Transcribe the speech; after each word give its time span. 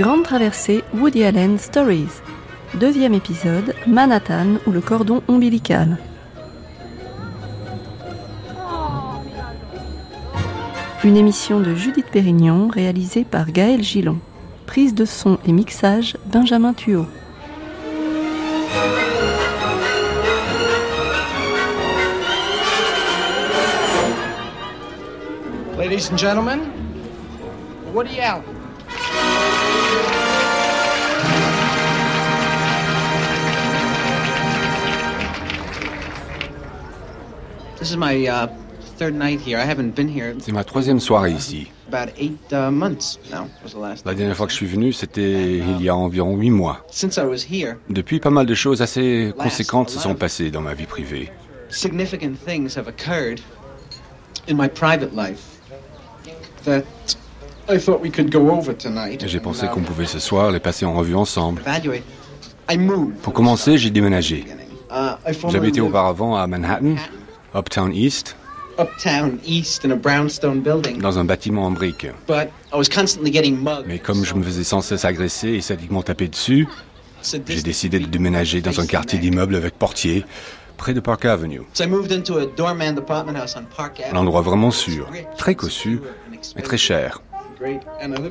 Grande 0.00 0.22
traversée 0.22 0.82
Woody 0.94 1.24
Allen 1.24 1.58
Stories. 1.58 2.22
Deuxième 2.72 3.12
épisode, 3.12 3.74
Manhattan 3.86 4.54
ou 4.66 4.70
le 4.70 4.80
cordon 4.80 5.22
ombilical. 5.28 5.98
Une 11.04 11.18
émission 11.18 11.60
de 11.60 11.74
Judith 11.74 12.06
Pérignon 12.10 12.68
réalisée 12.68 13.24
par 13.24 13.52
Gaël 13.52 13.82
Gillon. 13.82 14.16
Prise 14.64 14.94
de 14.94 15.04
son 15.04 15.38
et 15.44 15.52
mixage 15.52 16.16
Benjamin 16.32 16.72
Thuot. 16.72 17.04
Ladies 25.78 26.08
and 26.10 26.16
gentlemen, 26.16 26.60
Woody 27.92 28.18
Allen. 28.18 28.49
C'est 40.38 40.52
ma 40.52 40.64
troisième 40.64 41.00
soirée 41.00 41.32
ici. 41.32 41.68
about 41.92 42.12
eight 42.18 42.38
uh, 42.52 42.70
months 42.70 43.18
now. 43.30 43.48
Was 43.64 43.72
the 43.72 43.80
last. 43.80 44.06
La 44.06 44.14
dernière 44.14 44.36
fois 44.36 44.46
que 44.46 44.52
je 44.52 44.56
suis 44.56 44.66
venu, 44.66 44.92
c'était 44.92 45.58
il 45.58 45.82
y 45.82 45.88
a 45.88 45.96
environ 45.96 46.36
huit 46.36 46.50
mois. 46.50 46.84
Since 46.90 47.16
I 47.16 47.24
was 47.24 47.44
here, 47.50 47.76
Depuis, 47.88 48.20
pas 48.20 48.30
mal 48.30 48.46
de 48.46 48.54
choses 48.54 48.80
assez 48.82 49.32
conséquentes 49.36 49.90
se 49.90 49.98
sont 49.98 50.14
passées 50.14 50.50
dans 50.50 50.60
ma 50.60 50.74
vie 50.74 50.86
privée. 50.86 51.30
significant 51.68 52.34
things 52.46 52.76
have 52.76 52.88
occurred 52.88 53.40
in 54.48 54.56
my 54.56 54.68
private 54.68 55.14
life 55.14 55.60
that 56.64 56.82
I 57.68 57.78
thought 57.78 58.00
we 58.02 58.10
could 58.10 58.30
go 58.32 58.50
over 58.50 58.74
tonight. 58.76 59.22
Et 59.22 59.28
J'ai 59.28 59.40
pensé 59.40 59.66
qu'on 59.68 59.82
pouvait 59.82 60.06
ce 60.06 60.18
soir 60.18 60.50
les 60.50 60.60
passer 60.60 60.84
en 60.84 60.94
revue 60.94 61.14
ensemble. 61.14 61.62
evaluate. 61.62 62.02
I 62.70 62.76
moved. 62.76 63.16
Pour 63.22 63.32
commencer, 63.32 63.78
j'ai 63.78 63.90
déménagé. 63.90 64.44
Uh, 64.90 65.32
J'habitais 65.50 65.80
auparavant 65.80 66.36
à 66.36 66.46
Manhattan, 66.48 66.96
Uptown 67.54 67.92
East, 67.92 68.36
uptown 68.78 69.38
east 69.44 69.84
in 69.84 69.90
a 69.90 69.96
brownstone 69.96 70.60
building, 70.60 70.98
dans 71.00 71.18
un 71.18 71.24
bâtiment 71.24 71.64
en 71.66 71.70
briques. 71.72 72.06
but 72.26 72.48
I 72.72 72.76
was 72.76 72.88
constantly 72.88 73.32
getting 73.32 73.56
mugged. 73.56 73.86
Mais 73.86 73.98
comme 73.98 74.24
je 74.24 74.34
me 74.34 74.42
faisais 74.42 74.64
sans 74.64 74.80
cesse 74.80 75.04
agresser 75.04 75.48
et 75.48 75.60
sadiquement 75.60 76.02
taper 76.02 76.28
dessus, 76.28 76.66
j'ai 77.22 77.62
décidé 77.62 77.98
de 77.98 78.06
déménager 78.06 78.60
dans 78.60 78.80
un 78.80 78.86
quartier 78.86 79.18
d'immeubles 79.18 79.56
avec 79.56 79.74
portier, 79.78 80.24
près 80.76 80.94
de 80.94 81.00
Park 81.00 81.24
Avenue. 81.24 81.62
So 81.74 81.84
I 81.84 81.86
moved 81.88 82.12
into 82.12 82.38
a 82.38 82.46
doorman 82.46 82.96
apartment 82.96 83.36
house 83.36 83.56
on 83.56 83.64
Park 83.64 84.00
Un 84.10 84.16
endroit 84.16 84.40
vraiment 84.42 84.70
sûr, 84.70 85.08
très 85.36 85.54
cossu, 85.54 86.00
mais 86.56 86.62
très 86.62 86.78
cher. 86.78 87.20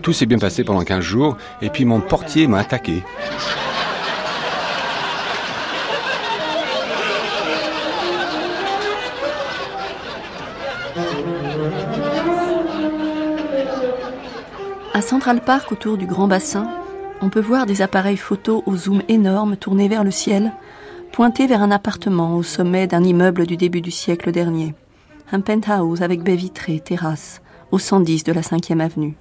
Tout 0.02 0.14
s'est 0.14 0.26
bien 0.26 0.40
passé 0.40 0.64
pendant 0.64 0.84
15 0.84 1.02
jours, 1.04 1.38
et 1.62 1.70
puis 1.70 1.86
mon 1.86 2.00
portier 2.00 2.48
m'a 2.48 2.60
attaqué. 2.60 3.04
À 15.00 15.02
Central 15.02 15.40
Park, 15.40 15.72
autour 15.72 15.96
du 15.96 16.06
grand 16.06 16.28
bassin, 16.28 16.68
on 17.22 17.30
peut 17.30 17.40
voir 17.40 17.66
des 17.66 17.82
appareils 17.82 18.18
photo 18.18 18.64
au 18.66 18.76
zoom 18.76 19.02
énorme 19.08 19.56
tournés 19.56 19.88
vers 19.88 20.04
le 20.04 20.12
ciel, 20.12 20.52
pointés 21.14 21.48
vers 21.48 21.62
un 21.62 21.72
appartement 21.72 22.36
au 22.36 22.44
sommet 22.44 22.86
d'un 22.86 23.06
immeuble 23.06 23.48
du 23.48 23.56
début 23.56 23.80
du 23.80 23.92
siècle 23.92 24.34
dernier. 24.34 24.76
Un 25.32 25.40
penthouse 25.40 26.02
avec 26.02 26.22
baie 26.22 26.36
vitrée, 26.36 26.82
terrasse, 26.82 27.42
au 27.72 27.80
110 27.80 28.26
de 28.26 28.34
la 28.34 28.42
5e 28.42 28.82
avenue. 28.82 29.16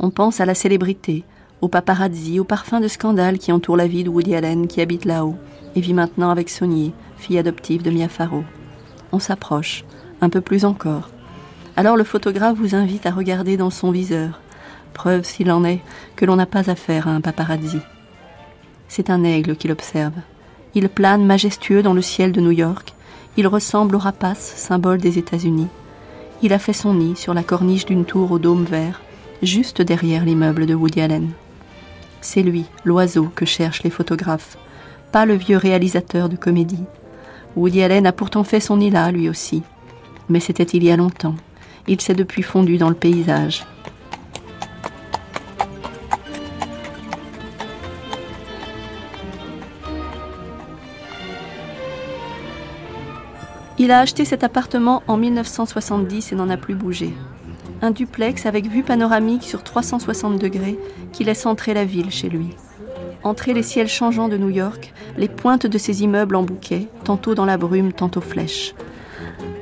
On 0.00 0.10
pense 0.10 0.40
à 0.40 0.44
la 0.44 0.54
célébrité, 0.54 1.24
aux 1.62 1.68
paparazzi, 1.68 2.38
au 2.38 2.44
parfum 2.44 2.80
de 2.80 2.88
scandale 2.88 3.38
qui 3.38 3.52
entoure 3.52 3.78
la 3.78 3.86
vie 3.86 4.04
de 4.04 4.10
Woody 4.10 4.34
Allen 4.34 4.66
qui 4.66 4.82
habite 4.82 5.06
là-haut 5.06 5.36
et 5.76 5.80
vit 5.80 5.94
maintenant 5.94 6.28
avec 6.28 6.50
Sonny, 6.50 6.92
fille 7.16 7.38
adoptive 7.38 7.82
de 7.82 7.90
Mia 7.90 8.10
Farrow. 8.10 8.44
On 9.12 9.18
s'approche, 9.18 9.86
un 10.20 10.28
peu 10.28 10.42
plus 10.42 10.66
encore. 10.66 11.08
Alors 11.74 11.96
le 11.96 12.04
photographe 12.04 12.58
vous 12.58 12.74
invite 12.74 13.06
à 13.06 13.12
regarder 13.12 13.56
dans 13.56 13.70
son 13.70 13.90
viseur, 13.90 14.42
preuve 14.94 15.24
s'il 15.24 15.50
en 15.52 15.64
est 15.64 15.80
que 16.16 16.24
l'on 16.24 16.36
n'a 16.36 16.46
pas 16.46 16.70
affaire 16.70 17.06
à 17.06 17.10
un 17.10 17.20
paparazzi. 17.20 17.80
C'est 18.88 19.10
un 19.10 19.24
aigle 19.24 19.56
qui 19.56 19.68
l'observe. 19.68 20.14
Il 20.74 20.88
plane 20.88 21.26
majestueux 21.26 21.82
dans 21.82 21.92
le 21.92 22.00
ciel 22.00 22.32
de 22.32 22.40
New 22.40 22.50
York. 22.50 22.94
Il 23.36 23.46
ressemble 23.46 23.96
au 23.96 23.98
rapace, 23.98 24.54
symbole 24.56 24.98
des 24.98 25.18
États-Unis. 25.18 25.68
Il 26.42 26.52
a 26.52 26.58
fait 26.58 26.72
son 26.72 26.94
nid 26.94 27.16
sur 27.16 27.34
la 27.34 27.42
corniche 27.42 27.86
d'une 27.86 28.04
tour 28.04 28.32
au 28.32 28.38
dôme 28.38 28.64
vert, 28.64 29.02
juste 29.42 29.82
derrière 29.82 30.24
l'immeuble 30.24 30.66
de 30.66 30.74
Woody 30.74 31.00
Allen. 31.00 31.30
C'est 32.20 32.42
lui, 32.42 32.64
l'oiseau, 32.84 33.30
que 33.34 33.44
cherchent 33.44 33.82
les 33.82 33.90
photographes, 33.90 34.56
pas 35.12 35.26
le 35.26 35.34
vieux 35.34 35.58
réalisateur 35.58 36.28
de 36.28 36.36
comédie. 36.36 36.84
Woody 37.56 37.82
Allen 37.82 38.06
a 38.06 38.12
pourtant 38.12 38.44
fait 38.44 38.60
son 38.60 38.78
nid 38.78 38.90
là, 38.90 39.12
lui 39.12 39.28
aussi. 39.28 39.62
Mais 40.28 40.40
c'était 40.40 40.64
il 40.64 40.82
y 40.82 40.90
a 40.90 40.96
longtemps. 40.96 41.36
Il 41.86 42.00
s'est 42.00 42.14
depuis 42.14 42.42
fondu 42.42 42.78
dans 42.78 42.88
le 42.88 42.94
paysage. 42.94 43.64
Il 53.84 53.90
a 53.90 53.98
acheté 53.98 54.24
cet 54.24 54.44
appartement 54.44 55.02
en 55.08 55.18
1970 55.18 56.32
et 56.32 56.34
n'en 56.36 56.48
a 56.48 56.56
plus 56.56 56.74
bougé. 56.74 57.12
Un 57.82 57.90
duplex 57.90 58.46
avec 58.46 58.66
vue 58.66 58.82
panoramique 58.82 59.42
sur 59.42 59.62
360 59.62 60.38
degrés 60.38 60.78
qui 61.12 61.22
laisse 61.22 61.44
entrer 61.44 61.74
la 61.74 61.84
ville 61.84 62.10
chez 62.10 62.30
lui. 62.30 62.48
Entrer 63.24 63.52
les 63.52 63.62
ciels 63.62 63.88
changeants 63.88 64.28
de 64.28 64.38
New 64.38 64.48
York, 64.48 64.94
les 65.18 65.28
pointes 65.28 65.66
de 65.66 65.76
ses 65.76 66.02
immeubles 66.02 66.36
en 66.36 66.44
bouquet, 66.44 66.88
tantôt 67.04 67.34
dans 67.34 67.44
la 67.44 67.58
brume, 67.58 67.92
tantôt 67.92 68.22
flèche. 68.22 68.74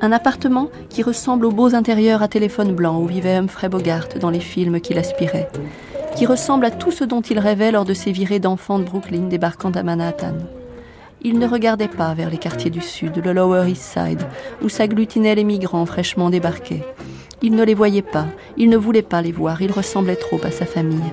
Un 0.00 0.12
appartement 0.12 0.70
qui 0.88 1.02
ressemble 1.02 1.44
aux 1.44 1.50
beaux 1.50 1.74
intérieurs 1.74 2.22
à 2.22 2.28
téléphone 2.28 2.76
blanc 2.76 3.00
où 3.00 3.06
vivait 3.06 3.34
Humphrey 3.34 3.68
Bogart 3.68 4.06
dans 4.20 4.30
les 4.30 4.38
films 4.38 4.80
qu'il 4.80 4.98
aspirait. 4.98 5.50
Qui 6.14 6.26
ressemble 6.26 6.66
à 6.66 6.70
tout 6.70 6.92
ce 6.92 7.02
dont 7.02 7.22
il 7.22 7.40
rêvait 7.40 7.72
lors 7.72 7.84
de 7.84 7.94
ses 7.94 8.12
virées 8.12 8.38
d'enfants 8.38 8.78
de 8.78 8.84
Brooklyn 8.84 9.26
débarquant 9.26 9.72
à 9.72 9.82
Manhattan. 9.82 10.36
Il 11.24 11.38
ne 11.38 11.46
regardait 11.46 11.86
pas 11.86 12.14
vers 12.14 12.30
les 12.30 12.38
quartiers 12.38 12.70
du 12.70 12.80
Sud, 12.80 13.22
le 13.24 13.32
Lower 13.32 13.70
East 13.70 13.82
Side, 13.82 14.22
où 14.60 14.68
s'agglutinaient 14.68 15.36
les 15.36 15.44
migrants 15.44 15.86
fraîchement 15.86 16.30
débarqués. 16.30 16.82
Il 17.42 17.54
ne 17.54 17.62
les 17.62 17.74
voyait 17.74 18.02
pas, 18.02 18.26
il 18.56 18.68
ne 18.68 18.76
voulait 18.76 19.02
pas 19.02 19.22
les 19.22 19.30
voir, 19.30 19.62
il 19.62 19.70
ressemblait 19.70 20.16
trop 20.16 20.40
à 20.42 20.50
sa 20.50 20.66
famille. 20.66 21.12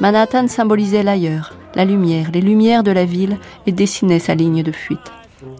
Manhattan 0.00 0.48
symbolisait 0.48 1.02
l'ailleurs, 1.02 1.54
la 1.74 1.86
lumière, 1.86 2.30
les 2.30 2.42
lumières 2.42 2.82
de 2.82 2.90
la 2.90 3.06
ville, 3.06 3.38
et 3.66 3.72
dessinait 3.72 4.18
sa 4.18 4.34
ligne 4.34 4.62
de 4.62 4.72
fuite. 4.72 5.12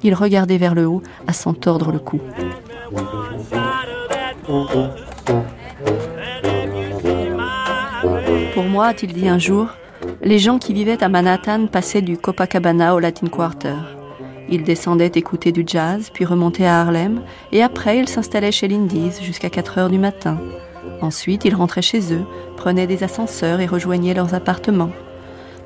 Il 0.03 0.15
regardait 0.15 0.59
vers 0.59 0.75
le 0.75 0.87
haut 0.87 1.03
à 1.27 1.33
s'en 1.33 1.55
tordre 1.55 1.91
le 1.91 1.99
cou. 1.99 2.21
Pour 8.53 8.65
moi, 8.65 8.87
a-t-il 8.87 9.15
dit 9.15 9.29
un 9.29 9.39
jour, 9.39 9.69
les 10.23 10.39
gens 10.39 10.59
qui 10.59 10.73
vivaient 10.73 11.03
à 11.03 11.09
Manhattan 11.09 11.67
passaient 11.67 12.03
du 12.03 12.17
Copacabana 12.17 12.95
au 12.95 12.99
Latin 12.99 13.27
Quarter. 13.29 13.75
Ils 14.51 14.63
descendaient 14.63 15.13
écouter 15.15 15.53
du 15.53 15.65
jazz, 15.67 16.11
puis 16.13 16.25
remontaient 16.25 16.67
à 16.67 16.81
Harlem, 16.81 17.23
et 17.53 17.63
après 17.63 17.99
ils 17.99 18.09
s'installaient 18.09 18.53
chez 18.53 18.69
l'Indies 18.69 19.13
jusqu'à 19.23 19.51
4 19.51 19.79
heures 19.79 19.91
du 19.91 19.99
matin. 19.99 20.39
Ensuite, 21.01 21.45
ils 21.45 21.55
rentraient 21.55 21.83
chez 21.83 22.13
eux, 22.13 22.25
prenaient 22.57 22.87
des 22.87 23.05
ascenseurs 23.05 23.61
et 23.61 23.67
rejoignaient 23.67 24.15
leurs 24.15 24.35
appartements. 24.35 24.91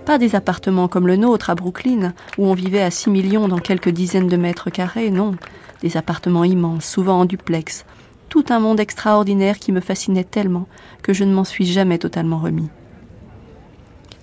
Pas 0.05 0.19
des 0.19 0.35
appartements 0.35 0.89
comme 0.89 1.07
le 1.07 1.17
nôtre 1.17 1.49
à 1.49 1.55
Brooklyn, 1.55 2.13
où 2.39 2.47
on 2.47 2.55
vivait 2.55 2.83
à 2.83 2.91
6 2.91 3.09
millions 3.11 3.49
dans 3.49 3.59
quelques 3.59 3.89
dizaines 3.89 4.29
de 4.29 4.37
mètres 4.37 4.71
carrés, 4.71 5.11
non. 5.11 5.37
Des 5.81 5.97
appartements 5.97 6.45
immenses, 6.45 6.85
souvent 6.85 7.21
en 7.21 7.25
duplex. 7.25 7.85
Tout 8.29 8.45
un 8.51 8.59
monde 8.59 8.81
extraordinaire 8.81 9.59
qui 9.59 9.73
me 9.73 9.81
fascinait 9.81 10.25
tellement 10.25 10.67
que 11.03 11.13
je 11.13 11.25
ne 11.25 11.33
m'en 11.33 11.45
suis 11.45 11.67
jamais 11.67 11.99
totalement 11.99 12.39
remis. 12.39 12.69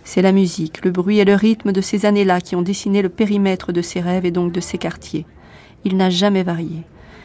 C'est 0.09 0.23
la 0.23 0.31
musique, 0.31 0.83
le 0.83 0.89
bruit 0.89 1.19
et 1.19 1.23
le 1.23 1.35
rythme 1.35 1.71
de 1.71 1.81
ces 1.81 2.07
années-là 2.07 2.41
qui 2.41 2.56
ont 2.56 2.63
dessiné 2.63 3.03
le 3.03 3.09
périmètre 3.09 3.71
de 3.71 3.83
ses 3.83 4.01
rêves 4.01 4.25
et 4.25 4.31
donc 4.31 4.51
de 4.51 4.59
ses 4.59 4.79
quartiers. 4.79 5.27
Il 5.85 5.97
n'a 5.97 6.09
jamais 6.09 6.41
varié. 6.41 6.81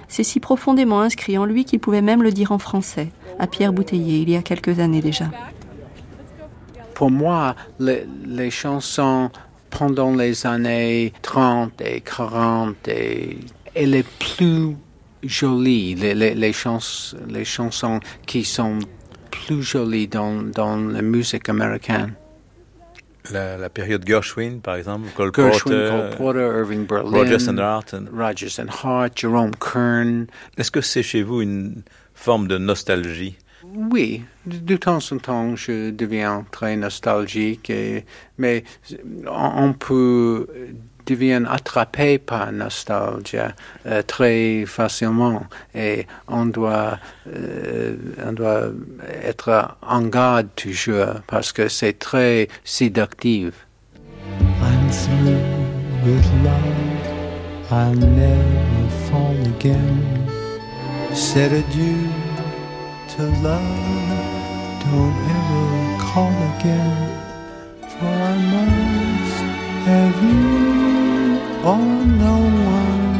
C'est 0.06 0.22
si 0.22 0.38
profondément 0.38 1.00
inscrit 1.00 1.38
en 1.38 1.46
lui 1.46 1.64
qu'il 1.64 1.80
pouvait 1.80 2.02
même 2.02 2.22
le 2.22 2.30
dire 2.30 2.52
en 2.52 2.58
français, 2.58 3.08
à 3.38 3.46
Pierre 3.46 3.72
Bouteiller, 3.72 4.18
il 4.18 4.28
y 4.28 4.36
a 4.36 4.42
quelques 4.42 4.80
années 4.80 5.00
déjà. 5.00 5.30
Pour 6.92 7.10
moi, 7.10 7.56
les, 7.80 8.50
chansons 8.50 9.30
pendant 9.70 10.14
les 10.14 10.46
années 10.46 11.14
30 11.22 11.80
et 11.80 12.02
40 12.02 12.86
et, 12.88 13.38
les 13.76 14.02
plus 14.02 14.76
jolies, 15.22 15.94
les, 15.94 16.12
les, 16.12 16.34
les, 16.34 16.52
chans, 16.52 16.80
les 17.30 17.46
chansons 17.46 18.00
qui 18.26 18.44
sont 18.44 18.78
plus 19.30 19.62
jolies 19.62 20.06
dans, 20.06 20.42
dans 20.42 20.76
la 20.76 21.00
musique 21.00 21.48
américaine. 21.48 22.12
La, 23.32 23.56
la, 23.56 23.70
période 23.70 24.04
Gershwin, 24.06 24.60
par 24.60 24.76
exemple, 24.76 25.08
Cole 25.16 25.32
Gershwin, 25.34 25.60
Porter, 25.72 25.88
Cole 25.90 26.16
Porter, 26.16 26.40
Irving 26.58 26.86
Berlin, 26.86 27.10
Rogers 27.10 27.48
and 27.48 27.58
Hart. 27.58 27.94
and- 27.94 28.08
Rogers 28.12 28.58
and 28.60 28.68
Hart, 28.68 29.18
Jerome 29.18 29.52
Kern. 29.56 30.26
Est-ce 30.58 30.70
que 30.70 30.82
c'est 30.82 31.02
chez 31.02 31.22
vous 31.22 31.40
une 31.40 31.82
forme 32.14 32.48
de 32.48 32.58
nostalgie? 32.58 33.36
Oui, 33.74 34.22
de 34.44 34.76
temps 34.76 34.98
en 35.10 35.16
temps, 35.18 35.56
je 35.56 35.90
deviens 35.90 36.44
très 36.50 36.76
nostalgique, 36.76 37.72
mais 38.36 38.62
on 39.26 39.72
peut 39.72 40.46
devenir 41.06 41.50
attrapé 41.50 42.18
par 42.18 42.52
nostalgie 42.52 43.36
euh, 43.86 44.02
très 44.02 44.64
facilement 44.66 45.46
et 45.74 46.06
on 46.28 46.46
doit, 46.46 46.98
euh, 47.32 47.96
on 48.24 48.32
doit 48.32 48.68
être 49.22 49.76
en 49.82 50.02
garde 50.02 50.48
toujours 50.56 51.20
parce 51.26 51.52
que 51.52 51.68
c'est 51.68 51.98
très 51.98 52.48
séductif. 52.64 53.54
I'm 54.60 54.90
through 54.90 55.64
with 56.04 56.26
love, 56.42 57.70
I'll 57.70 57.94
never 57.94 58.88
fall 59.08 59.36
again. 59.56 60.24
Said 61.14 61.52
adieu 61.52 62.08
to 63.16 63.22
love, 63.42 63.62
don't 64.82 65.16
ever 65.36 66.02
call 66.02 66.34
again, 66.58 67.08
for 67.80 68.06
I 68.06 68.36
must 68.52 69.44
have 69.86 70.22
you 70.24 70.83
or 71.64 71.78
no 71.78 72.36
one. 72.76 73.14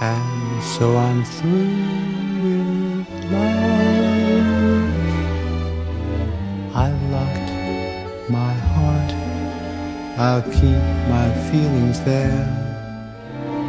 And 0.00 0.62
so 0.62 0.96
I'm 0.96 1.24
through 1.24 1.76
with 2.42 3.08
love. 3.32 3.82
I've 6.74 7.02
locked 7.10 7.52
my 8.30 8.52
heart, 8.74 9.12
I'll 10.16 10.42
keep 10.42 10.82
my 11.14 11.28
feelings 11.50 12.00
there. 12.02 12.46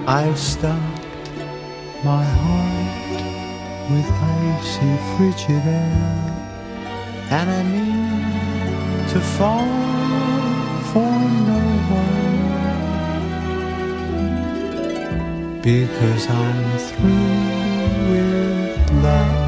I've 0.08 0.38
stopped 0.38 1.08
my 2.04 2.24
heart 2.24 3.22
with 3.92 4.10
icy 4.10 4.94
frigid 5.18 5.66
air, 5.66 6.24
and 7.32 7.50
I 7.50 7.64
mean 7.64 9.08
to 9.10 9.20
fall 9.20 9.68
for 10.92 11.23
because 15.64 16.28
I'm 16.30 16.78
through 16.78 18.10
with 18.12 18.92
love. 19.02 19.42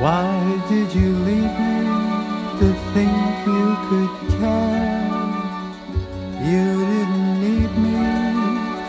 Why 0.00 0.62
did 0.68 0.94
you 0.94 1.10
leave 1.28 1.54
me 1.66 1.82
to 2.60 2.68
think 2.94 3.46
you 3.46 3.66
could 3.88 4.14
care? 4.38 5.02
You 6.50 6.66
didn't 6.86 7.40
need 7.40 7.72
me 7.78 7.92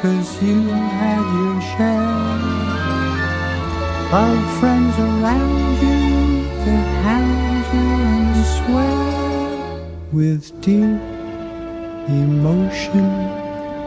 Cause 0.03 0.43
you 0.43 0.61
had 0.99 1.23
your 1.37 1.61
share 1.71 2.53
of 4.21 4.59
friends 4.59 4.95
around 4.99 5.73
you 5.81 5.99
to 6.65 6.73
hand 7.05 7.63
you 7.73 7.87
and 8.11 8.35
swear 8.57 8.99
with 10.11 10.43
deep 10.61 10.99
emotion, 12.09 13.42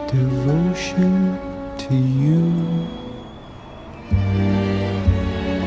devotion 0.07 1.37
to 1.77 1.95
you. 1.95 2.87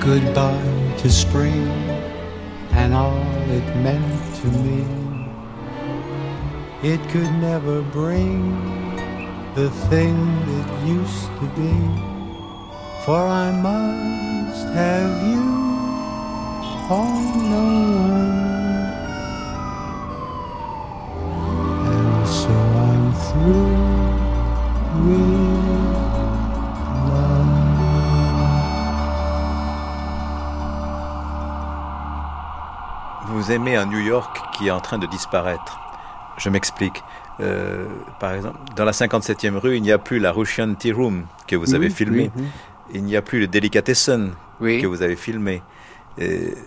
Goodbye 0.01 0.95
to 0.99 1.11
spring 1.11 1.69
and 2.73 2.95
all 2.95 3.19
it 3.51 3.67
meant 3.77 4.37
to 4.37 4.47
me. 4.49 4.85
It 6.83 7.01
could 7.11 7.33
never 7.35 7.83
bring 7.83 8.41
the 9.55 9.69
thing 9.91 10.17
that 10.47 10.87
used 10.87 11.27
to 11.39 11.47
be. 11.61 11.75
For 13.05 13.21
I 13.21 13.51
must 13.51 14.67
have 14.69 15.23
you 15.29 15.61
or 16.91 17.07
no. 17.51 18.50
Un 33.77 33.87
New 33.87 34.01
York 34.01 34.41
qui 34.57 34.69
est 34.69 34.71
en 34.71 34.81
train 34.81 34.99
de 34.99 35.07
disparaître. 35.07 35.81
Je 36.39 36.49
m'explique. 36.49 37.03
Euh, 37.41 37.87
par 38.19 38.35
exemple, 38.35 38.59
dans 38.77 38.85
la 38.85 38.93
57e 38.93 39.57
rue, 39.57 39.77
il 39.77 39.83
n'y 39.83 39.93
a 39.93 39.99
plus 39.99 40.19
la 40.19 40.33
Russian 40.33 40.75
Tea 40.75 40.93
Room 40.93 41.27
que 41.47 41.57
vous 41.57 41.75
avez 41.75 41.91
filmé. 41.91 42.31
Il 42.93 43.05
n'y 43.05 43.17
a 43.17 43.23
plus 43.23 43.41
le 43.41 43.47
Delicatessen 43.47 44.33
que 44.61 44.87
vous 44.87 45.03
avez 45.03 45.17
filmé. 45.17 45.63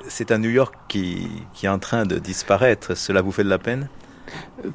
C'est 0.07 0.31
un 0.31 0.39
New 0.39 0.49
York 0.49 0.73
qui, 0.87 1.27
qui 1.53 1.67
est 1.67 1.69
en 1.69 1.79
train 1.79 2.05
de 2.05 2.17
disparaître. 2.17 2.95
Cela 2.95 3.21
vous 3.21 3.31
fait 3.31 3.43
de 3.43 3.49
la 3.49 3.59
peine? 3.59 3.87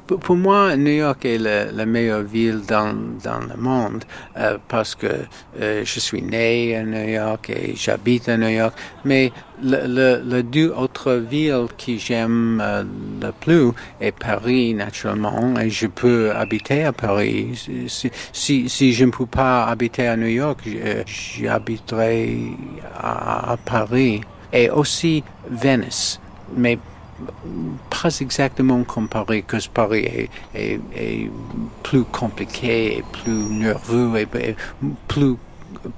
Pour 0.05 0.35
moi, 0.35 0.75
New 0.75 0.91
York 0.91 1.25
est 1.25 1.37
la, 1.37 1.85
meilleure 1.85 2.23
ville 2.23 2.61
dans, 2.67 2.93
dans 3.23 3.39
le 3.39 3.55
monde 3.59 4.03
euh, 4.37 4.57
parce 4.67 4.95
que 4.95 5.07
euh, 5.59 5.83
je 5.83 5.99
suis 5.99 6.21
né 6.21 6.75
à 6.75 6.83
New 6.83 7.09
York 7.09 7.49
et 7.49 7.73
j'habite 7.75 8.29
à 8.29 8.37
New 8.37 8.49
York. 8.49 8.73
Mais 9.05 9.31
le, 9.63 10.41
deux 10.41 10.69
autres 10.69 11.13
villes 11.13 11.67
que 11.77 11.97
j'aime 11.97 12.61
euh, 12.63 12.83
le 13.21 13.31
plus 13.31 13.71
est 13.99 14.11
Paris, 14.11 14.73
naturellement, 14.73 15.59
et 15.59 15.69
je 15.69 15.87
peux 15.87 16.31
habiter 16.31 16.83
à 16.83 16.93
Paris. 16.93 17.67
Si, 17.87 18.69
si, 18.69 18.93
je 18.93 19.05
ne 19.05 19.11
peux 19.11 19.25
pas 19.25 19.65
habiter 19.65 20.07
à 20.07 20.15
New 20.15 20.27
York, 20.27 20.59
j'habiterai 21.05 22.37
à, 22.97 23.53
à 23.53 23.57
Paris. 23.57 24.21
Et 24.51 24.69
aussi 24.69 25.23
Venice. 25.49 26.19
Mais 26.55 26.79
pas 27.89 28.19
exactement 28.21 28.83
comme 28.83 29.07
Paris, 29.07 29.43
que 29.45 29.57
Paris 29.69 30.29
est, 30.53 31.29
plus 31.83 32.03
compliqué, 32.03 33.03
plus 33.11 33.31
nerveux, 33.31 34.17
et, 34.17 34.55
plus 35.07 35.35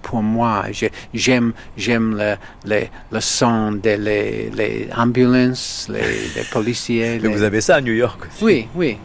pour 0.02 0.22
moi. 0.22 0.66
J'aime 1.14 1.54
j'aime 1.78 2.18
le, 2.66 2.86
le, 3.12 3.20
son 3.20 3.74
des 3.74 3.98
les, 3.98 4.90
ambulances, 4.96 5.88
les, 5.90 6.44
policiers. 6.52 7.20
Mais 7.24 7.30
vous 7.30 7.44
avez 7.44 7.62
ça 7.62 7.76
à 7.76 7.82
New 7.82 7.94
York 7.94 8.28
Oui, 8.42 8.68
oui. 8.76 8.98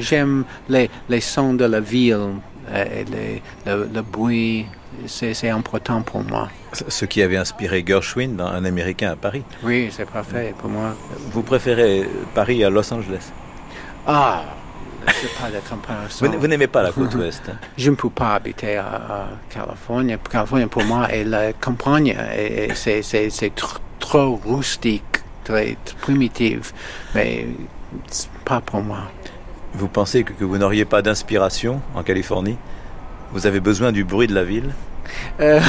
J'aime 0.00 0.44
les, 0.68 0.90
les 1.08 1.20
sons 1.20 1.54
de 1.54 1.64
la 1.64 1.80
ville, 1.80 2.36
et 2.74 3.04
le, 3.66 3.88
le 3.92 4.02
bruit 4.02 4.66
c'est 5.06 5.50
important 5.50 6.02
pour 6.02 6.22
moi. 6.24 6.48
Ce 6.72 7.04
qui 7.04 7.22
avait 7.22 7.36
inspiré 7.36 7.84
Gershwin 7.86 8.36
dans 8.36 8.46
Un 8.46 8.64
Américain 8.64 9.12
à 9.12 9.16
Paris. 9.16 9.42
Oui, 9.62 9.88
c'est 9.90 10.08
parfait 10.08 10.54
pour 10.58 10.70
moi. 10.70 10.94
Vous 11.32 11.42
préférez 11.42 12.08
Paris 12.34 12.64
à 12.64 12.70
Los 12.70 12.92
Angeles? 12.92 13.30
Ah, 14.06 14.42
c'est 15.06 15.34
pas 15.34 15.50
de 15.50 15.60
comparaison. 15.68 16.38
Vous, 16.38 16.46
n'aimez 16.46 16.66
pas 16.66 16.82
la 16.82 16.92
côte 16.92 17.14
ouest 17.16 17.42
hein? 17.48 17.56
Je 17.76 17.90
ne 17.90 17.96
peux 17.96 18.10
pas 18.10 18.34
habiter 18.34 18.76
à, 18.76 19.28
Californie. 19.50 20.16
Californie, 20.30 20.66
pour 20.66 20.84
moi, 20.84 21.10
est 21.10 21.24
la 21.24 21.52
campagne. 21.52 22.16
C'est 22.74 23.52
trop 23.98 24.40
rustique, 24.44 25.04
très 25.44 25.76
primitif. 26.00 26.72
Mais 27.14 27.46
pas 28.44 28.60
pour 28.60 28.82
moi. 28.82 29.02
Vous 29.74 29.88
pensez 29.88 30.24
que 30.24 30.44
vous 30.44 30.58
n'auriez 30.58 30.84
pas 30.84 31.02
d'inspiration 31.02 31.80
en 31.94 32.02
Californie? 32.02 32.56
Vous 33.32 33.46
avez 33.46 33.60
besoin 33.60 33.92
du 33.92 34.04
bruit 34.04 34.26
de 34.26 34.34
la 34.34 34.44
ville? 34.44 34.70
Euh, 35.40 35.60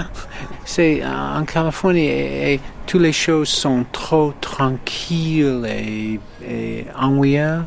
c'est 0.64 1.02
en 1.04 1.44
Californie 1.44 2.06
et, 2.06 2.60
toutes 2.86 3.00
les 3.00 3.12
choses 3.12 3.48
sont 3.48 3.86
trop 3.90 4.34
tranquilles 4.40 5.64
et, 5.66 6.20
et 6.46 6.86
ennuyeuses. 6.98 7.62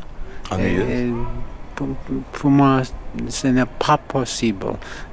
Pour, 2.32 2.50
moi, 2.50 2.82
ce 3.28 3.46
n'est 3.48 3.64
pas 3.64 3.98
possible. 3.98 4.66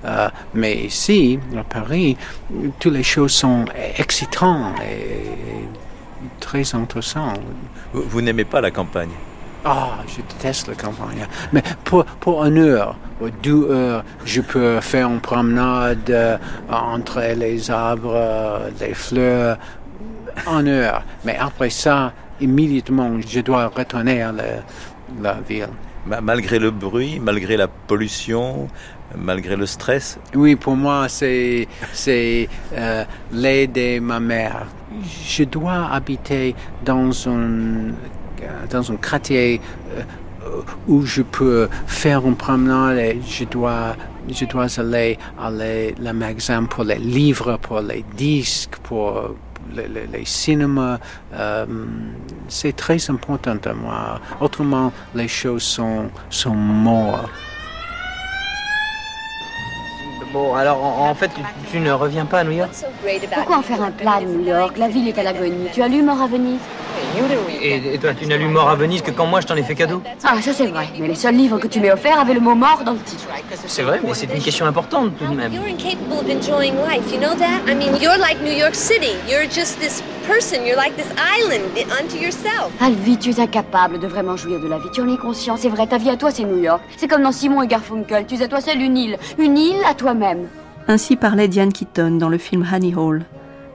Euh, 0.04 0.30
mais 0.54 0.86
ici, 0.86 1.40
à 1.58 1.64
Paris, 1.64 2.18
toutes 2.80 2.94
les 2.94 3.04
choses 3.04 3.34
sont 3.34 3.66
excitantes 3.98 4.80
et 4.82 5.68
très 6.40 6.74
intéressantes. 6.74 7.40
vous 7.94 8.22
n'aimez 8.22 8.46
pas 8.46 8.62
la 8.62 8.72
campagne? 8.72 9.12
Ah, 9.66 9.98
je 10.08 10.22
déteste 10.22 10.68
la 10.68 10.76
campagne. 10.76 11.28
Mais 11.52 11.64
pour, 11.84 12.06
pour 12.06 12.46
une 12.46 12.60
heure 12.60 12.96
ou 13.20 13.30
deux 13.42 13.70
heures, 13.72 14.04
je 14.24 14.42
peux 14.42 14.80
faire 14.80 15.10
une 15.10 15.20
promenade 15.20 16.10
euh, 16.10 16.38
entre 16.70 17.22
les 17.36 17.72
arbres, 17.72 18.62
les 18.80 18.94
fleurs, 18.94 19.58
en 20.46 20.66
heure. 20.68 21.04
Mais 21.24 21.38
après 21.38 21.70
ça, 21.70 22.14
immédiatement, 22.40 23.20
je 23.26 23.40
dois 23.40 23.68
retourner 23.68 24.22
à 24.22 24.32
la, 25.22 25.34
ville. 25.48 25.70
Malgré 26.06 26.60
le 26.60 26.70
bruit, 26.72 27.20
malgré 27.20 27.58
la 27.58 27.68
pollution, 27.68 28.68
malgré 29.18 29.56
le 29.56 29.66
stress? 29.66 30.20
Oui, 30.36 30.56
pour 30.56 30.76
moi, 30.76 31.08
c'est 31.10 31.68
euh, 32.74 33.04
l'aide 33.32 33.72
de 33.72 34.00
ma 34.00 34.20
mère. 34.20 34.68
Je 35.26 35.44
dois 35.44 35.90
habiter 35.92 36.56
dans 36.84 37.28
un 37.28 37.32
euh, 37.32 37.92
dans 38.70 38.92
un 38.92 38.98
quartier 38.98 39.62
euh, 39.98 40.62
où 40.88 41.06
je 41.06 41.22
peux 41.22 41.68
faire 41.88 42.26
une 42.26 42.36
promenade 42.36 42.98
et 42.98 43.22
je 43.28 43.46
dois, 43.46 43.96
je 44.30 44.46
dois 44.46 44.68
aller 44.80 45.18
à 45.40 45.50
la 45.50 46.14
magasin 46.14 46.64
pour 46.66 46.84
les 46.84 47.00
livres, 47.00 47.58
pour 47.62 47.82
les 47.82 48.04
disques, 48.16 48.78
pour 48.84 49.36
les, 49.74 49.88
les, 49.88 50.26
cinémas. 50.26 51.00
Euh, 51.34 51.66
c'est 52.48 52.76
très 52.76 53.10
important 53.10 53.58
à 53.66 53.74
moi. 53.74 54.20
Autrement, 54.40 54.92
les 55.16 55.28
choses 55.28 55.64
sont, 55.64 56.10
sont 56.30 56.56
mortes. 56.56 57.30
Bon, 60.36 60.54
alors 60.54 60.84
en, 60.84 61.16
fait, 61.16 61.32
tu, 61.72 61.80
ne 61.80 61.94
reviens 61.94 62.26
pas 62.26 62.40
à 62.40 62.44
New 62.44 62.52
York 62.52 62.70
Pourquoi 63.34 63.58
en 63.58 63.62
faire 63.62 63.82
un 63.82 63.92
plat 63.92 64.20
de 64.20 64.26
New 64.26 64.46
York? 64.46 64.78
La 64.78 64.90
ville 64.90 65.08
est 65.08 65.18
à 65.18 65.24
l'agonie. 65.24 65.70
Tu 65.72 65.82
as 65.82 65.88
lu 65.88 66.04
Mort 66.04 66.22
à 66.22 66.28
Venise? 66.28 66.60
Et, 67.62 67.98
toi, 67.98 68.14
tu 68.14 68.26
n'as 68.28 68.38
lu 68.38 68.48
Mort 68.48 68.70
à 68.70 68.76
Venise 68.76 69.02
que 69.02 69.12
quand 69.12 69.26
moi 69.26 69.42
je 69.42 69.48
t'en 69.48 69.56
ai 69.56 69.64
fait 69.64 69.76
cadeau? 69.76 70.02
Ah, 70.24 70.42
ça 70.42 70.52
c'est 70.54 70.68
vrai. 70.68 70.88
Mais 71.00 71.08
les 71.08 71.16
seuls 71.16 71.36
livres 71.36 71.58
que 71.60 71.68
tu 71.68 71.80
m'as 71.80 71.94
offerts 71.94 72.20
avaient 72.20 72.34
le 72.34 72.40
mot 72.40 72.56
mort 72.56 72.84
dans 72.86 72.94
le 72.94 73.00
titre. 73.00 73.24
C'est 73.68 73.84
vrai, 73.84 74.02
mais 74.04 74.14
c'est 74.14 74.34
une 74.34 74.42
question 74.42 74.66
importante 74.66 75.18
tout 75.18 75.26
de 75.26 75.36
même. 75.36 75.54
You're 75.54 75.66
incapable 75.66 76.20
of 76.20 76.30
enjoying 76.30 76.74
life, 76.88 77.12
you 77.12 77.20
know 77.20 77.34
that? 77.36 77.62
I 77.68 77.74
mean, 77.74 77.96
you're 78.02 78.18
like 78.18 78.42
New 78.42 78.52
York 78.52 78.76
City. 78.76 79.14
You're 79.30 79.48
just 79.50 79.80
this 79.80 80.04
person, 80.28 80.66
you're 80.66 80.78
like 80.78 80.96
this 80.96 81.08
island 81.18 81.64
unto 82.00 82.18
yourself. 82.18 82.72
Alvi, 82.82 83.18
tu 83.18 83.30
es 83.30 83.40
incapable 83.40 84.00
de 84.00 84.08
vraiment 84.08 84.36
jouir 84.36 84.60
de 84.60 84.68
la 84.68 84.78
vie. 84.78 84.90
Tu 84.94 85.02
en 85.02 85.14
es 85.14 85.18
conscient, 85.18 85.58
c'est 85.58 85.70
vrai. 85.70 85.88
Ta 85.88 85.98
vie 85.98 86.10
à 86.10 86.18
toi, 86.18 86.32
c'est 86.32 86.44
New 86.44 86.62
York. 86.62 86.82
C'est 86.98 87.08
comme 87.08 87.24
dans 87.24 87.32
Simon 87.32 87.62
et 87.62 87.68
Garfunkel. 87.68 88.26
Tu 88.26 88.36
es 88.36 88.44
à 88.44 88.48
toi 88.48 88.62
seul 88.62 88.82
une 88.82 88.98
île. 88.98 89.18
Une 89.38 89.58
île 89.58 89.84
à 89.88 89.94
toi-même. 89.94 90.25
Ainsi 90.88 91.16
parlait 91.16 91.48
Diane 91.48 91.74
Keaton 91.74 92.18
dans 92.18 92.30
le 92.30 92.38
film 92.38 92.66
Honey 92.72 92.96
Hall. 92.96 93.26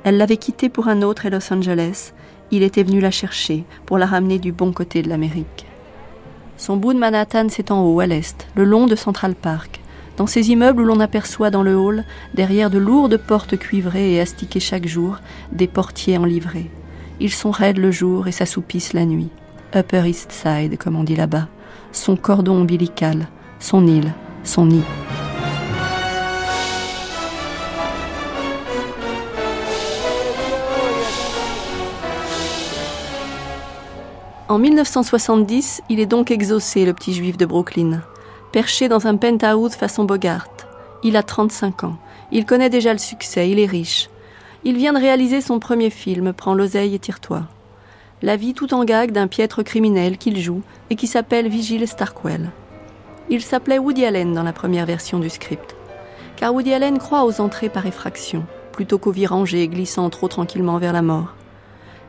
Elle 0.05 0.17
l'avait 0.17 0.37
quitté 0.37 0.69
pour 0.69 0.89
un 0.89 1.03
autre 1.03 1.27
à 1.27 1.31
Los 1.31 1.53
Angeles 1.53 2.13
il 2.51 2.63
était 2.63 2.83
venu 2.83 3.01
la 3.01 3.11
chercher 3.11 3.65
pour 3.87 3.99
la 3.99 4.07
ramener 4.07 4.39
du 4.39 4.53
bon 4.53 4.73
côté 4.73 5.03
de 5.03 5.09
l'Amérique. 5.09 5.67
Son 6.57 6.77
bout 6.77 6.93
de 6.93 6.99
Manhattan 6.99 7.49
s'étend 7.49 7.85
haut 7.85 8.01
à 8.01 8.07
l'est, 8.07 8.47
le 8.55 8.65
long 8.65 8.87
de 8.87 8.97
Central 8.97 9.35
Park, 9.35 9.81
dans 10.17 10.27
ces 10.27 10.51
immeubles 10.51 10.83
où 10.83 10.85
l'on 10.85 11.01
aperçoit 11.01 11.51
dans 11.51 11.63
le 11.63 11.77
hall, 11.77 12.05
derrière 12.35 12.71
de 12.71 12.79
lourdes 12.79 13.17
portes 13.17 13.57
cuivrées 13.57 14.15
et 14.15 14.21
astiquées 14.21 14.61
chaque 14.61 14.87
jour, 14.87 15.19
des 15.53 15.69
portiers 15.69 16.19
en 16.19 16.25
livrée. 16.25 16.71
Ils 17.21 17.33
sont 17.33 17.51
raides 17.51 17.79
le 17.79 17.91
jour 17.91 18.29
et 18.29 18.33
s'assoupissent 18.33 18.93
la 18.93 19.07
nuit. 19.07 19.31
Upper 19.75 20.09
East 20.09 20.33
Side, 20.33 20.77
comme 20.77 20.97
on 20.97 21.05
dit 21.05 21.17
là-bas, 21.17 21.49
son 21.93 22.17
cordon 22.17 22.63
ombilical, 22.63 23.29
son 23.61 23.87
île, 23.87 24.13
son 24.43 24.67
nid. 24.67 24.85
En 34.51 34.59
1970, 34.59 35.81
il 35.91 36.01
est 36.01 36.07
donc 36.07 36.33
exaucé, 36.33 36.85
le 36.85 36.93
petit 36.93 37.15
juif 37.15 37.37
de 37.37 37.47
Brooklyn. 37.47 38.03
Perché 38.51 38.89
dans 38.89 39.07
un 39.07 39.15
penthouse 39.15 39.77
façon 39.77 40.03
Bogart. 40.03 40.49
Il 41.05 41.17
a 41.17 41.23
35 41.23 41.85
ans. 41.85 41.97
Il 42.33 42.45
connaît 42.45 42.69
déjà 42.69 42.93
le 42.93 42.99
succès, 42.99 43.49
il 43.49 43.61
est 43.61 43.67
riche. 43.67 44.11
Il 44.65 44.77
vient 44.77 44.93
de 44.93 44.99
réaliser 44.99 45.41
son 45.41 45.61
premier 45.61 45.89
film, 45.89 46.33
Prends 46.33 46.55
l'oseille 46.55 46.97
et 46.97 46.99
tire-toi. 46.99 47.45
La 48.23 48.35
vie 48.35 48.53
tout 48.53 48.75
en 48.75 48.85
gag 48.85 49.13
d'un 49.13 49.29
piètre 49.29 49.63
criminel 49.63 50.19
qu'il 50.19 50.41
joue 50.41 50.63
et 50.91 50.97
qui 50.97 51.07
s'appelle 51.07 51.47
Vigile 51.47 51.87
Starkwell. 51.87 52.51
Il 53.29 53.43
s'appelait 53.43 53.79
Woody 53.79 54.05
Allen 54.05 54.33
dans 54.33 54.43
la 54.43 54.53
première 54.53 54.85
version 54.85 55.21
du 55.21 55.31
script. 55.31 55.77
Car 56.35 56.53
Woody 56.53 56.75
Allen 56.75 56.99
croit 56.99 57.25
aux 57.25 57.41
entrées 57.41 57.69
par 57.69 57.87
effraction, 57.87 58.45
plutôt 58.73 58.99
qu'aux 58.99 59.13
vies 59.13 59.29
rangées 59.29 59.69
glissant 59.69 60.11
trop 60.11 60.27
tranquillement 60.27 60.79
vers 60.79 60.93
la 60.93 61.03
mort. 61.03 61.37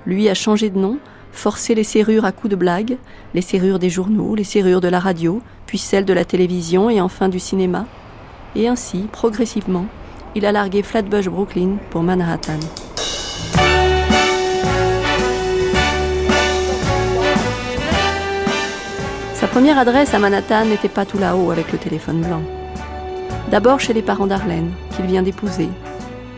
Lui 0.08 0.28
a 0.28 0.34
changé 0.34 0.72
de 0.72 0.80
nom 0.80 0.98
forcer 1.32 1.76
les 1.76 1.84
serrures 1.84 2.26
à 2.26 2.32
coups 2.32 2.52
de 2.52 2.56
blagues, 2.56 2.98
les 3.34 3.42
serrures 3.42 3.80
des 3.80 3.90
journaux, 3.90 4.36
les 4.36 4.44
serrures 4.44 4.82
de 4.82 4.88
la 4.88 5.00
radio, 5.00 5.42
puis 5.66 5.78
celles 5.78 6.06
de 6.06 6.14
la 6.14 6.26
télévision 6.26 6.90
et 6.90 7.02
enfin 7.02 7.30
du 7.30 7.40
cinéma. 7.40 7.86
Et 8.56 8.68
ainsi, 8.68 9.08
progressivement, 9.12 9.86
il 10.36 10.46
a 10.46 10.52
largué 10.52 10.84
Flatbush 10.84 11.28
Brooklyn 11.28 11.78
pour 11.90 12.04
Manhattan. 12.04 12.60
Sa 19.34 19.48
première 19.48 19.80
adresse 19.80 20.14
à 20.14 20.20
Manhattan 20.20 20.66
n'était 20.66 20.88
pas 20.88 21.06
tout 21.06 21.18
là-haut 21.18 21.52
avec 21.52 21.72
le 21.72 21.78
téléphone 21.78 22.22
blanc. 22.22 22.42
D'abord 23.50 23.80
chez 23.80 23.94
les 23.94 24.02
parents 24.02 24.28
d'Arlène, 24.28 24.72
qu'il 24.96 25.06
vient 25.06 25.24
d'épouser, 25.24 25.68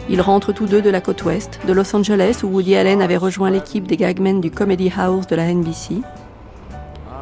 ils 0.09 0.21
rentrent 0.21 0.51
tous 0.51 0.65
deux 0.65 0.81
de 0.81 0.89
la 0.89 1.01
côte 1.01 1.23
ouest, 1.23 1.59
de 1.67 1.73
Los 1.73 1.95
Angeles, 1.95 2.41
où 2.43 2.47
Woody 2.47 2.75
Allen 2.75 3.01
avait 3.01 3.17
rejoint 3.17 3.49
l'équipe 3.49 3.87
des 3.87 3.97
gagmen 3.97 4.41
du 4.41 4.51
Comedy 4.51 4.91
House 4.97 5.27
de 5.27 5.35
la 5.35 5.53
NBC. 5.53 6.01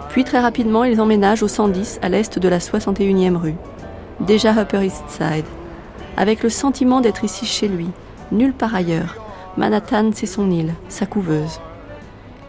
Puis 0.09 0.23
très 0.23 0.39
rapidement, 0.39 0.83
ils 0.83 0.99
emménagent 0.99 1.43
au 1.43 1.47
110 1.47 1.99
à 2.01 2.09
l'est 2.09 2.39
de 2.39 2.47
la 2.49 2.57
61e 2.57 3.35
rue, 3.35 3.55
déjà 4.19 4.53
Upper 4.59 4.85
East 4.85 5.03
Side, 5.09 5.45
avec 6.17 6.43
le 6.43 6.49
sentiment 6.49 7.01
d'être 7.01 7.23
ici 7.23 7.45
chez 7.45 7.67
lui, 7.67 7.87
nulle 8.31 8.53
part 8.53 8.75
ailleurs. 8.75 9.15
Manhattan, 9.57 10.11
c'est 10.13 10.25
son 10.25 10.49
île, 10.49 10.73
sa 10.89 11.05
couveuse. 11.05 11.59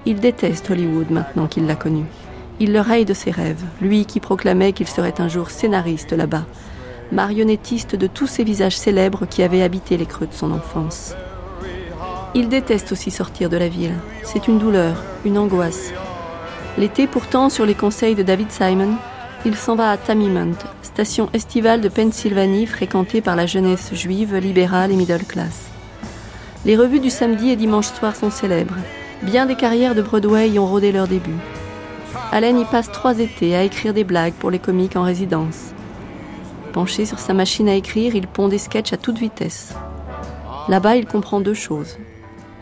Il 0.07 0.19
déteste 0.19 0.71
Hollywood 0.71 1.11
maintenant 1.11 1.47
qu'il 1.47 1.67
l'a 1.67 1.77
connu. 1.77 2.05
Il 2.59 2.73
le 2.73 2.81
raye 2.81 3.05
de 3.05 3.15
ses 3.15 3.31
rêves, 3.31 3.63
lui 3.81 4.07
qui 4.07 4.21
proclamait 4.21 4.73
qu'il 4.73 4.89
serait 4.89 5.21
un 5.21 5.29
jour 5.29 5.51
scénariste 5.51 6.13
là-bas, 6.13 6.45
marionnettiste 7.13 7.95
de 7.95 8.07
tous 8.07 8.27
ces 8.27 8.43
visages 8.43 8.77
célèbres 8.77 9.27
qui 9.27 9.43
avaient 9.43 9.63
habité 9.63 9.97
les 9.97 10.07
creux 10.07 10.27
de 10.27 10.33
son 10.33 10.51
enfance. 10.51 11.15
Il 12.35 12.49
déteste 12.49 12.93
aussi 12.93 13.11
sortir 13.11 13.51
de 13.51 13.59
la 13.59 13.69
ville. 13.69 13.95
C'est 14.23 14.49
une 14.49 14.59
douleur, 14.59 14.97
une 15.25 15.37
angoisse. 15.37 15.93
L'été 16.79 17.07
pourtant, 17.07 17.51
sur 17.51 17.67
les 17.67 17.75
conseils 17.75 18.15
de 18.15 18.23
David 18.23 18.51
Simon, 18.51 18.97
il 19.45 19.57
s'en 19.57 19.77
va 19.77 19.91
à 19.91 19.99
Tamimont, 19.99 20.57
station 20.83 21.29
estivale 21.35 21.83
de 21.83 21.89
Pennsylvanie 21.89 22.65
fréquentée 22.65 23.21
par 23.21 23.37
la 23.37 23.45
jeunesse 23.45 23.93
juive, 23.93 24.37
libérale 24.37 24.91
et 24.93 24.97
middle 24.97 25.25
class. 25.25 25.69
Les 26.65 26.77
revues 26.77 27.01
du 27.01 27.11
samedi 27.11 27.51
et 27.51 27.57
dimanche 27.57 27.89
soir 27.89 28.17
sont 28.17 28.31
célèbres. 28.31 28.77
Bien 29.23 29.45
des 29.45 29.57
carrières 29.57 29.95
de 29.95 30.03
Broadway 30.03 30.49
y 30.49 30.59
ont 30.59 30.67
rôdé 30.67 30.93
leur 30.93 31.09
début. 31.09 31.37
Allen 32.31 32.59
y 32.59 32.65
passe 32.65 32.91
trois 32.91 33.19
étés 33.19 33.55
à 33.55 33.65
écrire 33.65 33.93
des 33.93 34.05
blagues 34.05 34.33
pour 34.33 34.51
les 34.51 34.59
comiques 34.59 34.97
en 34.97 35.03
résidence. 35.03 35.75
Penché 36.73 37.05
sur 37.05 37.19
sa 37.19 37.35
machine 37.35 37.69
à 37.69 37.75
écrire, 37.75 38.15
il 38.15 38.27
pond 38.27 38.49
des 38.49 38.59
sketchs 38.59 38.93
à 38.93 38.97
toute 38.97 39.19
vitesse. 39.19 39.75
Là-bas, 40.69 40.97
il 40.97 41.07
comprend 41.07 41.41
deux 41.41 41.55
choses. 41.55 41.99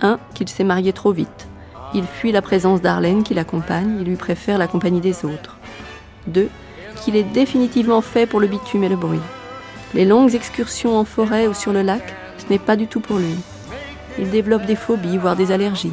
Un, 0.01 0.19
qu'il 0.35 0.49
s'est 0.49 0.65
marié 0.65 0.93
trop 0.93 1.13
vite. 1.13 1.49
Il 1.95 2.05
fuit 2.05 2.33
la 2.33 2.43
présence 2.43 2.81
d'Arlène 2.81 3.23
qui 3.23 3.35
l'accompagne, 3.35 3.99
il 4.01 4.07
lui 4.07 4.17
préfère 4.17 4.59
la 4.59 4.67
compagnie 4.67 5.01
des 5.01 5.25
autres. 5.25 5.59
Deux, 6.27 6.49
qu'il 6.97 7.17
est 7.17 7.23
définitivement 7.23 8.01
fait 8.01 8.27
pour 8.27 8.41
le 8.41 8.47
bitume 8.47 8.85
et 8.85 8.89
le 8.89 8.97
bruit. 8.97 9.21
Les 9.95 10.05
longues 10.05 10.35
excursions 10.35 10.97
en 10.97 11.05
forêt 11.05 11.47
ou 11.47 11.55
sur 11.55 11.73
le 11.73 11.83
lac, 11.83 12.15
ce 12.39 12.53
n'est 12.53 12.59
pas 12.59 12.77
du 12.77 12.87
tout 12.87 13.01
pour 13.01 13.19
lui. 13.19 13.37
Il 14.19 14.31
développe 14.31 14.67
des 14.67 14.77
phobies, 14.77 15.19
voire 15.19 15.37
des 15.37 15.53
allergies. 15.53 15.93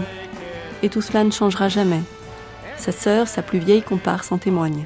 Et 0.83 0.89
tout 0.89 1.01
cela 1.01 1.23
ne 1.23 1.31
changera 1.31 1.69
jamais. 1.69 2.01
Sa 2.77 2.91
sœur, 2.91 3.27
sa 3.27 3.41
plus 3.41 3.59
vieille 3.59 3.81
comparse, 3.81 4.31
en 4.31 4.37
témoigne. 4.37 4.85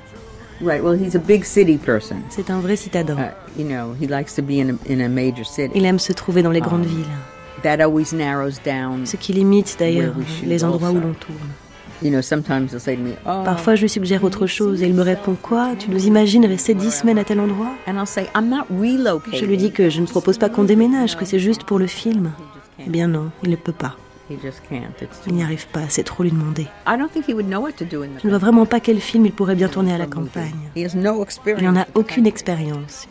C'est 2.30 2.50
un 2.50 2.60
vrai 2.60 2.76
citadin. 2.76 3.16
Uh, 3.16 3.62
Il 5.76 5.86
aime 5.86 6.00
se 6.00 6.14
trouver 6.14 6.44
dans 6.44 6.52
les 6.52 6.62
grandes 6.62 6.86
um, 6.86 6.88
villes. 6.88 7.06
Ce 9.06 9.16
qui 9.18 9.34
limite 9.34 9.76
d'ailleurs 9.80 10.16
les 10.46 10.64
endroits 10.64 10.92
où 10.92 11.00
l'on 11.00 11.14
tourne. 11.14 11.38
Oh, 13.28 13.42
Parfois, 13.46 13.76
je 13.76 13.82
lui 13.82 13.90
suggère 13.90 14.24
autre 14.24 14.48
chose 14.48 14.82
et 14.82 14.88
il 14.88 14.94
me 14.96 15.04
répond 15.04 15.36
Quoi? 15.40 15.74
Tu 15.78 15.92
nous 15.92 16.08
imagines 16.08 16.46
rester 16.46 16.74
dix 16.74 16.92
semaines 16.92 17.20
à 17.20 17.24
tel 17.24 17.40
endroit? 17.40 17.72
Je 19.34 19.46
lui 19.46 19.58
dis 19.58 19.72
que 19.72 19.90
je 19.90 20.02
ne 20.02 20.08
propose 20.08 20.38
pas 20.40 20.50
qu'on 20.50 20.64
déménage, 20.64 21.16
que 21.16 21.26
c'est 21.26 21.40
juste 21.40 21.64
pour 21.64 21.78
le 21.78 21.88
film. 21.88 22.32
Eh 22.80 22.90
bien 22.90 23.08
non, 23.08 23.30
il 23.44 23.52
ne 23.52 23.56
peut 23.56 23.72
pas. 23.72 23.96
Il 25.28 25.34
n'y 25.34 25.44
arrive 25.44 25.68
pas, 25.68 25.90
c'est 25.90 26.04
trop 26.04 26.24
lui 26.24 26.32
demander. 26.32 26.68
Je 26.88 28.28
ne 28.28 28.30
vois 28.30 28.38
vraiment 28.38 28.66
pas 28.66 28.80
quel 28.80 29.00
film 29.00 29.26
il 29.26 29.32
pourrait 29.32 29.56
bien 29.56 29.68
tourner 29.68 29.94
à 29.94 29.98
la 29.98 30.08
campagne. 30.08 30.70
Il 30.76 31.64
n'en 31.64 31.76
a 31.76 31.88
aucune 31.96 32.28
expérience. 32.28 33.08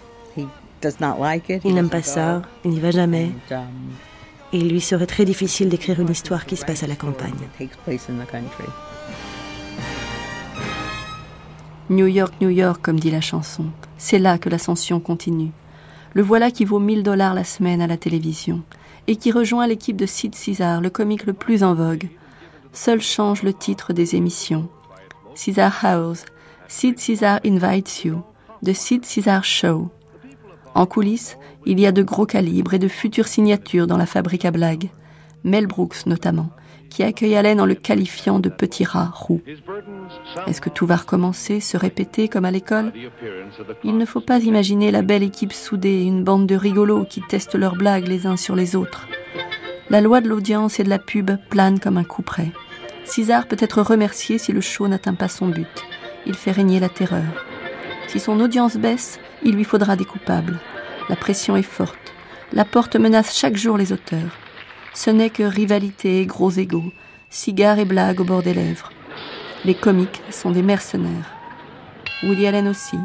Il 1.65 1.75
n'aime 1.75 1.91
pas 1.91 2.03
ça, 2.03 2.43
il 2.65 2.71
n'y 2.71 2.81
va 2.81 2.91
jamais. 2.91 3.33
Um, 3.51 3.59
Et 4.53 4.59
il 4.59 4.71
lui 4.71 4.81
serait 4.81 5.07
très 5.07 5.25
difficile 5.25 5.69
d'écrire 5.69 6.01
une 6.01 6.11
histoire 6.11 6.47
qui 6.47 6.57
se 6.57 6.65
passe 6.65 6.83
à 6.83 6.87
la 6.87 6.97
campagne. 6.97 7.35
New 11.91 12.07
York, 12.07 12.33
New 12.41 12.51
York, 12.51 12.81
comme 12.83 12.99
dit 12.99 13.11
la 13.11 13.21
chanson. 13.21 13.67
C'est 13.99 14.19
là 14.19 14.39
que 14.39 14.49
l'ascension 14.49 15.01
continue. 15.01 15.51
Le 16.15 16.23
voilà 16.23 16.51
qui 16.51 16.65
vaut 16.65 16.79
1000 16.79 17.03
dollars 17.03 17.35
la 17.35 17.45
semaine 17.45 17.83
à 17.83 17.87
la 17.87 17.97
télévision 17.97 18.63
et 19.11 19.17
qui 19.17 19.33
rejoint 19.33 19.67
l'équipe 19.67 19.97
de 19.97 20.07
Sid 20.07 20.37
Caesar, 20.37 20.81
le 20.81 20.89
comique 20.89 21.27
le 21.27 21.33
plus 21.33 21.65
en 21.65 21.75
vogue. 21.75 22.09
Seul 22.73 23.01
change 23.01 23.43
le 23.43 23.53
titre 23.53 23.93
des 23.93 24.15
émissions. 24.15 24.69
Caesar 25.35 25.85
House, 25.85 26.25
Sid 26.69 26.97
Caesar 26.97 27.41
Invites 27.45 28.05
You, 28.05 28.23
The 28.65 28.73
Sid 28.73 29.05
Caesar 29.05 29.43
Show. 29.43 29.91
En 30.77 30.87
coulisses, 30.87 31.39
il 31.67 31.81
y 31.81 31.87
a 31.87 31.93
de 31.93 32.05
gros 32.05 32.25
calibres 32.25 32.75
et 32.75 32.79
de 32.79 32.87
futures 32.87 33.27
signatures 33.27 33.89
dans 33.89 33.97
la 33.97 34.07
fabrique 34.07 34.45
à 34.45 34.53
blagues. 34.53 34.91
Mel 35.43 35.67
Brooks 35.67 36.07
notamment, 36.07 36.51
qui 36.91 37.03
accueille 37.03 37.37
Allen 37.37 37.61
en 37.61 37.67
le 37.67 37.75
qualifiant 37.75 38.39
de 38.39 38.51
petit 38.51 38.85
rat 38.85 39.11
roux. 39.15 39.41
Est-ce 40.47 40.61
que 40.61 40.69
tout 40.69 40.85
va 40.85 40.97
recommencer, 40.97 41.61
se 41.61 41.79
répéter 41.79 42.29
comme 42.29 42.45
à 42.45 42.51
l'école? 42.51 42.93
Il 43.83 43.97
ne 43.97 44.05
faut 44.05 44.21
pas 44.21 44.41
imaginer 44.41 44.91
la 44.91 45.01
belle 45.01 45.23
équipe 45.23 45.55
soudée, 45.55 46.03
une 46.03 46.25
bande 46.25 46.47
de 46.47 46.55
rigolos 46.55 47.07
qui 47.09 47.23
testent 47.23 47.55
leurs 47.55 47.77
blagues 47.77 48.09
les 48.09 48.27
uns 48.27 48.37
sur 48.37 48.55
les 48.55 48.77
autres. 48.77 49.09
La 49.89 50.03
loi 50.03 50.21
de 50.21 50.29
l'audience 50.29 50.79
et 50.79 50.85
de 50.85 50.91
la 50.91 50.99
pub 50.99 51.31
plane 51.49 51.81
comme 51.81 51.97
un 51.97 52.05
coup 52.05 52.23
près. 52.23 52.53
César 53.05 53.47
peut 53.47 53.57
être 53.59 53.81
remercié 53.83 54.39
si 54.39 54.53
le 54.53 54.61
show 54.61 54.87
n'atteint 54.87 55.15
pas 55.15 55.29
son 55.29 55.49
but. 55.49 55.85
Il 56.27 56.35
fait 56.35 56.53
régner 56.53 56.81
la 56.81 56.89
terreur. 56.89 57.47
Si 58.07 58.21
son 58.21 58.39
audience 58.41 58.77
baisse, 58.77 59.19
il 59.43 59.55
lui 59.55 59.65
faudra 59.65 59.97
des 59.97 60.05
coupables. 60.05 60.61
La 61.09 61.17
pression 61.17 61.57
est 61.57 61.63
forte. 61.63 62.15
La 62.53 62.65
porte 62.65 62.97
menace 62.97 63.37
chaque 63.37 63.57
jour 63.57 63.77
les 63.77 63.93
auteurs. 63.93 64.37
Ce 64.95 65.11
n'est 65.11 65.31
que 65.31 65.43
rivalité 65.43 66.21
et 66.21 66.27
gros 66.27 66.51
égaux, 66.51 66.93
cigares 67.31 67.79
et 67.79 67.85
blagues 67.85 68.21
au 68.21 68.25
bord 68.25 68.43
des 68.43 68.55
lèvres. 68.55 68.91
Les 69.65 69.75
comiques 69.75 70.23
sont 70.31 70.51
des 70.51 70.63
mercenaires. 70.63 71.33
Woody 72.23 72.47
Allen 72.47 72.69
aussi. 72.69 72.97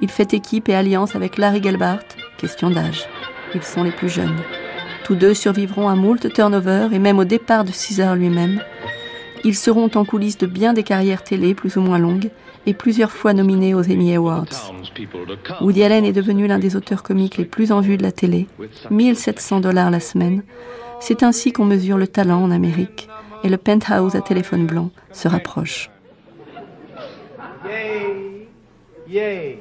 Il 0.00 0.10
fait 0.10 0.34
équipe 0.34 0.68
et 0.68 0.74
alliance 0.74 1.14
avec 1.14 1.38
Larry 1.38 1.62
Gelbart, 1.62 2.00
question 2.38 2.70
d'âge. 2.70 3.08
Ils 3.54 3.62
sont 3.62 3.84
les 3.84 3.92
plus 3.92 4.08
jeunes. 4.08 4.40
Tous 5.04 5.14
deux 5.14 5.34
survivront 5.34 5.88
à 5.88 5.94
moult 5.94 6.32
turnover 6.32 6.88
et 6.92 6.98
même 6.98 7.18
au 7.18 7.24
départ 7.24 7.64
de 7.64 7.70
Caesar 7.70 8.16
lui-même. 8.16 8.60
Ils 9.44 9.54
seront 9.54 9.90
en 9.94 10.04
coulisses 10.04 10.38
de 10.38 10.46
bien 10.46 10.72
des 10.72 10.82
carrières 10.82 11.22
télé 11.22 11.54
plus 11.54 11.76
ou 11.76 11.82
moins 11.82 11.98
longues 11.98 12.30
et 12.66 12.72
plusieurs 12.72 13.12
fois 13.12 13.34
nominés 13.34 13.74
aux 13.74 13.84
Emmy 13.84 14.14
Awards. 14.14 14.72
Woody 15.60 15.84
Allen 15.84 16.04
est 16.04 16.12
devenu 16.12 16.46
l'un 16.46 16.58
des 16.58 16.76
auteurs 16.76 17.02
comiques 17.02 17.36
les 17.36 17.44
plus 17.44 17.70
en 17.70 17.80
vue 17.80 17.98
de 17.98 18.02
la 18.02 18.12
télé, 18.12 18.46
1700 18.90 19.60
dollars 19.60 19.90
la 19.90 20.00
semaine. 20.00 20.42
C'est 21.06 21.22
ainsi 21.22 21.52
qu'on 21.52 21.66
mesure 21.66 21.98
le 21.98 22.06
talent 22.06 22.42
en 22.42 22.50
Amérique 22.50 23.10
et 23.42 23.50
le 23.50 23.58
penthouse 23.58 24.16
à 24.16 24.22
téléphone 24.22 24.64
blanc 24.64 24.90
se 25.12 25.28
rapproche. 25.28 25.90
Yay, 27.68 28.48
yay. 29.06 29.58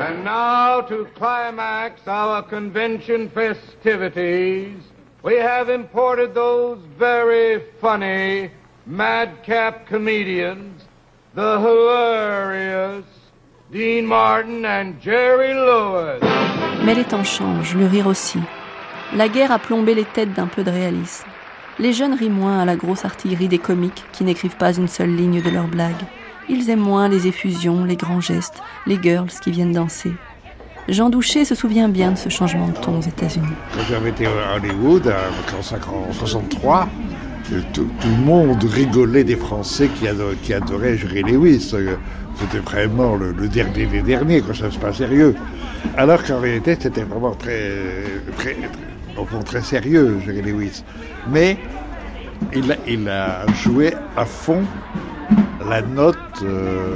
And 0.00 0.24
now 0.24 0.80
to 0.88 1.06
climax 1.14 2.00
our 2.08 2.42
convention 2.42 3.28
festivities, 3.28 4.82
we 5.22 5.36
have 5.36 5.68
imported 5.68 6.34
those 6.34 6.78
very 6.98 7.62
funny 7.80 8.50
madcap 8.84 9.86
comedians 9.86 10.88
the 11.36 11.60
hilarious 11.60 13.04
Dean 13.70 14.06
Martin 14.06 14.64
and 14.64 15.00
Jerry 15.00 15.54
Lewis. 15.54 16.18
Mais 16.84 16.96
les 16.96 17.04
temps 17.04 17.22
changent, 17.22 17.76
le 17.76 17.86
rire 17.86 18.08
aussi. 18.08 18.40
La 19.16 19.28
guerre 19.28 19.52
a 19.52 19.58
plombé 19.58 19.94
les 19.94 20.04
têtes 20.04 20.34
d'un 20.34 20.46
peu 20.46 20.62
de 20.62 20.70
réalisme. 20.70 21.24
Les 21.78 21.94
jeunes 21.94 22.12
rient 22.12 22.28
moins 22.28 22.58
à 22.58 22.66
la 22.66 22.76
grosse 22.76 23.06
artillerie 23.06 23.48
des 23.48 23.58
comiques 23.58 24.04
qui 24.12 24.22
n'écrivent 24.22 24.56
pas 24.56 24.74
une 24.74 24.86
seule 24.86 25.16
ligne 25.16 25.40
de 25.40 25.48
leurs 25.48 25.68
blagues. 25.68 26.04
Ils 26.50 26.68
aiment 26.68 26.80
moins 26.80 27.08
les 27.08 27.26
effusions, 27.26 27.84
les 27.84 27.96
grands 27.96 28.20
gestes, 28.20 28.62
les 28.86 29.00
girls 29.00 29.30
qui 29.42 29.50
viennent 29.50 29.72
danser. 29.72 30.12
Jean 30.88 31.08
Douché 31.08 31.46
se 31.46 31.54
souvient 31.54 31.88
bien 31.88 32.12
de 32.12 32.18
ce 32.18 32.28
changement 32.28 32.68
de 32.68 32.76
ton 32.78 32.98
aux 32.98 33.02
États-Unis. 33.02 33.46
Quand 33.74 33.82
j'avais 33.88 34.10
été 34.10 34.26
à 34.26 34.56
Hollywood 34.56 35.06
en 35.06 35.58
1963, 35.58 36.88
tout, 37.72 37.88
le 38.04 38.24
monde 38.24 38.62
rigolait 38.62 39.24
des 39.24 39.36
Français 39.36 39.88
qui 39.98 40.06
adoraient, 40.06 40.96
qui 40.96 40.98
Jerry 40.98 41.22
Lewis. 41.22 41.74
C'était 42.40 42.58
vraiment 42.58 43.16
le, 43.16 43.32
dernier 43.48 43.86
des 43.86 44.02
derniers, 44.02 44.42
quand 44.42 44.54
ça 44.54 44.70
se 44.70 44.78
passe 44.78 44.98
sérieux. 44.98 45.34
Alors 45.96 46.22
qu'en 46.24 46.40
réalité, 46.40 46.76
c'était 46.78 47.02
vraiment 47.02 47.34
très, 47.34 47.72
très, 48.36 48.56
au 49.18 49.24
fond, 49.24 49.42
très 49.42 49.62
sérieux, 49.62 50.20
Jerry 50.24 50.42
Lewis. 50.42 50.84
Mais 51.28 51.56
il, 52.54 52.76
il 52.86 53.08
a 53.08 53.46
joué 53.62 53.94
à 54.16 54.24
fond 54.24 54.62
la 55.68 55.82
note 55.82 56.16
euh, 56.42 56.94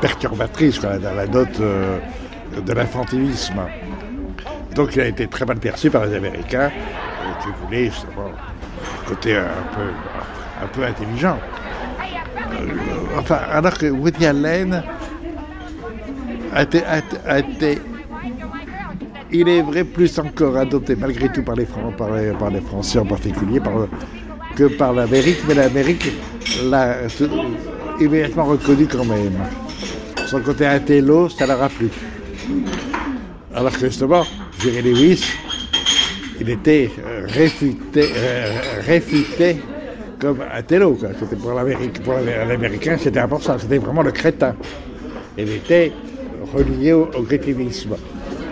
perturbatrice, 0.00 0.80
la, 0.82 1.26
note 1.26 1.60
euh, 1.60 1.98
de 2.64 2.72
l'infantilisme. 2.72 3.60
Donc 4.74 4.94
il 4.96 5.00
a 5.02 5.06
été 5.06 5.26
très 5.26 5.44
mal 5.44 5.58
perçu 5.58 5.90
par 5.90 6.06
les 6.06 6.14
Américains 6.16 6.70
euh, 6.70 7.42
qui 7.42 7.48
voulaient 7.62 7.86
justement 7.86 8.30
côté 9.06 9.36
un 9.36 9.44
peu, 9.74 10.62
un 10.62 10.66
peu 10.68 10.84
intelligent. 10.84 11.38
Euh, 12.52 13.18
enfin, 13.18 13.38
alors 13.50 13.76
que 13.76 13.86
Woody 13.86 14.26
Allen 14.26 14.82
a 16.54 16.62
été, 16.62 16.82
a, 16.84 17.38
été, 17.38 17.80
il 19.32 19.48
est 19.48 19.62
vrai, 19.62 19.84
plus 19.84 20.18
encore 20.18 20.56
adopté 20.56 20.96
malgré 20.96 21.30
tout 21.30 21.42
par 21.42 21.56
les, 21.56 21.66
Français 22.60 22.98
en 22.98 23.06
particulier 23.06 23.60
par, 23.60 23.88
que 24.56 24.64
par 24.64 24.92
l'Amérique, 24.92 25.38
mais 25.48 25.54
l'Amérique 25.54 26.12
l'a 26.64 26.96
immédiatement 28.00 28.44
reconnu 28.44 28.86
quand 28.86 29.04
même. 29.04 29.38
Son 30.26 30.40
côté 30.40 30.66
intello, 30.66 31.28
ça 31.28 31.46
leur 31.46 31.62
a 31.62 31.68
plu. 31.68 31.88
Alors 33.54 33.72
que 33.72 33.80
justement, 33.80 34.24
Jerry 34.62 34.82
Lewis, 34.82 35.24
il 36.40 36.48
était 36.50 36.90
euh, 37.04 37.26
réfuté, 37.26 38.08
euh, 38.16 38.60
réfuté 38.86 39.56
comme 40.18 40.38
un 40.52 40.62
télo. 40.62 40.96
C'était 41.18 41.36
pour 41.36 41.52
l'Américain, 41.52 42.96
c'était 42.98 43.20
important. 43.20 43.58
C'était 43.58 43.78
vraiment 43.78 44.02
le 44.02 44.12
crétin. 44.12 44.54
Il 45.36 45.50
était 45.50 45.92
relié 46.54 46.92
au, 46.92 47.06
crétinisme. 47.22 47.96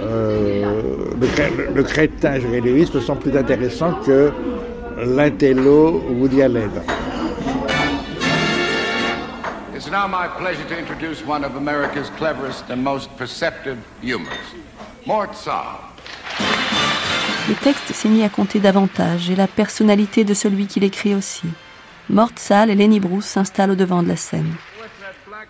Euh, 0.00 1.10
le, 1.20 1.74
le, 1.74 1.82
crétin 1.82 2.38
Lewis 2.38 2.90
me 2.94 3.00
semble 3.00 3.20
plus 3.20 3.36
intéressant 3.36 3.94
que 4.04 4.32
l'intello 5.04 6.02
Woody 6.18 6.42
Allen. 6.42 6.70
It's 9.74 9.90
now 9.90 10.06
my 10.06 10.28
pleasure 10.38 10.64
to 10.68 10.78
introduce 10.78 11.24
one 11.26 11.44
of 11.44 11.56
America's 11.56 12.10
cleverest 12.16 12.70
and 12.70 12.76
most 12.76 13.10
perceptive 13.16 13.78
humors, 14.02 14.54
Mort 15.06 15.34
Saab. 15.34 15.88
Le 17.48 17.54
texte 17.54 17.92
s'est 17.94 18.08
mis 18.10 18.22
à 18.22 18.28
compter 18.28 18.60
davantage 18.60 19.30
et 19.30 19.36
la 19.36 19.46
personnalité 19.46 20.22
de 20.22 20.34
celui 20.34 20.66
qui 20.66 20.80
l'écrit 20.80 21.14
aussi. 21.14 21.46
Mort 22.10 22.32
Saal 22.36 22.70
et 22.70 22.74
Lenny 22.74 23.00
Bruce 23.00 23.24
s'installent 23.24 23.70
au 23.70 23.74
devant 23.74 24.02
de 24.02 24.08
la 24.08 24.16
scène. 24.16 24.54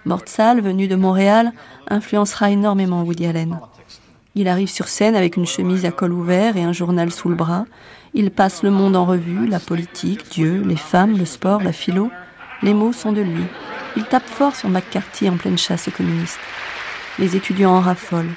Mort 0.04 0.22
Saal, 0.26 0.60
venu 0.60 0.86
de 0.86 0.94
Montréal, 0.94 1.52
influencera 1.88 2.50
énormément 2.50 3.02
Woody 3.02 3.26
Allen. 3.26 3.58
Il 4.40 4.46
arrive 4.46 4.68
sur 4.68 4.86
scène 4.86 5.16
avec 5.16 5.36
une 5.36 5.46
chemise 5.46 5.84
à 5.84 5.90
col 5.90 6.12
ouvert 6.12 6.56
et 6.56 6.62
un 6.62 6.72
journal 6.72 7.10
sous 7.10 7.28
le 7.28 7.34
bras. 7.34 7.64
Il 8.14 8.30
passe 8.30 8.62
le 8.62 8.70
monde 8.70 8.94
en 8.94 9.04
revue, 9.04 9.48
la 9.48 9.58
politique, 9.58 10.30
Dieu, 10.30 10.62
les 10.64 10.76
femmes, 10.76 11.18
le 11.18 11.24
sport, 11.24 11.60
la 11.60 11.72
philo. 11.72 12.08
Les 12.62 12.72
mots 12.72 12.92
sont 12.92 13.10
de 13.10 13.20
lui. 13.20 13.42
Il 13.96 14.04
tape 14.04 14.28
fort 14.28 14.54
sur 14.54 14.68
McCarthy 14.68 15.28
en 15.28 15.36
pleine 15.36 15.58
chasse 15.58 15.88
aux 15.88 15.90
communistes. 15.90 16.38
Les 17.18 17.34
étudiants 17.34 17.72
en 17.72 17.80
raffolent. 17.80 18.30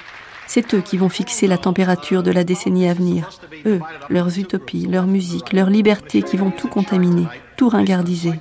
C'est 0.48 0.74
eux 0.74 0.80
qui 0.80 0.96
vont 0.96 1.08
fixer 1.08 1.46
la 1.46 1.56
température 1.56 2.24
de 2.24 2.32
la 2.32 2.42
décennie 2.42 2.88
à 2.88 2.94
venir. 2.94 3.30
Eux, 3.64 3.78
leurs 4.10 4.40
utopies, 4.40 4.88
leur 4.88 5.06
musique, 5.06 5.52
leur 5.52 5.70
liberté 5.70 6.22
qui 6.22 6.36
vont 6.36 6.50
tout 6.50 6.66
contaminer, 6.66 7.28
tout 7.56 7.68
ringardiser. 7.68 8.40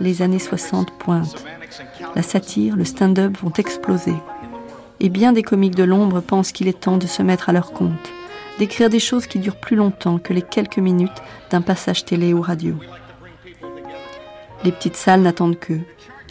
Les 0.00 0.20
années 0.20 0.40
60 0.40 0.98
pointent. 0.98 1.44
La 2.16 2.22
satire, 2.22 2.74
le 2.74 2.84
stand-up 2.84 3.36
vont 3.40 3.52
exploser. 3.56 4.14
Et 5.00 5.08
bien 5.08 5.32
des 5.32 5.42
comiques 5.42 5.76
de 5.76 5.84
l'ombre 5.84 6.20
pensent 6.20 6.52
qu'il 6.52 6.68
est 6.68 6.80
temps 6.80 6.96
de 6.96 7.06
se 7.06 7.22
mettre 7.22 7.48
à 7.48 7.52
leur 7.52 7.72
compte, 7.72 8.10
d'écrire 8.58 8.90
des 8.90 8.98
choses 8.98 9.26
qui 9.26 9.38
durent 9.38 9.60
plus 9.60 9.76
longtemps 9.76 10.18
que 10.18 10.32
les 10.32 10.42
quelques 10.42 10.78
minutes 10.78 11.22
d'un 11.50 11.60
passage 11.60 12.04
télé 12.04 12.34
ou 12.34 12.40
radio. 12.40 12.74
Les 14.64 14.72
petites 14.72 14.96
salles 14.96 15.22
n'attendent 15.22 15.58
qu'eux, 15.58 15.82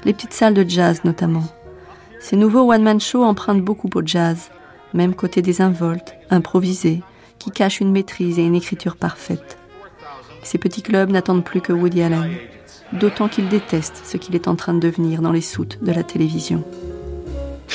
les 0.04 0.14
petites 0.14 0.34
salles 0.34 0.54
de 0.54 0.68
jazz 0.68 1.02
notamment. 1.06 1.46
Ces 2.20 2.36
nouveaux 2.36 2.72
one-man 2.72 3.00
shows 3.00 3.24
empruntent 3.24 3.62
beaucoup 3.62 3.90
au 3.96 4.06
jazz, 4.06 4.50
même 4.94 5.16
côté 5.16 5.42
des 5.42 5.62
involtes, 5.62 6.14
improvisés, 6.30 7.02
qui 7.40 7.52
cachent 7.52 7.80
une 7.80 7.92
maîtrise 7.92 8.40
et 8.40 8.46
une 8.46 8.56
écriture 8.56 8.98
parfaite. 8.98 9.58
Ces 10.44 10.58
petits 10.58 10.82
clubs 10.82 11.10
n'attendent 11.10 11.44
plus 11.44 11.62
que 11.62 11.74
Woody 11.74 12.02
Allen, 12.02 12.32
d'autant 12.94 13.28
qu'il 13.28 13.48
déteste 13.48 14.02
ce 14.06 14.18
qu'il 14.18 14.36
est 14.36 14.48
en 14.48 14.56
train 14.56 14.74
de 14.74 14.80
devenir 14.80 15.22
dans 15.22 15.32
les 15.32 15.42
soutes 15.42 15.84
de 15.84 15.92
la 15.92 16.04
télévision. 16.04 16.64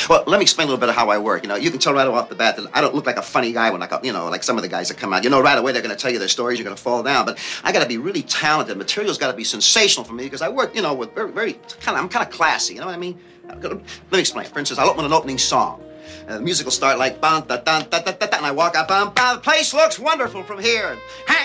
Well, 0.08 0.24
let 0.26 0.38
me 0.38 0.42
explain 0.42 0.66
a 0.66 0.70
little 0.70 0.80
bit 0.80 0.88
of 0.88 0.94
how 0.94 1.10
I 1.10 1.18
work. 1.18 1.42
You 1.42 1.48
know, 1.48 1.56
you 1.56 1.70
can 1.70 1.78
tell 1.78 1.92
right 1.92 2.06
off 2.06 2.28
the 2.28 2.34
bat 2.34 2.56
that 2.56 2.66
I 2.72 2.80
don't 2.80 2.94
look 2.94 3.06
like 3.06 3.16
a 3.16 3.22
funny 3.22 3.52
guy 3.52 3.70
when 3.70 3.82
I, 3.82 3.86
come, 3.86 4.04
you 4.04 4.12
know, 4.12 4.28
like 4.30 4.42
some 4.42 4.56
of 4.56 4.62
the 4.62 4.68
guys 4.68 4.88
that 4.88 4.96
come 4.96 5.12
out. 5.12 5.22
You 5.24 5.30
know, 5.30 5.40
right 5.42 5.58
away 5.58 5.72
they're 5.72 5.82
going 5.82 5.94
to 5.94 6.00
tell 6.00 6.10
you 6.10 6.18
their 6.18 6.28
stories. 6.28 6.58
You're 6.58 6.64
going 6.64 6.76
to 6.76 6.82
fall 6.82 7.02
down. 7.02 7.26
But 7.26 7.38
I 7.62 7.72
got 7.72 7.82
to 7.82 7.88
be 7.88 7.98
really 7.98 8.22
talented. 8.22 8.76
Material's 8.78 9.18
got 9.18 9.30
to 9.30 9.36
be 9.36 9.44
sensational 9.44 10.04
for 10.04 10.14
me 10.14 10.24
because 10.24 10.42
I 10.42 10.48
work, 10.48 10.74
you 10.74 10.82
know, 10.82 10.94
with 10.94 11.14
very, 11.14 11.30
very 11.30 11.52
kind 11.80 11.96
of. 11.96 12.02
I'm 12.02 12.08
kind 12.08 12.26
of 12.26 12.32
classy. 12.32 12.74
You 12.74 12.80
know 12.80 12.86
what 12.86 12.94
I 12.94 12.98
mean? 12.98 13.18
Let 13.48 13.72
me 14.12 14.18
explain. 14.18 14.46
For 14.46 14.58
instance, 14.58 14.78
I'll 14.78 14.88
open 14.88 15.04
an 15.04 15.12
opening 15.12 15.38
song. 15.38 15.82
And 16.26 16.36
the 16.36 16.40
music 16.40 16.66
will 16.66 16.72
start 16.72 16.98
like 16.98 17.20
da 17.20 17.40
da 17.40 17.58
da 17.58 17.82
da 17.82 18.00
da, 18.00 18.36
and 18.36 18.46
I 18.46 18.50
walk 18.50 18.76
up. 18.76 18.88
The 18.88 19.40
place 19.42 19.74
looks 19.74 19.98
wonderful 19.98 20.42
from 20.42 20.58
here, 20.58 20.96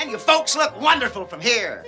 and 0.01 0.11
you 0.11 0.17
folks 0.17 0.55
look 0.55 0.79
wonderful 0.79 1.25
from 1.25 1.41
here. 1.41 1.83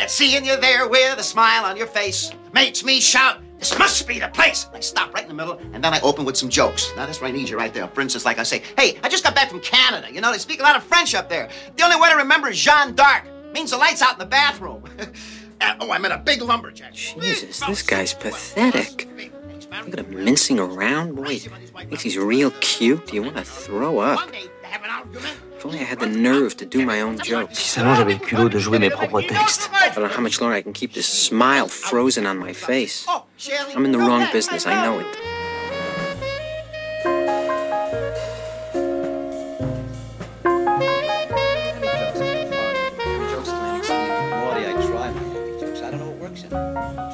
And 0.00 0.10
seeing 0.10 0.44
you 0.44 0.56
there 0.56 0.88
with 0.88 1.18
a 1.18 1.22
smile 1.22 1.64
on 1.64 1.76
your 1.76 1.86
face 1.86 2.32
makes 2.52 2.82
me 2.84 3.00
shout. 3.00 3.40
This 3.62 3.78
must 3.78 4.08
be 4.08 4.18
the 4.18 4.26
place. 4.26 4.66
I 4.74 4.80
stop 4.80 5.14
right 5.14 5.22
in 5.22 5.28
the 5.28 5.36
middle, 5.36 5.56
and 5.72 5.84
then 5.84 5.94
I 5.94 6.00
open 6.00 6.24
with 6.24 6.36
some 6.36 6.48
jokes. 6.48 6.90
Now, 6.96 7.06
that's 7.06 7.20
where 7.20 7.30
I 7.30 7.32
need 7.32 7.48
you 7.48 7.56
right 7.56 7.72
there. 7.72 7.86
For 7.86 8.00
instance, 8.00 8.24
like 8.24 8.40
I 8.40 8.42
say, 8.42 8.60
hey, 8.76 8.98
I 9.04 9.08
just 9.08 9.22
got 9.22 9.36
back 9.36 9.50
from 9.50 9.60
Canada. 9.60 10.12
You 10.12 10.20
know, 10.20 10.32
they 10.32 10.38
speak 10.38 10.58
a 10.58 10.64
lot 10.64 10.74
of 10.74 10.82
French 10.82 11.14
up 11.14 11.28
there. 11.28 11.48
The 11.76 11.84
only 11.84 11.94
way 12.00 12.10
to 12.10 12.16
remember 12.16 12.48
is 12.48 12.58
Jeanne 12.58 12.96
d'Arc. 12.96 13.22
Means 13.54 13.70
the 13.70 13.76
lights 13.76 14.02
out 14.02 14.14
in 14.14 14.18
the 14.18 14.26
bathroom. 14.26 14.82
Uh, 15.60 15.76
oh, 15.78 15.92
I 15.92 15.98
meant 15.98 16.12
a 16.12 16.18
big 16.18 16.42
lumberjack. 16.42 16.92
Jesus, 16.92 17.60
this 17.60 17.82
guy's 17.82 18.14
pathetic. 18.14 19.06
Look 19.84 19.92
at 19.92 20.00
him 20.00 20.24
mincing 20.24 20.58
around. 20.58 21.14
Boy, 21.14 21.38
thinks 21.38 22.02
he's 22.02 22.18
real 22.18 22.50
cute. 22.58 23.06
Do 23.06 23.14
you 23.14 23.22
want 23.22 23.36
to 23.36 23.44
throw 23.44 24.00
up. 24.00 24.28
If 24.72 25.66
only 25.66 25.80
I 25.80 25.84
had 25.84 26.00
the 26.00 26.06
nerve 26.06 26.56
to 26.56 26.64
do 26.64 26.86
my 26.86 27.02
own 27.02 27.18
jokes. 27.22 27.58
Si 27.58 27.68
seulement 27.68 27.94
j'avais 27.94 28.14
le 28.14 28.18
culot 28.18 28.48
de 28.48 28.58
jouer 28.58 28.78
mes 28.78 28.88
propres 28.88 29.20
textes. 29.20 29.70
I 29.74 29.90
don't 29.94 30.04
know 30.04 30.08
how 30.08 30.22
much 30.22 30.40
longer 30.40 30.56
I 30.56 30.62
can 30.62 30.72
keep 30.72 30.94
this 30.94 31.06
smile 31.06 31.68
frozen 31.68 32.26
on 32.26 32.38
my 32.38 32.54
face. 32.54 33.06
I'm 33.76 33.84
in 33.84 33.92
the 33.92 33.98
wrong 33.98 34.26
business, 34.32 34.66
I 34.66 34.82
know 34.82 35.00
it. 35.00 35.06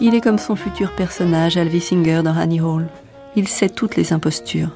Il 0.00 0.14
est 0.14 0.20
comme 0.20 0.38
son 0.38 0.54
futur 0.54 0.94
personnage, 0.94 1.56
Alvy 1.56 1.80
Singer, 1.80 2.22
dans 2.22 2.36
Annie 2.36 2.60
Hall. 2.60 2.86
Il 3.34 3.48
sait 3.48 3.68
toutes 3.68 3.96
les 3.96 4.12
impostures. 4.12 4.70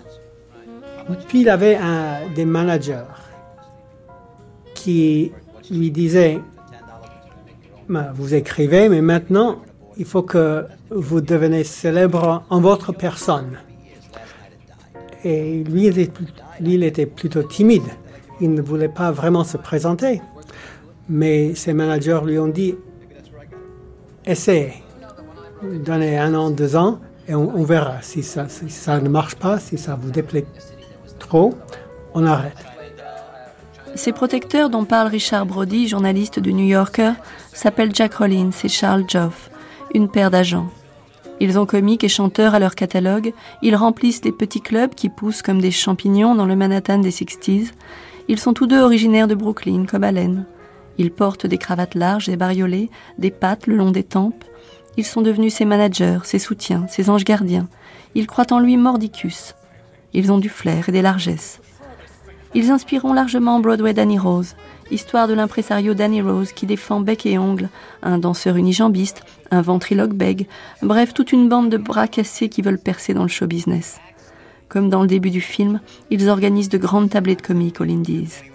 Puis 1.28 1.42
il 1.42 1.48
avait 1.48 1.76
un, 1.76 2.28
des 2.34 2.44
managers 2.44 3.04
qui 4.74 5.32
lui 5.70 5.90
disaient 5.90 6.40
ben, 7.88 8.12
Vous 8.14 8.34
écrivez, 8.34 8.88
mais 8.88 9.00
maintenant, 9.00 9.62
il 9.96 10.04
faut 10.04 10.22
que 10.22 10.66
vous 10.90 11.20
deveniez 11.20 11.64
célèbre 11.64 12.44
en 12.50 12.60
votre 12.60 12.92
personne. 12.92 13.58
Et 15.24 15.62
lui, 15.64 15.86
il 16.60 16.84
était 16.84 17.06
plutôt 17.06 17.42
timide. 17.42 17.82
Il 18.40 18.54
ne 18.54 18.62
voulait 18.62 18.88
pas 18.88 19.12
vraiment 19.12 19.44
se 19.44 19.56
présenter. 19.56 20.20
Mais 21.08 21.54
ses 21.54 21.74
managers 21.74 22.20
lui 22.24 22.38
ont 22.38 22.48
dit 22.48 22.74
Essayez 24.24 24.82
donner 25.62 26.18
un 26.18 26.34
an, 26.34 26.50
deux 26.50 26.76
ans, 26.76 27.00
et 27.28 27.34
on, 27.34 27.62
verra. 27.62 28.02
Si 28.02 28.22
ça 28.22 29.00
ne 29.00 29.08
marche 29.08 29.36
pas, 29.36 29.58
si 29.58 29.78
ça 29.78 29.96
vous 30.00 30.10
déplaît 30.10 30.44
on 32.14 32.26
arrête. 32.26 32.64
Ces 33.94 34.12
protecteurs 34.12 34.70
dont 34.70 34.84
parle 34.84 35.08
Richard 35.08 35.46
Brody, 35.46 35.88
journaliste 35.88 36.38
du 36.38 36.54
New 36.54 36.64
Yorker, 36.64 37.12
s'appellent 37.52 37.94
Jack 37.94 38.14
Rollins 38.14 38.50
et 38.64 38.68
Charles 38.68 39.04
Joff, 39.08 39.50
une 39.94 40.08
paire 40.08 40.30
d'agents. 40.30 40.68
Ils 41.40 41.58
ont 41.58 41.66
comiques 41.66 42.04
et 42.04 42.08
chanteurs 42.08 42.54
à 42.54 42.58
leur 42.58 42.74
catalogue, 42.74 43.32
ils 43.62 43.76
remplissent 43.76 44.24
les 44.24 44.32
petits 44.32 44.60
clubs 44.60 44.94
qui 44.94 45.08
poussent 45.08 45.42
comme 45.42 45.60
des 45.60 45.70
champignons 45.70 46.34
dans 46.34 46.46
le 46.46 46.56
Manhattan 46.56 46.98
des 46.98 47.10
60s. 47.10 47.72
Ils 48.28 48.38
sont 48.38 48.54
tous 48.54 48.66
deux 48.66 48.80
originaires 48.80 49.28
de 49.28 49.34
Brooklyn, 49.34 49.84
comme 49.86 50.04
Allen. 50.04 50.46
Ils 50.98 51.10
portent 51.10 51.46
des 51.46 51.58
cravates 51.58 51.94
larges 51.94 52.28
et 52.28 52.36
bariolées, 52.36 52.90
des 53.18 53.30
pattes 53.30 53.66
le 53.66 53.76
long 53.76 53.90
des 53.90 54.04
tempes, 54.04 54.44
ils 54.96 55.06
sont 55.06 55.22
devenus 55.22 55.54
ses 55.54 55.64
managers, 55.64 56.18
ses 56.24 56.38
soutiens, 56.38 56.86
ses 56.88 57.08
anges 57.08 57.24
gardiens. 57.24 57.68
Ils 58.14 58.26
croient 58.26 58.52
en 58.52 58.60
lui 58.60 58.76
mordicus. 58.76 59.54
Ils 60.14 60.30
ont 60.32 60.38
du 60.38 60.48
flair 60.48 60.88
et 60.88 60.92
des 60.92 61.02
largesses. 61.02 61.60
Ils 62.54 62.70
inspireront 62.70 63.14
largement 63.14 63.60
Broadway 63.60 63.94
Danny 63.94 64.18
Rose, 64.18 64.56
histoire 64.90 65.26
de 65.26 65.32
l'impresario 65.32 65.94
Danny 65.94 66.20
Rose 66.20 66.52
qui 66.52 66.66
défend 66.66 67.00
bec 67.00 67.24
et 67.24 67.38
ongle, 67.38 67.70
un 68.02 68.18
danseur 68.18 68.56
unijambiste, 68.56 69.22
un 69.50 69.62
ventriloque 69.62 70.12
bègue, 70.12 70.46
bref, 70.82 71.14
toute 71.14 71.32
une 71.32 71.48
bande 71.48 71.70
de 71.70 71.78
bras 71.78 72.08
cassés 72.08 72.50
qui 72.50 72.60
veulent 72.60 72.78
percer 72.78 73.14
dans 73.14 73.22
le 73.22 73.28
show 73.28 73.46
business. 73.46 74.00
Comme 74.68 74.90
dans 74.90 75.00
le 75.00 75.08
début 75.08 75.30
du 75.30 75.40
film, 75.40 75.80
ils 76.10 76.28
organisent 76.28 76.68
de 76.68 76.78
grandes 76.78 77.10
tablées 77.10 77.36
de 77.36 77.42
comiques 77.42 77.80
aux 77.80 77.84
Lindies. 77.84 78.51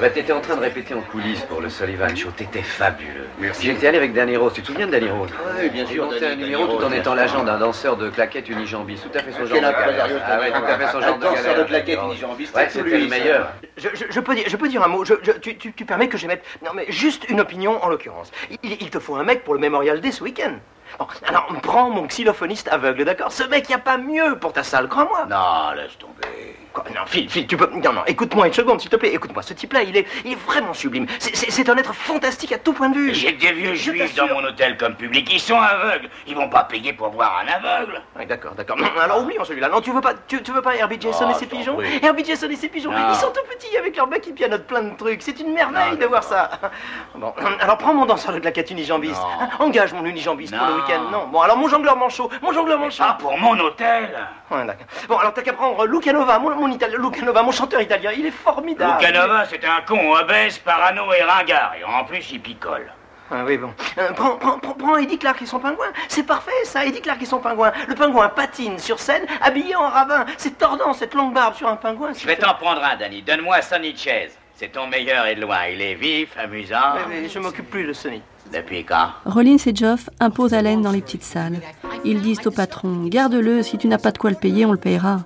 Bah, 0.00 0.10
t'étais 0.10 0.32
en 0.32 0.40
train 0.42 0.56
de 0.56 0.60
répéter 0.60 0.92
en 0.92 1.00
coulisses 1.00 1.40
pour 1.42 1.62
le 1.62 1.70
Sullivan 1.70 2.14
Show. 2.14 2.30
T'étais 2.30 2.60
fabuleux. 2.60 3.28
Merci. 3.38 3.66
J'étais 3.66 3.86
allé 3.86 3.96
avec 3.96 4.12
Danny 4.12 4.36
Rose. 4.36 4.52
Tu 4.52 4.60
te 4.60 4.66
souviens 4.66 4.86
de 4.86 4.92
Danny 4.92 5.08
Rose? 5.08 5.30
Oui, 5.58 5.70
bien 5.70 5.86
sûr. 5.86 6.04
un 6.04 6.36
numéro 6.36 6.66
tout 6.66 6.84
en 6.84 6.92
étant 6.92 7.14
l'agent 7.14 7.44
d'un 7.44 7.58
danseur 7.58 7.96
de 7.96 8.10
claquettes 8.10 8.48
unijambiste. 8.50 9.10
Tout 9.10 9.18
à 9.18 9.22
fait 9.22 9.32
son 9.32 9.46
genre 9.46 9.56
de 9.56 9.62
galère. 9.62 10.22
Ah 10.26 10.38
ouais, 10.38 10.50
tout 10.50 10.64
à 10.64 10.78
fait 10.78 10.92
son 10.92 11.00
genre 11.00 11.16
de 11.16 11.24
galère. 11.24 11.42
danseur 11.42 11.58
de 11.58 11.64
claquettes 11.64 11.98
unijambiste. 12.02 12.54
Ouais, 12.54 12.68
c'était 12.68 12.98
le 12.98 13.08
meilleur. 13.08 13.52
Je, 13.78 14.20
peux 14.20 14.34
dire, 14.34 14.44
je 14.46 14.56
peux 14.56 14.68
dire 14.68 14.82
un 14.82 14.88
mot. 14.88 15.02
Tu, 15.04 15.84
permets 15.86 16.08
que 16.08 16.18
j'émette. 16.18 16.44
Non, 16.62 16.72
mais 16.74 16.84
juste 16.90 17.28
une 17.30 17.40
opinion 17.40 17.82
en 17.82 17.88
l'occurrence. 17.88 18.30
Il, 18.62 18.72
il, 18.72 18.90
te 18.90 18.98
faut 18.98 19.16
un 19.16 19.24
mec 19.24 19.44
pour 19.44 19.54
le 19.54 19.60
Memorial 19.60 20.00
Day 20.02 20.12
ce 20.12 20.22
week-end. 20.22 20.56
Bon, 20.98 21.06
alors 21.26 21.46
prends 21.62 21.90
mon 21.90 22.06
xylophoniste 22.06 22.68
aveugle, 22.68 23.04
d'accord? 23.04 23.32
Ce 23.32 23.44
mec, 23.44 23.68
y 23.68 23.74
a 23.74 23.78
pas 23.78 23.96
mieux 23.96 24.38
pour 24.38 24.52
ta 24.52 24.62
salle, 24.62 24.88
crois-moi. 24.88 25.26
Non, 25.28 25.72
laisse 25.74 25.96
tomber. 25.98 26.56
Non, 26.94 27.02
Phil, 27.06 27.28
Phil, 27.28 27.46
tu 27.46 27.56
peux. 27.56 27.68
Non, 27.72 27.92
non, 27.92 28.02
écoute-moi 28.06 28.46
une 28.46 28.52
seconde, 28.52 28.80
s'il 28.80 28.90
te 28.90 28.96
plaît. 28.96 29.14
Écoute-moi, 29.14 29.42
ce 29.42 29.54
type-là, 29.54 29.82
il 29.82 29.96
est, 29.96 30.06
il 30.24 30.32
est 30.32 30.40
vraiment 30.46 30.74
sublime. 30.74 31.06
C'est 31.18 31.68
un 31.68 31.76
être 31.76 31.94
fantastique 31.94 32.52
à 32.52 32.58
tout 32.58 32.72
point 32.72 32.88
de 32.88 32.94
vue. 32.94 33.14
J'ai 33.14 33.32
des 33.32 33.52
vieux 33.52 33.74
juifs 33.74 34.14
dans 34.14 34.26
mon 34.28 34.44
hôtel 34.44 34.76
comme 34.76 34.94
public. 34.94 35.28
Ils 35.32 35.40
sont 35.40 35.58
aveugles. 35.58 36.08
Ils 36.26 36.34
vont 36.34 36.48
pas 36.48 36.64
payer 36.64 36.92
pour 36.92 37.08
voir 37.10 37.42
un 37.42 37.48
aveugle. 37.48 38.02
Oui, 38.18 38.26
d'accord, 38.26 38.54
d'accord. 38.54 38.76
Alors 39.00 39.22
oublions 39.22 39.44
celui-là. 39.44 39.68
Non, 39.68 39.80
tu 39.80 39.90
veux 39.92 40.00
pas, 40.00 40.14
tu, 40.26 40.38
veux 40.38 40.62
pas 40.62 40.76
Herbie 40.76 40.98
Jason 41.00 41.30
et 41.30 41.34
ses 41.34 41.46
pigeons 41.46 41.78
Herbie 42.02 42.24
Jason 42.24 42.48
et 42.48 42.56
ses 42.56 42.68
pigeons. 42.68 42.92
Ils 42.92 43.16
sont 43.16 43.30
tout 43.30 43.40
petits 43.48 43.76
avec 43.76 43.96
leur 43.96 44.06
bec 44.06 44.22
qui 44.22 44.32
pianotent 44.32 44.66
plein 44.66 44.82
de 44.82 44.96
trucs. 44.96 45.22
C'est 45.22 45.38
une 45.40 45.52
merveille 45.52 45.96
de 45.96 46.06
voir 46.06 46.22
ça. 46.22 46.50
Bon, 47.14 47.32
alors 47.60 47.78
prends 47.78 47.94
mon 47.94 48.04
danseur 48.04 48.34
de 48.34 48.40
claquette 48.40 48.70
unijambiste. 48.70 49.20
Engage 49.58 49.92
mon 49.94 50.04
unijambiste 50.04 50.54
pour 50.56 50.66
le 50.66 50.74
week-end. 50.74 51.02
Non. 51.10 51.28
Bon, 51.28 51.40
alors 51.40 51.56
mon 51.56 51.68
jongleur 51.68 51.96
manchot. 51.96 52.28
Mon 52.42 52.52
jongleur 52.52 52.78
manchot. 52.78 53.02
Pas 53.04 53.16
pour 53.18 53.38
mon 53.38 53.58
hôtel. 53.58 54.10
Ouais, 54.50 54.64
d'accord. 54.64 54.86
Bon, 55.08 55.16
alors 55.16 55.32
t'as 55.32 55.42
qu'à 55.42 55.52
prendre 55.52 55.86
Lucanova, 55.86 56.38
mon, 56.38 56.54
mon 56.54 56.65
italien. 56.72 56.98
Lucanova, 56.98 57.42
mon 57.42 57.52
chanteur 57.52 57.80
italien, 57.80 58.12
il 58.16 58.26
est 58.26 58.30
formidable. 58.30 59.00
Lucanova, 59.00 59.44
c'est 59.46 59.64
un 59.64 59.80
con 59.86 60.12
obèse, 60.12 60.58
parano 60.58 61.12
et 61.12 61.22
ringard. 61.22 61.74
Et 61.78 61.84
en 61.84 62.04
plus, 62.04 62.30
il 62.32 62.40
picole. 62.40 62.92
Ah 63.30 63.44
oui, 63.44 63.56
bon. 63.58 63.72
Euh, 63.98 64.12
prends, 64.12 64.36
prends, 64.36 64.58
prends, 64.58 64.96
Eddie 64.96 65.18
Clark 65.18 65.42
et 65.42 65.46
son 65.46 65.58
pingouin. 65.58 65.86
C'est 66.08 66.22
parfait, 66.22 66.52
ça, 66.64 66.84
Eddie 66.84 67.00
Clark 67.00 67.20
et 67.20 67.26
son 67.26 67.40
pingouin. 67.40 67.72
Le 67.88 67.94
pingouin 67.94 68.28
patine 68.28 68.78
sur 68.78 69.00
scène, 69.00 69.26
habillé 69.40 69.74
en 69.74 69.88
ravin. 69.88 70.24
C'est 70.36 70.56
tordant, 70.58 70.92
cette 70.92 71.12
longue 71.14 71.34
barbe 71.34 71.54
sur 71.54 71.66
un 71.68 71.76
pingouin. 71.76 72.12
Je 72.12 72.26
vais 72.26 72.36
t'en 72.36 72.54
prendre 72.54 72.82
un, 72.84 72.96
Danny. 72.96 73.22
Donne-moi 73.22 73.62
Sonny 73.62 73.96
Chase. 73.96 74.38
C'est 74.54 74.72
ton 74.72 74.86
meilleur 74.86 75.26
et 75.26 75.34
de 75.34 75.40
loin. 75.40 75.66
Il 75.70 75.82
est 75.82 75.94
vif, 75.94 76.36
amusant. 76.38 76.94
Mais, 77.08 77.22
mais 77.22 77.28
je 77.28 77.38
m'occupe 77.38 77.68
plus 77.68 77.84
de 77.84 77.92
Sonny. 77.92 78.22
Depuis 78.52 78.84
quand? 78.84 79.08
Rollins 79.24 79.56
et 79.66 79.74
Geoff 79.74 80.08
imposent 80.20 80.54
Allen 80.54 80.80
dans 80.80 80.92
les 80.92 81.02
petites 81.02 81.24
salles. 81.24 81.60
Ils 82.04 82.22
disent 82.22 82.46
au 82.46 82.52
patron 82.52 83.06
Garde-le, 83.06 83.62
si 83.62 83.76
tu 83.76 83.88
n'as 83.88 83.98
pas 83.98 84.12
de 84.12 84.18
quoi 84.18 84.30
le 84.30 84.36
payer, 84.36 84.64
on 84.66 84.72
le 84.72 84.78
payera. 84.78 85.24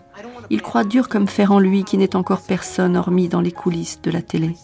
Ils 0.50 0.62
croient 0.62 0.84
dur 0.84 1.08
comme 1.08 1.28
fer 1.28 1.52
en 1.52 1.60
lui 1.60 1.84
qui 1.84 1.96
n'est 1.96 2.16
encore 2.16 2.42
personne 2.42 2.96
hormis 2.96 3.28
dans 3.28 3.40
les 3.40 3.52
coulisses 3.52 4.00
de 4.02 4.10
la 4.10 4.20
télé. 4.20 4.56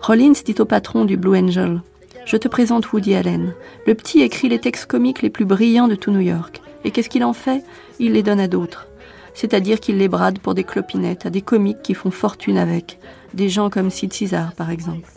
Rollins 0.00 0.32
dit 0.44 0.56
au 0.58 0.64
patron 0.64 1.04
du 1.04 1.16
Blue 1.16 1.38
Angel 1.38 1.80
Je 2.24 2.36
te 2.36 2.48
présente 2.48 2.92
Woody 2.92 3.14
Allen. 3.14 3.54
Le 3.86 3.94
petit 3.94 4.22
écrit 4.22 4.48
les 4.48 4.58
textes 4.58 4.86
comiques 4.86 5.22
les 5.22 5.30
plus 5.30 5.44
brillants 5.44 5.88
de 5.88 5.94
tout 5.94 6.10
New 6.10 6.20
York. 6.20 6.60
Et 6.84 6.90
qu'est-ce 6.90 7.08
qu'il 7.08 7.24
en 7.24 7.32
fait? 7.32 7.64
Il 7.98 8.12
les 8.12 8.22
donne 8.22 8.40
à 8.40 8.48
d'autres. 8.48 8.88
C'est-à-dire 9.34 9.78
qu'il 9.78 9.98
les 9.98 10.08
brade 10.08 10.38
pour 10.40 10.54
des 10.54 10.64
clopinettes, 10.64 11.26
à 11.26 11.30
des 11.30 11.42
comiques 11.42 11.82
qui 11.82 11.94
font 11.94 12.10
fortune 12.10 12.58
avec. 12.58 12.98
Des 13.32 13.48
gens 13.48 13.70
comme 13.70 13.90
Sid 13.90 14.12
César, 14.12 14.54
par 14.54 14.70
exemple. 14.70 15.08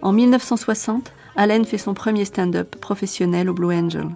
En 0.00 0.12
1960, 0.12 1.12
Allen 1.36 1.64
fait 1.64 1.78
son 1.78 1.94
premier 1.94 2.24
stand-up 2.24 2.76
professionnel 2.76 3.48
au 3.48 3.54
Blue 3.54 3.74
Angel, 3.74 4.08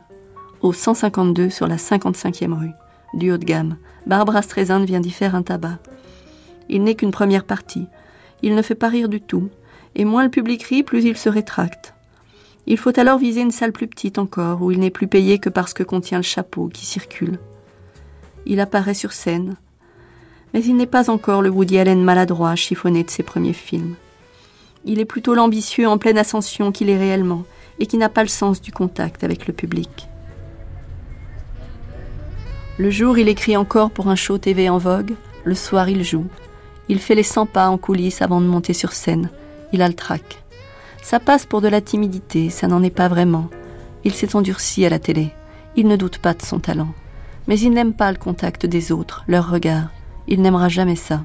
au 0.60 0.72
152 0.72 1.50
sur 1.50 1.66
la 1.66 1.76
55e 1.76 2.52
rue, 2.52 2.72
du 3.14 3.32
haut 3.32 3.38
de 3.38 3.44
gamme. 3.44 3.76
Barbara 4.06 4.42
Streisand 4.42 4.84
vient 4.84 5.00
d'y 5.00 5.10
faire 5.10 5.34
un 5.34 5.42
tabac. 5.42 5.78
Il 6.68 6.82
n'est 6.82 6.94
qu'une 6.94 7.10
première 7.10 7.44
partie. 7.44 7.86
Il 8.42 8.54
ne 8.54 8.62
fait 8.62 8.74
pas 8.74 8.88
rire 8.88 9.08
du 9.08 9.20
tout, 9.20 9.48
et 9.94 10.04
moins 10.04 10.24
le 10.24 10.30
public 10.30 10.62
rit, 10.62 10.82
plus 10.82 11.04
il 11.04 11.16
se 11.16 11.28
rétracte. 11.28 11.94
Il 12.66 12.78
faut 12.78 12.98
alors 12.98 13.18
viser 13.18 13.40
une 13.40 13.50
salle 13.50 13.72
plus 13.72 13.86
petite 13.86 14.18
encore, 14.18 14.62
où 14.62 14.70
il 14.70 14.80
n'est 14.80 14.90
plus 14.90 15.06
payé 15.06 15.38
que 15.38 15.48
parce 15.48 15.72
que 15.72 15.82
contient 15.82 16.18
le 16.18 16.24
chapeau 16.24 16.68
qui 16.68 16.84
circule. 16.84 17.38
Il 18.44 18.60
apparaît 18.60 18.94
sur 18.94 19.12
scène, 19.12 19.56
mais 20.52 20.64
il 20.64 20.76
n'est 20.76 20.86
pas 20.86 21.10
encore 21.10 21.42
le 21.42 21.50
Woody 21.50 21.78
Allen 21.78 22.02
maladroit 22.02 22.56
chiffonné 22.56 23.04
de 23.04 23.10
ses 23.10 23.22
premiers 23.22 23.52
films. 23.52 23.94
Il 24.84 25.00
est 25.00 25.04
plutôt 25.04 25.34
l'ambitieux 25.34 25.88
en 25.88 25.98
pleine 25.98 26.18
ascension 26.18 26.72
qu'il 26.72 26.90
est 26.90 26.98
réellement, 26.98 27.44
et 27.78 27.86
qui 27.86 27.98
n'a 27.98 28.08
pas 28.08 28.22
le 28.22 28.28
sens 28.28 28.60
du 28.60 28.72
contact 28.72 29.24
avec 29.24 29.46
le 29.46 29.52
public. 29.52 30.08
Le 32.78 32.90
jour, 32.90 33.16
il 33.16 33.28
écrit 33.28 33.56
encore 33.56 33.90
pour 33.90 34.08
un 34.08 34.16
show 34.16 34.36
TV 34.36 34.68
en 34.68 34.76
vogue, 34.76 35.14
le 35.44 35.54
soir, 35.54 35.88
il 35.88 36.04
joue. 36.04 36.26
Il 36.90 36.98
fait 36.98 37.14
les 37.14 37.22
100 37.22 37.46
pas 37.46 37.68
en 37.68 37.78
coulisses 37.78 38.20
avant 38.20 38.42
de 38.42 38.46
monter 38.46 38.74
sur 38.74 38.92
scène. 38.92 39.30
Il 39.72 39.80
a 39.80 39.88
le 39.88 39.94
trac. 39.94 40.42
Ça 41.02 41.18
passe 41.18 41.46
pour 41.46 41.62
de 41.62 41.68
la 41.68 41.80
timidité, 41.80 42.50
ça 42.50 42.68
n'en 42.68 42.82
est 42.82 42.90
pas 42.90 43.08
vraiment. 43.08 43.48
Il 44.04 44.12
s'est 44.12 44.36
endurci 44.36 44.84
à 44.84 44.90
la 44.90 44.98
télé. 44.98 45.30
Il 45.74 45.88
ne 45.88 45.96
doute 45.96 46.18
pas 46.18 46.34
de 46.34 46.42
son 46.42 46.58
talent. 46.58 46.92
Mais 47.48 47.58
il 47.58 47.70
n'aime 47.70 47.94
pas 47.94 48.12
le 48.12 48.18
contact 48.18 48.66
des 48.66 48.92
autres, 48.92 49.24
leur 49.26 49.50
regard. 49.50 49.88
Il 50.28 50.42
n'aimera 50.42 50.68
jamais 50.68 50.96
ça. 50.96 51.22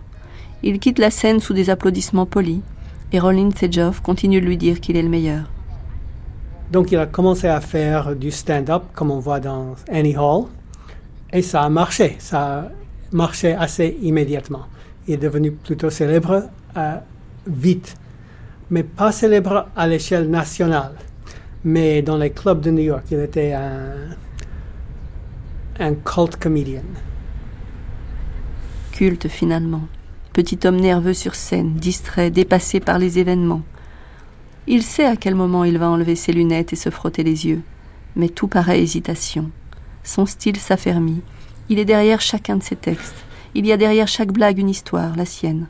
Il 0.64 0.80
quitte 0.80 1.00
la 1.00 1.12
scène 1.12 1.42
sous 1.42 1.54
des 1.54 1.70
applaudissements 1.70 2.26
polis, 2.26 2.62
et 3.12 3.20
Rollins 3.20 3.50
et 3.62 3.70
Geoff 3.70 4.00
continuent 4.00 4.40
de 4.40 4.46
lui 4.46 4.58
dire 4.58 4.80
qu'il 4.80 4.96
est 4.96 5.02
le 5.02 5.10
meilleur. 5.10 5.52
Donc 6.72 6.94
il 6.94 6.98
a 6.98 7.08
commencé 7.08 7.48
à 7.48 7.60
faire 7.60 8.16
du 8.16 8.32
stand-up, 8.32 8.84
comme 8.94 9.12
on 9.12 9.20
voit 9.20 9.42
dans 9.42 9.76
Annie 9.92 10.16
Hall, 10.16 10.46
et 11.34 11.42
ça 11.42 11.64
a 11.64 11.70
marché. 11.70 12.16
Ça 12.20 12.60
a 12.60 12.72
marché 13.12 13.54
assez 13.54 13.98
immédiatement. 14.02 14.66
Il 15.08 15.16
est 15.16 15.18
devenu 15.18 15.52
plutôt 15.52 15.90
célèbre 15.90 16.44
euh, 16.78 16.96
vite. 17.48 17.96
mais 18.70 18.84
pas 18.84 19.12
célèbre 19.12 19.68
à 19.76 19.88
l'échelle 19.88 20.30
nationale. 20.30 20.96
Mais 21.64 22.02
dans 22.02 22.18
les 22.18 22.32
clubs 22.32 22.62
de 22.62 22.72
New 22.72 22.84
York, 22.84 23.04
il 23.12 23.20
était 23.20 23.54
un, 23.54 24.16
un 25.80 25.94
cult 25.94 26.38
comedian. 26.38 26.84
Culte 28.92 29.28
finalement. 29.28 29.84
Petit 30.34 30.60
homme 30.66 30.80
nerveux 30.80 31.14
sur 31.14 31.36
scène, 31.36 31.74
distrait, 31.74 32.32
dépassé 32.32 32.80
par 32.80 32.98
les 32.98 33.20
événements. 33.20 33.64
Il 34.68 34.84
sait 34.84 35.06
à 35.06 35.18
quel 35.18 35.36
moment 35.36 35.66
il 35.66 35.78
va 35.78 35.90
enlever 35.90 36.16
ses 36.16 36.32
lunettes 36.32 36.72
et 36.72 36.78
se 36.78 36.90
frotter 36.90 37.24
les 37.24 37.48
yeux, 37.48 37.62
mais 38.16 38.30
tout 38.30 38.48
paraît 38.48 38.82
hésitation. 38.82 39.52
Son 40.04 40.26
style 40.26 40.58
s'affermit. 40.58 41.22
Il 41.70 41.80
est 41.80 41.86
derrière 41.86 42.22
chacun 42.22 42.58
de 42.58 42.64
ses 42.64 42.76
textes. 42.76 43.26
Il 43.54 43.66
y 43.66 43.72
a 43.72 43.78
derrière 43.78 44.08
chaque 44.08 44.32
blague 44.32 44.60
une 44.60 44.70
histoire, 44.70 45.16
la 45.16 45.26
sienne. 45.26 45.68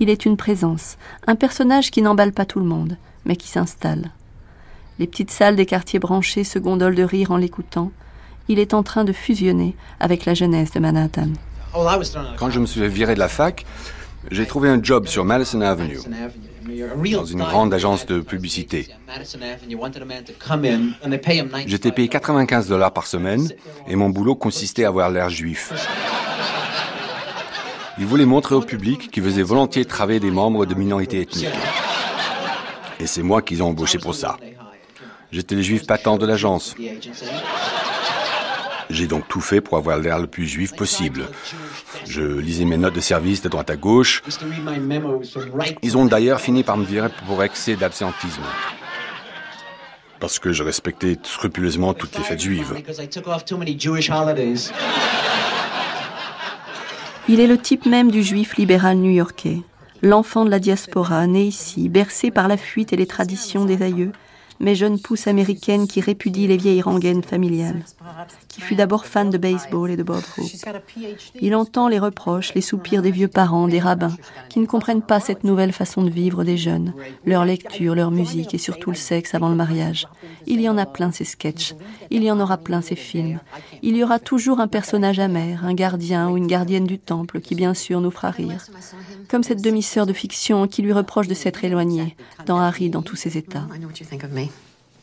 Il 0.00 0.10
est 0.10 0.26
une 0.26 0.36
présence, 0.36 0.96
un 1.26 1.36
personnage 1.36 1.90
qui 1.90 2.02
n'emballe 2.02 2.32
pas 2.32 2.44
tout 2.44 2.58
le 2.58 2.66
monde, 2.66 2.96
mais 3.24 3.36
qui 3.36 3.48
s'installe. 3.48 4.10
Les 4.98 5.06
petites 5.06 5.30
salles 5.30 5.56
des 5.56 5.66
quartiers 5.66 5.98
branchés 5.98 6.44
se 6.44 6.58
gondolent 6.58 6.94
de 6.94 7.02
rire 7.02 7.30
en 7.30 7.36
l'écoutant. 7.36 7.90
Il 8.48 8.58
est 8.58 8.74
en 8.74 8.82
train 8.82 9.04
de 9.04 9.12
fusionner 9.12 9.74
avec 10.00 10.24
la 10.24 10.34
jeunesse 10.34 10.72
de 10.72 10.80
Manhattan. 10.80 11.28
Quand 12.36 12.50
je 12.50 12.60
me 12.60 12.66
suis 12.66 12.86
viré 12.88 13.14
de 13.14 13.18
la 13.18 13.28
fac, 13.28 13.64
j'ai 14.30 14.46
trouvé 14.46 14.68
un 14.68 14.82
job 14.82 15.06
sur 15.06 15.24
Madison 15.24 15.60
Avenue, 15.60 15.98
dans 17.12 17.24
une 17.24 17.38
grande 17.38 17.74
agence 17.74 18.06
de 18.06 18.20
publicité. 18.20 18.88
J'étais 21.66 21.92
payé 21.92 22.08
95 22.08 22.68
dollars 22.68 22.92
par 22.92 23.06
semaine 23.06 23.48
et 23.88 23.96
mon 23.96 24.10
boulot 24.10 24.34
consistait 24.34 24.84
à 24.84 24.88
avoir 24.88 25.10
l'air 25.10 25.28
juif. 25.30 25.72
Ils 27.98 28.06
voulaient 28.06 28.26
montrer 28.26 28.54
au 28.54 28.60
public 28.60 29.10
qu'ils 29.10 29.22
faisaient 29.22 29.42
volontiers 29.42 29.84
travailler 29.84 30.20
des 30.20 30.30
membres 30.30 30.66
de 30.66 30.74
minorités 30.74 31.20
ethniques. 31.20 31.48
Et 32.98 33.06
c'est 33.06 33.22
moi 33.22 33.42
qu'ils 33.42 33.62
ont 33.62 33.68
embauché 33.68 33.98
pour 33.98 34.14
ça. 34.14 34.36
J'étais 35.30 35.54
le 35.54 35.62
juif 35.62 35.86
patent 35.86 36.18
de 36.18 36.26
l'agence. 36.26 36.74
J'ai 38.90 39.06
donc 39.06 39.26
tout 39.28 39.40
fait 39.40 39.60
pour 39.60 39.76
avoir 39.76 39.98
l'air 39.98 40.18
le 40.18 40.26
plus 40.26 40.46
juif 40.46 40.74
possible. 40.74 41.28
Je 42.06 42.22
lisais 42.22 42.64
mes 42.64 42.76
notes 42.76 42.94
de 42.94 43.00
service 43.00 43.42
de 43.42 43.48
droite 43.48 43.70
à 43.70 43.76
gauche. 43.76 44.22
Ils 45.82 45.96
ont 45.96 46.04
d'ailleurs 46.04 46.40
fini 46.40 46.62
par 46.62 46.76
me 46.76 46.84
virer 46.84 47.08
pour 47.26 47.42
excès 47.42 47.76
d'absentisme. 47.76 48.42
Parce 50.20 50.38
que 50.38 50.52
je 50.52 50.62
respectais 50.62 51.18
scrupuleusement 51.22 51.92
toutes 51.92 52.16
les 52.16 52.24
fêtes 52.24 52.40
juives. 52.40 52.74
Il 57.28 57.40
est 57.40 57.46
le 57.46 57.58
type 57.58 57.86
même 57.86 58.10
du 58.10 58.22
juif 58.22 58.56
libéral 58.56 58.98
new-yorkais, 58.98 59.60
l'enfant 60.02 60.44
de 60.44 60.50
la 60.50 60.58
diaspora, 60.58 61.26
né 61.26 61.44
ici, 61.44 61.88
bercé 61.88 62.30
par 62.30 62.48
la 62.48 62.58
fuite 62.58 62.92
et 62.92 62.96
les 62.96 63.06
traditions 63.06 63.64
des 63.64 63.82
aïeux, 63.82 64.12
mais 64.60 64.74
jeune 64.74 65.00
pousse 65.00 65.26
américaine 65.26 65.86
qui 65.86 66.00
répudie 66.00 66.46
les 66.46 66.56
vieilles 66.56 66.82
rengaines 66.82 67.22
familiales, 67.22 67.82
qui 68.48 68.60
fut 68.60 68.74
d'abord 68.74 69.06
fan 69.06 69.30
de 69.30 69.38
baseball 69.38 69.90
et 69.90 69.96
de 69.96 70.02
Bob 70.02 70.22
Hope. 70.38 70.46
Il 71.40 71.54
entend 71.54 71.88
les 71.88 71.98
reproches, 71.98 72.54
les 72.54 72.60
soupirs 72.60 73.02
des 73.02 73.10
vieux 73.10 73.28
parents, 73.28 73.68
des 73.68 73.80
rabbins, 73.80 74.16
qui 74.48 74.60
ne 74.60 74.66
comprennent 74.66 75.02
pas 75.02 75.20
cette 75.20 75.44
nouvelle 75.44 75.72
façon 75.72 76.02
de 76.02 76.10
vivre 76.10 76.44
des 76.44 76.56
jeunes, 76.56 76.94
leur 77.24 77.44
lecture, 77.44 77.94
leur 77.94 78.10
musique 78.10 78.54
et 78.54 78.58
surtout 78.58 78.90
le 78.90 78.96
sexe 78.96 79.34
avant 79.34 79.48
le 79.48 79.56
mariage. 79.56 80.06
Il 80.46 80.60
y 80.60 80.68
en 80.68 80.78
a 80.78 80.86
plein 80.86 81.12
ces 81.12 81.24
sketchs, 81.24 81.74
il 82.10 82.22
y 82.22 82.30
en 82.30 82.40
aura 82.40 82.58
plein 82.58 82.80
ces 82.80 82.96
films. 82.96 83.40
Il 83.82 83.96
y 83.96 84.04
aura 84.04 84.18
toujours 84.18 84.60
un 84.60 84.68
personnage 84.68 85.18
amer, 85.18 85.64
un 85.64 85.74
gardien 85.74 86.30
ou 86.30 86.36
une 86.36 86.46
gardienne 86.46 86.86
du 86.86 86.98
temple 86.98 87.40
qui 87.40 87.54
bien 87.54 87.74
sûr 87.74 88.00
nous 88.00 88.10
fera 88.10 88.30
rire. 88.30 88.64
Comme 89.28 89.42
cette 89.42 89.62
demi-sœur 89.62 90.06
de 90.06 90.12
fiction 90.12 90.66
qui 90.68 90.82
lui 90.82 90.92
reproche 90.92 91.28
de 91.28 91.34
s'être 91.34 91.64
éloignée, 91.64 92.16
dans 92.46 92.58
Harry 92.58 92.90
dans 92.90 93.02
tous 93.02 93.16
ses 93.16 93.36
états. 93.36 93.66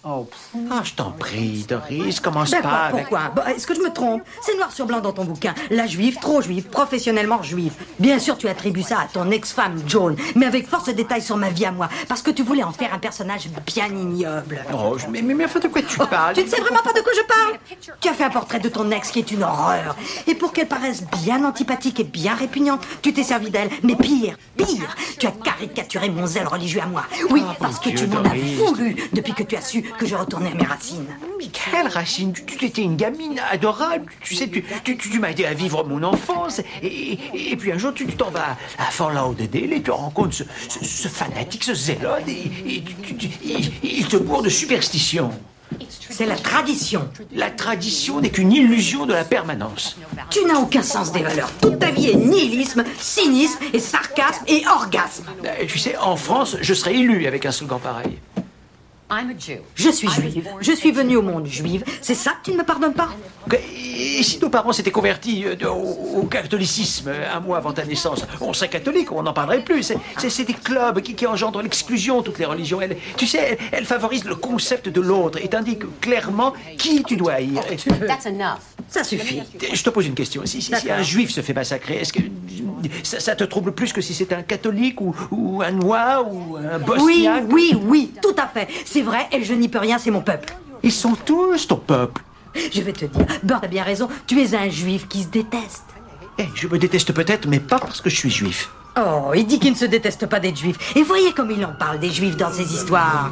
Oh, 0.04 0.28
ah, 0.72 0.82
je 0.84 0.94
t'en 0.94 1.12
prie, 1.12 1.64
Doris, 1.70 2.20
commence 2.20 2.50
Ben 2.50 2.64
pas 2.64 2.70
quoi, 2.70 2.78
avec... 2.80 3.00
pourquoi? 3.10 3.30
Bah, 3.36 3.54
Est-ce 3.56 3.68
que 3.68 3.76
je 3.76 3.82
me 3.82 3.94
trompe? 3.94 4.24
C'est 4.42 4.58
noir 4.58 4.72
sur 4.72 4.88
blanc 4.88 5.00
dans 5.00 5.12
ton 5.12 5.26
bouquin. 5.26 5.54
La 5.70 5.86
juive, 5.86 6.18
trop 6.20 6.42
juive, 6.42 6.64
professionnellement 6.70 7.44
juive. 7.44 7.74
Bien 8.00 8.18
sûr, 8.18 8.36
tu 8.36 8.48
attribues 8.48 8.82
ça 8.82 9.02
à 9.02 9.06
ton 9.06 9.30
ex-femme, 9.30 9.80
Joan, 9.86 10.16
mais 10.36 10.48
avec 10.48 10.68
force 10.68 10.86
de 10.86 10.94
détails 10.94 11.22
sur 11.22 11.38
ma 11.38 11.50
vie 11.50 11.66
à 11.68 11.72
moi, 11.72 11.88
parce 12.08 12.24
que 12.24 12.32
tu 12.32 12.42
voulais 12.42 12.64
en 12.64 12.72
faire 12.72 12.92
un 12.96 12.98
personnage 12.98 13.48
bien 13.64 13.86
ignoble. 13.86 14.66
Oh, 14.74 14.98
je- 14.98 15.06
mais, 15.06 15.22
mais, 15.22 15.36
mais 15.36 15.46
enfin, 15.46 15.60
de 15.60 15.68
quoi 15.68 15.84
tu 15.84 15.98
parles? 16.00 16.34
Tu 16.34 16.44
ne 16.46 16.48
sais 16.50 16.60
vraiment 16.60 16.82
pas 16.82 16.94
de 16.94 17.02
quoi 17.02 17.12
je 17.16 17.22
parle? 17.28 17.60
Tu 18.02 18.10
as 18.10 18.14
fait 18.14 18.24
un 18.24 18.32
portrait 18.32 18.60
de 18.60 18.70
ton 18.70 18.90
ex 18.90 19.12
qui 19.12 19.20
est 19.20 19.30
une 19.32 19.44
horreur. 19.44 19.96
Et 20.26 20.34
pour 20.34 20.52
qu'elle 20.52 20.68
paraisse 20.68 21.04
bien 21.22 21.46
antipathique 21.46 22.00
et 22.00 22.06
bien 22.06 22.34
répugnante, 22.34 22.82
tu 23.04 23.14
t'es 23.14 23.24
servi 23.24 23.52
d'elle. 23.52 23.70
Mais 23.84 23.96
pire, 23.96 24.36
pire, 24.58 24.96
tu 25.20 25.28
as 25.28 25.32
caricaturé 25.32 26.10
mon 26.10 26.26
zèle 26.26 26.48
religieux 26.48 26.82
à 26.82 26.88
moi. 26.88 27.04
Oui, 27.30 27.44
parce 27.60 27.78
que 27.78 27.90
Oh, 27.90 27.94
Dieu, 27.94 28.08
tu 28.08 28.16
m'en 28.16 28.24
as 28.24 28.34
voulu 28.66 28.96
depuis 29.14 29.34
que 29.34 29.44
tu 29.44 29.56
as 29.56 29.62
su 29.62 29.84
que 29.98 30.06
je 30.06 30.16
retournais 30.16 30.52
à 30.52 30.56
mes 30.56 30.64
racines. 30.66 31.06
Mais 31.38 31.48
quelle 31.48 31.88
racine? 31.88 32.34
Tu, 32.34 32.44
tu 32.46 32.66
étais 32.66 32.82
une 32.82 32.96
gamine 32.98 33.40
adorable. 33.52 34.06
Tu 34.22 34.36
sais, 34.36 34.48
tu, 34.48 34.64
tu, 34.84 34.98
tu- 34.98 35.20
m'as 35.20 35.30
aidé 35.32 35.46
à 35.46 35.54
vivre 35.54 35.84
mon 35.84 36.02
enfance. 36.04 36.60
Et, 36.82 36.88
et- 37.14 37.52
et 37.52 37.56
puis 37.58 37.72
un 37.72 37.78
jour, 37.78 37.94
tu 37.94 38.06
t'en 38.08 38.30
vas 38.32 38.58
à 38.80 38.86
Fort 38.92 39.12
Lauderdale 39.12 39.74
et 39.74 39.82
tu 39.82 39.92
rencontres 39.92 40.34
ce, 40.36 40.44
ce- 40.70 40.84
ce 40.86 41.08
fanatique, 41.08 41.64
ce 41.64 41.74
zélote, 41.76 42.28
et, 42.28 42.52
il, 42.66 42.84
il 43.84 44.08
te 44.08 44.18
bourre 44.18 44.42
de 44.44 44.50
superstition. 44.50 45.32
C'est 46.10 46.26
la 46.26 46.36
tradition. 46.36 47.08
La 47.34 47.50
tradition 47.50 48.20
n'est 48.20 48.30
qu'une 48.30 48.52
illusion 48.52 49.06
de 49.06 49.14
la 49.14 49.24
permanence. 49.24 49.96
Tu 50.30 50.44
n'as 50.46 50.56
aucun 50.60 50.84
sens 50.84 51.14
des 51.14 51.22
valeurs. 51.22 51.50
Toute 51.62 51.80
ta 51.80 51.92
vie 51.92 52.10
est 52.10 52.16
nihilisme, 52.16 52.84
cynisme 53.00 53.58
et 53.72 53.80
sarcasme 53.80 54.44
et 54.48 54.64
orgasme. 54.68 55.24
Euh, 55.46 55.66
Tu 55.68 55.80
sais, 55.80 55.96
en 55.98 56.18
France, 56.18 56.58
je 56.62 56.74
serais 56.74 56.96
élu 56.96 57.26
avec 57.26 57.46
un 57.46 57.52
slogan 57.52 57.80
pareil. 57.80 58.18
Je 59.76 59.90
suis 59.92 60.08
juive. 60.10 60.48
Je 60.62 60.72
suis 60.72 60.92
venue 60.92 61.18
au 61.18 61.22
monde 61.22 61.46
juive. 61.46 61.84
C'est 62.02 62.16
ça 62.16 62.32
que 62.32 62.46
tu 62.46 62.52
ne 62.52 62.58
me 62.58 62.64
pardonnes 62.64 62.94
pas? 62.94 63.10
Et 63.54 64.24
si 64.24 64.40
nos 64.40 64.50
parents 64.50 64.72
s'étaient 64.72 64.92
convertis 64.92 65.46
euh, 65.46 65.56
de- 65.56 65.66
au, 65.68 66.24
catholicisme 66.24 67.10
euh, 67.10 67.36
un 67.36 67.40
mois 67.40 67.58
avant 67.58 67.72
ta 67.74 67.84
naissance, 67.86 68.26
on 68.40 68.54
serait 68.54 68.70
catholique, 68.70 69.12
on 69.12 69.24
n'en 69.24 69.34
parlerait 69.34 69.64
plus. 69.64 69.84
C'est- 69.84 69.98
des 70.46 70.54
clubs 70.54 71.02
qui, 71.02 71.14
qui 71.14 71.28
engendrent 71.28 71.62
l'exclusion, 71.62 72.24
toutes 72.24 72.40
les 72.40 72.46
religions. 72.46 72.82
Elles, 72.82 72.98
tu 73.18 73.28
sais, 73.28 73.38
elles, 73.52 73.58
elles 73.72 73.86
favorisent 73.86 74.24
le 74.26 74.36
concept 74.36 74.90
de 74.90 75.02
l'autre 75.02 75.40
et 75.44 75.48
t'indiquent 75.48 76.00
clairement 76.00 76.54
qui 76.78 77.04
tu 77.04 77.16
dois 77.18 77.34
haïr. 77.34 77.62
Et- 77.70 77.78
Ça 78.88 79.04
suffit. 79.04 79.42
Je 79.74 79.84
te 79.84 79.90
pose 79.90 80.08
une 80.08 80.16
question. 80.16 80.42
Si, 80.46 80.62
si- 80.62 80.74
si 80.76 80.90
un 80.90 81.04
juif 81.04 81.30
se 81.32 81.42
fait 81.42 81.54
massacrer, 81.54 81.96
est-ce 81.98 82.12
que 82.14 82.22
ça, 83.04 83.20
ça 83.20 83.36
te 83.36 83.44
trouble 83.44 83.74
plus 83.74 83.94
que 83.94 84.02
si 84.02 84.14
c'est 84.14 84.34
un 84.34 84.42
catholique 84.42 85.00
ou, 85.02 85.16
ou 85.32 85.62
un 85.62 85.72
noir 85.72 86.26
ou 86.34 86.58
un 86.58 86.78
Oui, 86.80 86.86
bosniaque? 86.86 87.44
oui, 87.52 87.78
oui, 87.86 88.12
tout 88.22 88.36
à 88.38 88.48
fait. 88.48 88.68
C'est 88.86 89.01
vrai 89.02 89.28
et 89.32 89.44
je 89.44 89.54
n'y 89.54 89.70
peux 89.70 89.80
rien, 89.80 89.98
c'est 89.98 90.12
mon 90.12 90.22
peuple. 90.22 90.56
Ils 90.84 90.92
sont 90.92 91.16
tous 91.16 91.68
ton 91.68 91.78
peuple. 91.78 92.24
Je 92.56 92.82
vais 92.82 92.94
te 92.94 93.06
dire, 93.06 93.26
Bird 93.44 93.64
a 93.64 93.68
bien 93.68 93.84
raison, 93.84 94.10
tu 94.28 94.42
es 94.42 94.56
un 94.56 94.70
juif 94.70 95.08
qui 95.08 95.24
se 95.24 95.28
déteste. 95.30 95.86
Eh, 96.38 96.46
je 96.56 96.68
me 96.68 96.78
déteste 96.78 97.14
peut-être, 97.14 97.48
mais 97.48 97.60
pas 97.60 97.80
parce 97.80 98.02
que 98.02 98.10
je 98.10 98.16
suis 98.16 98.30
juif. 98.30 98.70
Oh, 98.98 99.32
il 99.36 99.46
dit 99.46 99.60
qu'il 99.60 99.72
ne 99.72 99.78
se 99.78 99.86
déteste 99.86 100.26
pas 100.26 100.40
des 100.40 100.54
juifs. 100.54 100.96
Et 100.96 101.04
voyez 101.04 101.32
comme 101.32 101.52
il 101.52 101.64
en 101.64 101.74
parle 101.74 102.00
des 102.00 102.10
juifs 102.10 102.36
dans 102.36 102.52
ses 102.52 102.74
histoires. 102.74 103.32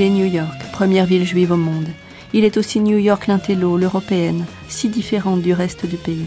Il 0.00 0.06
est 0.06 0.08
New 0.08 0.24
York, 0.24 0.58
première 0.72 1.04
ville 1.04 1.26
juive 1.26 1.52
au 1.52 1.58
monde. 1.58 1.88
Il 2.32 2.46
est 2.46 2.56
aussi 2.56 2.80
New 2.80 2.96
York 2.96 3.26
l'intello, 3.26 3.76
l'européenne, 3.76 4.46
si 4.66 4.88
différente 4.88 5.42
du 5.42 5.52
reste 5.52 5.84
du 5.84 5.98
pays. 5.98 6.24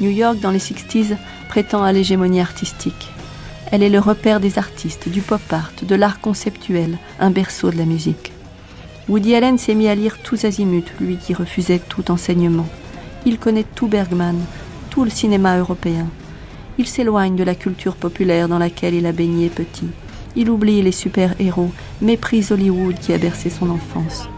New 0.00 0.08
York, 0.08 0.40
dans 0.40 0.50
les 0.50 0.58
60s, 0.58 1.18
prétend 1.50 1.82
à 1.82 1.92
l'hégémonie 1.92 2.40
artistique. 2.40 3.08
Elle 3.70 3.82
est 3.82 3.90
le 3.90 3.98
repère 3.98 4.40
des 4.40 4.56
artistes, 4.56 5.10
du 5.10 5.20
pop 5.20 5.42
art, 5.50 5.70
de 5.82 5.94
l'art 5.94 6.18
conceptuel, 6.18 6.96
un 7.20 7.30
berceau 7.30 7.70
de 7.70 7.76
la 7.76 7.84
musique. 7.84 8.32
Woody 9.10 9.34
Allen 9.34 9.58
s'est 9.58 9.74
mis 9.74 9.88
à 9.88 9.94
lire 9.94 10.16
tous 10.22 10.46
azimuts, 10.46 10.94
lui 10.98 11.18
qui 11.18 11.34
refusait 11.34 11.82
tout 11.90 12.10
enseignement. 12.10 12.68
Il 13.26 13.38
connaît 13.38 13.66
tout 13.74 13.88
Bergman, 13.88 14.40
tout 14.88 15.04
le 15.04 15.10
cinéma 15.10 15.58
européen. 15.58 16.06
Il 16.78 16.86
s'éloigne 16.86 17.36
de 17.36 17.44
la 17.44 17.54
culture 17.54 17.96
populaire 17.96 18.48
dans 18.48 18.58
laquelle 18.58 18.94
il 18.94 19.04
a 19.04 19.12
baigné 19.12 19.50
petit. 19.50 19.88
Il 20.40 20.50
oublie 20.50 20.80
les 20.82 20.92
super-héros, 20.92 21.72
méprise 22.00 22.52
Hollywood 22.52 22.94
qui 23.00 23.12
a 23.12 23.18
bercé 23.18 23.50
son 23.50 23.70
enfance. 23.70 24.28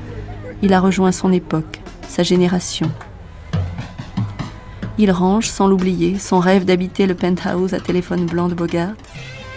Il 0.63 0.73
a 0.73 0.81
rejoint 0.81 1.13
son 1.13 1.31
époque, 1.31 1.83
sa 2.09 2.23
génération. 2.23 2.91
Il 4.97 5.11
range, 5.11 5.51
sans 5.51 5.69
l'oublier, 5.69 6.19
son 6.19 6.39
rêve 6.39 6.65
d'habiter 6.65 7.07
le 7.07 7.15
penthouse 7.15 7.75
à 7.75 7.81
téléphone 7.81 8.25
blanc 8.25 8.49
de 8.49 8.55
Bogart. 8.55 8.95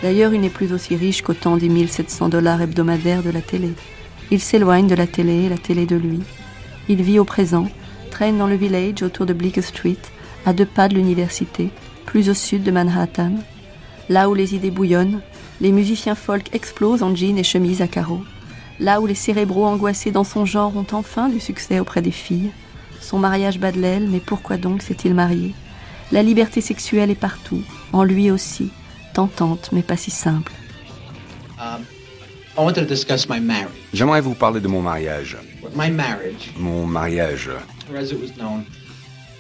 D'ailleurs, 0.02 0.34
il 0.34 0.42
n'est 0.42 0.50
plus 0.50 0.74
aussi 0.74 0.98
riche 0.98 1.22
qu'au 1.22 1.34
temps 1.34 1.56
des 1.56 1.70
1700 1.70 2.28
dollars 2.28 2.62
hebdomadaires 2.62 3.24
de 3.24 3.30
la 3.30 3.42
télé. 3.42 3.70
Il 4.30 4.42
s'éloigne 4.42 4.88
de 4.88 4.96
la 4.96 5.08
télé, 5.08 5.48
la 5.48 5.58
télé 5.58 5.86
de 5.86 5.96
lui. 5.96 6.20
Il 6.90 7.04
vit 7.04 7.20
au 7.20 7.24
présent, 7.24 7.70
traîne 8.12 8.38
dans 8.38 8.48
le 8.48 8.56
village 8.56 9.02
autour 9.02 9.26
de 9.26 9.32
Bleecker 9.32 9.64
Street, 9.64 9.96
à 10.46 10.52
deux 10.52 10.66
pas 10.66 10.90
de 10.90 10.96
l'université, 10.96 11.70
plus 12.06 12.30
au 12.30 12.34
sud 12.34 12.64
de 12.64 12.72
Manhattan, 12.72 13.32
là 14.10 14.30
où 14.30 14.34
les 14.34 14.56
idées 14.56 14.72
bouillonnent, 14.72 15.22
les 15.62 15.72
musiciens 15.72 16.16
folk 16.16 16.54
explosent 16.54 17.04
en 17.04 17.16
jeans 17.16 17.38
et 17.38 17.44
chemises 17.44 17.82
à 17.82 17.88
carreaux, 17.88 18.24
là 18.80 19.02
où 19.02 19.08
les 19.08 19.16
cérébraux 19.16 19.66
angoissés 19.66 20.12
dans 20.12 20.24
son 20.24 20.46
genre 20.46 20.76
ont 20.76 20.88
enfin 20.94 21.30
du 21.30 21.40
succès 21.40 21.80
auprès 21.80 22.02
des 22.02 22.12
filles. 22.12 22.52
Son 23.02 23.20
mariage 23.20 23.60
bat 23.60 23.72
de 23.72 23.80
l'aile, 23.80 24.08
mais 24.10 24.20
pourquoi 24.20 24.58
donc 24.58 24.82
s'est-il 24.82 25.14
marié? 25.14 25.54
La 26.12 26.24
liberté 26.24 26.62
sexuelle 26.62 27.10
est 27.10 27.16
partout, 27.16 27.62
en 27.92 28.04
lui 28.04 28.32
aussi, 28.32 28.70
tentante 29.14 29.70
mais 29.72 29.82
pas 29.84 29.98
si 29.98 30.12
simple. 30.12 30.52
Um, 31.60 31.84
I 32.58 32.62
wanted 32.62 32.88
to 32.88 32.94
discuss 32.94 33.28
my 33.28 33.40
marriage. 33.40 33.70
J'aimerais 33.94 34.22
vous 34.22 34.36
parler 34.36 34.60
de 34.60 34.68
mon 34.68 34.82
mariage. 34.82 35.38
My 35.76 35.90
marriage, 35.90 36.52
Mon 36.58 36.86
mariage, 36.86 37.50
or 37.90 37.98
as 37.98 38.12
it 38.12 38.20
was 38.20 38.34
known, 38.38 38.64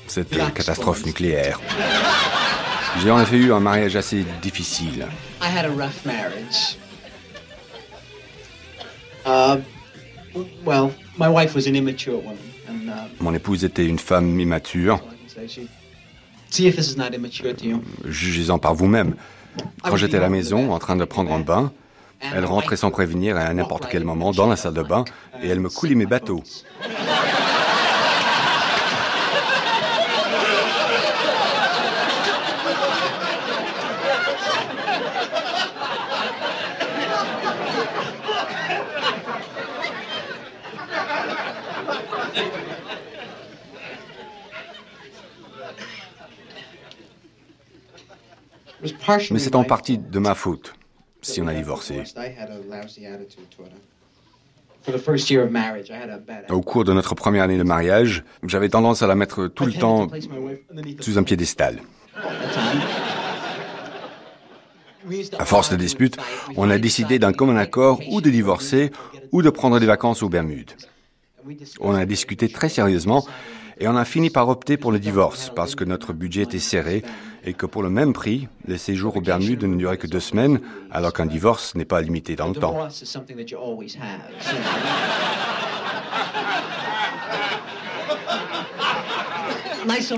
cette 0.08 0.30
catastrophe 0.54 1.06
nucléaire. 1.06 1.60
J'ai 3.02 3.12
en 3.12 3.20
effet 3.22 3.38
eu 3.38 3.52
un 3.52 3.60
mariage 3.60 3.96
assez 3.96 4.24
difficile. 4.42 5.08
I 5.42 5.46
had 5.48 5.66
a 5.66 5.70
rough 5.70 6.06
marriage. 6.06 6.78
Uh, 9.26 9.58
well, 10.66 10.92
my 11.18 11.28
wife 11.30 11.56
was 11.56 11.68
an 11.68 11.76
immature 11.76 12.18
woman, 12.18 12.38
and 12.68 12.90
uh, 12.90 12.94
Mon 13.20 13.34
épouse 13.34 13.64
était 13.64 13.86
une 13.86 14.00
femme 14.00 14.40
immature. 14.40 15.00
so 15.28 15.42
she. 15.48 15.68
See 16.50 16.68
if 16.68 16.76
this 16.76 16.88
is 16.90 16.98
not 16.98 17.14
immature 17.14 17.54
to 17.54 17.66
you. 17.66 17.82
Jugez-en 18.06 18.60
par 18.60 18.76
vous-même. 18.76 19.16
Quand 19.84 19.96
j'étais 19.98 20.18
à 20.18 20.22
la 20.22 20.30
maison, 20.30 20.72
en 20.72 20.80
train 20.80 20.96
de 20.96 21.06
prendre 21.06 21.32
un 21.32 21.40
bain, 21.40 21.72
elle 22.22 22.46
rentrait 22.46 22.78
sans 22.78 22.92
prévenir 22.92 23.38
à 23.38 23.54
n'importe 23.54 23.88
quel 23.92 24.04
moment 24.04 24.32
dans 24.32 24.48
la 24.48 24.56
salle 24.56 24.74
de 24.74 24.84
bain 24.84 25.04
et 25.42 25.48
elle 25.50 25.60
me 25.60 25.70
coulait 25.70 25.96
mes 25.96 26.06
bateaux. 26.06 26.44
Mais 49.32 49.40
c'est 49.40 49.56
en 49.56 49.64
partie 49.64 49.98
de 49.98 50.20
ma 50.20 50.36
faute 50.36 50.74
si 51.22 51.42
on 51.42 51.48
a 51.48 51.54
divorcé. 51.54 52.04
Au 56.50 56.62
cours 56.62 56.84
de 56.84 56.94
notre 56.94 57.16
première 57.16 57.44
année 57.44 57.58
de 57.58 57.64
mariage, 57.64 58.24
j'avais 58.46 58.70
tendance 58.70 59.02
à 59.02 59.08
la 59.08 59.16
mettre 59.16 59.48
tout 59.48 59.66
le 59.66 59.74
temps 59.74 60.08
sous 61.00 61.18
un 61.18 61.24
piédestal. 61.24 61.80
À 65.38 65.46
force 65.46 65.70
de 65.70 65.76
disputes, 65.76 66.18
on 66.56 66.70
a 66.70 66.78
décidé 66.78 67.20
d'un 67.20 67.34
commun 67.34 67.58
accord 67.58 68.02
ou 68.10 68.22
de 68.22 68.30
divorcer 68.30 68.92
ou 69.32 69.42
de 69.42 69.50
prendre 69.50 69.80
des 69.80 69.86
vacances 69.86 70.24
aux 70.24 70.30
Bermudes. 70.30 70.72
On 71.80 71.94
a 71.94 72.06
discuté 72.06 72.50
très 72.50 72.70
sérieusement 72.70 73.26
et 73.80 73.88
on 73.88 73.96
a 73.96 74.06
fini 74.06 74.30
par 74.30 74.48
opter 74.50 74.78
pour 74.78 74.92
le 74.92 75.00
divorce 75.00 75.52
parce 75.54 75.76
que 75.76 75.84
notre 75.84 76.14
budget 76.14 76.44
était 76.44 76.60
serré 76.60 77.04
et 77.46 77.54
que 77.54 77.66
pour 77.66 77.84
le 77.84 77.90
même 77.90 78.14
prix, 78.14 78.48
les 78.68 78.78
séjours 78.78 79.18
aux 79.18 79.22
Bermudes 79.22 79.64
ne 79.64 79.76
duraient 79.76 79.98
que 79.98 80.08
deux 80.08 80.20
semaines 80.20 80.60
alors 80.92 81.14
qu'un 81.14 81.26
divorce 81.26 81.76
n'est 81.76 81.86
pas 81.86 82.02
limité 82.02 82.36
dans 82.36 82.48
le 82.48 82.56
temps. 82.56 82.88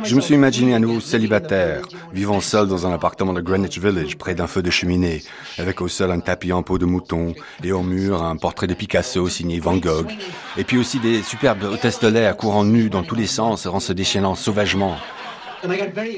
Je 0.03 0.15
me 0.15 0.21
suis 0.21 0.35
imaginé 0.35 0.75
à 0.75 0.79
nouveau 0.79 0.99
célibataire, 0.99 1.81
vivant 2.13 2.39
seul 2.39 2.67
dans 2.67 2.85
un 2.85 2.93
appartement 2.93 3.33
de 3.33 3.41
Greenwich 3.41 3.79
Village, 3.79 4.15
près 4.15 4.35
d'un 4.35 4.45
feu 4.45 4.61
de 4.61 4.69
cheminée, 4.69 5.23
avec 5.57 5.81
au 5.81 5.87
sol 5.87 6.11
un 6.11 6.19
tapis 6.19 6.53
en 6.53 6.61
peau 6.61 6.77
de 6.77 6.85
mouton, 6.85 7.33
et 7.63 7.71
au 7.71 7.81
mur 7.81 8.21
un 8.21 8.37
portrait 8.37 8.67
de 8.67 8.75
Picasso 8.75 9.27
signé 9.27 9.59
Van 9.59 9.77
Gogh, 9.77 10.11
et 10.57 10.63
puis 10.63 10.77
aussi 10.77 10.99
des 10.99 11.23
superbes 11.23 11.63
hôtesses 11.63 11.99
de 11.99 12.07
l'air 12.07 12.37
courant 12.37 12.63
nues 12.63 12.89
dans 12.89 13.03
tous 13.03 13.15
les 13.15 13.27
sens 13.27 13.65
en 13.65 13.79
se 13.79 13.93
déchaînant 13.93 14.35
sauvagement. 14.35 14.97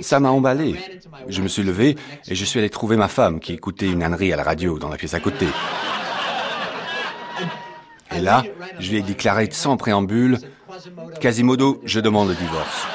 Ça 0.02 0.20
m'a 0.20 0.30
emballé. 0.30 0.76
Je 1.28 1.42
me 1.42 1.48
suis 1.48 1.64
levé 1.64 1.96
et 2.28 2.36
je 2.36 2.46
suis 2.46 2.60
allé 2.60 2.70
trouver 2.70 2.98
ma 2.98 3.08
femme 3.08 3.40
qui 3.40 3.54
écoutait 3.54 3.88
une 3.88 4.04
ânerie 4.04 4.34
à 4.34 4.36
la 4.36 4.44
radio 4.44 4.80
dans 4.80 4.90
la 4.90 4.98
pièce 4.98 5.14
à 5.14 5.20
côté. 5.20 5.48
Et 8.16 8.20
là, 8.20 8.44
je 8.80 8.90
lui 8.90 8.98
ai 8.98 9.02
déclaré 9.02 9.50
sans 9.52 9.78
préambule, 9.78 10.40
Quasimodo, 11.20 11.82
je 11.84 12.00
demande 12.00 12.30
le 12.30 12.36
divorce. 12.36 12.88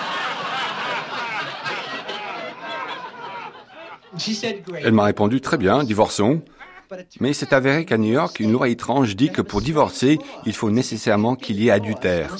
Elle 4.82 4.92
m'a 4.92 5.04
répondu 5.04 5.40
très 5.40 5.56
bien, 5.56 5.84
divorçons. 5.84 6.42
Mais 7.20 7.30
il 7.30 7.34
s'est 7.34 7.54
avéré 7.54 7.84
qu'à 7.84 7.98
New 7.98 8.12
York, 8.12 8.40
une 8.40 8.52
loi 8.52 8.68
étrange 8.68 9.16
dit 9.16 9.30
que 9.30 9.42
pour 9.42 9.60
divorcer, 9.60 10.18
il 10.46 10.52
faut 10.52 10.70
nécessairement 10.70 11.36
qu'il 11.36 11.60
y 11.60 11.68
ait 11.68 11.70
adultère. 11.70 12.36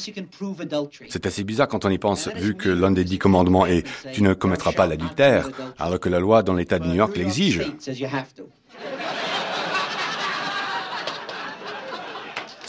C'est 1.08 1.26
assez 1.26 1.44
bizarre 1.44 1.68
quand 1.68 1.84
on 1.84 1.90
y 1.90 1.98
pense, 1.98 2.28
vu 2.28 2.54
que 2.54 2.68
l'un 2.68 2.90
des 2.90 3.04
dix 3.04 3.18
commandements 3.18 3.66
est 3.66 3.86
tu 4.12 4.22
ne 4.22 4.34
commettras 4.34 4.72
pas 4.72 4.86
l'adultère, 4.86 5.50
alors 5.78 6.00
que 6.00 6.08
la 6.08 6.18
loi 6.18 6.42
dans 6.42 6.54
l'État 6.54 6.78
de 6.78 6.86
New 6.86 6.94
York 6.94 7.16
l'exige. 7.16 7.62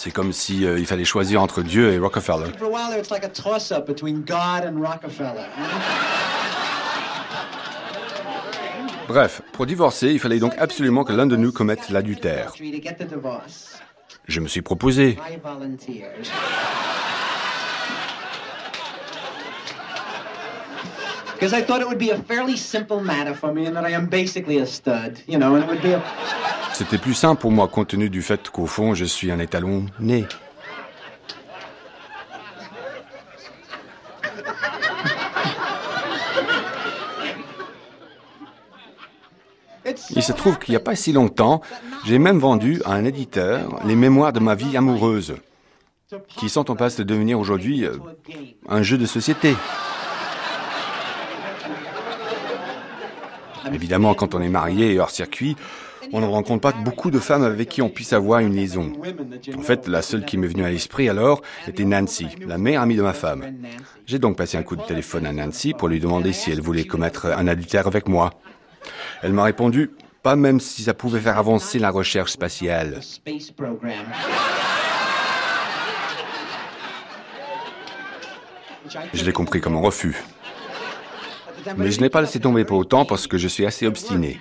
C'est 0.04 0.12
comme 0.12 0.34
si 0.34 0.66
euh, 0.66 0.84
fallait 0.84 1.06
choisir 1.06 1.42
entre 1.42 1.62
Dieu 1.62 1.94
et 1.94 1.98
Rockefeller. 1.98 2.52
For 2.60 2.68
a 2.68 2.70
while 2.70 2.90
there, 2.90 3.00
it's 3.00 3.10
like 3.10 3.24
a 3.24 3.30
toss-up 3.30 3.88
between 3.88 4.26
God 4.26 4.66
and 4.66 4.82
Rockefeller. 4.82 5.48
Bref, 9.08 9.42
pour 9.52 9.66
divorcer, 9.66 10.12
il 10.12 10.20
fallait 10.20 10.40
donc 10.40 10.54
absolument 10.58 11.04
que 11.04 11.14
l'un 11.14 11.26
de 11.26 11.36
nous 11.36 11.52
commette 11.52 11.90
l'adultère. 11.90 12.54
Je 14.28 14.40
me 14.40 14.48
suis 14.48 14.62
proposé. 14.62 15.18
Because 21.34 21.60
I 21.60 21.62
thought 21.62 21.82
it 21.82 21.88
would 21.88 22.00
be 22.00 22.12
a 22.12 22.18
fairly 22.18 22.56
simple 22.56 23.02
matter 23.02 23.34
for 23.34 23.54
me, 23.54 23.68
and 23.68 23.74
that 23.74 23.86
I 23.86 23.94
am 23.94 24.06
basically 24.06 24.60
a 24.60 24.66
stud, 24.66 25.18
you 25.28 25.38
know, 25.38 25.56
and 25.56 25.64
it 25.64 25.68
would 25.68 25.82
be 25.82 25.94
a. 25.94 26.02
C'était 26.74 26.98
plus 26.98 27.14
simple 27.14 27.42
pour 27.42 27.52
moi 27.52 27.68
compte 27.68 27.90
tenu 27.90 28.10
du 28.10 28.22
fait 28.22 28.50
qu'au 28.50 28.66
fond, 28.66 28.94
je 28.96 29.04
suis 29.04 29.30
un 29.30 29.40
étalon 29.40 29.88
né. 30.00 30.26
Il 40.16 40.24
se 40.24 40.32
trouve 40.32 40.60
qu'il 40.60 40.72
n'y 40.72 40.78
a 40.78 40.82
pas 40.82 40.96
si 40.96 41.12
longtemps, 41.12 41.62
j'ai 42.06 42.20
même 42.20 42.40
vendu 42.40 42.82
à 42.86 42.94
un 42.94 43.06
éditeur 43.06 43.80
les 43.86 43.96
mémoires 43.96 44.34
de 44.34 44.40
ma 44.40 44.56
vie 44.56 44.78
amoureuse, 44.78 45.36
qui 46.38 46.50
sont 46.50 46.70
en 46.72 46.76
passe 46.76 46.98
de 46.98 47.04
devenir 47.04 47.40
aujourd'hui 47.40 47.86
euh, 47.86 47.98
un 48.70 48.84
jeu 48.84 48.98
de 48.98 49.06
société. 49.06 49.56
Évidemment, 53.74 54.14
quand 54.14 54.36
on 54.36 54.42
est 54.42 54.50
marié 54.50 54.94
et 54.94 55.00
hors 55.00 55.10
circuit, 55.10 55.56
on 56.12 56.22
ne 56.22 56.26
rencontre 56.26 56.62
pas 56.62 56.72
beaucoup 56.72 57.10
de 57.10 57.20
femmes 57.20 57.44
avec 57.44 57.70
qui 57.70 57.82
on 57.82 57.90
puisse 57.90 58.14
avoir 58.14 58.40
une 58.40 58.56
liaison. 58.56 58.94
En 59.58 59.62
fait, 59.62 59.88
la 59.88 60.02
seule 60.02 60.26
qui 60.26 60.38
m'est 60.38 60.48
venue 60.48 60.64
à 60.64 60.70
l'esprit 60.70 61.10
alors 61.10 61.42
était 61.68 61.86
Nancy, 61.86 62.28
la 62.46 62.58
meilleure 62.58 62.84
amie 62.84 62.96
de 62.96 63.02
ma 63.02 63.14
femme. 63.14 63.46
J'ai 64.06 64.20
donc 64.20 64.38
passé 64.38 64.58
un 64.58 64.64
coup 64.64 64.76
de 64.76 64.84
téléphone 64.84 65.26
à 65.26 65.34
Nancy 65.34 65.74
pour 65.74 65.88
lui 65.88 66.00
demander 66.00 66.34
si 66.34 66.52
elle 66.52 66.62
voulait 66.62 66.84
commettre 66.84 67.26
un 67.26 67.48
adultère 67.48 67.88
avec 67.88 68.08
moi. 68.08 68.32
Elle 69.24 69.34
m'a 69.34 69.44
répondu, 69.46 69.92
pas 70.22 70.36
même 70.36 70.60
si 70.60 70.84
ça 70.84 70.94
pouvait 70.94 71.22
faire 71.22 71.38
avancer 71.38 71.80
la 71.80 71.90
recherche 71.90 72.32
spatiale. 72.32 73.00
Je 79.14 79.24
l'ai 79.24 79.32
compris 79.32 79.62
comme 79.62 79.78
un 79.78 79.82
refus. 79.82 80.22
Mais 81.78 81.92
je 81.92 82.02
n'ai 82.02 82.10
pas 82.10 82.22
laissé 82.22 82.40
tomber 82.42 82.66
pour 82.66 82.78
autant 82.78 83.06
parce 83.06 83.28
que 83.28 83.38
je 83.38 83.48
suis 83.48 83.66
assez 83.66 83.88
obstiné. 83.88 84.40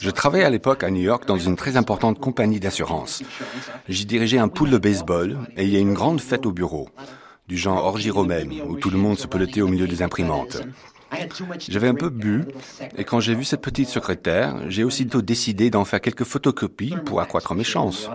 Je 0.00 0.10
travaillais 0.10 0.44
à 0.44 0.50
l'époque 0.50 0.84
à 0.84 0.90
New 0.90 1.02
York 1.02 1.26
dans 1.26 1.38
une 1.38 1.56
très 1.56 1.76
importante 1.76 2.20
compagnie 2.20 2.60
d'assurance. 2.60 3.22
J'y 3.88 4.06
dirigeais 4.06 4.38
un 4.38 4.48
pool 4.48 4.70
de 4.70 4.78
baseball 4.78 5.38
et 5.56 5.64
il 5.64 5.70
y 5.70 5.76
a 5.76 5.80
une 5.80 5.94
grande 5.94 6.20
fête 6.20 6.46
au 6.46 6.52
bureau, 6.52 6.88
du 7.48 7.56
genre 7.56 7.84
orgie 7.84 8.10
romaine, 8.10 8.52
où 8.68 8.76
tout 8.76 8.90
le 8.90 8.98
monde 8.98 9.18
se 9.18 9.26
pelotait 9.26 9.62
au 9.62 9.68
milieu 9.68 9.88
des 9.88 10.02
imprimantes. 10.02 10.62
J'avais 11.68 11.88
un 11.88 11.94
peu 11.94 12.08
bu, 12.08 12.44
et 12.96 13.04
quand 13.04 13.20
j'ai 13.20 13.34
vu 13.34 13.44
cette 13.44 13.60
petite 13.60 13.88
secrétaire, 13.88 14.56
j'ai 14.68 14.84
aussitôt 14.84 15.22
décidé 15.22 15.70
d'en 15.70 15.84
faire 15.84 16.00
quelques 16.00 16.24
photocopies 16.24 16.94
pour 17.04 17.20
accroître 17.20 17.54
mes 17.54 17.64
chances. 17.64 18.10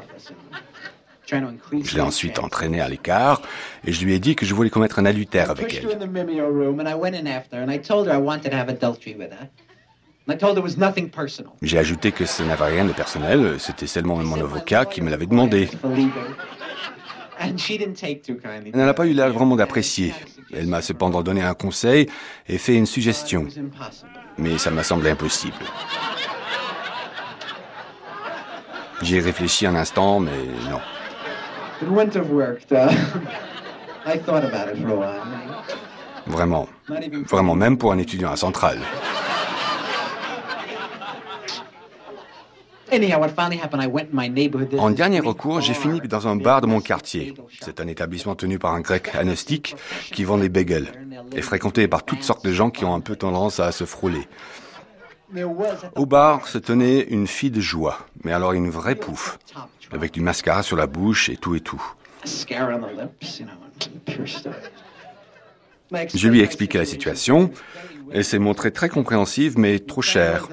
Je 1.28 1.96
l'ai 1.96 2.02
ensuite 2.02 2.40
entraînée 2.40 2.82
à 2.82 2.90
l'écart, 2.90 3.42
et 3.86 3.92
je 3.92 4.04
lui 4.04 4.14
ai 4.14 4.20
dit 4.20 4.36
que 4.36 4.46
je 4.46 4.54
voulais 4.54 4.70
commettre 4.70 5.00
un 5.00 5.06
adultère 5.06 5.52
avec 5.52 5.76
elle. 5.76 5.88
J'ai 11.62 11.78
ajouté 11.78 12.12
que 12.12 12.26
ça 12.26 12.44
n'avait 12.46 12.66
rien 12.66 12.86
de 12.86 12.94
personnel, 12.94 13.56
c'était 13.60 13.88
seulement 13.88 14.18
mon 14.18 14.40
avocat 14.40 14.86
qui 14.86 15.02
me 15.02 15.10
l'avait 15.10 15.26
demandé. 15.26 15.70
Elle 17.40 17.56
n'a 18.74 18.94
pas 18.94 19.08
eu 19.08 19.14
l'air 19.14 19.32
vraiment 19.32 19.56
d'apprécier. 19.56 20.14
Elle 20.56 20.68
m'a 20.68 20.82
cependant 20.82 21.22
donné 21.22 21.42
un 21.42 21.54
conseil 21.54 22.10
et 22.48 22.58
fait 22.58 22.76
une 22.76 22.86
suggestion. 22.86 23.48
Mais 24.38 24.58
ça 24.58 24.72
m'a 24.72 24.84
semblé 24.84 25.12
impossible. 25.12 25.58
J'y 29.02 29.18
ai 29.18 29.22
réfléchi 29.22 29.66
un 29.66 29.76
instant, 29.76 30.20
mais 30.20 30.32
non. 30.70 30.80
Vraiment. 36.28 36.68
Vraiment, 37.30 37.56
même 37.56 37.78
pour 37.78 37.92
un 37.92 37.98
étudiant 37.98 38.32
à 38.32 38.36
Centrale. 38.36 38.80
En 44.78 44.90
dernier 44.90 45.20
recours, 45.20 45.62
j'ai 45.62 45.74
fini 45.74 46.00
dans 46.02 46.28
un 46.28 46.36
bar 46.36 46.62
de 46.62 46.68
mon 46.68 46.82
quartier. 46.82 47.34
C'est 47.62 47.80
un 47.80 47.88
établissement 47.88 48.36
tenu 48.36 48.60
par 48.60 48.74
un 48.74 48.82
grec 48.82 49.12
agnostique 49.14 49.76
qui 50.12 50.24
vend 50.24 50.38
des 50.38 50.50
bagels 50.50 50.88
et 51.36 51.42
fréquenté 51.42 51.88
par 51.88 52.04
toutes 52.04 52.24
sortes 52.24 52.44
de 52.46 52.52
gens 52.52 52.70
qui 52.70 52.86
ont 52.86 52.94
un 52.94 53.00
peu 53.00 53.16
tendance 53.16 53.60
à 53.60 53.72
se 53.72 53.86
frôler. 53.86 54.28
Au 55.96 56.06
bar 56.06 56.48
se 56.48 56.58
tenait 56.58 57.02
une 57.02 57.28
fille 57.28 57.52
de 57.52 57.62
joie, 57.62 58.00
mais 58.24 58.32
alors 58.32 58.54
une 58.54 58.70
vraie 58.70 58.96
pouffe, 58.96 59.38
avec 59.92 60.12
du 60.12 60.22
mascara 60.22 60.64
sur 60.64 60.76
la 60.76 60.88
bouche 60.88 61.30
et 61.30 61.38
tout 61.38 61.56
et 61.56 61.60
tout. 61.60 61.82
Je 66.14 66.28
lui 66.28 66.40
ai 66.40 66.44
expliqué 66.44 66.78
la 66.78 66.86
situation. 66.86 67.52
Elle 68.12 68.26
s'est 68.26 68.40
montrée 68.40 68.72
très 68.72 68.90
compréhensive, 68.90 69.58
mais 69.58 69.80
trop 69.80 70.02
chère. 70.02 70.48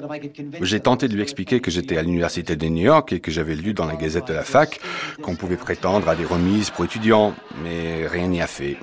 J'ai 0.61 0.81
tenté 0.81 1.09
de 1.09 1.15
lui 1.15 1.23
expliquer 1.23 1.61
que 1.61 1.71
j'étais 1.71 1.97
à 1.97 2.03
l'université 2.03 2.57
de 2.57 2.67
New 2.67 2.85
York 2.85 3.13
et 3.13 3.21
que 3.21 3.31
j'avais 3.31 3.55
lu 3.55 3.73
dans 3.73 3.87
la 3.87 3.97
gazette 3.97 4.29
de 4.29 4.35
la 4.35 4.43
fac 4.43 4.81
qu'on 5.23 5.37
pouvait 5.37 5.57
prétendre 5.57 6.09
à 6.09 6.17
des 6.17 6.25
remises 6.25 6.71
pour 6.71 6.85
étudiants, 6.85 7.35
mais 7.63 8.07
rien 8.07 8.29
n'y 8.29 8.43
a 8.43 8.47
fait. 8.47 8.77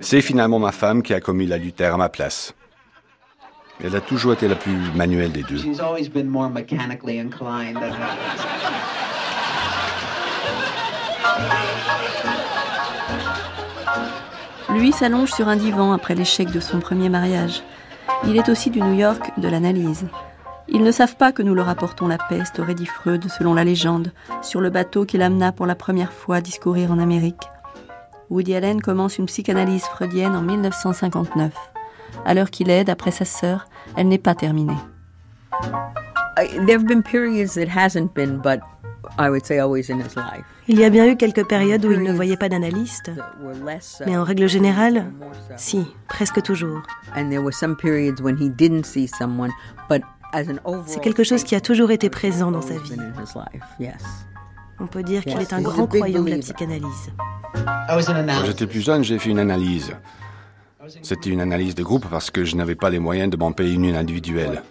C'est 0.00 0.20
finalement 0.20 0.58
ma 0.58 0.72
femme 0.72 1.02
qui 1.02 1.14
a 1.14 1.20
commis 1.20 1.46
l'adultère 1.46 1.94
à 1.94 1.96
ma 1.96 2.08
place. 2.08 2.54
Elle 3.84 3.94
a 3.94 4.00
toujours 4.00 4.32
été 4.32 4.48
la 4.48 4.56
plus 4.56 4.76
manuelle 4.94 5.32
des 5.32 5.42
deux. 5.42 5.60
Lui 14.70 14.92
s'allonge 14.92 15.32
sur 15.32 15.48
un 15.48 15.56
divan 15.56 15.92
après 15.92 16.14
l'échec 16.14 16.50
de 16.50 16.60
son 16.60 16.80
premier 16.80 17.08
mariage. 17.08 17.62
Il 18.26 18.36
est 18.36 18.48
aussi 18.48 18.70
du 18.70 18.80
New 18.80 18.94
York 18.94 19.32
de 19.38 19.48
l'analyse. 19.48 20.06
Ils 20.68 20.82
ne 20.82 20.90
savent 20.90 21.16
pas 21.16 21.30
que 21.32 21.42
nous 21.42 21.54
leur 21.54 21.68
apportons 21.68 22.08
la 22.08 22.18
peste 22.18 22.58
au 22.58 22.64
Reddy 22.64 22.86
Freud, 22.86 23.28
selon 23.30 23.54
la 23.54 23.62
légende, 23.62 24.12
sur 24.42 24.60
le 24.60 24.70
bateau 24.70 25.04
qu'il 25.04 25.22
amena 25.22 25.52
pour 25.52 25.66
la 25.66 25.76
première 25.76 26.12
fois 26.12 26.40
discourir 26.40 26.90
en 26.90 26.98
Amérique. 26.98 27.48
Woody 28.30 28.56
Allen 28.56 28.82
commence 28.82 29.18
une 29.18 29.26
psychanalyse 29.26 29.84
freudienne 29.84 30.34
en 30.34 30.42
1959. 30.42 31.52
À 32.24 32.34
l'heure 32.34 32.50
qu'il 32.50 32.70
est, 32.70 32.84
d'après 32.84 33.12
sa 33.12 33.24
sœur, 33.24 33.68
elle 33.96 34.08
n'est 34.08 34.18
pas 34.18 34.34
terminée. 34.34 34.76
There 36.66 36.74
have 36.74 36.84
been 36.84 37.02
periods 37.02 37.54
that 37.54 37.68
hasn't 37.68 38.12
been, 38.14 38.38
but 38.38 38.60
il 40.68 40.78
y 40.78 40.84
a 40.84 40.90
bien 40.90 41.06
eu 41.06 41.16
quelques 41.16 41.46
périodes 41.46 41.84
où 41.84 41.92
il 41.92 42.02
ne 42.02 42.12
voyait 42.12 42.36
pas 42.36 42.48
d'analyste, 42.48 43.10
mais 44.06 44.16
en 44.16 44.24
règle 44.24 44.48
générale, 44.48 45.12
si, 45.56 45.86
presque 46.08 46.42
toujours. 46.42 46.82
C'est 50.86 51.00
quelque 51.00 51.24
chose 51.24 51.44
qui 51.44 51.54
a 51.54 51.60
toujours 51.60 51.90
été 51.90 52.10
présent 52.10 52.50
dans 52.50 52.62
sa 52.62 52.74
vie. 52.78 52.96
On 54.78 54.86
peut 54.86 55.02
dire 55.02 55.24
qu'il 55.24 55.40
est 55.40 55.52
un 55.52 55.62
grand 55.62 55.86
croyant 55.86 56.22
de 56.22 56.30
la 56.30 56.38
psychanalyse. 56.38 57.12
Quand 57.54 58.44
j'étais 58.44 58.66
plus 58.66 58.80
jeune, 58.80 59.04
j'ai 59.04 59.18
fait 59.18 59.30
une 59.30 59.38
analyse. 59.38 59.92
C'était 61.02 61.30
une 61.30 61.40
analyse 61.40 61.74
de 61.74 61.82
groupe 61.82 62.06
parce 62.10 62.30
que 62.30 62.44
je 62.44 62.56
n'avais 62.56 62.74
pas 62.74 62.90
les 62.90 62.98
moyens 62.98 63.30
de 63.30 63.36
m'en 63.36 63.52
payer 63.52 63.74
une 63.74 63.96
individuelle. 63.96 64.62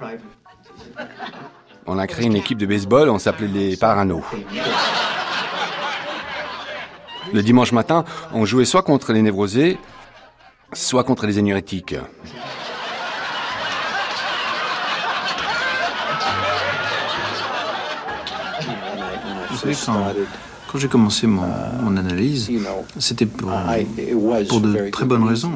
On 1.88 1.99
a 1.99 2.07
créé 2.07 2.25
une 2.25 2.36
équipe 2.36 2.57
de 2.57 2.65
baseball, 2.65 3.09
on 3.09 3.19
s'appelait 3.19 3.47
les 3.47 3.77
Parano. 3.77 4.23
Le 7.31 7.43
dimanche 7.43 7.71
matin, 7.71 8.05
on 8.33 8.45
jouait 8.45 8.65
soit 8.65 8.81
contre 8.81 9.13
les 9.13 9.21
névrosés, 9.21 9.77
soit 10.73 11.03
contre 11.03 11.27
les 11.27 11.38
énurétiques. 11.38 11.95
Quand, 20.76 20.82
j'ai 20.82 20.88
commencé 20.89 21.26
mon, 21.26 21.47
mon 21.82 21.95
analyse, 21.95 22.51
c'était 22.99 23.26
pour, 23.26 23.49
pour 24.49 24.59
de 24.61 24.89
très 24.89 25.05
bonnes 25.05 25.23
raisons. 25.23 25.51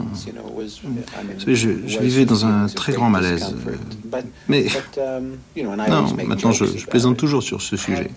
Savez, 1.37 1.55
je, 1.55 1.69
je 1.85 1.99
vivais 1.99 2.23
dans 2.23 2.45
un 2.45 2.67
très 2.67 2.93
grand 2.93 3.09
malaise. 3.09 3.53
Mais 4.47 4.67
non, 5.57 6.07
maintenant 6.25 6.53
je, 6.53 6.65
je 6.65 6.85
plaisante 6.85 7.17
toujours 7.17 7.43
sur 7.43 7.61
ce 7.61 7.75
sujet. 7.75 8.09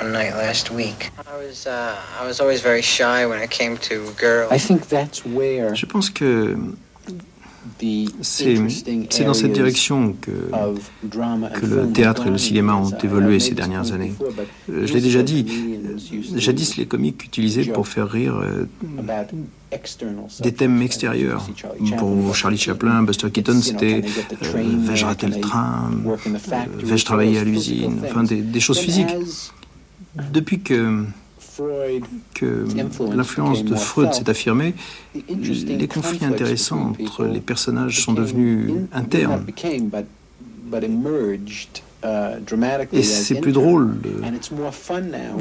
one 0.00 0.12
night 0.12 0.34
last 0.34 0.70
week. 0.70 1.10
I 1.26 1.36
was, 1.36 1.66
uh, 1.66 1.96
I 2.20 2.26
was 2.26 2.40
always 2.40 2.60
very 2.60 2.82
shy 2.82 3.26
when 3.26 3.40
it 3.40 3.50
came 3.50 3.76
to 3.88 4.12
girls. 4.16 4.50
I 4.50 4.58
think 4.58 4.88
that's 4.88 5.24
where 5.24 5.74
Je 5.74 5.86
pense 5.86 6.10
que 6.10 6.56
c'est 8.20 9.24
dans 9.24 9.34
cette 9.34 9.52
direction 9.52 10.14
que, 10.20 10.30
que 10.30 11.66
le 11.66 11.90
théâtre 11.92 12.26
et 12.26 12.30
le 12.30 12.38
cinéma 12.38 12.74
ont 12.74 12.96
évolué 13.02 13.40
ces 13.40 13.54
dernières 13.54 13.92
années. 13.92 14.14
Euh, 14.70 14.86
je 14.86 14.92
l'ai 14.92 15.00
déjà 15.00 15.22
dit, 15.22 15.46
euh, 15.48 15.96
jadis 16.36 16.76
les 16.76 16.86
comiques 16.86 17.24
utilisaient 17.24 17.64
pour 17.64 17.88
faire 17.88 18.08
rire 18.08 18.36
euh, 18.36 18.66
des 20.40 20.52
thèmes 20.52 20.82
extérieurs. 20.82 21.46
Pour 21.98 22.34
Charlie 22.34 22.58
Chaplin, 22.58 23.02
Buster 23.02 23.30
Keaton, 23.30 23.60
c'était 23.60 24.02
vais-je 24.40 25.04
rater 25.04 25.26
le 25.26 25.40
train, 25.40 25.90
vais-je 26.78 27.04
travailler 27.04 27.38
à 27.38 27.44
l'usine, 27.44 28.00
enfin 28.04 28.24
des, 28.24 28.40
des 28.40 28.60
choses 28.60 28.78
physiques. 28.78 29.14
Depuis 30.32 30.60
que 30.60 31.04
que 32.34 32.66
l'influence 33.14 33.64
de 33.64 33.74
Freud 33.74 34.12
s'est 34.12 34.28
affirmée, 34.28 34.74
les 35.14 35.88
conflits 35.88 36.24
intéressants 36.24 36.92
entre 37.00 37.24
les 37.24 37.40
personnages 37.40 38.02
sont 38.02 38.12
devenus 38.12 38.70
internes. 38.92 39.46
Et 42.92 43.02
c'est 43.02 43.40
plus 43.40 43.52
drôle 43.52 43.94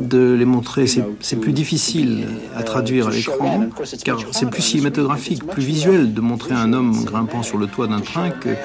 de, 0.01 0.34
les 0.34 0.45
montrer, 0.45 0.86
c'est 0.88 1.36
plus 1.36 1.51
difficile 1.51 2.26
à 2.55 2.64
traduire 2.64 3.07
à 3.07 3.11
l'écran, 3.11 3.68
car 4.03 4.20
c'est 4.32 4.49
plus 4.49 4.61
cinématographique, 4.61 5.45
plus 5.45 5.64
visuel 5.64 6.14
de 6.14 6.22
montrer 6.22 6.53
un 6.53 6.72
homme 6.74 7.03
grimpant 7.03 7.43
sur 7.43 7.57
le 7.57 7.68
toit 7.68 7.88
d'un 7.88 7.99
train 7.99 8.30
que, 8.30 8.55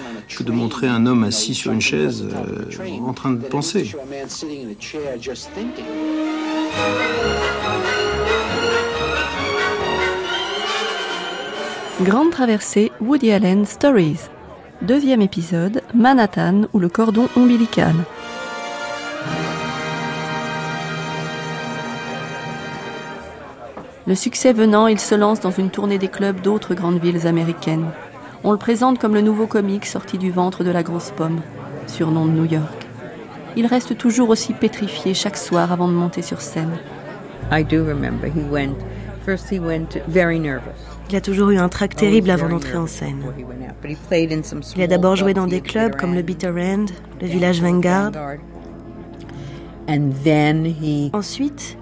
de 0.43 0.53
montrer 0.53 0.87
un 0.87 1.07
homme 1.07 1.25
assis 1.25 1.55
sur 1.55 1.73
une 1.73 1.81
chaise 1.81 2.25
euh, 2.25 3.01
en 3.05 3.15
train 3.15 3.33
de 3.33 3.43
penser. 3.43 3.91
Grande 12.03 12.31
traversée 12.31 12.93
Woody 13.01 13.33
Allen 13.33 13.67
Stories. 13.67 14.21
Deuxième 14.83 15.21
épisode, 15.21 15.83
Manhattan 15.95 16.63
ou 16.73 16.79
le 16.79 16.89
cordon 16.89 17.29
ombilical. 17.37 17.95
Le 24.07 24.15
succès 24.15 24.53
venant, 24.53 24.87
il 24.87 25.01
se 25.01 25.17
lance 25.17 25.41
dans 25.41 25.51
une 25.51 25.71
tournée 25.71 25.99
des 25.99 26.07
clubs 26.07 26.41
d'autres 26.41 26.75
grandes 26.75 27.01
villes 27.01 27.27
américaines. 27.27 27.91
On 28.45 28.53
le 28.53 28.59
présente 28.59 29.01
comme 29.01 29.15
le 29.15 29.21
nouveau 29.21 29.49
comique 29.49 29.85
sorti 29.85 30.19
du 30.19 30.31
ventre 30.31 30.63
de 30.63 30.71
la 30.71 30.85
grosse 30.85 31.11
pomme, 31.11 31.41
surnom 31.89 32.27
de 32.27 32.31
New 32.31 32.45
York. 32.45 32.78
Il 33.57 33.67
reste 33.67 33.97
toujours 33.97 34.31
aussi 34.31 34.53
pétrifié 34.53 35.15
chaque 35.15 35.37
soir 35.37 35.73
avant 35.73 35.89
de 35.89 35.93
monter 35.93 36.23
sur 36.23 36.41
scène. 36.41 36.71
Il 41.11 41.17
a 41.17 41.21
toujours 41.21 41.51
eu 41.51 41.59
un 41.59 41.69
trac 41.69 41.95
terrible 41.97 42.31
avant 42.31 42.49
d'entrer 42.49 42.77
en 42.77 42.87
scène. 42.87 43.23
Il 44.77 44.83
a 44.83 44.87
d'abord 44.87 45.17
joué 45.17 45.35
dans 45.35 45.47
des 45.47 45.61
clubs 45.61 45.97
comme 45.97 46.15
le 46.15 46.23
Bitter 46.23 46.49
End, 46.49 46.87
le 47.21 47.27
Village 47.27 47.61
Vanguard. 47.63 48.13
Ensuite, 51.15 51.79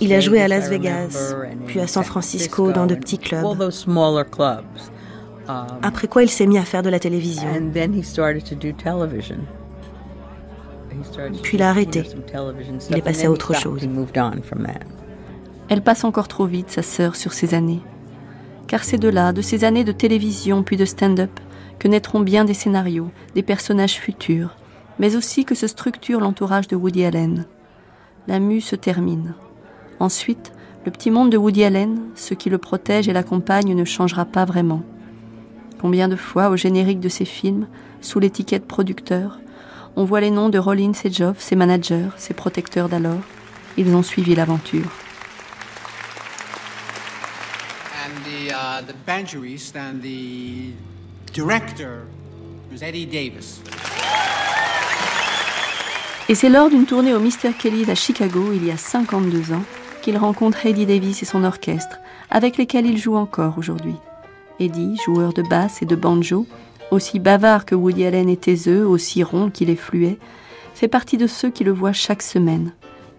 il 0.00 0.12
a 0.12 0.20
joué 0.20 0.42
à 0.42 0.48
Las 0.48 0.68
Vegas, 0.68 1.34
puis 1.66 1.80
à 1.80 1.86
San 1.86 2.04
Francisco 2.04 2.72
dans 2.72 2.86
de 2.86 2.94
petits 2.94 3.18
clubs. 3.18 3.46
Après 5.82 6.08
quoi, 6.08 6.22
il 6.22 6.28
s'est 6.28 6.46
mis 6.46 6.58
à 6.58 6.64
faire 6.64 6.82
de 6.82 6.90
la 6.90 6.98
télévision. 6.98 7.48
Puis 11.42 11.56
il 11.56 11.62
a 11.62 11.70
arrêté. 11.70 12.04
Il 12.90 12.96
est 12.96 13.02
passé 13.02 13.26
à 13.26 13.30
autre 13.30 13.54
chose. 13.54 13.88
Elle 15.68 15.82
passe 15.82 16.04
encore 16.04 16.28
trop 16.28 16.46
vite, 16.46 16.70
sa 16.70 16.82
sœur, 16.82 17.16
sur 17.16 17.32
ces 17.32 17.54
années. 17.54 17.80
Car 18.68 18.84
c'est 18.84 18.98
de 18.98 19.08
là, 19.08 19.32
de 19.32 19.42
ces 19.42 19.64
années 19.64 19.84
de 19.84 19.92
télévision 19.92 20.62
puis 20.62 20.76
de 20.76 20.84
stand-up, 20.84 21.30
que 21.78 21.88
naîtront 21.88 22.20
bien 22.20 22.44
des 22.44 22.54
scénarios, 22.54 23.10
des 23.34 23.42
personnages 23.42 23.98
futurs, 23.98 24.56
mais 24.98 25.16
aussi 25.16 25.44
que 25.44 25.54
se 25.54 25.66
structure 25.66 26.20
l'entourage 26.20 26.68
de 26.68 26.76
Woody 26.76 27.04
Allen. 27.04 27.44
La 28.26 28.38
mue 28.38 28.60
se 28.60 28.76
termine. 28.76 29.34
Ensuite, 30.00 30.52
le 30.84 30.90
petit 30.90 31.10
monde 31.10 31.30
de 31.30 31.36
Woody 31.36 31.64
Allen, 31.64 31.98
ce 32.14 32.34
qui 32.34 32.48
le 32.48 32.58
protège 32.58 33.08
et 33.08 33.12
l'accompagne, 33.12 33.74
ne 33.74 33.84
changera 33.84 34.24
pas 34.24 34.44
vraiment. 34.44 34.82
Combien 35.80 36.08
de 36.08 36.16
fois, 36.16 36.48
au 36.48 36.56
générique 36.56 37.00
de 37.00 37.08
ses 37.08 37.24
films, 37.24 37.66
sous 38.00 38.18
l'étiquette 38.18 38.66
producteur, 38.66 39.40
on 39.96 40.04
voit 40.04 40.20
les 40.20 40.30
noms 40.30 40.50
de 40.50 40.58
Rollins 40.58 40.92
et 41.04 41.12
Joff, 41.12 41.40
ses 41.40 41.56
managers, 41.56 42.08
ses 42.16 42.34
protecteurs 42.34 42.88
d'alors. 42.88 43.22
Ils 43.76 43.94
ont 43.94 44.02
suivi 44.02 44.34
l'aventure. 44.34 44.86
uh, 48.56 48.82
the 48.86 48.94
banjoist 49.06 49.76
and 49.76 50.00
the 50.02 50.72
director 51.32 52.06
was 52.70 52.82
Eddie 52.82 53.06
Davis. 53.06 53.60
Et 56.28 56.34
c'est 56.34 56.48
lors 56.48 56.68
d'une 56.68 56.86
tournée 56.86 57.14
au 57.14 57.20
Mr. 57.20 57.52
Kelly's 57.56 57.88
à 57.88 57.94
Chicago, 57.94 58.50
il 58.52 58.64
y 58.64 58.70
a 58.70 58.76
52 58.76 59.52
ans, 59.52 59.62
qu'il 60.02 60.16
rencontre 60.16 60.66
Eddie 60.66 60.86
Davis 60.86 61.22
et 61.22 61.26
son 61.26 61.44
orchestre, 61.44 61.98
avec 62.30 62.56
lesquels 62.56 62.86
il 62.86 62.98
joue 62.98 63.16
encore 63.16 63.58
aujourd'hui. 63.58 63.94
Eddie, 64.58 64.96
joueur 65.04 65.32
de 65.32 65.42
basse 65.42 65.82
et 65.82 65.86
de 65.86 65.94
banjo, 65.94 66.46
aussi 66.90 67.18
bavard 67.18 67.64
que 67.64 67.74
Woody 67.74 68.04
Allen 68.04 68.28
et 68.28 68.36
taiseux, 68.36 68.86
aussi 68.86 69.22
rond 69.22 69.50
qu'il 69.50 69.70
est 69.70 69.76
fluet, 69.76 70.18
fait 70.74 70.88
partie 70.88 71.16
de 71.16 71.26
ceux 71.26 71.50
qui 71.50 71.64
le 71.64 71.72
voient 71.72 71.92
chaque 71.92 72.22
semaine. 72.22 72.72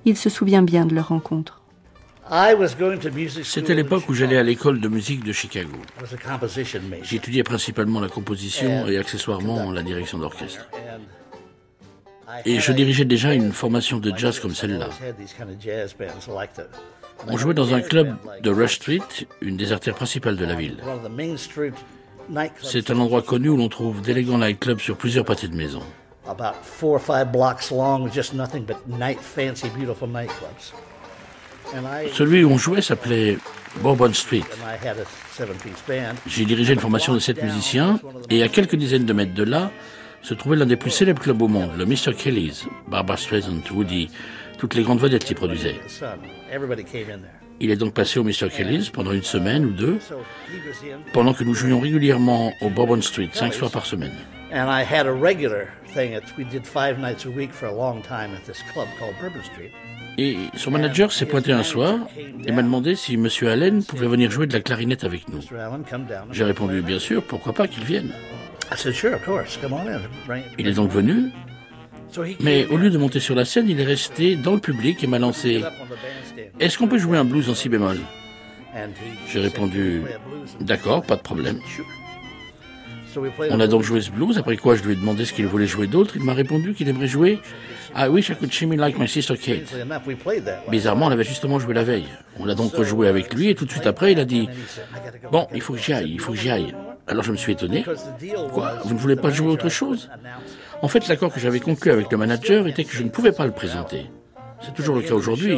Il 0.05 0.15
se 0.15 0.30
souvient 0.30 0.61
bien 0.61 0.86
de 0.86 0.95
leur 0.95 1.09
rencontre. 1.09 1.61
C'était 3.43 3.74
l'époque 3.74 4.09
où 4.09 4.13
j'allais 4.13 4.38
à 4.38 4.43
l'école 4.43 4.82
de 4.82 4.88
musique 4.88 5.24
de 5.24 5.32
Chicago. 5.32 5.78
J'étudiais 7.03 7.43
principalement 7.43 7.99
la 7.99 8.09
composition 8.09 8.88
et 8.88 8.97
accessoirement 8.97 9.72
la 9.72 9.82
direction 9.82 10.18
d'orchestre. 10.18 10.68
Et 12.45 12.59
je 12.59 12.72
dirigeais 12.74 13.05
déjà 13.05 13.34
une 13.34 13.53
formation 13.53 13.97
de 13.99 14.11
jazz 14.15 14.39
comme 14.39 14.53
celle-là. 14.53 14.89
On 17.28 17.38
jouait 17.38 17.53
dans 17.53 17.74
un 17.74 17.82
club 17.82 18.15
de 18.43 18.49
Rush 18.51 18.76
Street, 18.76 18.99
une 19.41 19.55
des 19.55 19.72
artères 19.72 19.95
principales 19.95 20.36
de 20.36 20.45
la 20.45 20.55
ville. 20.55 20.78
C'est 22.61 22.91
un 22.91 22.99
endroit 22.99 23.21
connu 23.21 23.49
où 23.49 23.57
l'on 23.57 23.69
trouve 23.69 24.01
d'élégants 24.01 24.38
nightclubs 24.38 24.80
sur 24.80 24.97
plusieurs 24.97 25.25
pâtés 25.25 25.47
de 25.47 25.55
maison. 25.55 25.82
Celui 32.13 32.43
où 32.43 32.51
on 32.51 32.57
jouait 32.57 32.82
s'appelait 32.82 33.38
Bourbon 33.82 34.13
Street. 34.13 34.43
J'ai 36.25 36.45
dirigé 36.45 36.73
une 36.73 36.80
formation 36.80 37.13
de 37.13 37.19
sept 37.19 37.41
musiciens 37.41 37.99
et 38.30 38.43
à 38.43 38.47
quelques 38.47 38.75
dizaines 38.75 39.05
de 39.05 39.13
mètres 39.13 39.34
de 39.34 39.43
là 39.43 39.71
se 40.21 40.34
trouvait 40.34 40.55
l'un 40.55 40.65
des 40.65 40.75
plus 40.75 40.91
célèbres 40.91 41.21
clubs 41.21 41.41
au 41.41 41.47
monde, 41.47 41.71
le 41.78 41.86
Mr. 41.86 42.13
Kelly's. 42.17 42.65
Barbara 42.88 43.17
Streisand, 43.17 43.61
Woody, 43.71 44.09
toutes 44.57 44.73
les 44.73 44.84
grandes 44.84 44.99
vedettes 44.99 45.30
y 45.30 45.34
produisaient. 45.34 45.80
Il 47.60 47.72
est 47.72 47.76
donc 47.76 47.93
passé 47.93 48.20
au 48.20 48.24
Mr. 48.24 48.49
Kelly's 48.55 48.89
pendant 48.89 49.12
une 49.12 49.24
semaine 49.24 49.66
ou 49.66 49.72
deux, 49.72 49.97
pendant 51.14 51.34
que 51.34 51.43
nous 51.43 51.53
jouions 51.53 51.80
régulièrement 51.80 52.53
au 52.62 52.70
Bourbon 52.70 53.01
Street, 53.01 53.30
cinq 53.34 53.53
soirs 53.53 53.72
par 53.72 53.86
semaine. 53.86 54.14
Et 60.20 60.38
son 60.55 60.72
manager 60.72 61.12
s'est 61.12 61.26
pointé 61.26 61.51
un 61.51 61.64
soir 61.64 61.99
et 62.45 62.51
m'a 62.51 62.64
demandé 62.64 62.95
si 62.95 63.16
M. 63.16 63.28
Allen 63.43 63.84
pouvait 63.84 64.08
venir 64.08 64.32
jouer 64.32 64.47
de 64.47 64.53
la 64.53 64.62
clarinette 64.62 65.03
avec 65.03 65.28
nous. 65.30 65.41
J'ai 66.32 66.43
répondu 66.43 66.82
bien 66.82 66.99
sûr, 66.99 67.24
pourquoi 67.24 67.53
pas 67.53 67.68
qu'il 67.68 67.84
vienne. 67.84 68.12
Il 70.58 70.68
est 70.68 70.74
donc 70.74 70.91
venu, 70.91 71.32
mais 72.39 72.66
au 72.68 72.78
lieu 72.78 72.89
de 72.89 72.97
monter 72.97 73.20
sur 73.20 73.36
la 73.36 73.45
scène, 73.45 73.70
il 73.70 73.80
est 73.80 73.86
resté 73.86 74.36
dans 74.36 74.53
le 74.53 74.60
public 74.60 75.03
et 75.03 75.08
m'a 75.08 75.20
lancé 75.20 75.64
Est-ce 76.60 76.78
qu'on 76.78 76.88
peut 76.88 76.97
jouer 76.97 77.18
un 77.18 77.26
blues 77.26 77.49
en 77.49 77.55
si 77.55 77.70
bémol? 77.70 77.97
J'ai 79.30 79.39
répondu 79.39 80.01
D'accord, 80.60 81.03
pas 81.03 81.16
de 81.16 81.22
problème. 81.22 81.60
On 83.49 83.60
a 83.60 83.68
donc 83.68 83.84
joué 83.84 84.01
ce 84.01 84.12
blues, 84.12 84.38
après 84.38 84.58
quoi 84.58 84.76
je 84.76 84.84
lui 84.84 84.93
ai 84.93 84.95
demandé 84.95 85.26
ce 85.26 85.34
qu'il 85.34 85.47
voulait 85.47 85.68
jouer 85.68 85.88
d'autre. 85.88 86.16
Il 86.16 86.24
m'a 86.24 86.34
répondu 86.34 86.74
qu'il 86.74 86.88
aimerait 86.88 87.08
jouer 87.08 87.39
I 87.95 88.08
Wish 88.08 88.30
I 88.30 88.36
Could 88.36 88.51
Me 88.68 88.76
Like 88.76 88.99
My 88.99 89.08
Sister 89.08 89.38
Kate. 89.38 89.74
Bizarrement, 90.70 91.08
on 91.08 91.12
avait 91.12 91.24
justement 91.24 91.60
joué 91.60 91.74
la 91.74 91.84
veille. 91.84 92.08
On 92.39 92.45
l'a 92.45 92.53
donc 92.53 92.74
rejoué 92.74 93.08
avec 93.08 93.34
lui 93.34 93.49
et 93.49 93.55
tout 93.55 93.66
de 93.66 93.72
suite 93.72 93.88
après, 93.88 94.12
il 94.12 94.20
a 94.20 94.26
dit 94.26 94.47
Bon, 95.32 95.47
il 95.53 95.62
faut 95.62 95.74
que 95.74 95.80
j'y 95.80 95.93
aille, 95.93 96.12
il 96.12 96.20
faut 96.20 96.34
que 96.34 96.38
j'y 96.38 96.49
aille. 96.49 96.76
Alors 97.08 97.24
je 97.24 97.32
me 97.32 97.38
suis 97.38 97.53
étonné. 97.53 97.86
Quoi 98.53 98.80
Vous 98.84 98.93
ne 98.93 98.99
voulez 98.99 99.16
pas 99.16 99.32
jouer 99.32 99.47
autre 99.47 99.70
chose? 99.70 100.10
En 100.82 100.88
fait, 100.88 101.08
l'accord 101.08 101.34
que 101.34 101.39
j'avais 101.39 101.60
conclu 101.60 101.91
avec 101.91 102.12
le 102.12 102.18
manager 102.18 102.68
était 102.68 102.84
que 102.84 102.93
je 102.95 103.03
ne 103.03 103.10
pouvais 103.10 103.32
pas 103.32 103.45
le 103.45 103.51
présenter. 103.51 104.12
C'est 104.62 104.74
toujours 104.74 104.95
le 104.95 105.01
cas 105.01 105.14
aujourd'hui. 105.14 105.58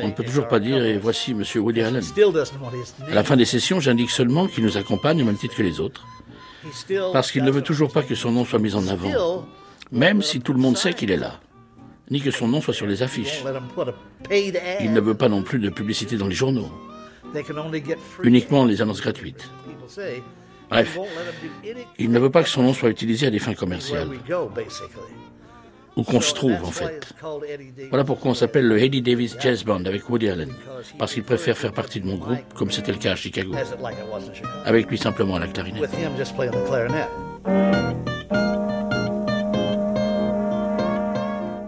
On 0.00 0.08
ne 0.08 0.12
peut 0.12 0.24
toujours 0.24 0.48
pas 0.48 0.60
dire 0.60 0.84
et 0.84 0.98
voici 0.98 1.34
Monsieur 1.34 1.60
Woody 1.60 1.82
Allen. 1.82 2.02
À 3.10 3.14
la 3.14 3.24
fin 3.24 3.36
des 3.36 3.44
sessions, 3.44 3.80
j'indique 3.80 4.10
seulement 4.10 4.46
qu'il 4.46 4.64
nous 4.64 4.76
accompagne 4.76 5.22
au 5.22 5.24
même 5.24 5.36
titre 5.36 5.56
que 5.56 5.62
les 5.62 5.80
autres. 5.80 6.06
Parce 7.12 7.30
qu'il 7.30 7.44
ne 7.44 7.50
veut 7.50 7.62
toujours 7.62 7.92
pas 7.92 8.02
que 8.02 8.14
son 8.14 8.32
nom 8.32 8.44
soit 8.44 8.58
mis 8.58 8.74
en 8.74 8.86
avant, 8.88 9.46
même 9.92 10.22
si 10.22 10.40
tout 10.40 10.52
le 10.52 10.58
monde 10.58 10.76
sait 10.76 10.92
qu'il 10.92 11.10
est 11.10 11.16
là, 11.16 11.40
ni 12.10 12.20
que 12.20 12.30
son 12.30 12.48
nom 12.48 12.60
soit 12.60 12.74
sur 12.74 12.86
les 12.86 13.02
affiches. 13.02 13.44
Il 14.80 14.92
ne 14.92 15.00
veut 15.00 15.14
pas 15.14 15.28
non 15.28 15.42
plus 15.42 15.58
de 15.58 15.70
publicité 15.70 16.16
dans 16.16 16.26
les 16.26 16.34
journaux, 16.34 16.68
uniquement 18.22 18.64
les 18.64 18.82
annonces 18.82 19.00
gratuites. 19.00 19.48
Bref, 20.68 20.98
il 21.98 22.10
ne 22.10 22.18
veut 22.18 22.30
pas 22.30 22.42
que 22.42 22.48
son 22.48 22.64
nom 22.64 22.72
soit 22.72 22.90
utilisé 22.90 23.28
à 23.28 23.30
des 23.30 23.38
fins 23.38 23.54
commerciales. 23.54 24.08
Où 25.96 26.02
qu'on 26.02 26.20
se 26.20 26.34
trouve, 26.34 26.62
en 26.62 26.70
fait. 26.70 27.14
Voilà 27.88 28.04
pourquoi 28.04 28.32
on 28.32 28.34
s'appelle 28.34 28.66
le 28.68 28.82
Eddie 28.82 29.00
Davis 29.00 29.36
Jazz 29.40 29.64
Band 29.64 29.84
avec 29.86 30.08
Woody 30.10 30.28
Allen. 30.28 30.50
Parce 30.98 31.14
qu'il 31.14 31.22
préfère 31.22 31.56
faire 31.56 31.72
partie 31.72 32.00
de 32.00 32.06
mon 32.06 32.16
groupe, 32.16 32.52
comme 32.54 32.70
c'était 32.70 32.92
le 32.92 32.98
cas 32.98 33.12
à 33.12 33.16
Chicago. 33.16 33.52
Avec 34.66 34.90
lui 34.90 34.98
simplement 34.98 35.36
à 35.36 35.40
la 35.40 35.46
clarinette. 35.46 35.90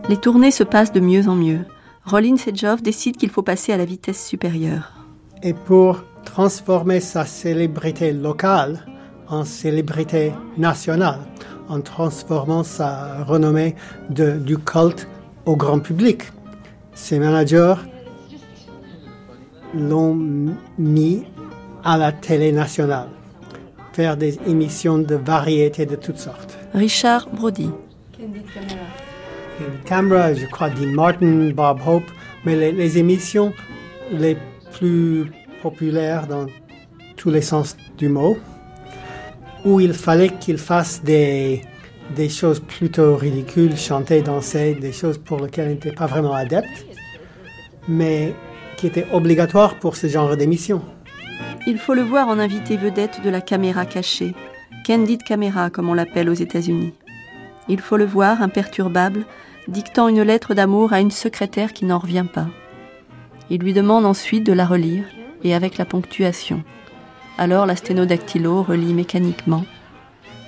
Les 0.09 0.16
tournées 0.16 0.51
se 0.51 0.64
passent 0.64 0.93
de 0.93 1.01
mieux 1.01 1.29
en 1.29 1.35
mieux. 1.35 1.61
Rollins 2.05 2.37
et 2.47 2.55
Joff 2.55 2.83
décident 2.83 3.18
qu'il 3.18 3.31
faut 3.31 3.43
passer 3.43 3.72
à 3.72 3.76
la 3.76 3.85
vitesse 3.85 4.26
supérieure. 4.26 4.93
Et 5.43 5.53
pour 5.53 6.03
transformer 6.24 7.01
sa 7.01 7.24
célébrité 7.24 8.12
locale 8.12 8.87
en 9.29 9.45
célébrité 9.45 10.33
nationale, 10.57 11.20
en 11.69 11.81
transformant 11.81 12.62
sa 12.62 13.25
renommée 13.25 13.75
de, 14.11 14.33
du 14.33 14.59
culte 14.59 15.09
au 15.47 15.57
grand 15.57 15.81
public. 15.81 16.23
Ses 16.95 17.19
managers 17.19 17.75
l'ont 19.75 20.19
mis 20.79 21.25
à 21.85 21.97
la 21.97 22.12
télé 22.12 22.53
nationale, 22.53 23.09
faire 23.93 24.16
des 24.16 24.39
émissions 24.47 24.99
de 24.99 25.14
variété 25.14 25.87
de 25.87 25.97
toutes 25.97 26.19
sortes. 26.19 26.59
Richard 26.75 27.29
Brody. 27.33 27.71
Camera, 29.85 30.35
je 30.35 30.47
crois, 30.47 30.71
Dean 30.71 30.93
Martin, 30.93 31.51
Bob 31.55 31.81
Hope, 31.87 32.11
mais 32.45 32.57
les, 32.57 32.73
les 32.73 32.99
émissions 32.99 33.53
les 34.12 34.37
plus 34.73 35.31
populaire 35.62 36.27
dans 36.27 36.47
tous 37.16 37.31
les 37.31 37.43
sens 37.43 37.77
du 37.97 38.09
mot, 38.09 38.39
où 39.65 39.81
il 39.81 39.93
fallait 39.93 40.31
qu'il 40.31 40.59
fasse 40.59 41.03
des, 41.03 41.63
des 42.17 42.29
choses 42.29 42.61
plutôt 42.61 43.17
ridicules, 43.17 43.77
chanter, 43.77 44.23
danser, 44.23 44.75
des 44.75 44.93
choses 44.93 45.19
pour 45.19 45.41
lesquelles 45.41 45.69
il 45.69 45.75
n'était 45.75 45.93
pas 45.93 46.07
vraiment 46.07 46.35
adepte, 46.35 46.87
mais 47.87 48.35
qui 48.77 48.87
étaient 48.87 49.07
obligatoires 49.13 49.79
pour 49.79 49.97
ce 49.97 50.07
genre 50.07 50.37
d'émission. 50.37 50.83
Il 51.67 51.79
faut 51.79 51.95
le 51.95 52.03
voir 52.03 52.29
en 52.29 52.39
invité 52.39 52.77
vedette 52.77 53.21
de 53.23 53.31
la 53.31 53.41
caméra 53.41 53.85
cachée, 53.85 54.35
candid 54.87 55.23
camera 55.23 55.71
comme 55.71 55.89
on 55.89 55.95
l'appelle 55.95 56.31
aux 56.31 56.35
États-Unis. 56.35 56.95
Il 57.69 57.81
faut 57.81 57.97
le 57.97 58.07
voir 58.07 58.41
imperturbable, 58.41 59.27
dictant 59.67 60.09
une 60.09 60.23
lettre 60.23 60.55
d'amour 60.55 60.93
à 60.93 61.01
une 61.01 61.11
secrétaire 61.11 61.75
qui 61.75 61.85
n'en 61.85 61.99
revient 61.99 62.25
pas. 62.33 62.47
Il 63.51 63.61
lui 63.61 63.75
demande 63.75 64.07
ensuite 64.07 64.45
de 64.45 64.53
la 64.53 64.65
relire 64.65 65.05
et 65.45 65.55
avec 65.55 65.77
la 65.77 65.85
ponctuation. 65.85 66.63
Alors 67.41 67.66
la 67.66 67.76
sténodactylo 67.76 68.64
relit 68.64 68.93
mécaniquement. 68.93 69.64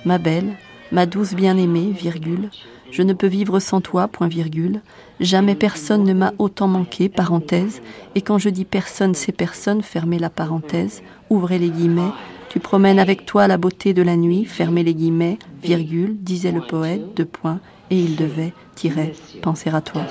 Ma 0.03 0.17
belle, 0.17 0.57
ma 0.91 1.05
douce 1.05 1.33
bien-aimée, 1.33 1.89
virgule, 1.91 2.49
je 2.91 3.01
ne 3.01 3.13
peux 3.13 3.27
vivre 3.27 3.59
sans 3.59 3.79
toi, 3.79 4.09
point 4.09 4.27
virgule, 4.27 4.81
jamais 5.21 5.55
personne 5.55 6.03
ne 6.03 6.13
m'a 6.13 6.33
autant 6.37 6.67
manqué, 6.67 7.07
parenthèse, 7.07 7.81
et 8.15 8.21
quand 8.21 8.37
je 8.37 8.49
dis 8.49 8.65
personne, 8.65 9.15
c'est 9.15 9.31
personne, 9.31 9.81
fermez 9.81 10.19
la 10.19 10.29
parenthèse, 10.29 11.01
ouvrez 11.29 11.59
les 11.59 11.69
guillemets, 11.69 12.11
tu 12.49 12.59
promènes 12.59 12.99
avec 12.99 13.25
toi 13.25 13.47
la 13.47 13.57
beauté 13.57 13.93
de 13.93 14.01
la 14.01 14.17
nuit, 14.17 14.43
fermez 14.43 14.83
les 14.83 14.93
guillemets, 14.93 15.39
virgule, 15.63 16.17
disait 16.19 16.51
le 16.51 16.59
poète, 16.59 17.15
deux 17.15 17.23
points, 17.23 17.61
et 17.89 17.97
il 17.97 18.17
devait, 18.17 18.51
tirer, 18.75 19.13
penser 19.41 19.69
à 19.69 19.79
toi. 19.79 20.01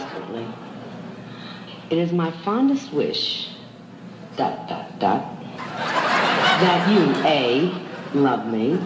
That 6.61 6.89
you 6.91 7.15
A 7.25 7.73
love 8.13 8.47
me, 8.47 8.79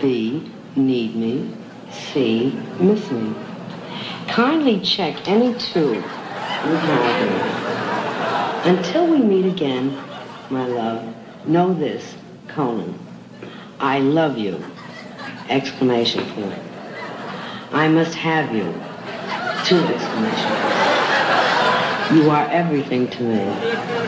B 0.00 0.50
need 0.74 1.14
me, 1.14 1.54
C 1.90 2.58
miss 2.80 3.10
me. 3.12 3.34
Kindly 4.26 4.80
check 4.80 5.28
any 5.28 5.54
two 5.54 5.90
with 5.90 6.82
my 6.84 8.62
Until 8.64 9.06
we 9.06 9.18
meet 9.18 9.46
again, 9.46 9.96
my 10.50 10.66
love, 10.66 11.14
know 11.46 11.72
this, 11.74 12.14
Conan. 12.48 12.98
I 13.78 14.00
love 14.00 14.36
you. 14.36 14.64
Exclamation 15.48 16.24
point. 16.32 16.62
I 17.72 17.88
must 17.88 18.14
have 18.14 18.54
you. 18.54 18.64
Two 19.64 19.78
exclamation 19.78 20.50
points. 20.60 21.02
You 22.12 22.30
are 22.30 22.46
everything 22.48 23.08
to 23.10 23.22
me. 23.22 23.54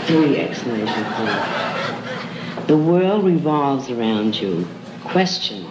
Three 0.07 0.39
exclamation 0.39 1.05
points. 1.05 1.64
The 2.67 2.77
world 2.77 3.25
revolves 3.25 3.91
around 3.91 4.37
you. 4.37 4.67
Question. 5.05 5.67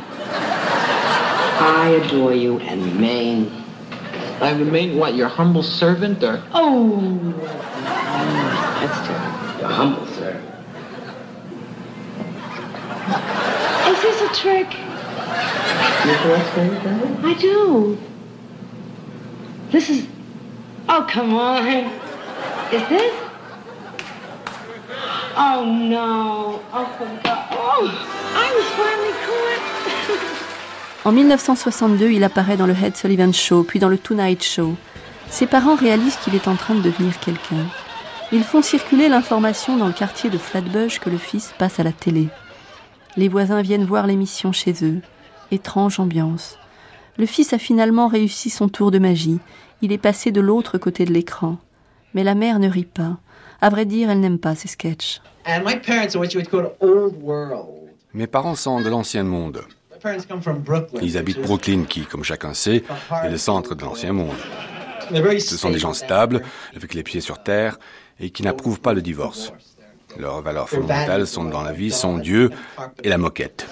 I 1.55 1.99
adore 2.03 2.33
you 2.33 2.59
and 2.59 2.83
remain. 2.83 3.51
I 4.41 4.51
remain 4.51 4.97
what, 4.97 5.15
your 5.15 5.27
humble 5.27 5.63
servant 5.63 6.23
or? 6.23 6.43
Oh, 6.53 6.99
that's 8.79 9.07
terrible. 9.07 9.59
Your 9.59 9.69
humble 9.69 10.05
servant. 10.07 10.49
Is 13.87 14.01
this 14.01 14.21
a 14.21 14.41
trick? 14.41 14.71
You 16.05 16.15
collect 16.17 16.57
anything? 16.57 17.25
I 17.25 17.33
do. 17.39 17.97
This 19.71 19.89
is. 19.89 20.07
Oh, 20.89 21.07
come 21.09 21.33
on. 21.33 21.65
Is 22.71 22.87
this? 22.89 23.22
Oh, 25.35 25.65
no. 25.65 26.59
Oh, 26.71 27.87
I 28.35 28.49
finally 28.77 29.13
caught. 29.25 30.19
En 31.05 31.11
1962, 31.11 32.11
il 32.11 32.23
apparaît 32.23 32.55
dans 32.55 32.65
le 32.65 32.73
Head 32.73 32.95
Sullivan 32.95 33.33
Show, 33.33 33.63
puis 33.63 33.77
dans 33.77 33.89
le 33.89 33.97
Tonight 33.97 34.41
Show. 34.41 34.75
Ses 35.29 35.47
parents 35.47 35.75
réalisent 35.75 36.15
qu'il 36.17 36.33
est 36.33 36.47
en 36.47 36.55
train 36.55 36.75
de 36.75 36.81
devenir 36.81 37.19
quelqu'un. 37.19 37.65
Ils 38.31 38.43
font 38.43 38.61
circuler 38.61 39.09
l'information 39.09 39.75
dans 39.75 39.87
le 39.87 39.93
quartier 39.93 40.29
de 40.29 40.37
Flatbush 40.37 40.99
que 40.99 41.09
le 41.09 41.17
fils 41.17 41.53
passe 41.57 41.79
à 41.79 41.83
la 41.83 41.91
télé. 41.91 42.29
Les 43.17 43.27
voisins 43.27 43.61
viennent 43.61 43.83
voir 43.83 44.07
l'émission 44.07 44.53
chez 44.53 44.73
eux. 44.85 45.01
Étrange 45.51 45.99
ambiance. 45.99 46.57
Le 47.17 47.25
fils 47.25 47.51
a 47.51 47.57
finalement 47.57 48.07
réussi 48.07 48.49
son 48.49 48.69
tour 48.69 48.89
de 48.89 48.99
magie. 48.99 49.39
Il 49.81 49.91
est 49.91 49.97
passé 49.97 50.31
de 50.31 50.39
l'autre 50.39 50.77
côté 50.77 51.03
de 51.03 51.11
l'écran. 51.11 51.57
Mais 52.13 52.23
la 52.23 52.33
mère 52.33 52.59
ne 52.59 52.69
rit 52.69 52.85
pas. 52.85 53.17
À 53.63 53.69
vrai 53.69 53.85
dire, 53.85 54.09
elle 54.09 54.19
n'aime 54.19 54.39
pas 54.39 54.55
ces 54.55 54.67
sketchs. 54.67 55.21
Mes 58.13 58.27
parents 58.27 58.55
sont 58.55 58.81
de 58.81 58.89
l'ancien 58.89 59.23
monde. 59.23 59.61
Ils 61.01 61.17
habitent 61.17 61.41
Brooklyn, 61.41 61.85
qui, 61.85 62.01
comme 62.01 62.25
chacun 62.25 62.53
sait, 62.53 62.83
est 63.23 63.29
le 63.29 63.37
centre 63.37 63.73
de 63.73 63.85
l'ancien 63.85 64.11
monde. 64.11 64.35
Ce 65.39 65.55
sont 65.55 65.69
des 65.69 65.79
gens 65.79 65.93
stables, 65.93 66.41
avec 66.75 66.93
les 66.93 67.03
pieds 67.03 67.21
sur 67.21 67.41
terre, 67.41 67.79
et 68.19 68.31
qui 68.31 68.43
n'approuvent 68.43 68.81
pas 68.81 68.91
le 68.91 69.01
divorce. 69.01 69.53
Leurs 70.19 70.41
valeurs 70.41 70.67
fondamentales 70.67 71.25
sont 71.25 71.45
dans 71.45 71.63
la 71.63 71.71
vie, 71.71 71.91
sont 71.91 72.17
Dieu 72.17 72.49
et 73.01 73.07
la 73.07 73.17
moquette. 73.17 73.65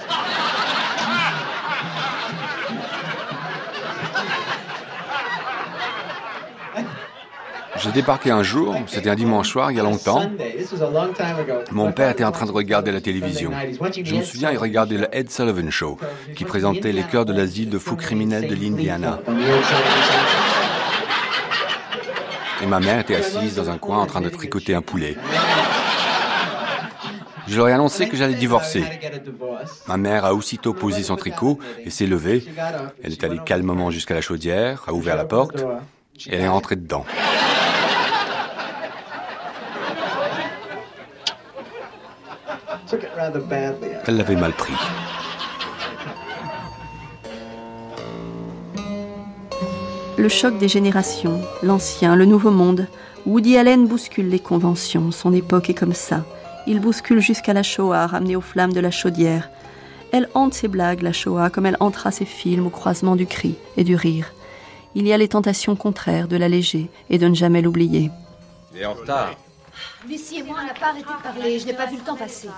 J'ai 7.78 7.92
débarqué 7.92 8.32
un 8.32 8.44
jour, 8.44 8.76
c'était 8.88 9.10
un 9.10 9.16
dimanche 9.16 9.50
soir, 9.50 9.72
il 9.72 9.78
y 9.78 9.80
a 9.80 9.84
longtemps. 9.84 10.30
Mon 11.72 11.92
père 11.92 12.10
était 12.10 12.24
en 12.24 12.32
train 12.32 12.46
de 12.46 12.52
regarder 12.52 12.92
la 12.92 13.02
télévision. 13.02 13.52
Je 14.04 14.16
me 14.16 14.22
souviens, 14.24 14.52
il 14.52 14.58
regardait 14.58 14.98
le 14.98 15.08
Ed 15.12 15.32
Sullivan 15.32 15.70
Show, 15.70 15.98
qui 16.36 16.46
présentait 16.46 16.92
les 16.92 17.04
cœurs 17.04 17.26
de 17.26 17.34
l'asile 17.34 17.70
de 17.70 17.80
fous 17.80 17.96
criminels 17.96 18.48
de 18.48 18.56
l'Indiana. 18.56 19.20
Et 22.62 22.66
ma 22.68 22.80
mère 22.80 23.00
était 23.00 23.16
assise 23.16 23.56
dans 23.56 23.70
un 23.70 23.78
coin 23.78 24.00
en 24.00 24.06
train 24.06 24.22
de 24.22 24.30
tricoter 24.30 24.76
un 24.76 24.82
poulet. 24.82 25.18
Je 27.48 27.58
leur 27.58 27.68
ai 27.68 27.74
annoncé 27.74 28.08
que 28.08 28.16
j'allais 28.16 28.36
divorcer. 28.36 28.84
Ma 29.88 29.98
mère 29.98 30.26
a 30.26 30.36
aussitôt 30.36 30.74
posé 30.74 31.04
son 31.04 31.16
tricot 31.16 31.58
et 31.84 31.90
s'est 31.90 32.06
levée. 32.06 32.46
Elle 33.04 33.14
est 33.14 33.24
allée 33.24 33.40
calmement 33.46 33.92
jusqu'à 33.92 34.14
la 34.14 34.22
chaudière, 34.22 34.84
a 34.88 34.94
ouvert 34.94 35.16
la 35.16 35.26
porte 35.26 35.66
et 36.28 36.36
est 36.36 36.48
rentrée 36.48 36.76
dedans. 36.76 37.06
Elle 44.08 44.18
l'avait 44.18 44.36
mal 44.36 44.54
pris. 44.54 44.74
Le 50.18 50.30
choc 50.30 50.58
des 50.58 50.68
générations, 50.68 51.42
l'ancien, 51.62 52.16
le 52.16 52.26
nouveau 52.26 52.52
monde. 52.52 52.88
Woody 53.26 53.58
Allen 53.58 53.88
bouscule 53.88 54.30
les 54.30 54.40
conventions, 54.40 55.12
son 55.12 55.34
époque 55.34 55.70
est 55.70 55.76
comme 55.76 55.94
ça. 55.94 56.26
Il 56.68 56.80
bouscule 56.80 57.20
jusqu'à 57.20 57.54
la 57.54 57.64
Shoah, 57.64 58.08
ramenée 58.08 58.36
aux 58.36 58.42
flammes 58.42 58.74
de 58.74 58.80
la 58.80 58.92
chaudière. 58.92 59.50
Elle 60.12 60.30
hante 60.34 60.54
ses 60.54 60.68
blagues, 60.68 61.02
la 61.02 61.14
Shoah, 61.14 61.50
comme 61.50 61.66
elle 61.66 61.78
hantera 61.80 62.12
ses 62.12 62.26
films 62.26 62.68
au 62.68 62.70
croisement 62.70 63.16
du 63.16 63.26
cri 63.26 63.56
et 63.78 63.84
du 63.84 63.96
rire. 63.96 64.34
Il 64.96 65.08
y 65.08 65.14
a 65.14 65.18
les 65.18 65.28
tentations 65.28 65.76
contraires 65.76 66.28
de 66.28 66.38
l'alléger 66.38 66.90
et 67.10 67.18
de 67.18 67.28
ne 67.28 67.36
jamais 67.36 67.62
l'oublier. 67.62 68.12
Il 68.74 68.82
est 68.82 68.86
en 68.86 68.94
retard. 68.94 69.36
Lucie 70.08 70.40
et 70.40 70.44
moi, 70.44 70.58
on 70.62 70.66
n'a 70.66 70.74
pas 70.74 70.88
arrêté 70.88 71.06
de 71.06 71.24
parler, 71.24 71.60
je 71.60 71.66
n'ai 71.66 71.74
pas 71.74 71.86
vu 71.86 71.98
le 71.98 72.04
temps 72.04 72.16
passer. 72.16 72.50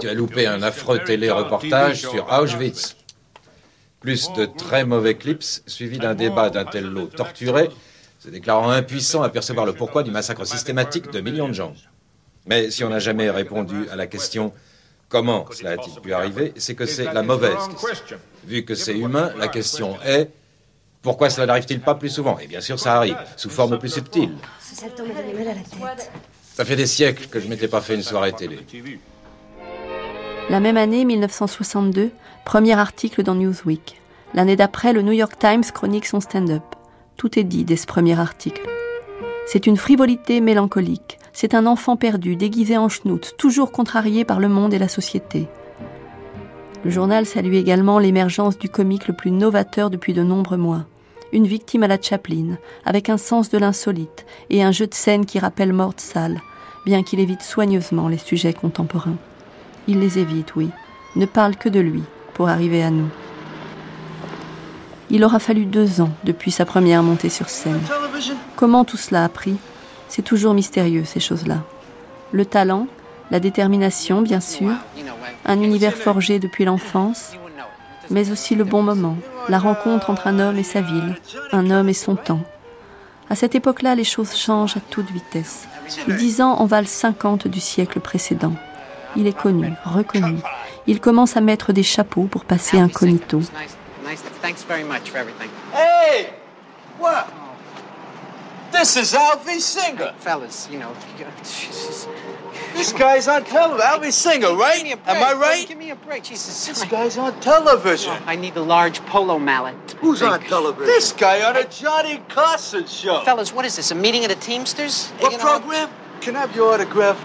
Tu 0.00 0.08
as 0.08 0.14
loupé 0.14 0.46
un 0.46 0.62
affreux 0.62 0.98
télé-reportage 0.98 2.00
sur 2.00 2.30
Auschwitz. 2.32 2.96
Plus 4.00 4.32
de 4.32 4.44
très 4.44 4.84
mauvais 4.84 5.14
clips, 5.14 5.62
suivis 5.66 5.98
d'un 5.98 6.14
débat 6.14 6.50
d'un 6.50 6.64
tel 6.64 6.84
lot 6.84 7.06
torturé, 7.06 7.70
se 8.18 8.28
déclarant 8.28 8.70
impuissant 8.70 9.22
à 9.22 9.28
percevoir 9.30 9.66
le 9.66 9.72
pourquoi 9.72 10.02
du 10.02 10.10
massacre 10.10 10.46
systématique 10.46 11.10
de 11.10 11.20
millions 11.20 11.48
de 11.48 11.54
gens. 11.54 11.74
Mais 12.46 12.70
si 12.70 12.84
on 12.84 12.90
n'a 12.90 12.98
jamais 12.98 13.30
répondu 13.30 13.88
à 13.90 13.96
la 13.96 14.06
question 14.06 14.52
comment 15.08 15.46
cela 15.52 15.70
a-t-il 15.72 16.00
pu 16.00 16.12
arriver, 16.12 16.52
c'est 16.56 16.74
que 16.74 16.86
c'est 16.86 17.12
la 17.12 17.22
mauvaise 17.22 17.56
question. 17.80 18.18
Vu 18.44 18.64
que 18.64 18.74
c'est 18.74 18.98
humain, 18.98 19.32
la 19.38 19.48
question 19.48 19.96
est 20.04 20.30
pourquoi 21.00 21.28
cela 21.30 21.46
n'arrive-t-il 21.46 21.80
pas 21.80 21.94
plus 21.94 22.08
souvent? 22.08 22.38
Et 22.38 22.46
bien 22.46 22.60
sûr, 22.60 22.80
ça 22.80 22.96
arrive, 22.96 23.16
sous 23.36 23.50
forme 23.50 23.78
plus 23.78 23.90
subtile. 23.90 24.32
Ça 24.58 24.86
m'a 24.86 25.04
mal 25.04 25.48
à 25.48 25.54
la 25.54 25.94
tête. 25.96 26.10
Ça 26.54 26.64
fait 26.64 26.76
des 26.76 26.86
siècles 26.86 27.26
que 27.26 27.40
je 27.40 27.46
m'étais 27.46 27.68
pas 27.68 27.80
fait 27.80 27.94
une 27.94 28.02
soirée 28.02 28.32
télé. 28.32 28.58
La 30.50 30.60
même 30.60 30.76
année, 30.76 31.06
1962, 31.06 32.10
premier 32.44 32.74
article 32.74 33.22
dans 33.22 33.34
Newsweek. 33.34 33.98
L'année 34.34 34.56
d'après, 34.56 34.92
le 34.92 35.00
New 35.00 35.12
York 35.12 35.38
Times 35.38 35.64
chronique 35.72 36.04
son 36.04 36.20
stand-up. 36.20 36.62
Tout 37.16 37.38
est 37.38 37.44
dit 37.44 37.64
dès 37.64 37.76
ce 37.76 37.86
premier 37.86 38.18
article. 38.20 38.60
C'est 39.46 39.66
une 39.66 39.78
frivolité 39.78 40.42
mélancolique. 40.42 41.18
C'est 41.32 41.54
un 41.54 41.64
enfant 41.64 41.96
perdu, 41.96 42.36
déguisé 42.36 42.76
en 42.76 42.90
schnout, 42.90 43.34
toujours 43.38 43.72
contrarié 43.72 44.26
par 44.26 44.38
le 44.38 44.48
monde 44.48 44.74
et 44.74 44.78
la 44.78 44.88
société. 44.88 45.48
Le 46.84 46.90
journal 46.90 47.24
salue 47.24 47.54
également 47.54 47.98
l'émergence 47.98 48.58
du 48.58 48.68
comique 48.68 49.08
le 49.08 49.14
plus 49.14 49.30
novateur 49.30 49.88
depuis 49.88 50.12
de 50.12 50.22
nombreux 50.22 50.58
mois. 50.58 50.84
Une 51.32 51.46
victime 51.46 51.84
à 51.84 51.88
la 51.88 52.00
Chaplin, 52.00 52.58
avec 52.84 53.08
un 53.08 53.16
sens 53.16 53.48
de 53.48 53.56
l'insolite 53.56 54.26
et 54.50 54.62
un 54.62 54.72
jeu 54.72 54.86
de 54.86 54.94
scène 54.94 55.24
qui 55.24 55.38
rappelle 55.38 55.72
Mort 55.72 55.94
Salle, 55.96 56.42
bien 56.84 57.02
qu'il 57.02 57.18
évite 57.18 57.42
soigneusement 57.42 58.08
les 58.08 58.18
sujets 58.18 58.52
contemporains. 58.52 59.16
Il 59.86 60.00
les 60.00 60.18
évite, 60.18 60.56
oui, 60.56 60.70
ne 61.16 61.26
parle 61.26 61.56
que 61.56 61.68
de 61.68 61.80
lui 61.80 62.02
pour 62.34 62.48
arriver 62.48 62.82
à 62.82 62.90
nous. 62.90 63.08
Il 65.10 65.24
aura 65.24 65.38
fallu 65.38 65.66
deux 65.66 66.00
ans 66.00 66.10
depuis 66.24 66.50
sa 66.50 66.64
première 66.64 67.02
montée 67.02 67.28
sur 67.28 67.48
scène. 67.48 67.80
Comment 68.56 68.84
tout 68.84 68.96
cela 68.96 69.24
a 69.24 69.28
pris? 69.28 69.56
C'est 70.08 70.22
toujours 70.22 70.54
mystérieux, 70.54 71.04
ces 71.04 71.20
choses-là. 71.20 71.62
Le 72.32 72.44
talent, 72.44 72.86
la 73.30 73.40
détermination, 73.40 74.22
bien 74.22 74.40
sûr, 74.40 74.72
un 75.44 75.60
univers 75.60 75.94
forgé 75.94 76.38
depuis 76.38 76.64
l'enfance, 76.64 77.32
mais 78.10 78.30
aussi 78.30 78.54
le 78.54 78.64
bon 78.64 78.82
moment, 78.82 79.16
la 79.48 79.58
rencontre 79.58 80.10
entre 80.10 80.26
un 80.26 80.40
homme 80.40 80.58
et 80.58 80.62
sa 80.62 80.80
ville, 80.80 81.16
un 81.52 81.70
homme 81.70 81.88
et 81.88 81.94
son 81.94 82.16
temps. 82.16 82.42
À 83.30 83.34
cette 83.34 83.54
époque-là, 83.54 83.94
les 83.94 84.04
choses 84.04 84.34
changent 84.34 84.76
à 84.76 84.80
toute 84.80 85.10
vitesse. 85.10 85.66
Dix 86.08 86.40
ans 86.40 86.54
en 86.54 86.66
valent 86.66 86.86
cinquante 86.86 87.46
du 87.46 87.60
siècle 87.60 88.00
précédent. 88.00 88.54
Il 89.16 89.26
est 89.26 89.36
connu, 89.36 89.72
reconnu. 89.84 90.38
Il 90.86 91.00
commence 91.00 91.36
à 91.36 91.40
mettre 91.40 91.72
des 91.72 91.82
chapeaux 91.82 92.24
pour 92.24 92.44
passer 92.44 92.78
incognito. 92.78 93.40
Hey! 95.72 96.30
What? 96.98 97.26
This 98.72 98.96
is 98.96 99.14
Alvy 99.14 99.60
Singer. 99.60 100.12
Fellas, 100.18 100.68
you 100.70 100.80
know, 100.80 100.90
Jesus. 101.42 102.08
This 102.74 102.92
guy's 102.92 103.28
on 103.28 103.44
television. 103.44 103.80
Alvy 103.80 104.10
Singer, 104.10 104.52
right? 104.56 104.84
Am 105.06 105.22
I 105.22 105.32
right? 105.32 105.68
Give 105.68 105.78
me 105.78 105.90
a 105.90 105.96
break, 105.96 106.24
Jesus. 106.24 106.66
This 106.66 106.84
guy's 106.84 107.16
on 107.16 107.38
television. 107.40 108.12
I 108.26 108.34
need 108.34 108.56
a 108.56 108.62
large 108.62 109.00
polo 109.06 109.38
mallet. 109.38 109.74
Who's 110.00 110.22
on 110.22 110.40
television? 110.40 110.86
This 110.86 111.12
guy 111.12 111.48
on 111.48 111.56
a 111.56 111.64
Johnny 111.68 112.20
Carson 112.28 112.86
show. 112.86 113.22
Fellas, 113.24 113.52
what 113.52 113.64
is 113.64 113.76
this? 113.76 113.92
A 113.92 113.94
meeting 113.94 114.24
of 114.24 114.30
the 114.30 114.36
Teamsters? 114.36 115.10
What 115.20 115.38
program? 115.38 115.88
can 116.20 116.36
I 116.36 116.40
have 116.40 116.56
your 116.56 116.72
autograph? 116.72 117.24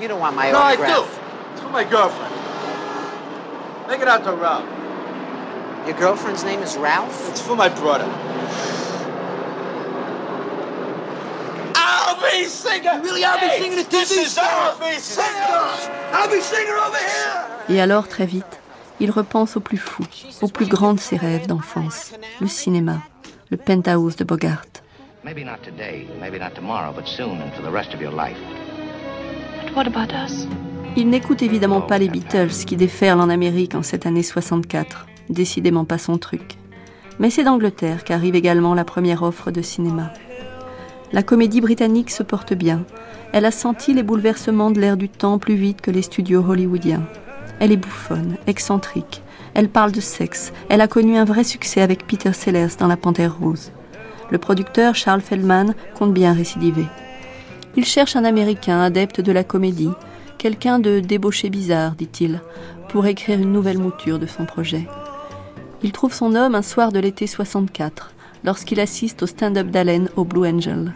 You 0.00 0.08
don't 0.08 0.20
want 0.20 0.36
my 0.36 0.50
no, 0.50 0.58
autograph. 0.58 0.90
I 0.90 1.20
do. 1.20 1.25
For 1.66 1.72
my 1.72 1.84
girlfriend? 1.84 2.34
Make 3.88 4.00
it 4.00 4.06
out 4.06 4.22
to 4.22 4.32
Ralph. 4.32 4.64
Your 5.86 5.98
girlfriend's 5.98 6.44
name 6.44 6.62
is 6.62 6.76
Ralph? 6.76 7.28
It's 7.30 7.40
for 7.40 7.56
my 7.56 7.68
brother. 7.68 8.08
I'll 11.74 12.20
be 12.20 12.44
singing. 12.44 13.02
really 13.02 13.24
are 13.24 13.40
be 13.40 13.50
singing 13.58 13.80
a 13.80 13.82
This 13.82 14.12
TV 14.12 14.22
is 14.22 14.30
star. 14.30 14.46
I'll 14.46 14.78
be 14.78 14.96
singing. 15.00 15.90
I'll 16.12 16.30
be 16.30 16.40
singing 16.40 16.72
over 16.72 16.98
here. 16.98 17.76
Et 17.76 17.80
alors, 17.80 18.06
très 18.06 18.26
vite, 18.26 18.60
il 19.00 19.10
repense 19.10 19.56
au 19.56 19.60
plus 19.60 19.78
fou, 19.78 20.04
au 20.42 20.48
plus 20.48 20.66
grand 20.68 20.94
de 20.94 21.00
ses 21.00 21.16
rêves 21.16 21.48
d'enfance, 21.48 22.12
le 22.40 22.46
cinéma, 22.46 22.98
le 23.50 23.56
penthouse 23.56 24.14
de 24.14 24.22
Bogart. 24.22 24.66
Maybe 25.24 25.44
not 25.44 25.64
today, 25.64 26.06
maybe 26.20 26.38
not 26.38 26.54
tomorrow, 26.54 26.92
but 26.92 27.08
soon 27.08 27.40
and 27.42 27.52
for 27.54 27.62
the 27.62 27.72
rest 27.72 27.92
of 27.92 28.00
your 28.00 28.12
life. 28.12 28.38
But 29.64 29.74
what 29.74 29.88
about 29.88 30.12
us? 30.12 30.46
Il 30.98 31.10
n'écoute 31.10 31.42
évidemment 31.42 31.82
pas 31.82 31.98
les 31.98 32.08
Beatles 32.08 32.64
qui 32.66 32.74
déferlent 32.74 33.20
en 33.20 33.28
Amérique 33.28 33.74
en 33.74 33.82
cette 33.82 34.06
année 34.06 34.22
64, 34.22 35.06
décidément 35.28 35.84
pas 35.84 35.98
son 35.98 36.16
truc. 36.16 36.56
Mais 37.18 37.28
c'est 37.28 37.44
d'Angleterre 37.44 38.02
qu'arrive 38.02 38.34
également 38.34 38.72
la 38.72 38.84
première 38.84 39.22
offre 39.22 39.50
de 39.50 39.60
cinéma. 39.60 40.10
La 41.12 41.22
comédie 41.22 41.60
britannique 41.60 42.10
se 42.10 42.22
porte 42.22 42.54
bien. 42.54 42.84
Elle 43.34 43.44
a 43.44 43.50
senti 43.50 43.92
les 43.92 44.02
bouleversements 44.02 44.70
de 44.70 44.80
l'ère 44.80 44.96
du 44.96 45.10
temps 45.10 45.38
plus 45.38 45.54
vite 45.54 45.82
que 45.82 45.90
les 45.90 46.00
studios 46.00 46.42
hollywoodiens. 46.48 47.06
Elle 47.60 47.72
est 47.72 47.76
bouffonne, 47.76 48.38
excentrique. 48.46 49.22
Elle 49.52 49.68
parle 49.68 49.92
de 49.92 50.00
sexe. 50.00 50.54
Elle 50.70 50.80
a 50.80 50.88
connu 50.88 51.18
un 51.18 51.24
vrai 51.24 51.44
succès 51.44 51.82
avec 51.82 52.06
Peter 52.06 52.32
Sellers 52.32 52.76
dans 52.78 52.88
La 52.88 52.96
Panthère 52.96 53.38
Rose. 53.38 53.70
Le 54.30 54.38
producteur 54.38 54.94
Charles 54.94 55.20
Feldman 55.20 55.74
compte 55.94 56.14
bien 56.14 56.32
récidiver. 56.32 56.86
Il 57.76 57.84
cherche 57.84 58.16
un 58.16 58.24
Américain 58.24 58.80
adepte 58.80 59.20
de 59.20 59.32
la 59.32 59.44
comédie, 59.44 59.92
quelqu'un 60.38 60.78
de 60.78 61.00
débauché 61.00 61.50
bizarre, 61.50 61.94
dit-il, 61.96 62.40
pour 62.88 63.06
écrire 63.06 63.38
une 63.40 63.52
nouvelle 63.52 63.78
mouture 63.78 64.18
de 64.18 64.26
son 64.26 64.44
projet. 64.44 64.86
Il 65.82 65.92
trouve 65.92 66.12
son 66.12 66.34
homme 66.34 66.54
un 66.54 66.62
soir 66.62 66.92
de 66.92 66.98
l'été 66.98 67.26
64, 67.26 68.12
lorsqu'il 68.44 68.80
assiste 68.80 69.22
au 69.22 69.26
stand-up 69.26 69.68
d'Allen 69.68 70.08
au 70.16 70.24
Blue 70.24 70.48
Angel. 70.48 70.92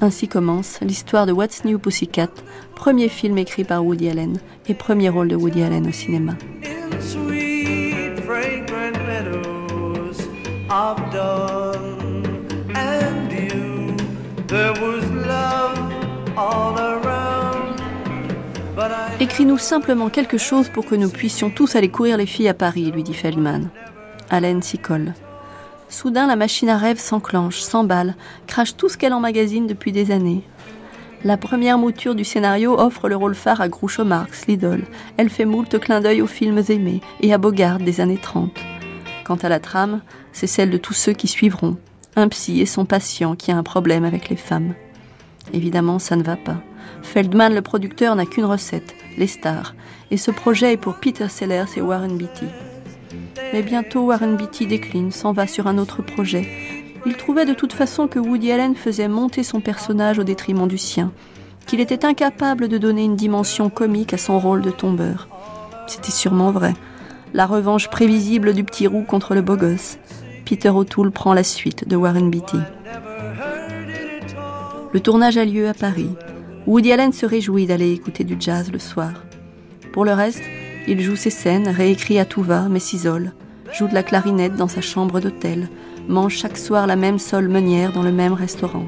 Ainsi 0.00 0.28
commence 0.28 0.78
l'histoire 0.80 1.26
de 1.26 1.32
What's 1.32 1.64
New 1.64 1.78
Pussycat, 1.78 2.28
premier 2.76 3.08
film 3.08 3.36
écrit 3.38 3.64
par 3.64 3.84
Woody 3.84 4.08
Allen 4.08 4.38
et 4.68 4.74
premier 4.74 5.08
rôle 5.08 5.28
de 5.28 5.34
Woody 5.34 5.62
Allen 5.62 5.88
au 5.88 5.92
cinéma. 5.92 6.34
Écris-nous 19.20 19.58
simplement 19.58 20.08
quelque 20.08 20.38
chose 20.38 20.68
pour 20.68 20.86
que 20.86 20.94
nous 20.94 21.08
puissions 21.08 21.50
tous 21.50 21.74
aller 21.74 21.88
courir 21.88 22.16
les 22.16 22.26
filles 22.26 22.48
à 22.48 22.54
Paris, 22.54 22.90
lui 22.92 23.02
dit 23.02 23.14
Feldman. 23.14 23.70
Allen 24.30 24.62
s'y 24.62 24.78
colle. 24.78 25.14
Soudain, 25.88 26.26
la 26.26 26.36
machine 26.36 26.68
à 26.68 26.76
rêve 26.76 26.98
s'enclenche, 26.98 27.60
s'emballe, 27.60 28.14
crache 28.46 28.76
tout 28.76 28.88
ce 28.88 28.98
qu'elle 28.98 29.14
emmagasine 29.14 29.66
depuis 29.66 29.90
des 29.90 30.10
années. 30.10 30.42
La 31.24 31.36
première 31.36 31.78
mouture 31.78 32.14
du 32.14 32.24
scénario 32.24 32.78
offre 32.78 33.08
le 33.08 33.16
rôle 33.16 33.34
phare 33.34 33.60
à 33.60 33.68
Groucho 33.68 34.04
Marx, 34.04 34.46
l'idole. 34.46 34.84
Elle 35.16 35.30
fait 35.30 35.44
moult 35.44 35.78
clins 35.80 36.00
d'œil 36.00 36.22
aux 36.22 36.28
films 36.28 36.62
aimés 36.68 37.00
et 37.20 37.32
à 37.32 37.38
Bogart 37.38 37.78
des 37.78 38.00
années 38.00 38.20
30. 38.20 38.52
Quant 39.24 39.36
à 39.36 39.48
la 39.48 39.58
trame, 39.58 40.02
c'est 40.32 40.46
celle 40.46 40.70
de 40.70 40.78
tous 40.78 40.94
ceux 40.94 41.12
qui 41.12 41.26
suivront. 41.26 41.76
Un 42.14 42.28
psy 42.28 42.60
et 42.60 42.66
son 42.66 42.84
patient 42.84 43.34
qui 43.34 43.50
a 43.50 43.56
un 43.56 43.64
problème 43.64 44.04
avec 44.04 44.28
les 44.28 44.36
femmes. 44.36 44.74
Évidemment, 45.52 45.98
ça 45.98 46.16
ne 46.16 46.22
va 46.22 46.36
pas. 46.36 46.60
Feldman, 47.02 47.54
le 47.54 47.62
producteur, 47.62 48.16
n'a 48.16 48.26
qu'une 48.26 48.44
recette, 48.44 48.94
les 49.16 49.26
stars. 49.26 49.74
Et 50.10 50.16
ce 50.16 50.30
projet 50.30 50.72
est 50.72 50.78
pour 50.78 50.96
Peter 50.96 51.28
Sellers 51.28 51.76
et 51.76 51.80
Warren 51.80 52.16
Beatty. 52.16 52.46
Mais 53.52 53.62
bientôt, 53.62 54.06
Warren 54.06 54.36
Beatty 54.36 54.66
décline, 54.66 55.10
s'en 55.10 55.32
va 55.32 55.46
sur 55.46 55.66
un 55.66 55.78
autre 55.78 56.02
projet. 56.02 56.48
Il 57.06 57.16
trouvait 57.16 57.46
de 57.46 57.54
toute 57.54 57.72
façon 57.72 58.08
que 58.08 58.18
Woody 58.18 58.52
Allen 58.52 58.74
faisait 58.74 59.08
monter 59.08 59.42
son 59.42 59.60
personnage 59.60 60.18
au 60.18 60.24
détriment 60.24 60.68
du 60.68 60.78
sien, 60.78 61.12
qu'il 61.66 61.80
était 61.80 62.04
incapable 62.04 62.68
de 62.68 62.78
donner 62.78 63.04
une 63.04 63.16
dimension 63.16 63.70
comique 63.70 64.12
à 64.12 64.18
son 64.18 64.38
rôle 64.38 64.62
de 64.62 64.70
tombeur. 64.70 65.28
C'était 65.86 66.10
sûrement 66.10 66.50
vrai. 66.50 66.74
La 67.34 67.46
revanche 67.46 67.88
prévisible 67.88 68.52
du 68.52 68.64
petit 68.64 68.86
roux 68.86 69.02
contre 69.02 69.34
le 69.34 69.42
beau 69.42 69.56
gosse. 69.56 69.98
Peter 70.44 70.70
O'Toole 70.70 71.10
prend 71.10 71.34
la 71.34 71.44
suite 71.44 71.86
de 71.86 71.96
Warren 71.96 72.30
Beatty. 72.30 72.58
Le 74.90 75.00
tournage 75.00 75.36
a 75.36 75.44
lieu 75.44 75.68
à 75.68 75.74
Paris. 75.74 76.08
Woody 76.66 76.92
Allen 76.92 77.12
se 77.12 77.26
réjouit 77.26 77.66
d'aller 77.66 77.92
écouter 77.92 78.24
du 78.24 78.36
jazz 78.40 78.72
le 78.72 78.78
soir. 78.78 79.12
Pour 79.92 80.06
le 80.06 80.14
reste, 80.14 80.42
il 80.86 81.02
joue 81.02 81.14
ses 81.14 81.28
scènes, 81.28 81.68
réécrit 81.68 82.18
à 82.18 82.24
tout 82.24 82.42
va, 82.42 82.68
mais 82.70 82.80
s'isole, 82.80 83.32
joue 83.70 83.86
de 83.86 83.92
la 83.92 84.02
clarinette 84.02 84.54
dans 84.54 84.66
sa 84.66 84.80
chambre 84.80 85.20
d'hôtel, 85.20 85.68
mange 86.08 86.36
chaque 86.36 86.56
soir 86.56 86.86
la 86.86 86.96
même 86.96 87.18
sole 87.18 87.48
meunière 87.48 87.92
dans 87.92 88.02
le 88.02 88.12
même 88.12 88.32
restaurant. 88.32 88.86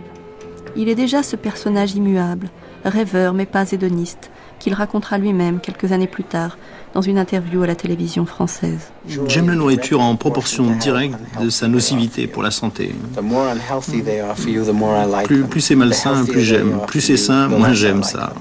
Il 0.74 0.88
est 0.88 0.94
déjà 0.94 1.22
ce 1.22 1.36
personnage 1.36 1.94
immuable, 1.94 2.48
rêveur 2.82 3.34
mais 3.34 3.44
pas 3.44 3.70
hédoniste, 3.70 4.30
qu'il 4.58 4.72
racontera 4.72 5.18
lui-même 5.18 5.60
quelques 5.60 5.92
années 5.92 6.06
plus 6.06 6.24
tard 6.24 6.56
dans 6.94 7.02
une 7.02 7.18
interview 7.18 7.62
à 7.62 7.66
la 7.66 7.74
télévision 7.74 8.26
française. 8.26 8.90
J'aime 9.26 9.48
la 9.48 9.54
nourriture 9.54 10.00
en 10.00 10.16
proportion 10.16 10.70
directe 10.76 11.14
de 11.40 11.48
sa 11.50 11.68
nocivité 11.68 12.26
pour 12.26 12.42
la 12.42 12.50
santé. 12.50 12.94
The 13.16 13.22
more 13.22 13.46
unhealthy 13.48 14.02
they 14.02 14.20
are 14.20 14.36
for 14.36 14.48
you, 14.48 14.64
the 14.64 14.74
more 14.74 14.96
I 14.96 15.06
like 15.06 15.48
Plus, 15.48 15.60
c'est 15.60 15.76
malsain, 15.76 16.24
plus 16.24 16.42
j'aime. 16.42 16.80
Plus 16.86 17.00
c'est 17.00 17.16
sain, 17.16 17.48
moins 17.48 17.72
j'aime 17.72 18.02
ça. 18.02 18.32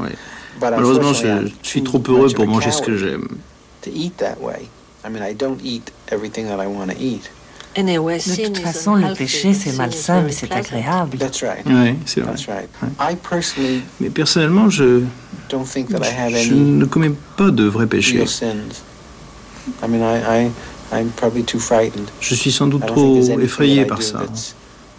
Malheureusement, 0.59 1.13
je, 1.13 1.47
je 1.61 1.67
suis 1.67 1.83
trop 1.83 2.01
heureux 2.07 2.29
pour 2.33 2.47
manger 2.47 2.71
ce 2.71 2.81
que 2.81 2.97
j'aime. 2.97 3.27
De 7.75 8.45
toute 8.45 8.57
façon, 8.57 8.95
le 8.95 9.13
péché, 9.13 9.53
c'est 9.53 9.73
malsain, 9.77 10.21
mais 10.23 10.31
c'est 10.31 10.51
agréable. 10.51 11.17
That's 11.17 11.41
right. 11.43 11.63
Oui, 11.65 11.95
c'est 12.05 12.21
vrai. 12.21 12.31
That's 12.31 12.47
right. 12.47 12.69
I 12.99 13.15
personally 13.15 13.81
Mais 13.99 14.09
personnellement, 14.09 14.69
je, 14.69 15.03
don't 15.49 15.65
think 15.65 15.89
that 15.89 15.99
I 16.03 16.11
have 16.11 16.31
je 16.35 16.51
any 16.53 16.59
ne 16.59 16.85
commets 16.85 17.11
pas 17.37 17.51
de 17.51 17.63
vrais 17.65 17.87
péchés. 17.87 18.17
real 18.17 18.27
sins. 18.27 18.81
I 19.83 19.87
mean, 19.87 20.01
I, 20.01 20.47
I, 20.47 20.51
I'm 20.91 21.09
probably 21.11 21.43
too 21.43 21.59
frightened. 21.59 22.09
Je 22.19 22.33
suis 22.35 22.51
sans 22.51 22.67
doute 22.67 22.85
trop 22.87 23.21
effrayé 23.39 23.85
par 23.85 24.01
ça. 24.01 24.23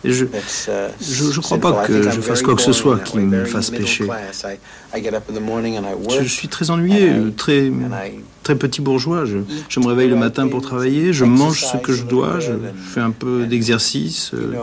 Je 0.04 0.24
that's, 0.24 0.68
uh, 0.68 1.26
ne 1.36 1.40
crois 1.42 1.58
pas 1.58 1.82
I 1.84 1.86
que 1.86 2.02
je 2.02 2.08
fasse 2.20 2.24
very 2.38 2.42
quoi 2.42 2.54
que 2.56 2.62
ce 2.62 2.72
soit 2.72 2.98
qui 3.00 3.18
me 3.18 3.30
very 3.36 3.48
fasse 3.50 3.70
pécher. 3.70 4.04
class. 4.04 4.44
I, 4.94 4.98
I 4.98 5.02
get 5.02 5.14
up 5.14 5.24
in 5.30 5.34
the 5.34 5.42
morning 5.42 5.76
and 5.76 5.82
I 5.82 6.22
Je 6.22 6.28
suis 6.28 6.48
très 6.48 6.70
ennuyé, 6.70 7.10
très, 7.36 7.70
très 8.42 8.54
petit 8.54 8.80
bourgeois. 8.80 9.24
Je, 9.26 9.38
je 9.68 9.80
me 9.80 9.86
réveille 9.86 10.08
le 10.08 10.16
matin 10.16 10.48
pour 10.48 10.62
travailler, 10.62 11.12
je 11.12 11.24
mange 11.24 11.64
ce 11.64 11.76
que 11.76 11.92
je 11.92 12.04
dois, 12.04 12.40
je 12.40 12.52
fais 12.92 13.00
un 13.00 13.10
peu 13.10 13.44
d'exercice. 13.46 14.30
euh, 14.34 14.54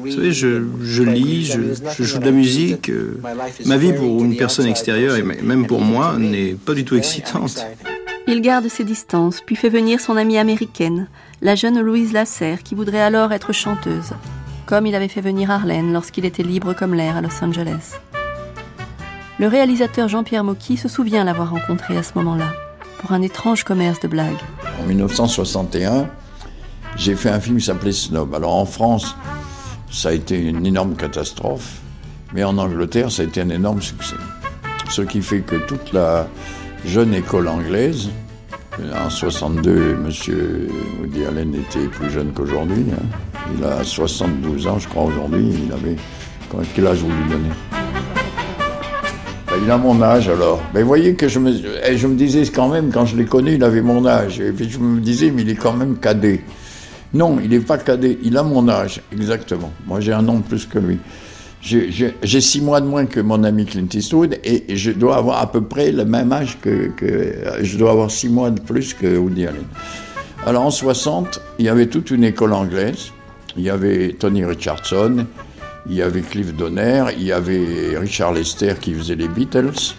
Vous 0.00 0.10
savez, 0.10 0.32
je, 0.32 0.62
je 0.82 1.02
lis, 1.04 1.44
je, 1.44 1.60
je 1.96 2.02
joue 2.04 2.18
de 2.18 2.24
la 2.24 2.30
musique. 2.32 2.88
euh, 2.88 3.20
Ma 3.66 3.76
vie 3.76 3.92
pour 3.92 4.24
une 4.24 4.36
personne 4.36 4.66
extérieure, 4.66 5.14
et 5.16 5.22
même 5.22 5.66
pour 5.66 5.80
moi, 5.80 6.16
n'est 6.18 6.54
pas 6.54 6.74
du 6.74 6.84
tout 6.84 6.96
excitante. 6.96 7.64
Il 8.26 8.40
garde 8.40 8.68
ses 8.68 8.84
distances, 8.84 9.40
puis 9.44 9.56
fait 9.56 9.68
venir 9.68 10.00
son 10.00 10.16
amie 10.16 10.38
américaine, 10.38 11.08
la 11.40 11.54
jeune 11.56 11.80
Louise 11.80 12.12
Lasserre, 12.12 12.62
qui 12.62 12.74
voudrait 12.76 13.00
alors 13.00 13.32
être 13.32 13.52
chanteuse, 13.52 14.10
comme 14.66 14.86
il 14.86 14.94
avait 14.94 15.08
fait 15.08 15.20
venir 15.20 15.50
Arlène 15.50 15.92
lorsqu'il 15.92 16.24
était 16.24 16.42
libre 16.42 16.72
comme 16.74 16.94
l'air 16.94 17.16
à 17.16 17.20
Los 17.20 17.42
Angeles. 17.42 17.96
Le 19.38 19.48
réalisateur 19.48 20.08
Jean-Pierre 20.08 20.44
Mocky 20.44 20.76
se 20.76 20.88
souvient 20.88 21.24
l'avoir 21.24 21.50
rencontré 21.50 21.96
à 21.96 22.02
ce 22.02 22.12
moment-là, 22.16 22.52
pour 23.00 23.12
un 23.12 23.22
étrange 23.22 23.64
commerce 23.64 24.00
de 24.00 24.08
blagues. 24.08 24.38
En 24.80 24.86
1961, 24.86 26.06
j'ai 26.96 27.16
fait 27.16 27.30
un 27.30 27.40
film 27.40 27.56
qui 27.58 27.64
s'appelait 27.64 27.92
Snob. 27.92 28.34
Alors 28.34 28.54
en 28.54 28.66
France, 28.66 29.16
ça 29.90 30.10
a 30.10 30.12
été 30.12 30.38
une 30.38 30.64
énorme 30.64 30.94
catastrophe, 30.94 31.80
mais 32.32 32.44
en 32.44 32.56
Angleterre, 32.58 33.10
ça 33.10 33.22
a 33.22 33.24
été 33.26 33.40
un 33.40 33.48
énorme 33.50 33.82
succès. 33.82 34.16
Ce 34.88 35.02
qui 35.02 35.22
fait 35.22 35.40
que 35.40 35.56
toute 35.56 35.92
la 35.92 36.28
jeune 36.84 37.14
école 37.14 37.48
anglaise, 37.48 38.10
en 38.94 39.10
62, 39.10 39.92
M. 39.92 40.10
Woody 41.00 41.24
Allen 41.26 41.54
était 41.54 41.88
plus 41.88 42.10
jeune 42.10 42.32
qu'aujourd'hui. 42.32 42.84
hein. 42.92 43.31
Il 43.58 43.64
a 43.64 43.82
72 43.84 44.66
ans, 44.66 44.78
je 44.78 44.88
crois, 44.88 45.04
aujourd'hui. 45.04 45.46
Il 45.66 45.72
avait. 45.72 45.96
Quel 46.74 46.86
âge 46.86 46.98
vous 46.98 47.08
lui 47.08 47.30
donnez? 47.30 47.48
Ben, 49.48 49.54
Il 49.64 49.70
a 49.70 49.78
mon 49.78 50.00
âge 50.02 50.28
alors. 50.28 50.60
Mais 50.74 50.82
voyez 50.82 51.14
que 51.14 51.28
je 51.28 51.38
me, 51.38 51.50
eh, 51.86 51.96
je 51.96 52.06
me 52.06 52.14
disais 52.14 52.42
quand 52.54 52.68
même, 52.68 52.90
quand 52.92 53.06
je 53.06 53.16
l'ai 53.16 53.24
connu, 53.24 53.54
il 53.54 53.64
avait 53.64 53.80
mon 53.82 54.04
âge. 54.06 54.40
Et 54.40 54.52
puis 54.52 54.68
je 54.68 54.78
me 54.78 55.00
disais, 55.00 55.30
mais 55.30 55.42
il 55.42 55.50
est 55.50 55.54
quand 55.56 55.72
même 55.72 55.96
cadet. 55.96 56.42
Non, 57.14 57.38
il 57.42 57.50
n'est 57.50 57.60
pas 57.60 57.78
cadet, 57.78 58.18
il 58.22 58.36
a 58.38 58.42
mon 58.42 58.68
âge, 58.68 59.00
exactement. 59.12 59.70
Moi 59.86 60.00
j'ai 60.00 60.12
un 60.14 60.26
an 60.28 60.36
de 60.36 60.42
plus 60.42 60.64
que 60.66 60.78
lui. 60.78 60.98
J'ai 61.60 62.40
six 62.40 62.60
mois 62.60 62.80
de 62.80 62.86
moins 62.86 63.06
que 63.06 63.20
mon 63.20 63.44
ami 63.44 63.66
Clint 63.66 63.86
Eastwood 63.92 64.38
et 64.42 64.64
je 64.76 64.90
dois 64.90 65.16
avoir 65.16 65.40
à 65.40 65.50
peu 65.52 65.60
près 65.62 65.92
le 65.92 66.04
même 66.04 66.32
âge 66.32 66.58
que, 66.60 66.88
que- 66.88 67.34
Je 67.62 67.76
dois 67.78 67.92
avoir 67.92 68.10
six 68.10 68.28
mois 68.28 68.50
de 68.50 68.60
plus 68.60 68.94
que 68.94 69.16
Woody 69.16 69.46
Allen. 69.46 69.62
Alors 70.46 70.64
en 70.64 70.70
60, 70.70 71.40
il 71.58 71.66
y 71.66 71.68
avait 71.68 71.86
toute 71.86 72.10
une 72.10 72.24
école 72.24 72.52
anglaise. 72.52 73.12
Il 73.56 73.62
y 73.62 73.70
avait 73.70 74.14
Tony 74.18 74.44
Richardson, 74.44 75.26
il 75.88 75.94
y 75.94 76.02
avait 76.02 76.22
Cliff 76.22 76.54
Donner, 76.54 77.04
il 77.16 77.24
y 77.24 77.32
avait 77.32 77.96
Richard 77.98 78.32
Lester 78.32 78.74
qui 78.80 78.94
faisait 78.94 79.16
les 79.16 79.28
Beatles, 79.28 79.94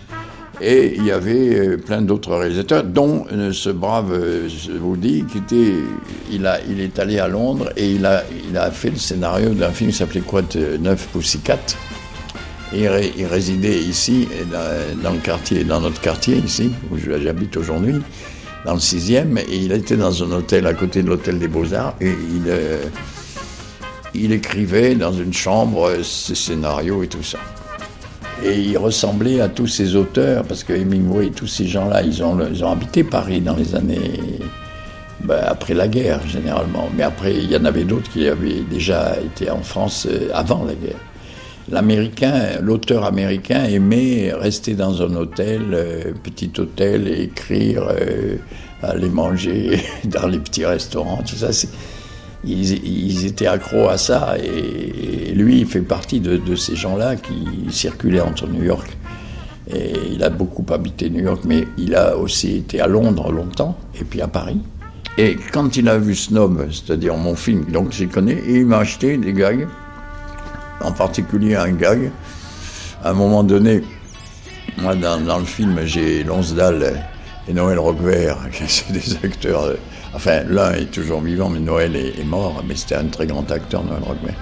et 0.62 0.94
il 0.96 1.06
y 1.06 1.12
avait 1.12 1.60
euh, 1.60 1.78
plein 1.78 2.02
d'autres 2.02 2.36
réalisateurs, 2.36 2.84
dont 2.84 3.26
euh, 3.32 3.52
ce 3.52 3.70
brave 3.70 4.14
euh, 4.14 4.48
Woody 4.80 5.26
qui 5.26 5.40
était, 5.40 5.74
il, 6.32 6.46
a, 6.46 6.60
il 6.70 6.80
est 6.80 7.00
allé 7.00 7.20
à 7.20 7.28
Londres 7.28 7.72
et 7.76 7.92
il 7.92 8.06
a, 8.06 8.24
il 8.50 8.58
a 8.58 8.72
fait 8.72 8.92
le 8.92 8.98
scénario 8.98 9.50
d'un 9.50 9.72
film 9.72 9.90
qui 9.90 9.98
s'appelait 9.98 10.22
quoi, 10.22 10.42
Neuf 10.80 11.10
Pussycat. 11.12 11.60
Et 12.74 12.88
il, 13.18 13.26
résidait 13.28 13.78
ici, 13.78 14.28
dans, 15.04 15.12
le 15.12 15.20
quartier, 15.20 15.64
dans 15.64 15.80
notre 15.80 16.02
quartier 16.02 16.38
ici, 16.38 16.72
où 16.92 16.98
j'habite 16.98 17.56
aujourd'hui, 17.56 17.96
dans 18.66 18.74
le 18.74 18.80
sixième, 18.80 19.38
et 19.38 19.58
il 19.58 19.72
était 19.74 19.96
dans 19.96 20.24
un 20.24 20.32
hôtel 20.32 20.66
à 20.66 20.74
côté 20.74 21.04
de 21.04 21.10
l'hôtel 21.10 21.38
des 21.38 21.48
Beaux-Arts, 21.48 21.94
et 22.02 22.10
il, 22.10 22.52
il 24.14 24.32
écrivait 24.32 24.96
dans 24.96 25.14
une 25.14 25.34
chambre 25.34 26.04
ses 26.04 26.36
scénarios 26.36 27.04
et 27.04 27.08
tout 27.08 27.24
ça. 27.24 27.40
Et 28.44 28.60
il 28.60 28.78
ressemblait 28.78 29.40
à 29.40 29.48
tous 29.48 29.68
ces 29.68 29.96
auteurs, 29.96 30.44
parce 30.44 30.64
que 30.64 30.74
Hemingway 30.74 31.28
et 31.28 31.32
tous 31.32 31.48
ces 31.48 31.66
gens-là, 31.66 32.02
ils 32.02 32.24
ont, 32.24 32.38
ils 32.52 32.64
ont 32.64 32.72
habité 32.72 33.04
Paris 33.04 33.42
dans 33.42 33.56
les 33.56 33.76
années. 33.76 34.40
Ben, 35.24 35.42
après 35.48 35.74
la 35.74 35.88
guerre, 35.88 36.20
généralement. 36.28 36.90
Mais 36.96 37.04
après, 37.04 37.34
il 37.34 37.50
y 37.50 37.56
en 37.56 37.64
avait 37.64 37.86
d'autres 37.86 38.12
qui 38.12 38.28
avaient 38.28 38.62
déjà 38.70 39.16
été 39.22 39.50
en 39.50 39.62
France 39.62 40.06
euh, 40.10 40.30
avant 40.34 40.66
la 40.66 40.74
guerre. 40.74 41.00
L'américain, 41.72 42.60
l'auteur 42.62 43.06
américain 43.06 43.64
aimait 43.64 44.34
rester 44.34 44.74
dans 44.74 45.02
un 45.02 45.16
hôtel, 45.16 45.62
euh, 45.72 46.12
petit 46.22 46.52
hôtel, 46.58 47.08
et 47.08 47.22
écrire, 47.24 47.88
euh, 47.90 48.36
aller 48.82 49.08
manger 49.08 49.80
dans 50.04 50.28
les 50.28 50.40
petits 50.40 50.66
restaurants, 50.66 51.24
tout 51.26 51.38
ça. 51.38 51.52
Ils, 52.46 53.26
étaient 53.26 53.48
accros 53.48 53.88
à 53.88 53.98
ça 53.98 54.36
et, 54.38 55.32
lui, 55.34 55.62
il 55.62 55.66
fait 55.66 55.82
partie 55.82 56.20
de, 56.20 56.56
ces 56.56 56.76
gens-là 56.76 57.16
qui 57.16 57.72
circulaient 57.72 58.22
entre 58.22 58.48
New 58.48 58.64
York. 58.64 58.98
Et 59.74 59.94
il 60.12 60.24
a 60.24 60.30
beaucoup 60.30 60.66
habité 60.74 61.10
New 61.10 61.24
York, 61.24 61.44
mais 61.46 61.66
il 61.78 61.96
a 61.96 62.18
aussi 62.18 62.58
été 62.58 62.82
à 62.82 62.88
Londres 62.88 63.32
longtemps 63.32 63.78
et 64.00 64.04
puis 64.04 64.22
à 64.22 64.28
Paris. 64.28 64.60
Et 65.18 65.38
quand 65.54 65.78
il 65.78 65.88
a 65.88 65.98
vu 65.98 66.16
Snob, 66.16 66.68
c'est-à-dire 66.72 67.16
mon 67.16 67.36
film, 67.36 67.66
donc 67.66 67.92
j'ai 67.92 68.08
connu, 68.08 68.34
et 68.34 68.58
il 68.58 68.66
m'a 68.66 68.80
acheté 68.80 69.16
des 69.18 69.32
gags, 69.32 69.68
en 70.82 70.92
particulier 70.92 71.56
un 71.56 71.72
gag. 71.72 72.12
À 73.04 73.12
un 73.12 73.14
moment 73.14 73.44
donné, 73.44 73.84
moi 74.78 74.96
dans, 74.96 75.38
le 75.38 75.46
film, 75.46 75.80
j'ai 75.86 76.24
Lonsdale 76.24 77.06
et 77.48 77.54
Noël 77.54 77.80
Roquevert, 77.80 78.38
qui 78.52 78.68
sont 78.68 78.92
des 78.92 79.16
acteurs 79.24 79.76
Enfin, 80.16 80.42
l'un 80.48 80.74
est 80.74 80.92
toujours 80.92 81.22
vivant, 81.22 81.50
mais 81.50 81.60
Noël 81.60 81.96
est, 81.96 82.24
mort, 82.24 82.64
mais 82.68 82.76
c'était 82.76 82.96
un 82.96 83.06
très 83.06 83.26
grand 83.26 83.50
acteur, 83.52 83.84
Noël 83.84 84.04
Roquebert. 84.04 84.36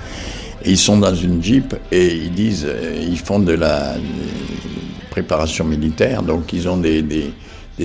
Et 0.63 0.71
ils 0.71 0.77
sont 0.77 0.97
dans 0.97 1.15
une 1.15 1.41
jeep 1.41 1.73
et 1.91 2.13
ils 2.13 2.31
disent, 2.31 2.67
euh, 2.67 2.93
ils 3.01 3.17
font 3.17 3.39
de 3.39 3.53
la 3.53 3.95
préparation 5.09 5.65
militaire, 5.65 6.23
donc 6.23 6.53
ils 6.53 6.67
ont 6.67 6.77
des, 6.77 7.01
des, 7.01 7.31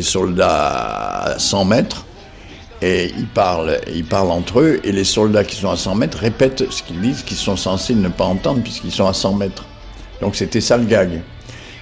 soldats 0.03 1.33
à 1.35 1.39
100 1.39 1.65
mètres 1.65 2.05
et 2.83 3.11
ils 3.17 3.27
parlent, 3.27 3.79
ils 3.95 4.05
parlent 4.05 4.31
entre 4.31 4.61
eux 4.61 4.81
et 4.85 4.93
les 4.93 5.05
soldats 5.05 5.43
qui 5.43 5.57
sont 5.57 5.71
à 5.71 5.77
100 5.77 5.95
mètres 5.95 6.19
répètent 6.19 6.71
ce 6.71 6.83
qu'ils 6.83 7.01
disent, 7.01 7.23
qu'ils 7.23 7.39
sont 7.39 7.57
censés 7.57 7.95
ne 7.95 8.09
pas 8.09 8.25
entendre 8.25 8.63
puisqu'ils 8.63 8.93
sont 8.93 9.07
à 9.07 9.15
100 9.15 9.35
mètres. 9.35 9.65
Donc 10.21 10.37
c'était 10.37 10.61
ça 10.61 10.77
le 10.77 10.85
gag. 10.85 11.23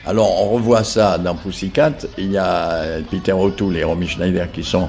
Alors 0.07 0.41
on 0.43 0.51
revoit 0.51 0.85
ça 0.85 1.19
dans 1.19 1.35
Pussycat, 1.35 1.95
il 2.19 2.31
y 2.31 2.39
a 2.39 3.01
Peter 3.11 3.33
O'Toole 3.33 3.77
et 3.79 3.83
Romy 3.83 4.07
Schneider 4.07 4.47
qui 4.53 4.63
sont 4.63 4.89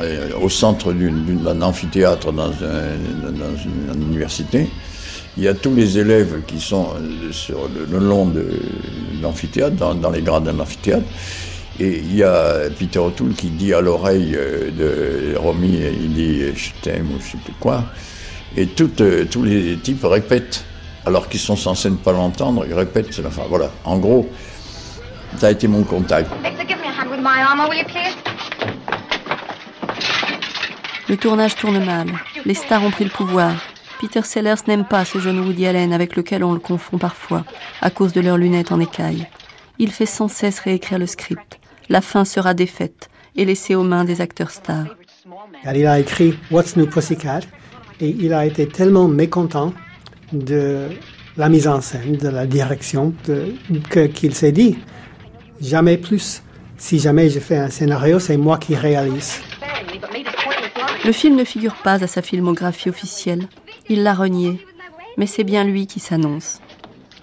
euh, 0.00 0.30
au 0.40 0.48
centre 0.48 0.92
d'un 0.92 1.62
amphithéâtre 1.62 2.32
dans, 2.32 2.52
une, 2.52 4.02
université. 4.02 4.68
Il 5.36 5.42
y 5.42 5.48
a 5.48 5.54
tous 5.54 5.74
les 5.74 5.98
élèves 5.98 6.42
qui 6.46 6.60
sont 6.60 6.90
euh, 6.94 7.32
sur 7.32 7.68
le, 7.68 7.98
long 7.98 8.26
de 8.26 8.46
l'amphithéâtre, 9.20 9.76
dans, 9.76 10.10
les 10.10 10.22
grades 10.22 10.44
d'un 10.44 10.58
amphithéâtre. 10.60 11.06
Et 11.80 11.98
il 11.98 12.14
y 12.14 12.22
a 12.22 12.70
Peter 12.78 13.00
O'Toole 13.00 13.34
qui 13.34 13.48
dit 13.48 13.74
à 13.74 13.80
l'oreille 13.80 14.36
euh, 14.36 14.70
de 14.70 15.36
Romy, 15.36 15.80
il 16.00 16.14
dit 16.14 16.42
je 16.54 16.70
t'aime 16.82 17.08
ou 17.10 17.20
je 17.20 17.32
sais 17.32 17.38
plus 17.44 17.54
quoi. 17.58 17.84
Et 18.56 18.66
tous 18.68 19.42
les 19.42 19.76
types 19.76 20.04
répètent, 20.04 20.64
alors 21.04 21.28
qu'ils 21.28 21.40
sont 21.40 21.56
censés 21.56 21.90
ne 21.90 21.96
pas 21.96 22.12
l'entendre, 22.12 22.64
ils 22.66 22.74
répètent. 22.74 23.20
Enfin 23.26 23.42
voilà, 23.48 23.70
en 23.84 23.98
gros, 23.98 24.28
ça 25.36 25.48
a 25.48 25.50
été 25.50 25.66
mon 25.66 25.82
contact. 25.82 26.30
Le 31.10 31.16
tournage 31.16 31.56
tourne 31.56 31.84
mal. 31.84 32.06
Les 32.46 32.54
stars 32.54 32.84
ont 32.84 32.92
pris 32.92 33.02
le 33.02 33.10
pouvoir. 33.10 33.56
Peter 34.00 34.22
Sellers 34.22 34.62
n'aime 34.68 34.84
pas 34.84 35.04
ce 35.04 35.18
jeune 35.18 35.40
Woody 35.40 35.66
Allen 35.66 35.92
avec 35.92 36.14
lequel 36.14 36.44
on 36.44 36.52
le 36.52 36.60
confond 36.60 36.98
parfois, 36.98 37.44
à 37.82 37.90
cause 37.90 38.12
de 38.12 38.20
leurs 38.20 38.38
lunettes 38.38 38.70
en 38.70 38.78
écaille. 38.78 39.26
Il 39.80 39.90
fait 39.90 40.06
sans 40.06 40.28
cesse 40.28 40.60
réécrire 40.60 41.00
le 41.00 41.06
script. 41.06 41.58
La 41.88 42.00
fin 42.00 42.24
sera 42.24 42.54
défaite 42.54 43.10
et 43.34 43.44
laissée 43.44 43.74
aux 43.74 43.82
mains 43.82 44.04
des 44.04 44.20
acteurs 44.20 44.52
stars. 44.52 44.86
Il 45.64 45.84
a 45.84 45.98
écrit 45.98 46.38
What's 46.52 46.76
New 46.76 46.86
Pussycat 46.86 47.40
et 48.00 48.08
il 48.08 48.32
a 48.32 48.46
été 48.46 48.68
tellement 48.68 49.08
mécontent 49.08 49.74
de 50.32 50.90
la 51.36 51.48
mise 51.48 51.66
en 51.66 51.80
scène, 51.80 52.18
de 52.18 52.28
la 52.28 52.46
direction, 52.46 53.12
qu'il 54.14 54.34
s'est 54.36 54.52
dit 54.52 54.78
jamais 55.60 55.98
plus. 55.98 56.44
Si 56.76 57.00
jamais 57.00 57.30
je 57.30 57.40
fais 57.40 57.56
un 57.56 57.68
scénario, 57.68 58.20
c'est 58.20 58.36
moi 58.36 58.58
qui 58.58 58.76
réalise. 58.76 59.40
Le 61.04 61.12
film 61.12 61.36
ne 61.36 61.44
figure 61.44 61.74
pas 61.76 62.02
à 62.02 62.06
sa 62.06 62.20
filmographie 62.20 62.90
officielle. 62.90 63.48
Il 63.88 64.02
l'a 64.02 64.14
renié. 64.14 64.64
Mais 65.16 65.26
c'est 65.26 65.44
bien 65.44 65.64
lui 65.64 65.86
qui 65.86 65.98
s'annonce. 65.98 66.60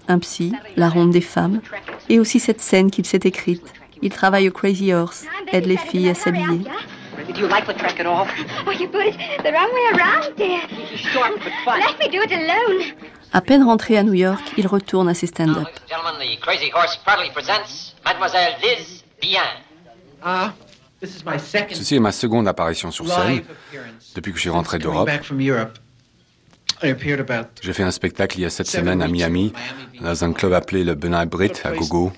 Un 0.08 0.20
psy, 0.20 0.54
la 0.76 0.90
ronde 0.90 1.12
des 1.12 1.22
femmes, 1.22 1.62
et 2.10 2.20
aussi 2.20 2.40
cette 2.40 2.62
scène 2.62 2.90
qu'il 2.90 3.06
s'est 3.06 3.22
écrite. 3.24 3.74
Il 4.02 4.12
travaille 4.12 4.48
au 4.48 4.52
Crazy 4.52 4.94
Horse, 4.94 5.26
aide 5.52 5.66
les 5.66 5.78
filles 5.78 6.10
à 6.10 6.14
s'habiller. 6.14 6.62
À 13.34 13.42
peine 13.42 13.64
rentré 13.64 13.98
à 13.98 14.04
New 14.04 14.14
York, 14.14 14.54
il 14.58 14.68
retourne 14.68 15.10
à 15.10 15.14
ses 15.14 15.28
stand-up. 15.28 15.68
Ceci 21.04 21.96
est 21.96 22.00
ma 22.00 22.12
seconde 22.12 22.48
apparition 22.48 22.92
sur 22.92 23.08
scène 23.08 23.42
depuis 24.16 24.32
que 24.32 24.38
je 24.38 24.42
suis 24.42 24.50
rentré 24.50 24.80
d'Europe. 24.80 25.10
J'ai 27.62 27.74
fait 27.74 27.84
un 27.84 27.92
spectacle 27.92 28.40
il 28.40 28.42
y 28.42 28.46
a 28.46 28.50
sept 28.50 28.68
semaines 28.68 29.02
à 29.02 29.08
Miami, 29.08 29.54
dans 30.02 30.24
un 30.24 30.34
club 30.34 30.54
appelé 30.54 30.84
le 30.84 30.96
Benai 30.96 31.26
Brit 31.26 31.54
à 31.64 31.72
Gogo. 31.72 32.12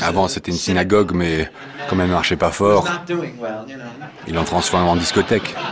Avant, 0.00 0.28
c'était 0.28 0.52
une 0.52 0.56
synagogue, 0.56 1.12
mais 1.12 1.50
comme 1.88 2.00
elle 2.00 2.06
ne 2.08 2.12
marchait 2.12 2.36
pas 2.36 2.52
fort, 2.52 2.88
ils 4.28 4.34
l'ont 4.34 4.44
transformé 4.44 4.88
en 4.88 4.96
discothèque. 4.96 5.54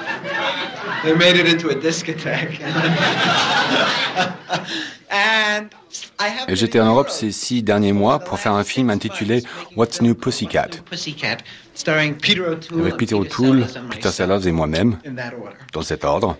J'étais 6.48 6.80
en 6.80 6.86
Europe 6.86 7.10
ces 7.10 7.32
six 7.32 7.62
derniers 7.62 7.92
mois 7.92 8.18
pour 8.18 8.38
faire 8.38 8.52
un 8.52 8.64
film 8.64 8.90
intitulé 8.90 9.42
What's 9.76 10.02
New 10.02 10.14
Pussycat 10.14 10.68
avec 11.86 12.18
Peter 12.96 13.14
O'Toole, 13.14 13.66
Peter 13.90 14.10
Sellers 14.10 14.46
et 14.46 14.52
moi-même, 14.52 14.98
dans 15.72 15.82
cet 15.82 16.04
ordre. 16.04 16.36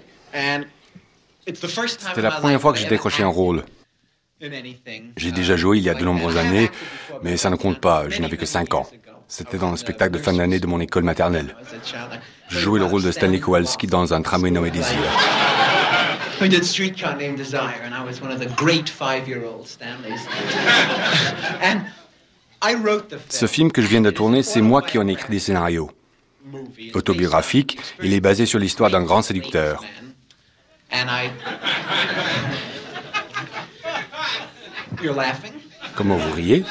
C'était 1.47 2.23
la 2.23 2.31
première 2.31 2.61
fois 2.61 2.73
que 2.73 2.79
j'ai 2.79 2.89
décroché 2.89 3.23
un 3.23 3.29
rôle. 3.29 3.65
J'ai 5.17 5.33
déjà 5.33 5.57
joué 5.57 5.79
il 5.79 5.85
y 5.85 5.91
a 5.91 5.95
de 5.95 6.05
nombreuses 6.05 6.37
années, 6.37 6.71
mais 7.23 7.37
ça 7.37 7.51
ne 7.51 7.57
compte 7.57 7.81
pas, 7.81 8.09
je 8.09 8.21
n'avais 8.21 8.37
que 8.37 8.47
5 8.47 8.75
ans. 8.75 8.87
C'était 9.29 9.59
dans 9.59 9.71
le 9.71 9.77
spectacle 9.77 10.13
de 10.13 10.19
fin 10.19 10.33
d'année 10.33 10.59
de 10.59 10.67
mon 10.67 10.81
école 10.81 11.05
maternelle. 11.05 11.57
Je 12.49 12.59
jouais 12.59 12.81
le 12.81 12.85
rôle 12.85 13.03
de 13.03 13.13
Stanley 13.13 13.39
Kowalski 13.39 13.87
dans 13.87 14.13
un 14.13 14.23
tramway 14.23 14.51
nommé 14.51 14.71
Désir. 14.71 14.99
We 16.41 16.49
did 16.49 16.65
Streetcar 16.65 17.17
Named 17.17 17.37
Desire, 17.37 17.83
and 17.85 17.95
I 17.95 18.03
was 18.03 18.23
one 18.23 18.33
of 18.33 18.39
the 18.39 18.49
great 18.57 18.89
five-year-old 18.89 19.69
Stanleys. 19.69 20.27
and 21.61 21.85
I 22.63 22.75
wrote 22.77 23.11
the 23.11 23.19
film. 23.19 23.29
Ce 23.29 23.47
film 23.47 23.71
que 23.71 23.83
je 23.83 23.87
viens 23.89 24.01
de 24.01 24.11
tourner, 24.11 24.43
c'est 24.43 24.63
moi 24.63 24.81
qui 24.81 24.97
en 24.97 25.07
ai 25.07 25.13
écrit 25.13 25.31
des 25.31 25.39
scénarios. 25.39 25.91
Autobiographique, 26.95 27.79
il 28.03 28.15
est 28.15 28.21
basé 28.21 28.47
sur 28.47 28.59
l'histoire 28.59 28.89
d'un 28.91 29.03
grand 29.03 29.21
séducteur. 29.21 29.85
Comment 35.95 36.17
vous 36.17 36.33
riez? 36.33 36.65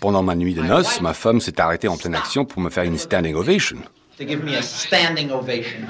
Pendant 0.00 0.22
ma 0.22 0.36
nuit 0.36 0.54
de 0.54 0.62
noces, 0.62 1.00
ma 1.00 1.12
femme 1.12 1.40
s'est 1.40 1.60
arrêtée 1.60 1.88
en 1.88 1.96
pleine 1.96 2.14
action 2.14 2.44
pour 2.44 2.62
me 2.62 2.70
faire 2.70 2.84
une 2.84 2.98
standing 2.98 3.34
ovation. 3.34 3.78
To 4.18 4.24
give 4.24 4.44
me 4.44 4.54
a 4.56 4.62
standing 4.62 5.32
ovation. 5.32 5.86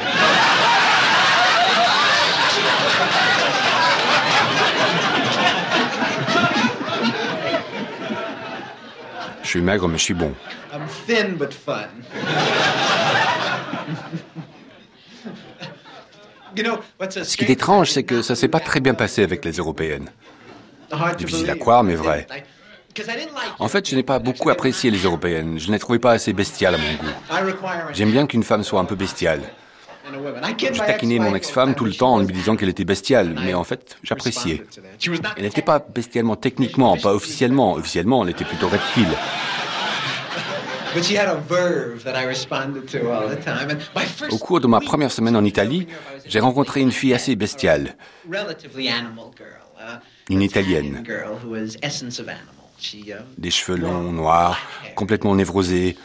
Je 9.43 9.49
suis 9.49 9.61
maigre, 9.61 9.89
mais 9.89 9.99
je 9.99 10.05
suis 10.05 10.15
bon. 10.15 10.33
I'm 10.73 10.87
thin 11.07 11.37
but 11.37 11.53
fun. 11.53 11.89
Ce 17.11 17.37
qui 17.37 17.45
est 17.45 17.51
étrange, 17.51 17.91
c'est 17.91 18.05
que 18.05 18.23
ça 18.23 18.35
s'est 18.35 18.49
pas 18.49 18.61
très 18.61 18.81
bien 18.81 18.95
passé 18.95 19.23
avec 19.23 19.45
les 19.45 19.53
Européennes. 19.53 20.11
Difficile 21.19 21.51
à 21.51 21.57
croire, 21.57 21.83
mais 21.85 21.95
vrai. 21.95 22.27
En 23.59 23.69
fait, 23.69 23.89
je 23.89 23.97
n'ai 23.97 24.03
pas 24.03 24.19
beaucoup 24.19 24.51
apprécié 24.51 24.91
les 24.91 25.03
Européennes. 25.03 25.59
Je 25.59 25.69
ne 25.69 25.73
les 25.73 25.79
trouvais 25.79 25.99
pas 25.99 26.13
assez 26.13 26.33
bestiales 26.33 26.75
à 26.75 26.79
mon 26.79 26.95
goût. 26.95 27.47
J'aime 27.93 28.11
bien 28.11 28.27
qu'une 28.27 28.43
femme 28.43 28.63
soit 28.63 28.81
un 28.81 28.85
peu 28.85 28.95
bestiale. 28.95 29.41
Je 30.07 30.79
taquinais 30.79 31.19
mon 31.19 31.35
ex-femme 31.35 31.75
tout 31.75 31.87
le 31.87 31.95
temps 31.95 32.15
en 32.15 32.21
lui 32.21 32.33
disant 32.33 32.57
qu'elle 32.57 32.69
était 32.69 32.85
bestiale, 32.85 33.35
mais 33.43 33.55
en 33.55 33.65
fait, 33.65 33.97
j'appréciais. 34.03 34.63
Elle 35.37 35.45
n'était 35.45 35.63
pas 35.63 35.79
bestialement 35.79 36.37
techniquement, 36.37 36.97
pas 36.97 37.15
officiellement. 37.15 37.75
Officiellement, 37.75 38.23
elle 38.23 38.31
était 38.31 38.45
plutôt 38.45 38.69
reptile. 38.69 39.09
Au 44.31 44.39
cours 44.39 44.61
de 44.61 44.67
ma 44.69 44.81
première 44.81 45.11
semaine 45.11 45.37
en 45.37 45.45
Italie, 45.45 45.89
j'ai 46.27 46.41
rencontré 46.41 46.81
une 46.81 46.93
fille 46.93 47.15
assez 47.15 47.35
bestiale, 47.35 47.97
une 50.31 50.43
Italienne. 50.43 51.03
Des 53.39 53.51
cheveux 53.51 53.79
longs, 53.79 54.13
noirs, 54.13 54.59
complètement 54.95 55.35
névrosés. 55.35 55.97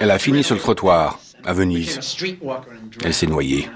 Elle 0.00 0.10
a 0.10 0.18
fini 0.18 0.42
sur 0.42 0.54
le 0.54 0.60
trottoir, 0.60 1.18
à 1.44 1.52
Venise. 1.52 2.00
Elle 3.04 3.14
s'est 3.14 3.26
noyée. 3.26 3.68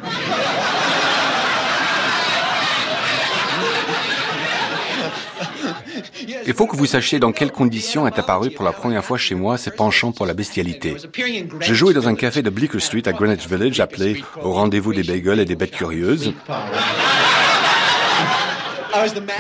Il 6.46 6.54
faut 6.54 6.66
que 6.66 6.76
vous 6.76 6.86
sachiez 6.86 7.18
dans 7.18 7.32
quelles 7.32 7.50
conditions 7.50 8.06
est 8.06 8.18
apparu 8.18 8.50
pour 8.50 8.64
la 8.64 8.72
première 8.72 9.04
fois 9.04 9.18
chez 9.18 9.34
moi 9.34 9.58
ce 9.58 9.70
penchant 9.70 10.12
pour 10.12 10.26
la 10.26 10.34
bestialité. 10.34 10.96
Je 11.60 11.74
jouais 11.74 11.92
dans 11.92 12.08
un 12.08 12.14
café 12.14 12.42
de 12.42 12.50
Bleecker 12.50 12.80
Street 12.80 13.06
à 13.06 13.12
Greenwich 13.12 13.48
Village 13.48 13.80
appelé 13.80 14.22
Au 14.42 14.52
rendez-vous 14.52 14.94
des 14.94 15.02
bagels 15.02 15.40
et 15.40 15.44
des 15.44 15.56
bêtes 15.56 15.72
curieuses. 15.72 16.32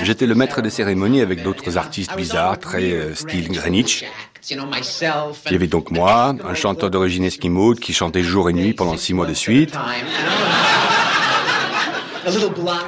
J'étais 0.02 0.26
le 0.26 0.34
maître 0.34 0.60
des 0.62 0.70
cérémonies 0.70 1.20
avec 1.20 1.42
d'autres 1.42 1.76
artistes 1.76 2.14
bizarres, 2.16 2.58
très 2.58 2.92
euh, 2.92 3.14
style 3.14 3.48
Greenwich. 3.48 4.04
Il 4.50 5.52
y 5.52 5.54
avait 5.54 5.66
donc 5.66 5.90
moi, 5.90 6.34
un 6.44 6.54
chanteur 6.54 6.90
d'origine 6.90 7.24
esquimau 7.24 7.74
qui 7.74 7.92
chantait 7.92 8.22
jour 8.22 8.48
et 8.48 8.52
nuit 8.52 8.74
pendant 8.74 8.96
six 8.96 9.12
mois 9.14 9.26
de 9.26 9.34
suite. 9.34 9.76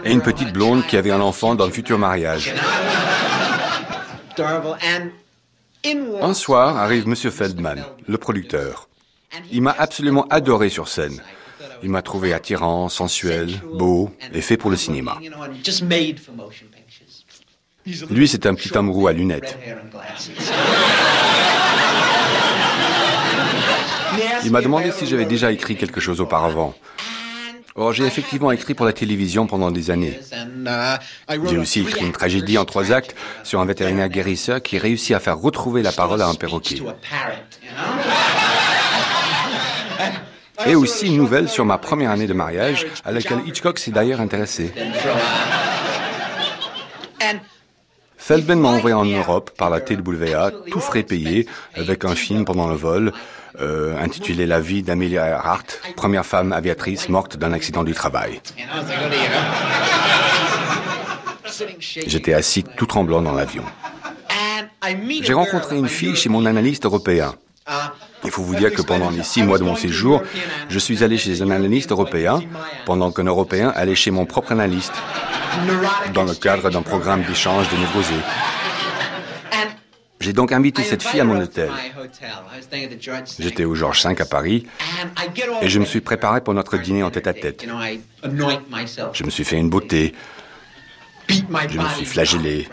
Et 0.05 0.13
une 0.13 0.23
petite 0.23 0.53
blonde 0.53 0.87
qui 0.87 0.97
avait 0.97 1.11
un 1.11 1.21
enfant 1.21 1.55
dans 1.55 1.67
le 1.67 1.73
futur 1.73 1.99
mariage. 1.99 2.55
Un 6.21 6.35
soir 6.35 6.77
arrive 6.77 7.09
Monsieur 7.09 7.31
Feldman, 7.31 7.85
le 8.07 8.19
producteur. 8.19 8.89
Il 9.51 9.63
m'a 9.63 9.75
absolument 9.79 10.27
adoré 10.31 10.69
sur 10.69 10.89
scène. 10.89 11.23
Il 11.83 11.91
m'a 11.91 12.03
trouvé 12.03 12.33
attirant, 12.33 12.89
sensuel, 12.89 13.61
beau 13.75 14.11
et 14.33 14.41
fait 14.41 14.57
pour 14.57 14.71
le 14.71 14.77
cinéma. 14.77 15.19
Lui, 18.11 18.29
c'est 18.29 18.47
un 18.47 18.55
petit 18.55 18.77
roux 18.77 19.07
à 19.09 19.13
lunettes. 19.13 19.57
Il 24.45 24.51
m'a 24.51 24.61
demandé 24.61 24.91
si 24.91 25.07
j'avais 25.07 25.25
déjà 25.25 25.53
écrit 25.53 25.77
quelque 25.77 26.01
chose 26.01 26.21
auparavant. 26.21 26.75
Or, 27.75 27.93
j'ai 27.93 28.05
effectivement 28.05 28.51
écrit 28.51 28.75
pour 28.75 28.87
la 28.87 28.93
télévision 28.93 29.47
pendant 29.47 29.71
des 29.71 29.93
années. 29.93 30.19
J'ai 31.49 31.59
aussi 31.59 31.81
écrit 31.81 32.05
une 32.05 32.13
tragédie 32.13 32.59
en 32.59 32.65
trois 32.65 32.91
actes 32.91 33.15
sur 33.45 33.61
un 33.61 33.65
vétérinaire 33.65 34.09
guérisseur 34.09 34.61
qui 34.61 34.79
réussit 34.79 35.15
à 35.15 35.21
faire 35.21 35.39
retrouver 35.39 35.83
la 35.83 35.93
parole 35.93 36.21
à 36.21 36.27
un 36.27 36.35
perroquet. 36.35 36.83
Et 40.67 40.75
aussi 40.75 41.07
une 41.07 41.17
nouvelle 41.17 41.49
sur 41.49 41.65
ma 41.65 41.79
première 41.79 42.11
année 42.11 42.27
de 42.27 42.35
mariage, 42.35 42.87
à 43.05 43.13
laquelle 43.13 43.41
Hitchcock 43.47 43.79
s'est 43.79 43.91
d'ailleurs 43.91 44.21
intéressé. 44.21 44.73
Feldman 48.17 48.61
m'a 48.61 48.69
envoyé 48.69 48.95
en 48.95 49.07
Europe 49.07 49.53
par 49.57 49.71
la 49.71 49.81
TWA, 49.81 50.51
tout 50.71 50.81
frais 50.81 51.03
payé, 51.03 51.47
avec 51.75 52.05
un 52.05 52.15
film 52.15 52.45
pendant 52.45 52.69
le 52.69 52.75
vol, 52.75 53.13
euh, 53.61 53.97
intitulé 53.99 54.45
La 54.47 54.61
vie 54.61 54.83
d'Amelia 54.83 55.27
Earhart, 55.27 55.65
première 55.97 56.27
femme 56.27 56.53
aviatrice 56.53 57.09
morte 57.09 57.39
d'un 57.39 57.55
accident 57.55 57.85
du 57.85 57.95
travail. 57.95 58.43
J'étais 62.07 62.35
assis 62.35 62.65
tout 62.77 62.87
tremblant 62.87 63.23
dans 63.23 63.33
l'avion. 63.33 63.65
J'ai 65.23 65.33
rencontré 65.33 65.79
une 65.79 65.89
fille 65.89 66.15
chez 66.15 66.29
mon 66.29 66.45
analyste 66.45 66.85
européen. 66.85 67.35
Il 68.25 68.31
faut 68.31 68.43
vous 68.43 68.55
dire 68.55 68.73
que 68.73 68.83
pendant 68.83 69.11
les 69.11 69.23
six 69.23 69.43
mois 69.43 69.59
de 69.59 69.65
mon 69.65 69.77
séjour, 69.77 70.23
je 70.69 70.79
suis 70.79 71.05
allé 71.05 71.17
chez 71.17 71.43
un 71.43 71.51
analyste 71.51 71.91
européen, 71.93 72.41
pendant 72.85 73.13
qu'un 73.13 73.25
Européen 73.25 73.73
allait 73.75 73.95
chez 73.95 74.11
mon 74.11 74.27
propre 74.27 74.53
analyste, 74.53 74.95
dans 76.15 76.25
le 76.25 76.35
cadre 76.35 76.71
d'un 76.71 76.83
programme 76.83 77.23
d'échange 77.23 77.69
de 77.71 77.77
névrosés. 77.77 78.25
J'ai 80.21 80.33
donc 80.33 80.51
invité 80.53 80.83
cette 80.83 81.03
fille 81.03 81.21
à 81.21 81.25
mon 81.25 81.41
hôtel. 81.41 81.71
J'étais 83.39 83.65
au 83.65 83.75
Georges 83.75 84.05
V 84.05 84.15
à 84.19 84.25
Paris 84.25 84.67
et 85.63 85.69
je 85.69 85.79
me 85.79 85.85
suis 85.85 86.01
préparé 86.01 86.41
pour 86.41 86.55
notre 86.55 86.77
dîner 86.77 87.03
en 87.03 87.11
tête-à-tête. 87.11 87.65
Je 88.25 89.25
me 89.25 89.31
suis 89.31 89.45
fait 89.45 89.57
une 89.57 89.71
beauté. 89.71 90.15
Je 91.29 91.79
me 91.79 91.89
suis 91.91 92.05
flagellé. 92.05 92.69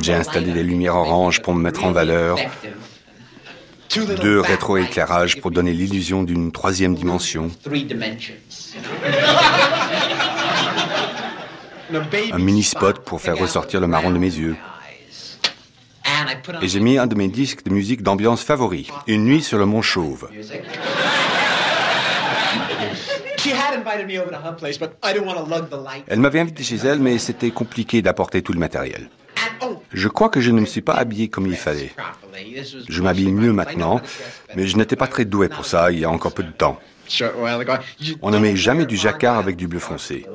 J'ai 0.00 0.14
installé 0.14 0.52
des 0.52 0.62
lumières 0.62 0.96
oranges 0.96 1.42
pour 1.42 1.54
me 1.54 1.62
mettre 1.62 1.84
en 1.84 1.92
valeur. 1.92 2.38
Deux 4.22 4.40
rétroéclairages 4.40 5.40
pour 5.40 5.50
donner 5.50 5.72
l'illusion 5.72 6.22
d'une 6.22 6.52
troisième 6.52 6.94
dimension. 6.94 7.50
Un 12.32 12.38
mini-spot 12.38 13.00
pour 13.04 13.20
faire 13.20 13.36
ressortir 13.36 13.80
le 13.80 13.88
marron 13.88 14.12
de 14.12 14.18
mes 14.18 14.32
yeux. 14.32 14.56
Et 16.62 16.68
j'ai 16.68 16.78
mis 16.78 16.98
un 16.98 17.08
de 17.08 17.16
mes 17.16 17.28
disques 17.28 17.64
de 17.64 17.70
musique 17.70 18.02
d'ambiance 18.02 18.42
favoris, 18.42 18.86
Une 19.08 19.24
nuit 19.24 19.42
sur 19.42 19.58
le 19.58 19.66
mont 19.66 19.82
Chauve. 19.82 20.28
Elle 26.06 26.20
m'avait 26.20 26.40
invité 26.40 26.62
chez 26.62 26.76
elle, 26.76 26.98
mais 26.98 27.18
c'était 27.18 27.50
compliqué 27.50 28.02
d'apporter 28.02 28.42
tout 28.42 28.52
le 28.52 28.58
matériel. 28.58 29.08
Je 29.92 30.08
crois 30.08 30.28
que 30.28 30.40
je 30.40 30.50
ne 30.50 30.60
me 30.60 30.66
suis 30.66 30.80
pas 30.80 30.94
habillé 30.94 31.28
comme 31.28 31.46
il 31.46 31.56
fallait. 31.56 31.92
Je 32.88 33.02
m'habille 33.02 33.32
mieux 33.32 33.52
maintenant, 33.52 34.00
mais 34.56 34.66
je 34.66 34.76
n'étais 34.76 34.96
pas 34.96 35.06
très 35.06 35.24
doué 35.24 35.48
pour 35.48 35.66
ça 35.66 35.90
il 35.90 36.00
y 36.00 36.04
a 36.04 36.10
encore 36.10 36.32
peu 36.32 36.42
de 36.42 36.52
temps. 36.52 36.78
On 38.22 38.30
ne 38.30 38.38
met 38.38 38.56
jamais 38.56 38.86
du 38.86 38.96
jacquard 38.96 39.38
avec 39.38 39.56
du 39.56 39.66
bleu 39.66 39.80
foncé. 39.80 40.26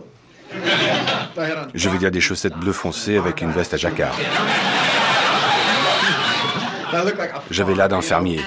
Je 1.73 1.89
veux 1.89 1.97
dire 1.97 2.11
des 2.11 2.21
chaussettes 2.21 2.55
bleu 2.55 2.71
foncé 2.71 3.17
avec 3.17 3.41
une 3.41 3.51
veste 3.51 3.73
à 3.73 3.77
jacquard. 3.77 4.15
J'avais 7.51 7.75
l'air 7.75 7.89
d'un 7.89 8.01
fermier. 8.01 8.39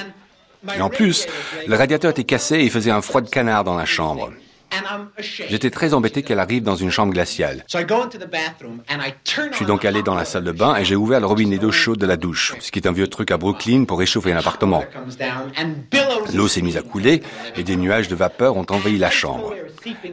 Et 0.76 0.80
en 0.80 0.88
plus, 0.88 1.26
le 1.66 1.76
radiateur 1.76 2.10
était 2.10 2.24
cassé 2.24 2.56
et 2.56 2.64
il 2.64 2.70
faisait 2.70 2.90
un 2.90 3.02
froid 3.02 3.20
de 3.20 3.28
canard 3.28 3.64
dans 3.64 3.76
la 3.76 3.84
chambre. 3.84 4.30
J'étais 5.48 5.70
très 5.70 5.94
embêté 5.94 6.22
qu'elle 6.22 6.38
arrive 6.38 6.62
dans 6.62 6.76
une 6.76 6.90
chambre 6.90 7.12
glaciale. 7.12 7.64
Je 7.68 7.78
suis 9.54 9.66
donc 9.66 9.84
allé 9.84 10.02
dans 10.02 10.14
la 10.14 10.24
salle 10.24 10.44
de 10.44 10.52
bain 10.52 10.76
et 10.76 10.84
j'ai 10.84 10.96
ouvert 10.96 11.20
le 11.20 11.26
robinet 11.26 11.58
d'eau 11.58 11.72
chaude 11.72 11.98
de 11.98 12.06
la 12.06 12.16
douche, 12.16 12.54
ce 12.60 12.70
qui 12.70 12.78
est 12.78 12.86
un 12.86 12.92
vieux 12.92 13.08
truc 13.08 13.30
à 13.30 13.36
Brooklyn 13.36 13.84
pour 13.84 13.98
réchauffer 13.98 14.32
un 14.32 14.38
appartement. 14.38 14.84
L'eau 16.34 16.48
s'est 16.48 16.62
mise 16.62 16.76
à 16.76 16.82
couler 16.82 17.22
et 17.56 17.62
des 17.62 17.76
nuages 17.76 18.08
de 18.08 18.14
vapeur 18.14 18.56
ont 18.56 18.66
envahi 18.70 18.98
la 18.98 19.10
chambre. 19.10 19.54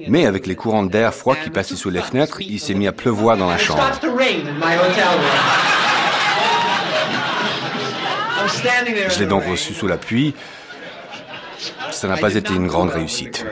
Mais 0.07 0.25
avec 0.25 0.47
les 0.47 0.55
courants 0.55 0.83
d'air 0.83 1.13
froid 1.13 1.35
qui 1.35 1.49
passaient 1.49 1.75
sous 1.75 1.89
les 1.89 2.01
fenêtres, 2.01 2.41
il 2.41 2.59
s'est 2.59 2.73
mis 2.73 2.87
à 2.87 2.91
pleuvoir 2.91 3.37
dans 3.37 3.49
la 3.49 3.57
chambre. 3.57 3.83
Je 9.09 9.19
l'ai 9.19 9.25
donc 9.25 9.45
reçu 9.45 9.73
sous 9.73 9.87
la 9.87 9.97
pluie. 9.97 10.33
Ça 11.91 12.07
n'a 12.07 12.17
pas 12.17 12.35
été 12.35 12.53
une 12.53 12.67
grande 12.67 12.89
réussite. 12.89 13.45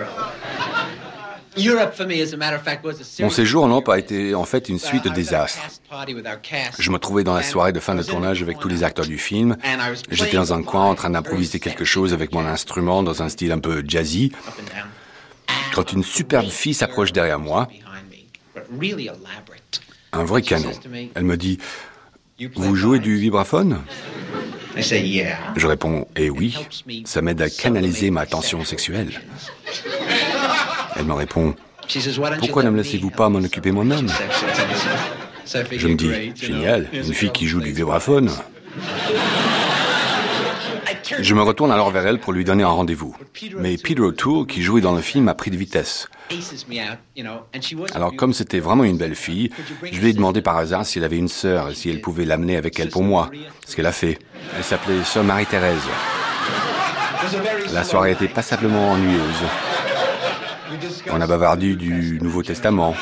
Mon 3.19 3.29
séjour 3.29 3.63
en 3.63 3.67
Europe 3.67 3.89
a 3.89 3.99
été 3.99 4.33
en 4.35 4.43
fait 4.45 4.69
une 4.69 4.79
suite 4.79 5.03
de 5.03 5.09
désastres. 5.09 5.61
Je 6.79 6.91
me 6.91 6.97
trouvais 6.97 7.23
dans 7.23 7.35
la 7.35 7.43
soirée 7.43 7.71
de 7.71 7.79
fin 7.79 7.95
de 7.95 8.03
tournage 8.03 8.41
avec 8.41 8.59
tous 8.59 8.67
les 8.67 8.83
acteurs 8.83 9.05
du 9.05 9.17
film. 9.17 9.57
J'étais 10.09 10.37
dans 10.37 10.53
un 10.53 10.63
coin 10.63 10.85
en 10.85 10.95
train 10.95 11.09
d'improviser 11.09 11.59
quelque 11.59 11.85
chose 11.85 12.13
avec 12.13 12.33
mon 12.33 12.45
instrument 12.45 13.03
dans 13.03 13.21
un 13.21 13.29
style 13.29 13.51
un 13.51 13.59
peu 13.59 13.83
jazzy. 13.87 14.31
Quand 15.73 15.91
une 15.91 16.03
superbe 16.03 16.49
fille 16.49 16.73
s'approche 16.73 17.11
derrière 17.11 17.39
moi, 17.39 17.67
un 20.11 20.23
vrai 20.23 20.41
canon, 20.41 20.71
elle 21.15 21.23
me 21.23 21.37
dit 21.37 21.59
Vous 22.55 22.75
jouez 22.75 22.99
du 22.99 23.17
vibraphone? 23.17 23.81
Je 25.55 25.67
réponds 25.67 26.07
Eh 26.15 26.29
oui, 26.29 26.57
ça 27.05 27.21
m'aide 27.21 27.41
à 27.41 27.49
canaliser 27.49 28.09
ma 28.09 28.25
tension 28.25 28.63
sexuelle. 28.65 29.21
Elle 30.95 31.05
me 31.05 31.13
répond 31.13 31.55
Pourquoi 32.39 32.63
ne 32.63 32.69
me 32.69 32.77
laissez-vous 32.77 33.09
pas 33.09 33.29
m'en 33.29 33.39
occuper 33.39 33.71
moi-même 33.71 34.07
Je 35.45 35.87
me 35.87 35.95
dis 35.95 36.33
Génial, 36.35 36.87
une 36.93 37.13
fille 37.13 37.31
qui 37.31 37.47
joue 37.47 37.61
du 37.61 37.71
vibraphone. 37.71 38.29
Je 41.19 41.33
me 41.35 41.41
retourne 41.41 41.71
alors 41.71 41.91
vers 41.91 42.07
elle 42.07 42.19
pour 42.19 42.33
lui 42.33 42.43
donner 42.43 42.63
un 42.63 42.69
rendez-vous. 42.69 43.15
Mais 43.57 43.77
Peter 43.77 44.01
O'Toole, 44.01 44.47
qui 44.47 44.61
jouait 44.61 44.81
dans 44.81 44.93
le 44.95 45.01
film, 45.01 45.27
a 45.27 45.33
pris 45.33 45.51
de 45.51 45.57
vitesse. 45.57 46.07
Alors 47.93 48.15
comme 48.15 48.33
c'était 48.33 48.59
vraiment 48.59 48.83
une 48.83 48.97
belle 48.97 49.15
fille, 49.15 49.49
je 49.83 49.99
lui 49.99 50.09
ai 50.09 50.13
demandé 50.13 50.41
par 50.41 50.57
hasard 50.57 50.85
si 50.85 50.97
elle 50.97 51.03
avait 51.03 51.17
une 51.17 51.27
sœur 51.27 51.69
et 51.69 51.75
si 51.75 51.89
elle 51.89 52.01
pouvait 52.01 52.25
l'amener 52.25 52.55
avec 52.57 52.79
elle 52.79 52.89
pour 52.89 53.03
moi, 53.03 53.29
ce 53.67 53.75
qu'elle 53.75 53.85
a 53.85 53.91
fait. 53.91 54.17
Elle 54.57 54.63
s'appelait 54.63 55.03
Sœur 55.03 55.23
Marie-Thérèse. 55.23 55.83
La 57.73 57.83
soirée 57.83 58.11
était 58.11 58.27
passablement 58.27 58.91
ennuyeuse. 58.91 59.43
On 61.11 61.21
a 61.21 61.27
bavardé 61.27 61.75
du 61.75 62.19
Nouveau 62.21 62.43
Testament. 62.43 62.95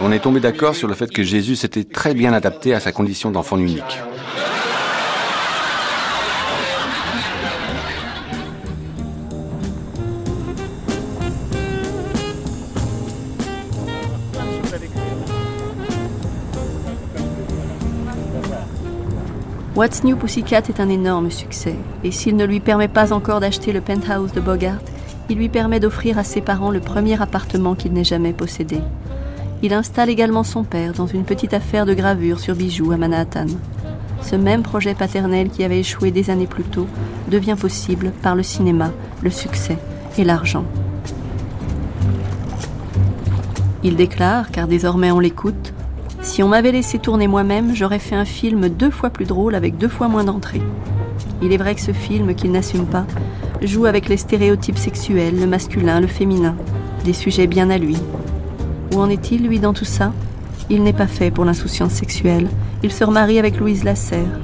On 0.00 0.12
est 0.12 0.20
tombé 0.20 0.40
d'accord 0.40 0.74
sur 0.74 0.88
le 0.88 0.94
fait 0.94 1.10
que 1.10 1.22
Jésus 1.22 1.56
s'était 1.56 1.84
très 1.84 2.14
bien 2.14 2.32
adapté 2.32 2.74
à 2.74 2.80
sa 2.80 2.92
condition 2.92 3.30
d'enfant 3.30 3.58
unique. 3.58 4.00
What's 19.74 20.02
New 20.02 20.16
Pussycat 20.16 20.62
est 20.68 20.80
un 20.80 20.88
énorme 20.88 21.30
succès, 21.30 21.76
et 22.02 22.10
s'il 22.10 22.34
ne 22.34 22.44
lui 22.44 22.58
permet 22.58 22.88
pas 22.88 23.12
encore 23.12 23.38
d'acheter 23.38 23.72
le 23.72 23.80
penthouse 23.80 24.32
de 24.32 24.40
Bogart, 24.40 24.80
il 25.28 25.36
lui 25.36 25.48
permet 25.48 25.80
d'offrir 25.80 26.18
à 26.18 26.24
ses 26.24 26.40
parents 26.40 26.70
le 26.70 26.80
premier 26.80 27.20
appartement 27.20 27.74
qu'il 27.74 27.92
n'ait 27.92 28.04
jamais 28.04 28.32
possédé. 28.32 28.80
Il 29.62 29.72
installe 29.72 30.08
également 30.08 30.44
son 30.44 30.64
père 30.64 30.92
dans 30.92 31.06
une 31.06 31.24
petite 31.24 31.52
affaire 31.52 31.84
de 31.84 31.94
gravure 31.94 32.40
sur 32.40 32.54
bijoux 32.54 32.92
à 32.92 32.96
Manhattan. 32.96 33.46
Ce 34.22 34.36
même 34.36 34.62
projet 34.62 34.94
paternel 34.94 35.50
qui 35.50 35.64
avait 35.64 35.80
échoué 35.80 36.10
des 36.10 36.30
années 36.30 36.46
plus 36.46 36.64
tôt 36.64 36.86
devient 37.28 37.56
possible 37.58 38.12
par 38.22 38.34
le 38.34 38.42
cinéma, 38.42 38.92
le 39.22 39.30
succès 39.30 39.78
et 40.16 40.24
l'argent. 40.24 40.64
Il 43.84 43.96
déclare, 43.96 44.50
car 44.50 44.66
désormais 44.66 45.12
on 45.12 45.20
l'écoute, 45.20 45.72
si 46.20 46.42
on 46.42 46.48
m'avait 46.48 46.72
laissé 46.72 46.98
tourner 46.98 47.28
moi-même, 47.28 47.74
j'aurais 47.74 48.00
fait 48.00 48.16
un 48.16 48.24
film 48.24 48.68
deux 48.68 48.90
fois 48.90 49.10
plus 49.10 49.24
drôle 49.24 49.54
avec 49.54 49.78
deux 49.78 49.88
fois 49.88 50.08
moins 50.08 50.24
d'entrées. 50.24 50.62
Il 51.42 51.52
est 51.52 51.56
vrai 51.56 51.74
que 51.74 51.80
ce 51.80 51.92
film, 51.92 52.34
qu'il 52.34 52.50
n'assume 52.50 52.86
pas, 52.86 53.06
joue 53.62 53.86
avec 53.86 54.08
les 54.08 54.16
stéréotypes 54.16 54.78
sexuels, 54.78 55.38
le 55.38 55.46
masculin, 55.46 56.00
le 56.00 56.06
féminin, 56.06 56.56
des 57.04 57.12
sujets 57.12 57.46
bien 57.46 57.70
à 57.70 57.78
lui. 57.78 57.96
Où 58.94 58.98
en 58.98 59.08
est-il, 59.08 59.46
lui, 59.46 59.58
dans 59.58 59.72
tout 59.72 59.84
ça? 59.84 60.12
Il 60.70 60.82
n'est 60.82 60.92
pas 60.92 61.06
fait 61.06 61.30
pour 61.30 61.44
l'insouciance 61.44 61.92
sexuelle. 61.92 62.48
Il 62.82 62.92
se 62.92 63.04
remarie 63.04 63.38
avec 63.38 63.58
Louise 63.58 63.84
Lasserre. 63.84 64.40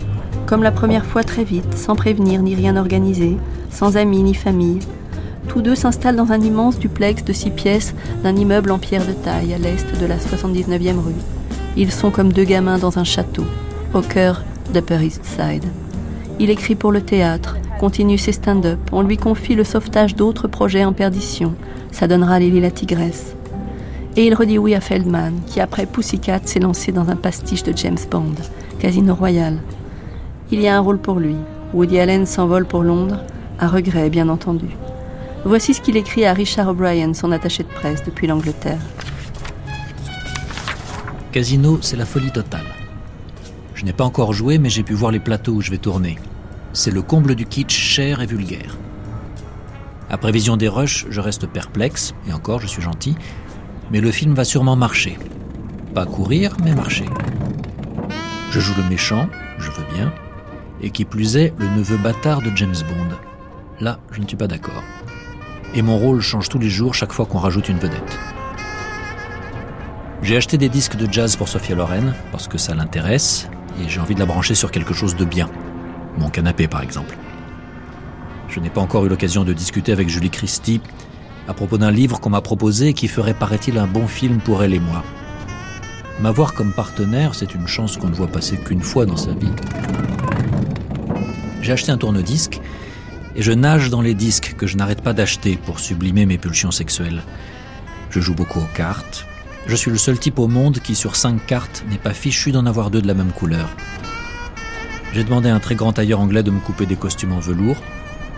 Comme 0.47 0.63
la 0.63 0.73
première 0.73 1.05
fois, 1.05 1.23
très 1.23 1.45
vite, 1.45 1.77
sans 1.77 1.97
prévenir 1.97 2.43
ni 2.43 2.55
rien 2.55 2.77
organiser, 2.77 3.37
sans 3.71 3.97
amis 3.97 4.23
ni 4.23 4.35
famille. 4.35 4.81
Tous 5.49 5.63
deux 5.63 5.75
s'installent 5.75 6.17
dans 6.17 6.33
un 6.33 6.41
immense 6.41 6.79
duplex 6.79 7.25
de 7.25 7.33
six 7.33 7.51
pièces 7.51 7.95
d'un 8.23 8.35
immeuble 8.35 8.71
en 8.71 8.79
pierre 8.79 9.07
de 9.07 9.13
taille 9.13 9.53
à 9.53 9.59
l'est 9.59 10.01
de 10.01 10.07
la 10.07 10.17
79e 10.17 10.99
rue. 10.99 11.13
Ils 11.77 11.93
sont 11.93 12.11
comme 12.11 12.33
deux 12.33 12.45
gamins 12.45 12.79
dans 12.79 12.99
un 12.99 13.05
château, 13.05 13.45
au 13.93 14.01
cœur 14.01 14.43
d'Upper 14.73 15.05
East 15.05 15.25
Side. 15.25 15.65
Il 16.39 16.51
écrit 16.51 16.75
pour 16.75 16.93
le 16.93 17.03
théâtre, 17.03 17.57
continue 17.85 18.17
ses 18.17 18.33
stand-up, 18.33 18.79
on 18.93 19.03
lui 19.03 19.19
confie 19.19 19.55
le 19.55 19.63
sauvetage 19.63 20.17
d'autres 20.17 20.49
projets 20.49 20.87
en 20.87 20.95
perdition. 20.95 21.55
Ça 21.93 22.09
donnera 22.09 22.39
Lily 22.39 22.59
la 22.59 22.71
tigresse. 22.71 23.37
Et 24.17 24.27
il 24.27 24.33
redit 24.35 24.57
oui 24.57 24.75
à 24.75 24.81
Feldman, 24.81 25.35
qui 25.47 25.61
après 25.61 25.85
Pussycat 25.85 26.41
s'est 26.47 26.61
lancé 26.61 26.93
dans 26.93 27.11
un 27.11 27.17
pastiche 27.17 27.63
de 27.63 27.77
James 27.77 27.99
Bond, 28.11 28.37
Casino 28.79 29.15
Royale. 29.15 29.59
Il 30.51 30.63
y 30.63 30.67
a 30.67 30.79
un 30.79 30.81
rôle 30.81 30.97
pour 30.97 31.21
lui. 31.21 31.37
Woody 31.75 31.99
Allen 32.01 32.25
s'envole 32.25 32.65
pour 32.65 32.85
Londres, 32.85 33.21
à 33.59 33.69
regret 33.69 34.09
bien 34.09 34.31
entendu. 34.31 34.69
Voici 35.45 35.75
ce 35.75 35.83
qu'il 35.83 35.99
écrit 35.99 36.25
à 36.25 36.33
Richard 36.33 36.69
O'Brien, 36.69 37.13
son 37.13 37.33
attaché 37.33 37.65
de 37.65 37.69
presse 37.69 38.03
depuis 38.03 38.27
l'Angleterre. 38.27 38.81
Casino, 41.33 41.81
c'est 41.83 41.99
la 41.99 42.07
folie 42.07 42.33
totale. 42.33 42.65
Je 43.75 43.85
n'ai 43.85 43.93
pas 43.93 44.05
encore 44.05 44.33
joué, 44.33 44.57
mais 44.57 44.71
j'ai 44.71 44.85
pu 44.85 44.95
voir 44.95 45.13
les 45.13 45.21
plateaux 45.21 45.53
où 45.53 45.61
je 45.61 45.71
vais 45.71 45.77
tourner. 45.77 46.17
C'est 46.77 46.91
le 46.91 47.03
comble 47.03 47.37
du 47.37 47.47
kitsch 47.47 47.73
cher 47.73 48.21
et 48.21 48.27
vulgaire. 48.27 48.77
À 50.11 50.19
prévision 50.19 50.57
des 50.57 50.67
rushs, 50.67 51.07
je 51.09 51.21
reste 51.21 51.47
perplexe, 51.47 52.15
et 52.29 52.33
encore, 52.33 52.61
je 52.61 52.67
suis 52.67 52.83
gentil, 52.83 53.15
mais 53.93 54.01
le 54.01 54.11
film 54.11 54.35
va 54.35 54.43
sûrement 54.43 54.75
marcher. 54.75 55.17
Pas 55.95 56.05
courir, 56.05 56.57
mais 56.65 56.75
marcher. 56.75 57.05
Je 58.51 58.59
joue 58.59 58.75
le 58.77 58.89
méchant, 58.89 59.29
je 59.57 59.71
veux 59.71 59.87
bien, 59.95 60.13
et 60.83 60.91
qui 60.91 61.05
plus 61.05 61.37
est, 61.37 61.55
le 61.59 61.69
neveu 61.69 61.97
bâtard 61.97 62.43
de 62.43 62.51
James 62.57 62.75
Bond. 62.89 63.17
Là, 63.79 64.01
je 64.11 64.21
ne 64.21 64.27
suis 64.27 64.37
pas 64.37 64.49
d'accord. 64.49 64.83
Et 65.77 65.83
mon 65.83 65.97
rôle 65.97 66.23
change 66.23 66.49
tous 66.49 66.59
les 66.59 66.71
jours 66.71 66.93
chaque 66.93 67.13
fois 67.13 67.27
qu'on 67.27 67.39
rajoute 67.39 67.69
une 67.69 67.79
vedette. 67.79 68.19
J'ai 70.23 70.37
acheté 70.37 70.59
des 70.59 70.69
disques 70.69 70.97
de 70.97 71.11
jazz 71.11 71.37
pour 71.37 71.49
Sophia 71.49 71.77
Loren 71.77 72.15
parce 72.33 72.49
que 72.49 72.59
ça 72.59 72.75
l'intéresse 72.75 73.49
et 73.81 73.89
j'ai 73.89 74.01
envie 74.01 74.15
de 74.17 74.21
la 74.21 74.27
brancher 74.27 74.57
sur 74.57 74.73
quelque 74.73 74.95
chose 74.95 75.15
de 75.15 75.25
bien. 75.25 75.49
Mon 76.19 76.31
canapé 76.31 76.69
par 76.69 76.83
exemple. 76.83 77.17
Je 78.49 78.61
n'ai 78.61 78.71
pas 78.71 78.81
encore 78.81 79.05
eu 79.07 79.09
l'occasion 79.09 79.45
de 79.45 79.53
discuter 79.53 79.93
avec 79.93 80.09
Julie 80.09 80.31
Christie 80.31 80.81
à 81.49 81.55
propos 81.55 81.77
d'un 81.77 81.91
livre 81.91 82.21
qu'on 82.21 82.31
m'a 82.31 82.41
proposé 82.41 82.95
qui 82.95 83.09
ferait, 83.09 83.35
paraît-il, 83.35 83.79
un 83.79 83.87
bon 83.87 84.07
film 84.07 84.39
pour 84.39 84.63
elle 84.63 84.75
et 84.75 84.81
moi. 84.81 85.05
M'avoir 86.21 86.55
comme 86.55 86.73
partenaire, 86.73 87.35
c'est 87.35 87.55
une 87.55 87.67
chance 87.67 87.97
qu'on 87.97 88.09
ne 88.09 88.15
voit 88.15 88.29
passer 88.29 88.57
qu'une 88.57 88.83
fois 88.83 89.05
dans 89.05 89.17
sa 89.17 89.33
vie. 89.33 89.53
J'ai 91.61 91.73
acheté 91.73 91.93
un 91.93 91.99
tourne-disque 91.99 92.61
et 93.37 93.43
je 93.43 93.53
nage 93.53 93.91
dans 93.91 94.01
les 94.01 94.15
disques 94.15 94.55
que 94.57 94.67
je 94.67 94.77
n'arrête 94.77 95.03
pas 95.03 95.13
d'acheter 95.13 95.57
pour 95.57 95.81
sublimer 95.81 96.25
mes 96.25 96.39
pulsions 96.39 96.71
sexuelles. 96.71 97.23
Je 98.11 98.21
joue 98.21 98.35
beaucoup 98.35 98.61
aux 98.61 98.77
cartes, 98.77 99.27
je 99.67 99.77
suis 99.77 99.91
le 99.91 99.97
seul 99.97 100.19
type 100.19 100.39
au 100.39 100.47
monde 100.47 100.79
qui, 100.81 100.95
sur 100.95 101.17
cinq 101.17 101.47
cartes, 101.47 101.85
n'est 101.91 101.97
pas 101.97 102.13
fichu 102.13 102.53
d'en 102.53 102.67
avoir 102.67 102.91
deux 102.91 103.01
de 103.01 103.07
la 103.07 103.15
même 103.15 103.33
couleur. 103.33 103.71
J'ai 105.15 105.23
demandé 105.23 105.49
à 105.49 105.55
un 105.55 105.61
très 105.61 105.77
grand 105.77 105.93
tailleur 105.93 106.19
anglais 106.19 106.43
de 106.43 106.51
me 106.51 106.59
couper 106.59 106.87
des 106.87 106.97
costumes 106.97 107.31
en 107.31 107.39
velours, 107.39 107.77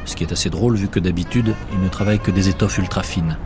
ce 0.05 0.15
qui 0.15 0.25
est 0.25 0.33
assez 0.33 0.51
drôle 0.51 0.77
vu 0.77 0.89
que 0.89 1.01
d'habitude, 1.01 1.55
il 1.73 1.81
ne 1.81 1.89
travaille 1.89 2.19
que 2.19 2.31
des 2.31 2.51
étoffes 2.51 2.77
ultra 2.77 3.03
fines. 3.03 3.39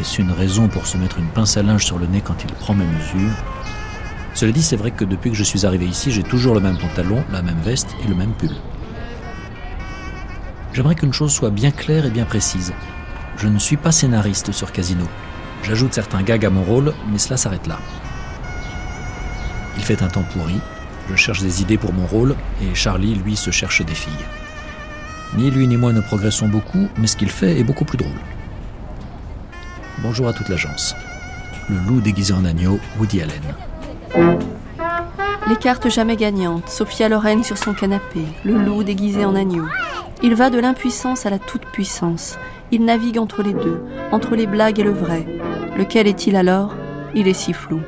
Est-ce 0.00 0.22
une 0.22 0.32
raison 0.32 0.68
pour 0.68 0.86
se 0.86 0.96
mettre 0.96 1.18
une 1.18 1.26
pince 1.26 1.58
à 1.58 1.62
linge 1.62 1.84
sur 1.84 1.98
le 1.98 2.06
nez 2.06 2.22
quand 2.22 2.42
il 2.42 2.50
prend 2.54 2.72
mes 2.72 2.86
mesures? 2.86 3.36
Cela 4.32 4.52
dit, 4.52 4.62
c'est 4.62 4.76
vrai 4.76 4.90
que 4.90 5.04
depuis 5.04 5.32
que 5.32 5.36
je 5.36 5.42
suis 5.42 5.66
arrivé 5.66 5.84
ici, 5.84 6.10
j'ai 6.12 6.22
toujours 6.22 6.54
le 6.54 6.60
même 6.60 6.78
pantalon, 6.78 7.22
la 7.30 7.42
même 7.42 7.60
veste 7.60 7.94
et 8.02 8.08
le 8.08 8.14
même 8.14 8.32
pull. 8.32 8.56
J'aimerais 10.72 10.94
qu'une 10.94 11.12
chose 11.12 11.30
soit 11.30 11.50
bien 11.50 11.72
claire 11.72 12.06
et 12.06 12.10
bien 12.10 12.24
précise. 12.24 12.72
Je 13.36 13.48
ne 13.48 13.58
suis 13.58 13.76
pas 13.76 13.92
scénariste 13.92 14.50
sur 14.50 14.72
Casino. 14.72 15.04
J'ajoute 15.62 15.92
certains 15.92 16.22
gags 16.22 16.46
à 16.46 16.50
mon 16.50 16.62
rôle, 16.62 16.94
mais 17.12 17.18
cela 17.18 17.36
s'arrête 17.36 17.66
là. 17.66 17.78
Il 19.76 19.84
fait 19.84 20.02
un 20.02 20.08
temps 20.08 20.24
pourri, 20.32 20.58
je 21.08 21.16
cherche 21.16 21.42
des 21.42 21.62
idées 21.62 21.78
pour 21.78 21.92
mon 21.92 22.06
rôle, 22.06 22.34
et 22.62 22.74
Charlie, 22.74 23.14
lui, 23.14 23.36
se 23.36 23.50
cherche 23.50 23.84
des 23.84 23.94
filles. 23.94 24.12
Ni 25.36 25.50
lui 25.50 25.66
ni 25.66 25.76
moi 25.76 25.92
ne 25.92 26.00
progressons 26.00 26.48
beaucoup, 26.48 26.88
mais 26.98 27.06
ce 27.06 27.16
qu'il 27.16 27.30
fait 27.30 27.58
est 27.58 27.64
beaucoup 27.64 27.84
plus 27.84 27.98
drôle. 27.98 28.12
Bonjour 29.98 30.28
à 30.28 30.32
toute 30.32 30.48
l'agence. 30.48 30.94
Le 31.68 31.76
loup 31.78 32.00
déguisé 32.00 32.32
en 32.32 32.44
agneau, 32.44 32.78
Woody 32.98 33.22
Allen. 33.22 33.42
Les 35.48 35.56
cartes 35.56 35.90
jamais 35.90 36.16
gagnantes, 36.16 36.68
Sophia 36.68 37.08
Loren 37.08 37.42
sur 37.42 37.58
son 37.58 37.74
canapé, 37.74 38.20
le 38.44 38.56
loup 38.56 38.82
déguisé 38.82 39.24
en 39.24 39.34
agneau. 39.34 39.66
Il 40.22 40.34
va 40.34 40.48
de 40.48 40.58
l'impuissance 40.58 41.26
à 41.26 41.30
la 41.30 41.38
toute-puissance. 41.38 42.38
Il 42.70 42.84
navigue 42.84 43.18
entre 43.18 43.42
les 43.42 43.52
deux, 43.52 43.82
entre 44.10 44.36
les 44.36 44.46
blagues 44.46 44.78
et 44.78 44.84
le 44.84 44.92
vrai. 44.92 45.26
Lequel 45.76 46.06
est-il 46.06 46.36
alors? 46.36 46.74
Il 47.14 47.28
est 47.28 47.34
si 47.34 47.52
flou. 47.52 47.80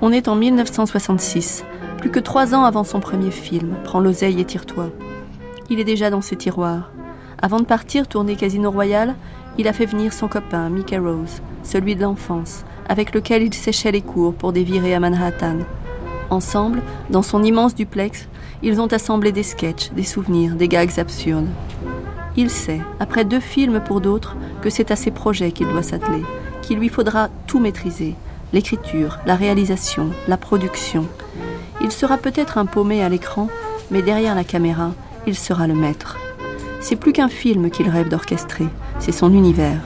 On 0.00 0.10
est 0.12 0.28
en 0.28 0.34
1966, 0.34 1.64
plus 2.04 2.10
que 2.10 2.20
trois 2.20 2.54
ans 2.54 2.64
avant 2.64 2.84
son 2.84 3.00
premier 3.00 3.30
film, 3.30 3.76
Prends 3.82 3.98
l'oseille 3.98 4.38
et 4.38 4.44
tire-toi. 4.44 4.90
Il 5.70 5.80
est 5.80 5.84
déjà 5.84 6.10
dans 6.10 6.20
ses 6.20 6.36
tiroirs. 6.36 6.90
Avant 7.40 7.60
de 7.60 7.64
partir 7.64 8.06
tourner 8.06 8.36
Casino 8.36 8.70
Royal, 8.70 9.14
il 9.56 9.66
a 9.68 9.72
fait 9.72 9.86
venir 9.86 10.12
son 10.12 10.28
copain, 10.28 10.68
Mickey 10.68 10.98
Rose, 10.98 11.40
celui 11.62 11.96
de 11.96 12.02
l'enfance, 12.02 12.66
avec 12.90 13.14
lequel 13.14 13.42
il 13.42 13.54
séchait 13.54 13.90
les 13.90 14.02
cours 14.02 14.34
pour 14.34 14.52
des 14.52 14.64
virées 14.64 14.94
à 14.94 15.00
Manhattan. 15.00 15.60
Ensemble, 16.28 16.82
dans 17.08 17.22
son 17.22 17.42
immense 17.42 17.74
duplex, 17.74 18.28
ils 18.62 18.82
ont 18.82 18.92
assemblé 18.92 19.32
des 19.32 19.42
sketchs, 19.42 19.90
des 19.92 20.04
souvenirs, 20.04 20.56
des 20.56 20.68
gags 20.68 20.98
absurdes. 20.98 21.48
Il 22.36 22.50
sait, 22.50 22.82
après 23.00 23.24
deux 23.24 23.40
films 23.40 23.80
pour 23.80 24.02
d'autres, 24.02 24.36
que 24.60 24.68
c'est 24.68 24.90
à 24.90 24.96
ses 24.96 25.10
projets 25.10 25.52
qu'il 25.52 25.68
doit 25.68 25.82
s'atteler, 25.82 26.22
qu'il 26.60 26.80
lui 26.80 26.90
faudra 26.90 27.30
tout 27.46 27.60
maîtriser, 27.60 28.14
l'écriture, 28.52 29.20
la 29.24 29.36
réalisation, 29.36 30.10
la 30.28 30.36
production. 30.36 31.08
Il 31.80 31.92
sera 31.92 32.16
peut-être 32.18 32.58
un 32.58 32.66
paumé 32.66 33.02
à 33.02 33.08
l'écran, 33.08 33.48
mais 33.90 34.02
derrière 34.02 34.34
la 34.34 34.44
caméra, 34.44 34.92
il 35.26 35.36
sera 35.36 35.66
le 35.66 35.74
maître. 35.74 36.18
C'est 36.80 36.96
plus 36.96 37.12
qu'un 37.12 37.28
film 37.28 37.70
qu'il 37.70 37.88
rêve 37.88 38.08
d'orchestrer, 38.08 38.68
c'est 38.98 39.12
son 39.12 39.32
univers. 39.32 39.80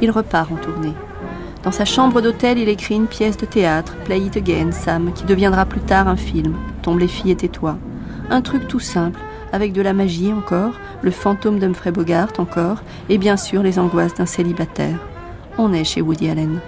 Il 0.00 0.10
repart 0.12 0.52
en 0.52 0.56
tournée. 0.56 0.94
Dans 1.64 1.72
sa 1.72 1.84
chambre 1.84 2.20
d'hôtel, 2.20 2.58
il 2.58 2.68
écrit 2.68 2.94
une 2.94 3.08
pièce 3.08 3.36
de 3.36 3.46
théâtre, 3.46 3.96
Play 4.04 4.20
It 4.20 4.36
Again, 4.36 4.70
Sam, 4.70 5.12
qui 5.12 5.24
deviendra 5.24 5.66
plus 5.66 5.80
tard 5.80 6.06
un 6.06 6.16
film, 6.16 6.54
Tombe 6.82 7.00
les 7.00 7.08
filles 7.08 7.36
et 7.42 7.48
toi 7.48 7.76
Un 8.30 8.40
truc 8.42 8.68
tout 8.68 8.80
simple, 8.80 9.20
avec 9.52 9.72
de 9.72 9.82
la 9.82 9.92
magie 9.92 10.32
encore, 10.32 10.74
le 11.02 11.10
fantôme 11.10 11.58
d'Humphrey 11.58 11.90
Bogart 11.90 12.28
encore, 12.38 12.82
et 13.08 13.18
bien 13.18 13.36
sûr 13.36 13.62
les 13.62 13.78
angoisses 13.78 14.14
d'un 14.14 14.26
célibataire. 14.26 14.98
On 15.58 15.72
est 15.72 15.84
chez 15.84 16.00
Woody 16.00 16.30
Allen. 16.30 16.60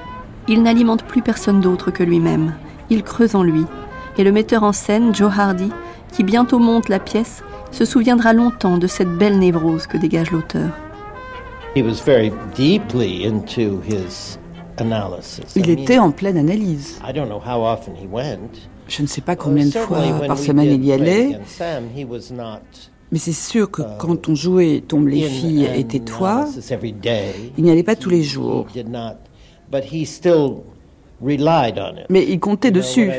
Il 0.49 0.62
n'alimente 0.62 1.05
plus 1.05 1.23
personne 1.23 1.61
d'autre 1.61 1.93
que 1.93 2.03
lui-même. 2.03 2.55
Il 2.91 3.05
creuse 3.05 3.37
en 3.37 3.45
lui. 3.45 3.65
Et 4.19 4.25
le 4.25 4.33
metteur 4.33 4.65
en 4.65 4.73
scène, 4.73 5.15
Joe 5.15 5.33
Hardy, 5.39 5.71
qui 6.12 6.25
bientôt 6.25 6.59
monte 6.59 6.89
la 6.89 6.99
pièce, 6.99 7.45
se 7.71 7.85
souviendra 7.85 8.33
longtemps 8.33 8.79
de 8.79 8.89
cette 8.89 9.17
belle 9.17 9.39
névrose 9.39 9.87
que 9.87 9.97
dégage 9.97 10.33
l'auteur. 10.33 10.71
Il 15.57 15.70
était 15.70 15.98
en 15.98 16.11
pleine 16.11 16.36
analyse. 16.36 17.01
Je 18.89 19.02
ne 19.02 19.07
sais 19.07 19.20
pas 19.20 19.36
combien 19.36 19.66
de 19.66 19.70
fois 19.70 20.02
par 20.27 20.39
semaine 20.39 20.73
il 20.73 20.85
y 20.85 20.93
allait, 20.93 21.39
mais 23.12 23.19
c'est 23.19 23.32
sûr 23.32 23.70
que 23.70 23.82
quand 23.98 24.28
on 24.28 24.35
jouait 24.35 24.82
Tombe 24.86 25.09
les 25.09 25.23
filles 25.23 25.69
et 25.74 25.85
tais-toi, 25.85 26.47
il 27.59 27.65
n'y 27.65 27.70
allait 27.70 27.82
pas 27.82 27.97
tous 27.97 28.11
les 28.11 28.23
jours. 28.23 28.66
Mais 32.09 32.27
il 32.28 32.40
comptait 32.40 32.70
dessus. 32.70 33.11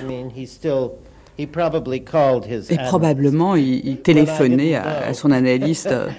Et 1.37 2.77
probablement, 2.77 3.55
il, 3.55 3.97
téléphonait 3.97 4.75
à, 4.75 5.13
son 5.13 5.31
analyste 5.31 5.87
euh, 5.87 6.09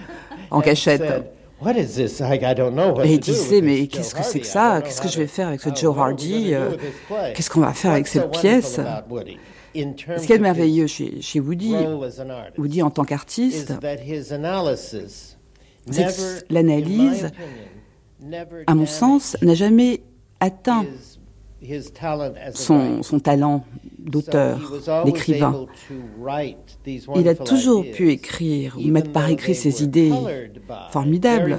en 0.51 0.61
cachette. 0.63 1.03
Et 3.05 3.15
il 3.15 3.21
disait, 3.21 3.61
mais 3.61 3.87
qu'est-ce 3.87 4.15
que 4.15 4.23
c'est 4.23 4.41
que 4.41 4.47
ça? 4.47 4.81
Qu'est-ce 4.83 5.01
que 5.01 5.09
je 5.09 5.19
vais 5.19 5.27
faire 5.27 5.49
avec 5.49 5.61
ce 5.61 5.75
Joe 5.75 5.97
Hardy 5.97 6.55
euh, 6.55 6.77
Qu'est-ce 7.35 7.51
qu'on 7.51 7.61
va 7.61 7.73
faire 7.73 7.93
avec 7.93 8.07
cette 8.07 8.31
pièce? 8.31 8.81
Ce 9.75 10.27
qui 10.27 10.33
est 10.33 10.39
merveilleux 10.39 10.87
chez, 10.87 11.21
chez 11.23 11.41
Woody, 11.41 11.75
Woody 12.59 12.83
en 12.83 12.91
tant 12.91 13.05
qu'artiste, 13.05 13.73
c'est 15.91 16.05
que 16.05 16.53
l'analyse, 16.53 17.31
à 18.67 18.75
mon 18.75 18.87
sens, 18.87 19.37
n'a 19.43 19.55
jamais 19.55 20.03
atteint 20.41 20.85
son, 22.55 23.03
son 23.03 23.21
talent 23.21 23.65
d'auteur, 23.99 24.59
d'écrivain. 25.05 25.67
Il 27.17 27.29
a 27.29 27.35
toujours 27.35 27.85
pu 27.91 28.11
écrire 28.11 28.77
ou 28.79 28.89
mettre 28.89 29.13
par 29.13 29.29
écrit 29.29 29.55
ses 29.55 29.83
idées 29.83 30.13
formidables, 30.91 31.59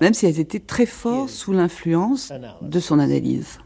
même 0.00 0.14
si 0.14 0.26
elles 0.26 0.40
étaient 0.40 0.58
très 0.58 0.86
fortes 0.86 1.30
sous 1.30 1.52
l'influence 1.52 2.32
de 2.62 2.80
son 2.80 2.98
analyse. 2.98 3.58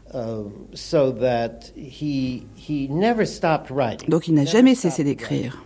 Donc 4.07 4.27
il 4.27 4.33
n'a 4.33 4.45
jamais 4.45 4.75
cessé 4.75 5.03
d'écrire. 5.03 5.65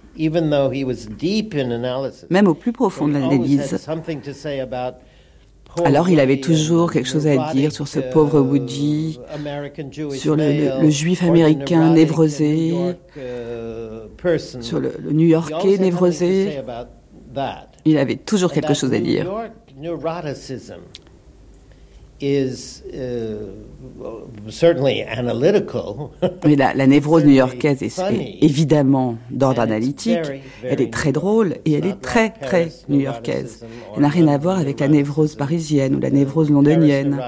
Même 2.29 2.47
au 2.47 2.53
plus 2.55 2.73
profond 2.73 3.07
de 3.07 3.13
l'analyse, 3.13 3.77
alors 5.85 6.09
il 6.09 6.19
avait 6.19 6.39
toujours 6.39 6.91
quelque 6.91 7.07
chose 7.07 7.27
à 7.27 7.51
dire 7.53 7.71
sur 7.71 7.87
ce 7.87 7.99
pauvre 7.99 8.39
Woody, 8.39 9.19
sur 10.13 10.35
le, 10.35 10.89
juif 10.89 11.23
américain 11.23 11.91
névrosé, 11.93 12.73
sur 14.61 14.79
le, 14.79 14.93
New-Yorkais 15.11 15.77
névrosé. 15.77 16.59
Il 17.85 17.97
avait 17.97 18.15
toujours 18.15 18.51
quelque 18.51 18.73
chose 18.73 18.93
à 18.93 18.99
dire. 18.99 19.27
Uh, 22.19 22.49
Mais 26.45 26.56
la, 26.56 26.73
la 26.73 26.88
névrose 26.88 27.26
new-yorkaise 27.26 27.84
est, 27.84 28.02
évidemment 28.41 29.18
d'ordre 29.30 29.61
analytique, 29.61 30.18
elle 30.64 30.81
est 30.81 30.91
très 30.91 31.11
drôle 31.11 31.57
et 31.65 31.73
elle 31.73 31.85
est 31.85 32.02
très 32.02 32.31
très 32.31 32.69
new-yorkaise. 32.89 33.64
Elle 33.95 34.02
n'a 34.02 34.10
rien 34.10 34.27
à 34.30 34.39
voir 34.39 34.57
avec 34.57 34.80
la 34.80 34.88
névrose 34.88 35.35
parisienne 35.35 35.94
ou 35.95 35.99
la 35.99 36.10
névrose 36.10 36.49
londonienne. 36.49 37.19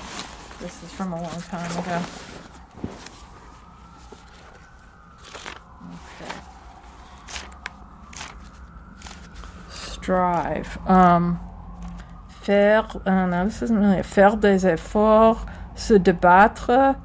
This 0.62 0.82
is 0.82 0.92
from 0.94 1.12
a 1.12 1.22
long 1.22 1.42
time 1.42 1.72
ago. 1.78 2.02
Strive. 9.70 10.78
Um, 10.88 11.40
faire. 12.42 12.88
Uh, 13.06 13.26
no, 13.26 13.44
this 13.44 13.62
isn't 13.62 13.78
really 13.78 14.00
a 14.00 14.04
faire 14.04 14.38
des 14.38 14.64
efforts, 14.64 15.46
se 15.76 15.96
débattre. 15.96 16.96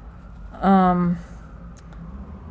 Um, 0.61 1.17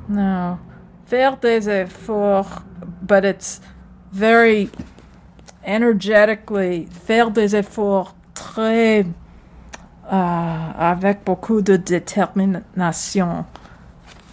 no, 0.08 0.60
faire 1.06 1.36
des 1.36 1.68
efforts, 1.68 2.62
but 3.00 3.24
it's 3.24 3.62
very 4.10 4.68
energetically, 5.64 6.84
faire 6.84 7.30
des 7.30 7.54
efforts 7.54 8.14
très 8.34 9.06
uh, 9.06 9.21
avec 10.12 11.24
beaucoup 11.24 11.62
de 11.62 11.76
détermination. 11.76 13.44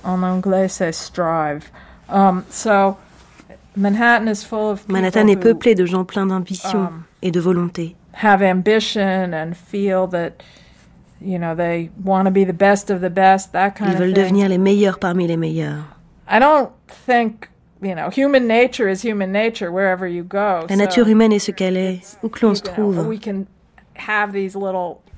En 0.03 0.23
anglais, 0.23 0.67
c'est 0.67 0.93
strive. 0.93 1.69
Um, 2.09 2.43
so, 2.49 2.97
Manhattan 3.75 4.27
is 4.27 4.43
full 4.43 4.71
of 4.71 4.87
Manhattan 4.87 5.27
est 5.27 5.35
peuplé 5.35 5.75
de 5.75 5.85
gens 5.85 6.05
pleins 6.05 6.25
d'ambition 6.25 6.79
um, 6.79 7.03
et 7.21 7.31
de 7.31 7.39
volonté. 7.39 7.95
Have 8.13 8.41
ambition 8.41 9.33
and 9.33 9.53
feel 9.53 10.07
that 10.09 10.43
you 11.21 11.37
know 11.37 11.55
they 11.55 11.89
want 12.03 12.25
to 12.25 12.31
be 12.31 12.45
the 12.45 12.53
best 12.53 12.89
of 12.89 13.01
the 13.01 13.09
best, 13.09 13.51
that 13.51 13.71
kind 13.71 13.91
Ils 13.91 13.97
veulent 13.97 14.13
devenir 14.13 14.49
les 14.49 14.57
meilleurs 14.57 14.99
parmi 14.99 15.27
les 15.27 15.37
meilleurs. 15.37 15.83
I 16.29 16.39
don't 16.39 16.69
think 17.05 17.49
la 17.81 17.95
nature 17.95 18.27
humaine 21.07 21.31
est 21.31 21.39
ce 21.39 21.51
qu'elle 21.51 21.77
est, 21.77 22.01
où 22.23 22.29
que 22.29 22.45
l'on 22.45 22.55
se 22.55 22.61
trouve. 22.61 23.07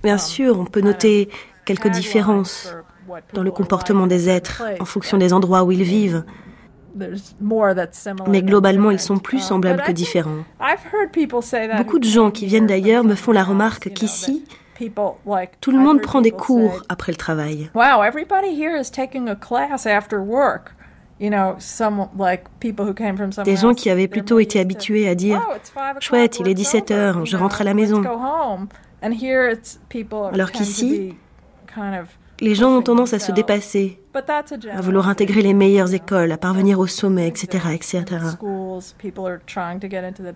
Bien 0.03 0.14
um, 0.14 0.20
sûr, 0.20 0.60
on 0.60 0.66
peut 0.66 0.82
noter 0.82 1.30
quelques 1.66 1.90
différences 1.90 2.74
dans 3.34 3.44
le 3.44 3.52
comportement 3.52 4.08
des 4.08 4.30
êtres 4.30 4.64
en 4.80 4.86
fonction 4.86 5.18
des 5.18 5.34
endroits 5.34 5.64
où 5.64 5.72
ils 5.72 5.84
vivent. 5.84 6.24
Mais 8.28 8.41
globalement, 8.41 8.91
ils 8.91 8.99
sont 8.99 9.18
plus 9.18 9.38
um, 9.38 9.44
semblables 9.44 9.84
que 9.84 9.91
différents. 9.91 10.44
Beaucoup 11.78 11.99
de 11.99 12.08
gens 12.08 12.32
qui 12.32 12.45
viennent 12.45 12.68
d'ailleurs 12.68 13.03
me 13.03 13.16
font 13.16 13.32
la 13.32 13.44
remarque 13.44 13.94
qu'ici, 13.94 14.44
tout 15.62 15.72
le 15.72 15.80
monde 15.80 16.02
prend 16.02 16.22
des 16.22 16.32
cours 16.32 16.82
après 16.90 17.12
le 17.12 17.18
travail. 17.18 17.70
Des 23.43 23.56
gens 23.56 23.73
qui 23.73 23.89
avaient 23.89 24.07
plutôt 24.07 24.39
été 24.39 24.60
habitués 24.60 25.07
à 25.07 25.15
dire 25.15 25.48
oh, 25.48 25.53
Chouette, 25.99 26.39
il 26.39 26.48
est 26.48 26.53
17 26.53 26.91
heures, 26.91 27.26
je 27.26 27.38
rentre 27.38 27.61
à 27.61 27.64
la 27.64 27.73
maison. 27.73 28.02
Alors 30.34 30.52
qu'ici, 30.52 31.15
les 32.39 32.56
gens 32.56 32.76
ont 32.76 32.81
tendance 32.81 33.14
à 33.14 33.19
se 33.19 33.31
dépasser, 33.31 33.99
à 34.15 34.81
vouloir 34.81 35.07
intégrer 35.10 35.43
les 35.43 35.53
meilleures 35.53 35.93
écoles, 35.93 36.31
à 36.31 36.38
parvenir 36.38 36.80
au 36.80 36.88
sommet, 36.88 37.27
etc. 37.27 37.68
etc. 37.73 38.03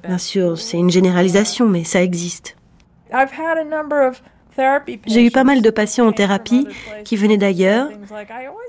Bien 0.04 0.18
sûr, 0.20 0.58
c'est 0.60 0.78
une 0.78 0.92
généralisation, 0.92 1.68
mais 1.68 1.84
ça 1.84 2.04
existe. 2.04 2.56
J'ai 5.06 5.26
eu 5.26 5.32
pas 5.32 5.44
mal 5.44 5.62
de 5.62 5.70
patients 5.70 6.08
en 6.08 6.12
thérapie 6.12 6.68
qui 7.04 7.16
venaient 7.16 7.38
d'ailleurs 7.38 7.90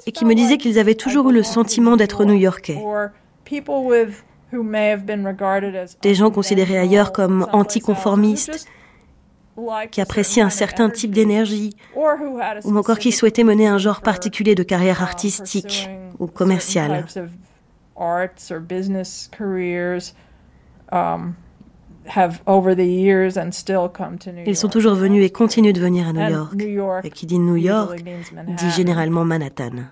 et 0.06 0.12
qui 0.12 0.24
me 0.24 0.34
disaient 0.34 0.56
qu'ils 0.56 0.78
avaient 0.78 0.94
toujours 0.94 1.30
eu 1.30 1.32
le 1.32 1.42
sentiment 1.42 1.96
d'être 1.96 2.24
new-yorkais. 2.24 2.82
Des 6.02 6.14
gens 6.14 6.30
considérés 6.30 6.78
ailleurs 6.78 7.12
comme 7.12 7.46
anticonformistes, 7.52 8.66
qui 9.90 10.00
appréciaient 10.00 10.42
un 10.42 10.50
certain 10.50 10.90
type 10.90 11.12
d'énergie, 11.12 11.76
ou 11.96 12.76
encore 12.76 12.98
qui 12.98 13.12
souhaitaient 13.12 13.44
mener 13.44 13.66
un 13.66 13.78
genre 13.78 14.02
particulier 14.02 14.54
de 14.54 14.62
carrière 14.62 15.02
artistique 15.02 15.88
ou 16.18 16.26
commerciale. 16.26 17.06
Ils 24.46 24.56
sont 24.56 24.68
toujours 24.68 24.94
venus 24.94 25.24
et 25.24 25.30
continuent 25.30 25.72
de 25.72 25.80
venir 25.80 26.08
à 26.08 26.12
New 26.12 26.28
York. 26.28 27.04
Et 27.04 27.10
qui 27.10 27.26
dit 27.26 27.38
New 27.38 27.56
York 27.56 28.02
dit 28.02 28.70
généralement 28.70 29.24
Manhattan. 29.24 29.86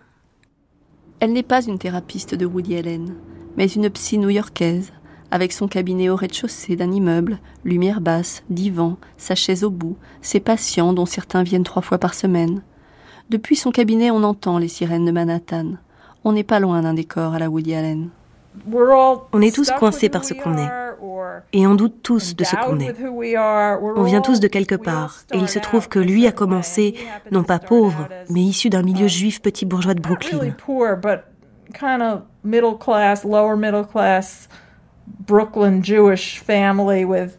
Elle 1.20 1.32
n'est 1.32 1.42
pas 1.42 1.64
une 1.64 1.78
thérapeute 1.78 2.34
de 2.34 2.46
Woody 2.46 2.76
Allen, 2.76 3.14
mais 3.56 3.66
une 3.66 3.88
psy 3.90 4.18
new-yorkaise, 4.18 4.92
avec 5.30 5.52
son 5.52 5.68
cabinet 5.68 6.10
au 6.10 6.16
rez-de-chaussée 6.16 6.76
d'un 6.76 6.92
immeuble, 6.92 7.38
lumière 7.64 8.00
basse, 8.00 8.42
divan, 8.50 8.98
sa 9.16 9.34
chaise 9.34 9.64
au 9.64 9.70
bout, 9.70 9.96
ses 10.22 10.40
patients 10.40 10.92
dont 10.92 11.06
certains 11.06 11.42
viennent 11.42 11.64
trois 11.64 11.82
fois 11.82 11.98
par 11.98 12.14
semaine. 12.14 12.62
Depuis 13.30 13.56
son 13.56 13.70
cabinet, 13.70 14.10
on 14.10 14.22
entend 14.22 14.58
les 14.58 14.68
sirènes 14.68 15.06
de 15.06 15.10
Manhattan. 15.12 15.72
On 16.24 16.32
n'est 16.32 16.44
pas 16.44 16.60
loin 16.60 16.82
d'un 16.82 16.94
décor 16.94 17.34
à 17.34 17.38
la 17.38 17.50
Woody 17.50 17.74
Allen. 17.74 18.10
On 19.32 19.42
est 19.42 19.54
tous 19.54 19.70
coincés 19.70 20.08
par 20.08 20.24
ce 20.24 20.34
qu'on 20.34 20.56
est. 20.56 20.70
Et 21.52 21.66
on 21.66 21.74
doute 21.74 22.02
tous 22.02 22.36
de 22.36 22.44
ce 22.44 22.56
qu'on 22.56 22.78
est. 22.80 22.94
On 23.96 24.02
vient 24.02 24.20
tous 24.20 24.40
de 24.40 24.48
quelque 24.48 24.74
part. 24.74 25.22
Et 25.32 25.38
il 25.38 25.48
se 25.48 25.58
trouve 25.58 25.88
que 25.88 25.98
lui 25.98 26.26
a 26.26 26.32
commencé, 26.32 26.94
non 27.30 27.42
pas 27.44 27.58
pauvre, 27.58 28.08
mais 28.30 28.40
issu 28.40 28.70
d'un 28.70 28.82
milieu 28.82 29.08
juif 29.08 29.42
petit 29.42 29.66
bourgeois 29.66 29.94
de 29.94 30.00
Brooklyn. 30.00 30.54
Brooklyn 35.26 35.82
Jewish 35.82 36.40
family 36.40 37.04
with 37.04 37.38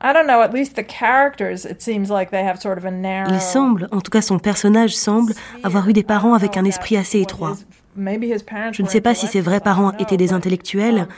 I 0.00 0.12
don't 0.12 0.28
know, 0.28 0.40
at 0.42 0.52
least 0.52 0.76
the 0.76 0.84
characters, 0.84 1.64
it 1.64 1.82
seems 1.82 2.08
like 2.08 2.30
they 2.30 2.44
have 2.44 2.60
sort 2.60 2.78
of 2.78 2.84
a 2.84 2.90
narrow. 2.90 3.32
Il 3.32 3.40
semble, 3.40 3.88
en 3.90 4.00
tout 4.00 4.12
cas 4.12 4.22
son 4.22 4.38
personnage 4.38 4.96
semble, 4.96 5.34
avoir 5.64 5.88
eu 5.88 5.92
des 5.92 6.04
parents 6.04 6.34
avec 6.34 6.56
un 6.56 6.64
esprit 6.64 6.96
assez 6.96 7.20
étroit. 7.20 7.56
Je 8.72 8.82
ne 8.82 8.88
sais 8.88 9.00
pas 9.00 9.14
si 9.14 9.26
ses 9.26 9.40
vrais 9.40 9.60
parents 9.60 9.92
étaient 9.98 10.16
des 10.16 10.32
intellectuels, 10.32 11.08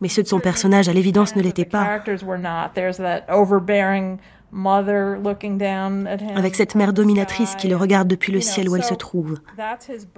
mais 0.00 0.08
ceux 0.08 0.22
de 0.22 0.28
son 0.28 0.40
personnage, 0.40 0.88
à 0.88 0.92
l'évidence, 0.92 1.36
ne 1.36 1.42
l'étaient 1.42 1.64
pas. 1.64 2.00
Avec 6.36 6.56
cette 6.56 6.74
mère 6.74 6.92
dominatrice 6.92 7.54
qui 7.56 7.68
le 7.68 7.76
regarde 7.76 8.08
depuis 8.08 8.32
le 8.32 8.40
ciel 8.40 8.68
où 8.68 8.76
elle 8.76 8.84
se 8.84 8.94
trouve. 8.94 9.38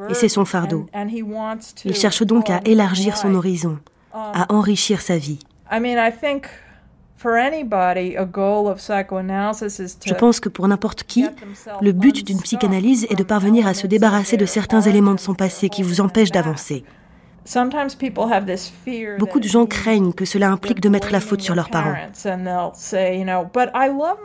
Et 0.08 0.14
c'est 0.14 0.28
son 0.28 0.44
fardeau. 0.44 0.86
Il 1.84 1.94
cherche 1.94 2.22
donc 2.22 2.48
à 2.48 2.60
élargir 2.64 3.16
son 3.16 3.34
horizon, 3.34 3.78
à 4.14 4.52
enrichir 4.52 5.00
sa 5.00 5.18
vie. 5.18 5.38
Je 10.04 10.14
pense 10.14 10.40
que 10.40 10.48
pour 10.48 10.66
n'importe 10.68 11.04
qui, 11.04 11.26
le 11.80 11.92
but 11.92 12.26
d'une 12.26 12.40
psychanalyse 12.40 13.06
est 13.10 13.14
de 13.14 13.22
parvenir 13.22 13.66
à 13.66 13.74
se 13.74 13.86
débarrasser 13.86 14.36
de 14.36 14.46
certains 14.46 14.80
éléments 14.80 15.14
de 15.14 15.20
son 15.20 15.34
passé 15.34 15.68
qui 15.68 15.82
vous 15.82 16.00
empêchent 16.00 16.32
d'avancer. 16.32 16.84
Beaucoup 19.18 19.40
de 19.40 19.48
gens 19.48 19.66
craignent 19.66 20.12
que 20.12 20.24
cela 20.24 20.50
implique 20.50 20.80
de 20.80 20.88
mettre 20.88 21.10
la 21.10 21.20
faute 21.20 21.40
sur 21.40 21.54
leurs 21.54 21.70
parents. 21.70 21.94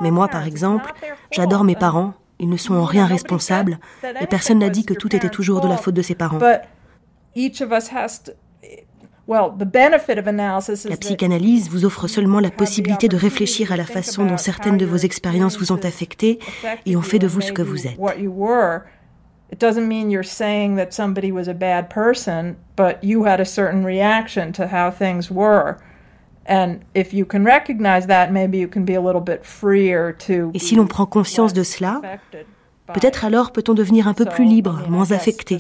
Mais 0.01 0.11
moi, 0.11 0.27
par 0.27 0.45
exemple, 0.45 0.93
j'adore 1.31 1.63
mes 1.63 1.75
parents, 1.75 2.13
ils 2.39 2.49
ne 2.49 2.57
sont 2.57 2.75
en 2.75 2.85
rien 2.85 3.05
responsables, 3.05 3.79
et 4.21 4.27
personne 4.27 4.59
n'a 4.59 4.69
dit 4.69 4.85
que 4.85 4.93
tout 4.93 5.15
était 5.15 5.29
toujours 5.29 5.61
de 5.61 5.67
la 5.67 5.77
faute 5.77 5.95
de 5.95 6.01
ses 6.01 6.15
parents. 6.15 6.39
La 9.27 10.97
psychanalyse 10.99 11.69
vous 11.69 11.85
offre 11.85 12.07
seulement 12.07 12.39
la 12.39 12.51
possibilité 12.51 13.07
de 13.07 13.17
réfléchir 13.17 13.71
à 13.71 13.77
la 13.77 13.85
façon 13.85 14.25
dont 14.25 14.37
certaines 14.37 14.77
de 14.77 14.85
vos 14.85 14.97
expériences 14.97 15.57
vous 15.57 15.71
ont 15.71 15.83
affecté 15.83 16.39
et 16.85 16.95
ont 16.95 17.01
fait 17.01 17.19
de 17.19 17.27
vous 17.27 17.41
ce 17.41 17.51
que 17.51 17.61
vous 17.61 17.87
êtes. 17.87 17.97
It 19.49 19.59
doesn't 19.59 19.87
mean 19.87 20.09
you're 20.11 20.25
saying 20.25 20.75
that 20.75 20.93
somebody 20.93 21.31
was 21.31 21.47
a 21.47 21.53
bad 21.53 21.89
person, 21.89 22.57
but 22.75 23.01
you 23.01 23.23
had 23.23 23.39
a 23.39 23.45
certain 23.45 23.85
reaction 23.85 24.51
to 24.51 24.67
how 24.67 24.91
things 24.91 25.31
were. 25.31 25.77
And 26.45 26.79
if 26.93 27.13
you 27.13 27.25
can 27.25 27.45
recognize 27.45 28.07
that, 28.07 28.31
maybe 28.31 28.57
you 28.57 28.67
can 28.67 28.83
be 28.83 28.93
a 28.93 29.01
little 29.01 29.21
bit 29.21 29.45
freer 29.45 30.13
to. 30.27 30.51
Et 30.53 30.59
si 30.59 30.75
l'on 30.75 30.87
prend 30.87 31.05
conscience 31.05 31.53
de 31.53 31.63
cela, 31.63 32.01
Peut-être 32.93 33.25
alors 33.25 33.51
peut-on 33.51 33.73
devenir 33.73 34.07
un 34.07 34.13
peu 34.13 34.25
plus 34.25 34.45
libre, 34.45 34.81
moins 34.89 35.11
affecté. 35.11 35.59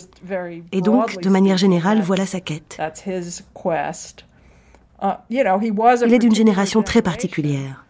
Et 0.71 0.81
donc, 0.81 1.19
de 1.19 1.29
manière 1.29 1.57
générale, 1.57 2.01
voilà 2.01 2.25
sa 2.25 2.39
quête. 2.39 2.77
Uh, 5.01 5.09
Il 5.29 6.13
est 6.13 6.19
d'une 6.19 6.35
génération 6.35 6.81
très 6.81 7.01
particulière. 7.01 7.85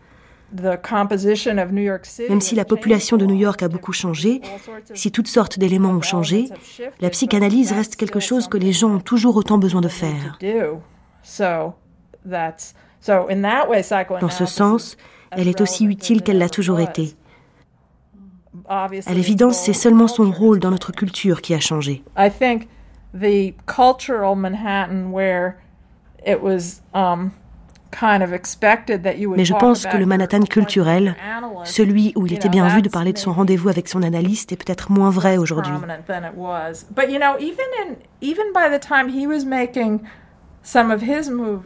Même 2.30 2.42
si 2.42 2.56
la 2.56 2.66
population 2.66 3.18
de 3.18 3.26
New 3.26 3.36
York 3.36 3.64
a 3.64 3.68
beaucoup 3.68 3.92
changé, 3.92 4.42
si 4.94 5.12
toutes 5.12 5.28
sortes 5.28 5.60
d'éléments 5.60 5.92
ont 5.92 6.02
changé, 6.02 6.50
la 7.02 7.10
psychanalyse 7.10 7.74
reste 7.74 7.98
quelque 7.98 8.20
chose 8.20 8.48
que 8.48 8.58
les 8.58 8.72
gens 8.72 8.96
ont 8.96 9.00
toujours 9.00 9.36
autant 9.36 9.58
besoin 9.58 9.82
de 9.82 9.90
faire. 9.90 10.38
Dans 14.22 14.30
ce 14.30 14.46
sens, 14.46 14.98
elle 15.32 15.48
est 15.48 15.62
aussi 15.62 15.86
utile 15.86 16.22
qu'elle 16.24 16.38
l'a 16.38 16.50
toujours 16.50 16.80
été. 16.80 17.17
À 18.70 19.14
l'évidence, 19.14 19.60
c'est 19.60 19.74
seulement 19.74 20.08
son 20.08 20.32
rôle 20.32 20.60
dans 20.60 20.72
notre 20.72 20.92
culture 20.92 21.42
qui 21.42 21.54
a 21.54 21.60
changé. 21.60 22.04
Mais 23.16 23.54
je 29.46 29.54
pense 29.54 29.86
que 29.86 29.98
le 29.98 30.06
Manhattan 30.06 30.42
culturel, 30.42 31.16
celui 31.64 32.12
où 32.16 32.26
il 32.26 32.34
était 32.34 32.50
bien 32.50 32.68
vu 32.68 32.82
de 32.82 32.90
parler 32.90 33.14
de 33.14 33.18
son 33.18 33.32
rendez-vous 33.32 33.70
avec 33.70 33.88
son 33.88 34.04
analyste, 34.04 34.52
est 34.52 34.58
peut-être 34.58 34.92
moins 34.92 35.10
vrai 35.10 35.38
aujourd'hui. 35.38 35.74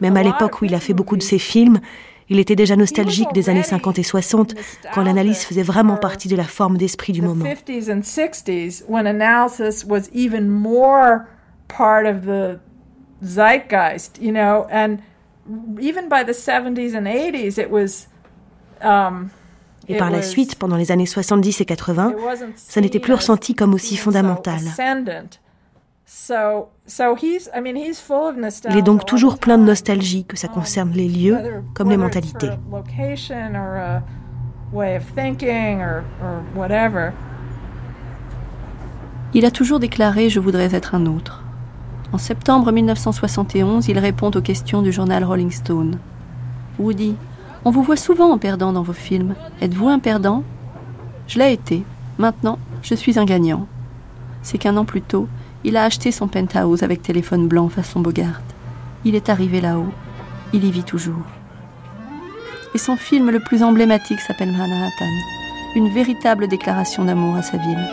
Même 0.00 0.16
à 0.16 0.22
l'époque 0.22 0.62
où 0.62 0.64
il 0.64 0.74
a 0.74 0.80
fait 0.80 0.94
beaucoup 0.94 1.16
de 1.16 1.22
ses 1.22 1.38
films, 1.38 1.80
il 2.32 2.40
était 2.40 2.56
déjà 2.56 2.76
nostalgique 2.76 3.32
des 3.32 3.48
années 3.48 3.62
50 3.62 3.98
et 3.98 4.02
60, 4.02 4.54
quand 4.94 5.02
l'analyse 5.02 5.44
faisait 5.44 5.62
vraiment 5.62 5.96
partie 5.96 6.28
de 6.28 6.36
la 6.36 6.44
forme 6.44 6.76
d'esprit 6.76 7.12
du 7.12 7.22
moment. 7.22 7.44
zeitgeist, 13.22 14.18
you 14.20 14.32
know, 14.32 14.66
and 14.70 14.98
even 15.80 16.08
by 16.08 16.24
the 16.24 16.34
70s 16.34 16.94
and 16.94 17.06
80s, 17.06 17.58
it 17.58 17.70
was. 17.70 18.08
Um, 18.80 19.30
et 19.88 19.96
par 19.96 20.10
la 20.10 20.22
suite, 20.22 20.56
pendant 20.56 20.76
les 20.76 20.92
années 20.92 21.06
70 21.06 21.60
et 21.60 21.64
80, 21.64 22.14
ça 22.56 22.80
n'était 22.80 23.00
plus 23.00 23.14
ressenti 23.14 23.54
comme 23.54 23.74
aussi 23.74 23.96
fondamental. 23.96 24.60
Il 28.70 28.76
est 28.76 28.82
donc 28.82 29.06
toujours 29.06 29.38
plein 29.38 29.58
de 29.58 29.64
nostalgie, 29.64 30.24
que 30.24 30.36
ça 30.36 30.48
concerne 30.48 30.90
les 30.92 31.08
lieux 31.08 31.38
comme 31.74 31.90
les 31.90 31.96
mentalités. 31.96 32.50
Il 39.34 39.44
a 39.44 39.50
toujours 39.50 39.80
déclaré⁇ 39.80 40.26
Je 40.30 40.40
voudrais 40.40 40.74
être 40.74 40.94
un 40.94 41.06
autre⁇ 41.06 41.42
En 42.14 42.18
septembre 42.18 42.72
1971, 42.72 43.88
il 43.88 43.98
répond 43.98 44.30
aux 44.30 44.42
questions 44.42 44.82
du 44.82 44.92
journal 44.92 45.24
Rolling 45.24 45.50
Stone. 45.50 45.98
Woody, 46.78 47.16
on 47.64 47.70
vous 47.70 47.82
voit 47.82 47.96
souvent 47.96 48.32
en 48.32 48.38
perdant 48.38 48.72
dans 48.72 48.82
vos 48.82 48.92
films. 48.92 49.34
Êtes-vous 49.60 49.88
un 49.88 49.98
perdant? 49.98 50.42
Je 51.28 51.38
l'ai 51.38 51.52
été. 51.52 51.84
Maintenant, 52.18 52.58
je 52.82 52.94
suis 52.94 53.18
un 53.18 53.24
gagnant. 53.24 53.66
C'est 54.42 54.58
qu'un 54.58 54.76
an 54.76 54.84
plus 54.84 55.02
tôt, 55.02 55.28
il 55.64 55.76
a 55.76 55.84
acheté 55.84 56.10
son 56.10 56.26
penthouse 56.26 56.82
avec 56.82 57.02
téléphone 57.02 57.46
blanc 57.46 57.68
façon 57.68 58.00
Bogart. 58.00 58.40
Il 59.04 59.14
est 59.14 59.28
arrivé 59.28 59.60
là-haut. 59.60 59.92
Il 60.52 60.64
y 60.64 60.70
vit 60.70 60.82
toujours. 60.82 61.24
Et 62.74 62.78
son 62.78 62.96
film 62.96 63.30
le 63.30 63.40
plus 63.40 63.62
emblématique 63.62 64.20
s'appelle 64.20 64.50
Manhattan. 64.50 65.04
Une 65.76 65.88
véritable 65.94 66.48
déclaration 66.48 67.04
d'amour 67.04 67.36
à 67.36 67.42
sa 67.42 67.58
ville. 67.58 67.88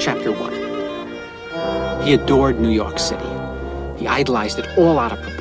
Chapter 0.00 0.30
1 0.30 2.06
He 2.06 2.14
adored 2.14 2.58
New 2.58 2.70
York 2.70 2.98
City. 2.98 3.22
He 3.98 4.06
idolized 4.06 4.58
it 4.58 4.66
all 4.78 4.98
out 4.98 5.12
of. 5.12 5.37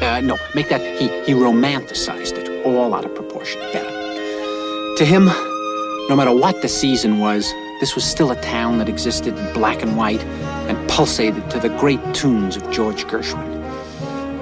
Uh, 0.00 0.20
no, 0.20 0.38
make 0.54 0.68
that 0.68 0.80
he 0.98 1.08
he 1.24 1.32
romanticized 1.32 2.38
it 2.38 2.64
all 2.64 2.94
out 2.94 3.04
of 3.04 3.14
proportion. 3.14 3.60
Better. 3.72 3.90
To 4.96 5.04
him, 5.04 5.26
no 6.08 6.16
matter 6.16 6.32
what 6.32 6.62
the 6.62 6.68
season 6.68 7.18
was, 7.18 7.52
this 7.80 7.94
was 7.94 8.04
still 8.04 8.30
a 8.30 8.40
town 8.40 8.78
that 8.78 8.88
existed 8.88 9.36
in 9.36 9.52
black 9.52 9.82
and 9.82 9.96
white, 9.96 10.22
and 10.68 10.76
pulsated 10.90 11.48
to 11.50 11.58
the 11.58 11.68
great 11.68 12.00
tunes 12.14 12.56
of 12.56 12.68
George 12.70 13.06
Gershwin. 13.06 13.58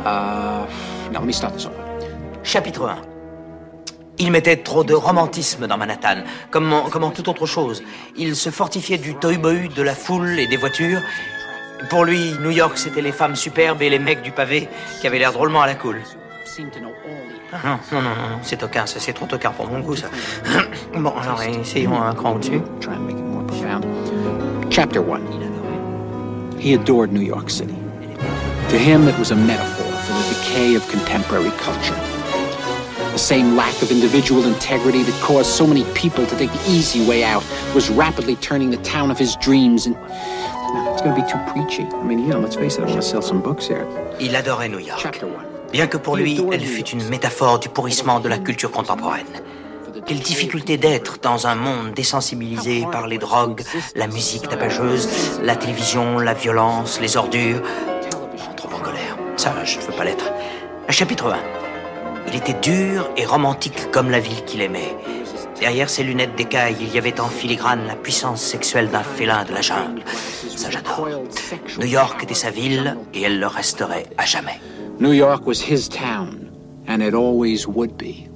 Uh, 0.05 0.67
now, 1.11 1.21
let 1.21 1.27
me 1.27 1.33
start 1.33 1.53
this 1.55 1.67
over. 1.67 1.83
Chapitre 2.43 2.87
1. 2.87 3.03
Il 4.19 4.31
mettait 4.31 4.57
trop 4.57 4.85
de 4.85 4.95
romantisme 4.95 5.67
dans 5.67 5.77
Manhattan, 5.77 6.23
comme 6.51 6.73
en, 6.73 6.89
comme 6.89 7.13
toute 7.13 7.29
autre 7.29 7.45
chose. 7.45 7.83
Il 8.17 8.35
se 8.35 8.51
fortifiait 8.51 8.97
du 8.97 9.15
tohu-bohu, 9.15 9.69
de 9.69 9.83
la 9.83 9.95
foule 9.95 10.39
et 10.39 10.47
des 10.47 10.57
voitures. 10.57 11.03
Pour 11.91 12.05
lui, 12.05 12.35
New 12.41 12.51
York, 12.51 12.79
c'était 12.79 13.03
les 13.03 13.13
femmes 13.13 13.37
superbes 13.37 13.83
et 13.83 13.91
les 13.91 13.99
mecs 13.99 14.23
du 14.23 14.33
pavé 14.33 14.69
qui 15.01 15.07
avaient 15.07 15.19
l'air 15.19 15.33
drôlement 15.33 15.63
à 15.63 15.67
la 15.67 15.75
cool. 15.75 16.01
Ah, 17.53 17.79
non, 17.93 18.03
non, 18.03 18.03
non, 18.03 18.11
non, 18.11 18.39
c'est 18.43 18.61
ça, 18.61 18.87
c'est 18.87 19.13
trop 19.13 19.27
toquin 19.27 19.51
pour 19.51 19.69
mon 19.69 19.81
goût, 19.81 19.95
ça. 19.95 20.09
bon, 20.95 21.13
alors, 21.23 21.43
essayons 21.43 22.03
un 22.03 22.15
cran 22.15 22.35
au-dessus. 22.35 22.61
Chapter 24.71 25.01
1. 25.01 25.21
He 26.59 26.75
adored 26.75 27.13
New 27.13 27.21
York 27.21 27.51
City. 27.51 27.77
To 28.71 28.79
him, 28.79 29.07
it 29.07 29.17
was 29.19 29.31
a 29.31 29.37
metaphor 29.37 29.87
for 29.87 30.13
the 30.15 30.35
decay 30.35 30.75
of 30.75 30.89
contemporary 30.89 31.53
culture. 31.59 31.95
The 33.13 33.19
same 33.19 33.55
lack 33.55 33.81
of 33.83 33.91
individual 33.91 34.45
integrity 34.45 35.03
that 35.03 35.23
caused 35.23 35.51
so 35.51 35.67
many 35.67 35.85
people 35.95 36.27
to 36.27 36.37
take 36.37 36.51
the 36.51 36.71
easy 36.71 37.07
way 37.07 37.23
out 37.23 37.45
was 37.75 37.91
rapidly 37.91 38.37
turning 38.37 38.71
the 38.71 38.79
town 38.79 39.11
of 39.11 39.19
his 39.19 39.37
dreams 39.37 39.87
and. 39.87 39.97
No, 40.75 40.93
it's 40.93 41.03
going 41.03 41.15
to 41.15 41.23
be 41.23 41.29
too 41.29 41.39
preachy. 41.53 41.85
I 41.85 42.03
mean, 42.03 42.19
you 42.21 42.29
know, 42.29 42.41
let's 42.41 42.57
face 42.57 42.77
it, 42.77 42.83
I 42.83 42.87
want 42.87 42.97
to 42.97 43.03
sell 43.03 43.23
some 43.23 43.41
books 43.41 43.67
here. 43.69 43.87
Il 44.21 44.35
adorait 44.35 44.69
New 44.69 44.81
York. 44.81 45.25
Bien 45.73 45.87
que 45.87 45.97
pour 45.97 46.17
lui, 46.17 46.41
elle 46.53 46.65
fût 46.65 46.83
une 46.83 47.09
métaphore 47.09 47.59
du 47.59 47.69
pourrissement 47.69 48.21
de 48.21 48.29
la 48.29 48.39
culture 48.39 48.71
contemporaine. 48.71 49.27
Quelle 50.07 50.21
difficulté 50.21 50.77
d'être 50.77 51.19
dans 51.21 51.47
un 51.47 51.57
monde 51.57 51.93
désensibilisé 51.95 52.87
par 52.93 53.07
les 53.09 53.19
drogues, 53.19 53.63
la 53.97 54.07
musique 54.07 54.49
tapageuse, 54.49 55.09
la 55.43 55.57
télévision, 55.57 56.19
la 56.19 56.35
violence, 56.35 57.01
les 57.01 57.17
ordures. 57.17 57.61
Trop 58.57 58.69
en 58.73 58.79
colère. 58.79 59.17
Ça, 59.37 59.53
je 59.65 59.79
ne 59.79 59.83
veux 59.83 59.93
pas 59.93 60.05
l'être. 60.05 60.33
Chapitre 60.89 61.33
1. 61.33 61.39
Il 62.29 62.37
était 62.37 62.55
dur 62.55 63.09
et 63.17 63.25
romantique 63.25 63.91
comme 63.91 64.11
la 64.11 64.21
ville 64.21 64.45
qu'il 64.45 64.63
aimait. 64.63 64.97
Derrière 65.61 65.89
ses 65.89 66.03
lunettes 66.03 66.37
d'écaille, 66.37 66.77
il 66.81 66.95
y 66.95 66.99
avait 66.99 67.19
en 67.21 67.29
filigrane 67.29 67.87
la 67.87 67.97
puissance 67.97 68.43
sexuelle 68.43 68.91
d'un 68.91 69.03
félin 69.03 69.45
de 69.45 69.53
la 69.53 69.63
jungle. 69.63 70.03
Ça, 70.57 70.71
j'adore. 70.71 71.07
New 71.79 71.87
York 71.87 72.23
était 72.23 72.35
sa 72.35 72.51
ville 72.51 72.97
et 73.13 73.23
elle 73.23 73.39
le 73.39 73.47
resterait 73.47 74.07
à 74.17 74.25
jamais. 74.25 74.59
New 74.99 75.13
York 75.13 75.47
was 75.47 75.61
his 75.61 75.89
town, 75.89 76.51
and 76.89 77.03
it 77.03 77.15
always 77.15 77.67
would 77.67 77.97
be. 77.99 78.27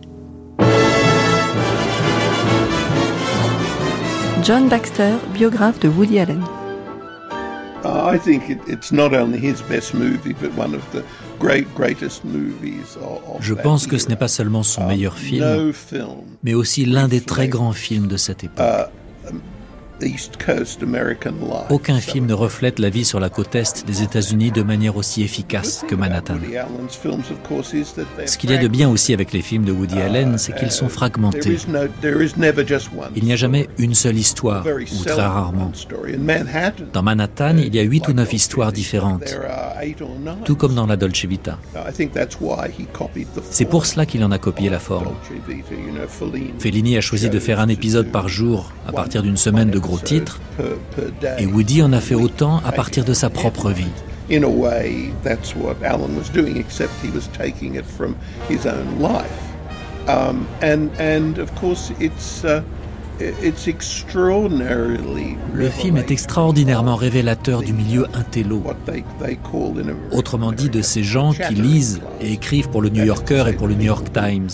John 4.44 4.68
Baxter, 4.68 5.14
biographe 5.32 5.80
de 5.80 5.88
Woody 5.88 6.18
Allen. 6.18 6.42
I 7.82 8.18
think 8.18 8.50
it, 8.50 8.58
it's 8.66 8.92
not 8.92 9.14
only 9.14 9.38
his 9.38 9.62
best 9.62 9.94
movie, 9.94 10.34
but 10.34 10.50
one 10.58 10.74
of 10.74 10.82
the 10.92 11.02
great, 11.38 11.66
greatest 11.74 12.24
movies 12.24 12.96
of, 12.96 13.22
of 13.26 13.42
Je 13.42 13.54
pense 13.54 13.86
que 13.86 13.96
ce 13.96 14.08
n'est 14.08 14.16
pas 14.16 14.28
seulement 14.28 14.62
son 14.62 14.86
meilleur 14.86 15.14
no 15.14 15.72
film 15.72 16.36
mais 16.42 16.52
aussi 16.52 16.84
l'un 16.84 17.08
des 17.08 17.22
très 17.22 17.48
grands 17.48 17.72
films 17.72 18.06
de 18.06 18.18
cette 18.18 18.44
époque. 18.44 18.90
Uh. 20.02 21.70
Aucun 21.70 22.00
film 22.00 22.26
ne 22.26 22.34
reflète 22.34 22.78
la 22.78 22.90
vie 22.90 23.04
sur 23.04 23.20
la 23.20 23.28
côte 23.28 23.54
est 23.54 23.86
des 23.86 24.02
États-Unis 24.02 24.50
de 24.50 24.62
manière 24.62 24.96
aussi 24.96 25.22
efficace 25.22 25.84
que 25.86 25.94
Manhattan. 25.94 26.38
Ce 28.26 28.38
qu'il 28.38 28.50
y 28.50 28.54
a 28.54 28.58
de 28.58 28.68
bien 28.68 28.88
aussi 28.88 29.12
avec 29.12 29.32
les 29.32 29.42
films 29.42 29.64
de 29.64 29.72
Woody 29.72 30.00
Allen, 30.00 30.38
c'est 30.38 30.54
qu'ils 30.54 30.70
sont 30.70 30.86
There 30.86 30.94
fragmentés. 30.94 31.56
Il 33.16 33.24
n'y 33.24 33.32
a 33.32 33.36
jamais 33.36 33.68
une 33.78 33.94
seule 33.94 34.16
histoire, 34.16 34.64
ou 34.66 35.04
très 35.04 35.22
rarement. 35.22 35.72
Dans 36.92 37.02
Manhattan, 37.02 37.56
il 37.58 37.74
y 37.74 37.78
a 37.78 37.82
huit 37.82 38.08
ou 38.08 38.12
neuf 38.12 38.32
histoires 38.32 38.72
différentes, 38.72 39.24
there 39.24 39.46
are 39.46 39.82
eight 39.82 40.00
or 40.00 40.16
nine. 40.18 40.36
tout 40.44 40.56
comme 40.56 40.74
dans 40.74 40.86
la 40.86 40.96
Dolce 40.96 41.24
Vita. 41.24 41.58
C'est 43.50 43.64
pour 43.64 43.86
cela 43.86 44.06
qu'il 44.06 44.24
en 44.24 44.30
a 44.30 44.38
copié 44.38 44.70
la 44.70 44.78
forme. 44.78 45.08
Fellini 46.58 46.96
a 46.96 47.00
choisi 47.00 47.30
de 47.30 47.38
faire 47.38 47.60
un 47.60 47.68
épisode 47.68 48.08
par 48.08 48.28
jour 48.28 48.72
à 48.86 48.92
partir 48.92 49.22
d'une 49.22 49.36
semaine 49.36 49.70
de 49.70 49.78
gros 49.78 49.89
titres, 49.98 50.40
day. 51.20 51.36
et 51.38 51.46
Woody 51.46 51.82
en 51.82 51.92
a 51.92 52.00
fait 52.00 52.14
autant 52.14 52.60
à 52.64 52.72
partir 52.72 53.04
de 53.04 53.12
sa 53.12 53.30
propre 53.30 53.70
vie. 53.70 53.86
Um, 60.08 60.46
uh, 60.62 61.34
Le 65.52 65.68
film 65.68 65.96
est 65.98 66.10
extraordinairement 66.10 66.96
révélateur 66.96 67.62
du 67.62 67.72
milieu 67.72 68.06
intello, 68.14 68.62
autrement 70.12 70.52
dit 70.52 70.70
de 70.70 70.80
ces 70.80 71.02
gens 71.02 71.32
qui 71.32 71.54
lisent 71.54 72.00
et 72.20 72.32
écrivent 72.32 72.70
pour 72.70 72.80
le 72.80 72.88
New 72.88 73.04
Yorker 73.04 73.44
et 73.48 73.52
pour 73.52 73.68
le 73.68 73.74
New 73.74 73.84
York 73.84 74.06
Times. 74.12 74.48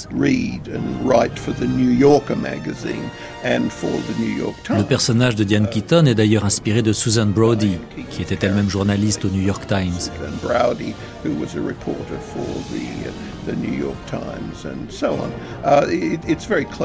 Le 4.70 4.82
personnage 4.82 5.36
de 5.36 5.44
Diane 5.44 5.68
Keaton 5.68 6.06
est 6.06 6.14
d'ailleurs 6.14 6.44
inspiré 6.44 6.82
de 6.82 6.93
Susan 6.93 7.27
Brody, 7.27 7.78
qui 8.10 8.23
était 8.23 8.44
elle-même 8.44 8.68
journaliste 8.68 9.24
au 9.24 9.28
New 9.28 9.43
York 9.43 9.66
Times. 9.66 10.10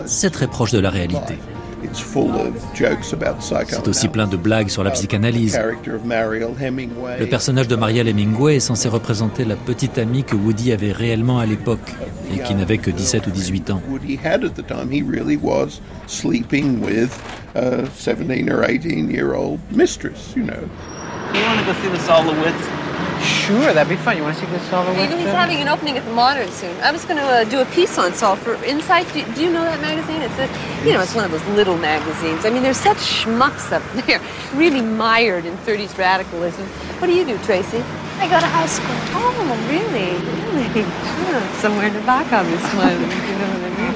C'est 0.06 0.30
très 0.30 0.48
proche 0.48 0.72
de 0.72 0.80
la 0.80 0.90
réalité. 0.90 1.36
It's 1.84 2.00
full 2.00 2.32
of 2.36 2.54
jokes 2.76 3.14
about 3.14 3.42
C'est 3.42 3.88
aussi 3.88 4.08
plein 4.08 4.28
de 4.28 4.38
blagues 4.38 4.70
sur 4.70 4.84
la 4.84 4.92
psychanalyse. 4.92 5.54
character 5.54 5.96
of 5.96 6.06
Mariel 6.06 6.52
Hemingway. 6.60 7.20
Le 7.20 7.28
personnage 7.28 7.68
de 7.68 7.76
Marielle 7.76 8.08
Hemingway 8.08 8.58
est 8.58 8.60
censé 8.60 8.88
représenter 8.88 9.46
la 9.46 9.56
petite 9.56 9.98
amie 9.98 10.24
que 10.24 10.36
Woody 10.36 10.72
avait 10.72 10.92
réellement 10.92 11.40
à 11.40 11.46
l'époque 11.46 11.92
et 12.34 12.40
qui 12.40 12.54
n'avait 12.54 12.78
que 12.78 12.92
17 12.92 13.28
ou 13.28 13.32
18 13.32 13.72
ans. 13.72 13.82
Woody 13.90 14.18
had 14.24 14.44
at 14.44 14.52
the 14.56 14.66
time, 14.66 14.92
he 14.92 15.02
really 15.02 15.38
was 15.38 15.82
sleeping 16.08 16.82
with 16.82 17.10
a 17.56 17.86
17 17.98 18.50
or 18.50 18.64
18 18.64 19.10
year 19.10 19.34
old 19.34 19.60
mistress, 19.72 20.34
you 20.36 20.44
know. 23.22 23.52
You 23.52 23.58
want 23.60 23.62
to 23.62 23.62
go 23.62 23.62
see 23.62 23.62
the 23.62 23.62
Solowitz? 23.62 23.64
Sure, 23.64 23.74
that'd 23.74 23.90
be 23.90 23.96
fun. 23.96 24.18
You 24.18 24.24
want 24.24 24.36
to 24.38 24.42
see 24.42 24.46
the 24.48 24.54
You 24.54 25.10
know, 25.10 25.18
he's 25.18 25.28
Solowitz? 25.28 25.34
having 25.34 25.58
an 25.62 25.68
opening 25.68 25.98
at 25.98 26.06
the 26.06 26.12
Modern 26.14 26.52
soon. 26.52 26.80
I 26.82 26.92
was 26.92 27.06
going 27.06 27.18
to 27.18 27.24
uh, 27.24 27.44
do 27.46 27.62
a 27.62 27.66
piece 27.66 27.98
on 27.98 28.14
Saul 28.14 28.36
for 28.36 28.56
Insight. 28.64 29.12
Do, 29.14 29.24
do 29.34 29.44
you 29.44 29.52
know 29.52 29.64
that 29.64 29.82
magazine? 29.82 30.22
It's 30.22 30.38
a, 30.40 30.48
you 30.86 30.94
know, 30.94 31.02
it's 31.02 31.16
one 31.16 31.26
of 31.26 31.32
those 31.32 31.46
little 31.56 31.78
magazines. 31.78 32.46
I 32.46 32.50
mean, 32.50 32.64
there's 32.64 32.78
such 32.78 32.98
schmucks 32.98 33.72
up 33.72 33.84
there, 34.08 34.22
really 34.54 34.82
mired 34.82 35.46
in 35.46 35.56
30s 35.58 35.98
radicalism. 35.98 36.66
What 37.00 37.08
do 37.08 37.14
you 37.14 37.26
do, 37.26 37.38
Tracy? 37.40 37.84
I 38.20 38.28
go 38.30 38.40
to 38.40 38.46
high 38.48 38.68
school. 38.68 38.96
Oh, 39.18 39.68
really? 39.70 40.12
Really? 40.14 40.86
Huh, 41.32 41.62
Somewhere 41.62 41.88
in 41.88 41.94
the 41.94 42.02
back 42.02 42.32
of 42.34 42.46
this 42.50 42.62
one. 42.74 42.92
You 42.92 43.38
know 43.38 43.48
what 43.54 43.64
I 43.64 43.70
mean? 43.78 43.96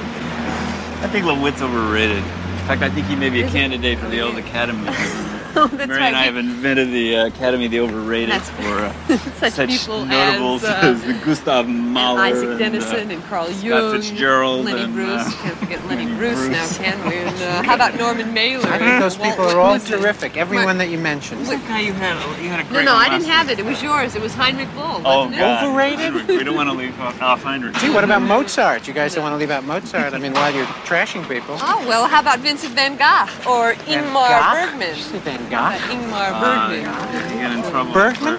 I 1.04 1.08
think 1.08 1.26
LeWitt's 1.26 1.60
overrated. 1.60 2.16
In 2.18 2.66
fact, 2.66 2.82
I 2.82 2.88
think 2.88 3.06
he 3.08 3.14
may 3.16 3.28
be 3.30 3.42
a 3.42 3.48
candidate 3.48 3.98
for 3.98 4.08
the 4.08 4.20
old 4.20 4.38
Academy. 4.38 4.88
Oh, 5.58 5.66
that's 5.68 5.88
Mary 5.88 6.00
right. 6.00 6.06
and 6.08 6.16
I 6.16 6.24
have 6.24 6.36
invented 6.36 6.90
the 6.90 7.16
uh, 7.16 7.26
Academy 7.28 7.64
of 7.64 7.70
the 7.70 7.80
Overrated 7.80 8.28
That's 8.30 8.50
for 8.50 8.62
uh, 8.62 8.92
Such 9.40 9.52
such 9.54 9.68
people 9.70 10.04
notables 10.04 10.64
as, 10.64 11.02
as, 11.02 11.04
uh, 11.04 11.24
Gustav 11.24 11.66
Mahler 11.66 12.20
Isaac 12.20 12.48
and, 12.50 12.58
Dennison 12.58 13.10
uh, 13.10 13.14
and 13.14 13.24
Carl 13.24 13.46
Scott 13.46 13.92
Fitzgerald 13.94 14.64
Lenny 14.66 14.82
and, 14.82 14.92
Bruce. 14.92 15.22
uh, 15.26 15.30
Can't 15.42 15.56
forget 15.58 15.86
Lenny, 15.86 16.04
Lenny 16.04 16.16
Bruce, 16.18 16.38
Bruce. 16.40 16.50
now, 16.78 16.84
can 16.84 17.08
we? 17.08 17.16
And 17.16 17.42
uh, 17.42 17.62
how 17.62 17.74
about 17.74 17.94
Norman 17.96 18.34
Mailer? 18.34 18.68
I 18.68 18.78
think 18.78 19.00
those 19.00 19.18
Walt 19.18 19.30
people 19.30 19.46
are 19.46 19.58
all 19.60 19.72
Whitman? 19.78 19.98
terrific. 20.00 20.36
Everyone 20.36 20.76
that 20.78 20.90
you 20.90 20.98
mentioned. 20.98 21.46
What 21.46 21.58
guy 21.66 21.80
you 21.80 21.94
had? 21.94 22.16
You 22.42 22.50
had 22.50 22.60
a 22.60 22.64
No, 22.64 22.68
great 22.70 22.84
no, 22.84 22.92
one 22.94 23.06
I 23.06 23.08
didn't 23.08 23.28
have 23.28 23.48
it. 23.48 23.58
It 23.58 23.64
was 23.64 23.82
yours. 23.82 24.14
It 24.14 24.20
was 24.20 24.34
Heinrich 24.34 24.68
Bull, 24.74 25.00
Oh, 25.06 25.20
wasn't 25.24 25.36
it? 25.36 25.38
God. 25.38 25.64
Overrated? 25.64 26.28
We 26.28 26.44
don't 26.44 26.54
want 26.56 26.68
to 26.68 26.74
leave 26.76 27.00
off, 27.00 27.22
off 27.22 27.42
Heinrich. 27.42 27.74
Gee, 27.76 27.88
what 27.88 28.04
about 28.04 28.20
Mozart? 28.20 28.86
You 28.86 28.92
guys 28.92 29.14
don't 29.14 29.22
want 29.24 29.32
to 29.32 29.38
leave 29.38 29.50
out 29.50 29.64
Mozart. 29.64 30.12
I 30.12 30.18
mean, 30.18 30.34
while 30.34 30.52
you're 30.54 30.66
trashing 30.84 31.26
people. 31.26 31.56
Oh, 31.62 31.82
well, 31.88 32.06
how 32.08 32.20
about 32.20 32.40
Vincent 32.40 32.74
van 32.74 32.96
Gogh 32.98 33.50
or 33.50 33.74
Van 33.74 34.04
Ingmar 34.04 34.28
Gogh? 34.28 34.66
Bergman? 34.78 35.45
Ingmar 35.50 36.32
Uh, 36.32 36.40
Bergman. 36.40 36.80
you 37.30 37.38
get 37.40 37.52
in 37.52 37.62
trouble. 37.70 37.92
Bergman? 37.92 38.36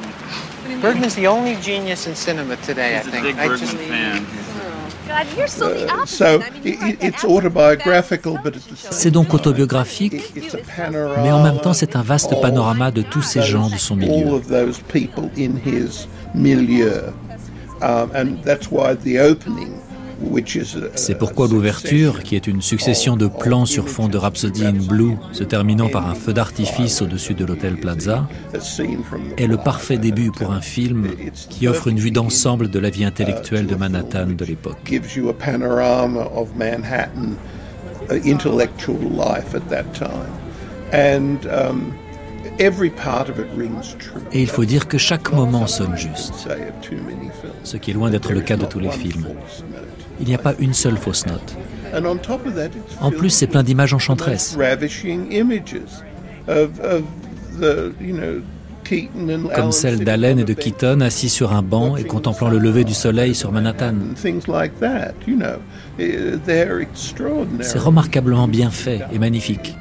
Bergman's 0.82 1.16
the 1.16 1.28
only 1.28 1.56
genius 1.62 2.06
in 2.08 2.16
cinema 2.16 2.56
today, 2.58 2.98
He's 2.98 3.06
I 3.06 3.10
a 3.10 3.12
think. 3.12 3.24
big 3.26 3.36
I 3.40 3.48
Bergman 3.48 3.60
just- 3.60 3.78
fan. 3.78 4.26
Uh, 5.10 6.06
C'est 8.92 9.10
donc 9.12 9.34
autobiographique, 9.34 10.14
it's 10.36 10.54
a 10.54 10.58
panorama 10.76 11.24
mais 11.24 11.32
en 11.32 11.42
même 11.42 11.60
temps 11.62 11.72
c'est 11.74 11.96
un 11.96 12.02
vaste 12.02 12.34
panorama 12.42 12.92
de 12.92 13.02
tous 13.04 13.22
ces 13.22 13.42
gens 13.42 13.70
de 13.70 13.78
son 13.78 13.96
milieu. 13.96 14.42
C'est 20.96 21.18
pourquoi 21.18 21.48
l'ouverture, 21.48 22.24
qui 22.24 22.36
est 22.36 22.48
une 22.48 22.62
succession 22.62 23.18
de 23.18 23.28
plans 23.28 23.66
sur 23.66 23.90
fond 23.90 24.08
de 24.08 24.18
Rhapsody 24.18 24.66
in 24.66 24.74
Blue, 24.74 25.16
se 25.32 25.44
terminant 25.44 25.90
par 25.90 26.08
un 26.08 26.16
feu 26.16 26.34
d'artifice 26.34 27.02
au-dessus 27.02 27.34
de 27.34 27.46
l'hôtel 27.46 27.78
Plaza, 27.78 28.28
est 29.38 29.48
le 29.48 29.58
parfait 29.58 29.98
début 29.98 30.32
pour 30.32 30.52
un 30.52 30.62
film 30.62 31.10
qui 31.50 31.68
offre 31.68 31.88
une 31.88 32.00
vue 32.00 32.12
d'ensemble 32.12 32.70
de 32.70 32.80
la 32.80 32.90
vie 32.90 33.06
intellectuelle 33.06 33.68
de 33.68 33.76
Manhattan 33.76 34.28
de 34.28 34.46
l'époque. 34.46 34.92
Et 44.32 44.42
il 44.42 44.48
faut 44.48 44.66
dire 44.66 44.88
que 44.88 44.98
chaque 44.98 45.32
moment 45.32 45.68
sonne 45.68 45.96
juste, 45.98 46.48
ce 47.64 47.78
qui 47.78 47.92
est 47.92 47.94
loin 47.94 48.10
d'être 48.10 48.34
le 48.34 48.42
cas 48.42 48.58
de 48.58 48.66
tous 48.66 48.80
les 48.80 48.92
films. 48.92 49.28
Il 50.20 50.28
n'y 50.28 50.36
a 50.36 50.40
pas 50.40 50.54
une 50.60 50.74
seule 50.74 50.98
fausse 50.98 51.26
note. 51.26 51.56
En 53.02 53.12
plus, 53.12 53.30
c'est 53.30 53.48
plein 53.48 53.64
d'images 53.64 53.94
enchanteresses. 53.94 54.56
comme 59.54 59.72
celle 59.72 60.04
d'Allen 60.04 60.40
et 60.40 60.44
de 60.44 60.54
Keaton 60.54 61.02
assis 61.02 61.30
sur 61.30 61.54
un 61.54 61.62
banc 61.62 61.98
et 61.98 62.06
contemplant 62.06 62.50
le 62.50 62.58
lever 62.58 62.84
du 62.84 62.94
soleil 62.94 63.36
sur 63.36 63.52
Manhattan. 63.52 63.96
eh. 67.60 67.64
C'est 67.64 67.80
remarquablement 67.80 68.48
bien 68.48 68.70
fait 68.70 69.02
et 69.12 69.20
magnifique. 69.20 69.76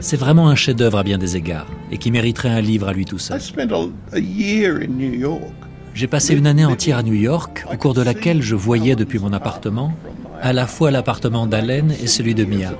C'est 0.00 0.16
vraiment 0.16 0.48
un 0.48 0.54
chef-d'œuvre 0.54 0.98
à 0.98 1.02
bien 1.02 1.18
des 1.18 1.36
égards 1.36 1.66
et 1.90 1.98
qui 1.98 2.10
mériterait 2.10 2.50
un 2.50 2.60
livre 2.60 2.88
à 2.88 2.92
lui 2.92 3.04
tout 3.04 3.16
I 3.16 3.20
seul. 3.20 3.40
spent 3.40 3.72
a, 3.72 4.16
a 4.16 4.18
year 4.18 4.76
in 4.76 4.92
New 4.92 5.12
York. 5.12 5.52
J'ai 5.92 6.06
passé 6.06 6.34
une 6.36 6.46
année 6.46 6.64
entière 6.64 6.98
à 6.98 7.02
New 7.02 7.14
York, 7.14 7.64
au 7.72 7.76
cours 7.76 7.94
de 7.94 8.02
laquelle 8.02 8.42
je 8.42 8.54
voyais 8.54 8.94
depuis 8.94 9.18
mon 9.18 9.32
appartement 9.32 9.92
à 10.40 10.52
la 10.52 10.66
fois 10.66 10.90
l'appartement 10.90 11.46
d'Allen 11.46 11.92
et 12.02 12.06
celui 12.06 12.34
de 12.34 12.44
Mia. 12.44 12.72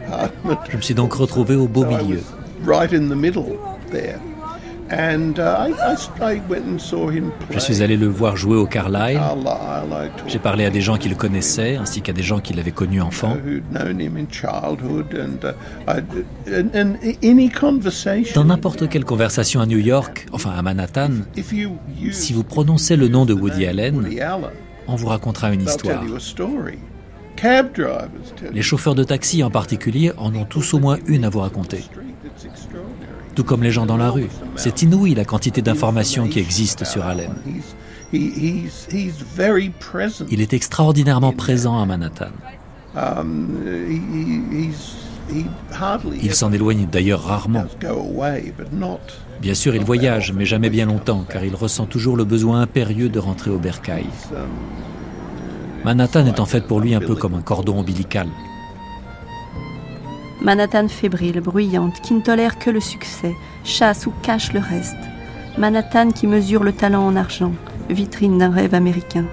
Je 0.71 0.77
me 0.77 0.83
suis 0.83 0.95
donc 0.95 1.13
retrouvé 1.13 1.57
au 1.57 1.67
beau 1.67 1.85
milieu. 1.85 2.21
Je 7.51 7.59
suis 7.59 7.83
allé 7.83 7.97
le 7.97 8.09
voir 8.09 8.37
jouer 8.37 8.57
au 8.57 8.67
Carlisle. 8.67 9.21
J'ai 10.27 10.39
parlé 10.39 10.65
à 10.65 10.71
des 10.71 10.81
gens 10.81 10.97
qui 10.97 11.09
le 11.09 11.15
connaissaient, 11.15 11.77
ainsi 11.77 12.03
qu'à 12.03 12.13
des 12.13 12.23
gens 12.23 12.41
qui 12.41 12.55
l'avaient 12.55 12.71
connu 12.73 13.01
enfant. 13.01 13.37
Dans 18.35 18.45
n'importe 18.45 18.89
quelle 18.89 19.05
conversation 19.05 19.61
à 19.61 19.67
New 19.67 19.79
York, 19.79 20.27
enfin 20.33 20.51
à 20.51 20.63
Manhattan, 20.63 21.11
si 22.11 22.33
vous 22.33 22.45
prononcez 22.45 22.97
le 22.97 23.09
nom 23.09 23.25
de 23.27 23.35
Woody 23.35 23.67
Allen, 23.67 24.09
on 24.89 24.97
vous 24.97 25.07
racontera 25.07 25.53
une 25.53 25.63
histoire. 25.63 26.03
Les 28.53 28.63
chauffeurs 28.63 28.95
de 28.95 29.05
taxi 29.05 29.43
en 29.43 29.51
particulier 29.51 30.13
en 30.19 30.35
ont 30.35 30.45
tous 30.45 30.75
au 30.75 30.79
moins 30.79 30.99
une 31.07 31.25
à 31.25 31.31
vous 31.31 31.41
raconter. 31.41 31.85
Tout 33.35 33.45
comme 33.45 33.63
les 33.63 33.71
gens 33.71 33.87
dans 33.87 33.97
la 33.97 34.11
rue. 34.11 34.29
C'est 34.57 34.83
inouï 34.83 35.15
la 35.15 35.25
quantité 35.25 35.63
d'informations 35.63 36.29
qui 36.29 36.39
existent 36.39 36.85
sur 36.85 37.07
Allen. 37.07 37.33
Il 38.13 38.69
est 40.41 40.53
extraordinairement 40.53 41.33
présent 41.33 41.81
à 41.81 41.87
Manhattan. 41.87 42.31
Il 46.23 46.35
s'en 46.35 46.53
éloigne 46.53 46.87
d'ailleurs 46.91 47.23
rarement. 47.23 47.65
Bien 49.41 49.55
sûr, 49.55 49.75
il 49.75 49.85
voyage, 49.85 50.33
mais 50.33 50.45
jamais 50.45 50.71
bien 50.71 50.87
longtemps, 50.87 51.25
car 51.29 51.45
il 51.45 51.55
ressent 51.55 51.87
toujours 51.87 52.17
le 52.17 52.25
besoin 52.25 52.63
impérieux 52.63 53.09
de 53.09 53.19
rentrer 53.19 53.51
au 53.51 53.59
bercail. 53.59 54.07
Manhattan 55.85 56.27
est 56.27 56.41
en 56.41 56.47
fait 56.47 56.67
pour 56.67 56.81
lui 56.81 56.95
un 56.95 57.01
peu 57.01 57.15
comme 57.15 57.35
un 57.35 57.43
cordon 57.43 57.79
ombilical. 57.79 58.29
Manhattan 60.43 60.89
fébrile, 60.89 61.41
bruyante, 61.41 62.01
qui 62.01 62.15
ne 62.15 62.21
tolère 62.21 62.59
que 62.59 62.71
le 62.71 62.81
succès, 62.81 63.35
chasse 63.65 64.07
ou 64.07 64.13
cache 64.23 64.53
le 64.53 64.61
reste. 64.61 64.97
Manhattan 65.59 66.11
qui 66.13 66.27
mesure 66.27 66.65
le 66.65 66.73
talent 66.73 67.07
en 67.07 67.15
argent, 67.17 67.53
vitrine 67.91 68.39
d'un 68.39 68.51
rêve 68.51 68.75
américain. 68.75 69.27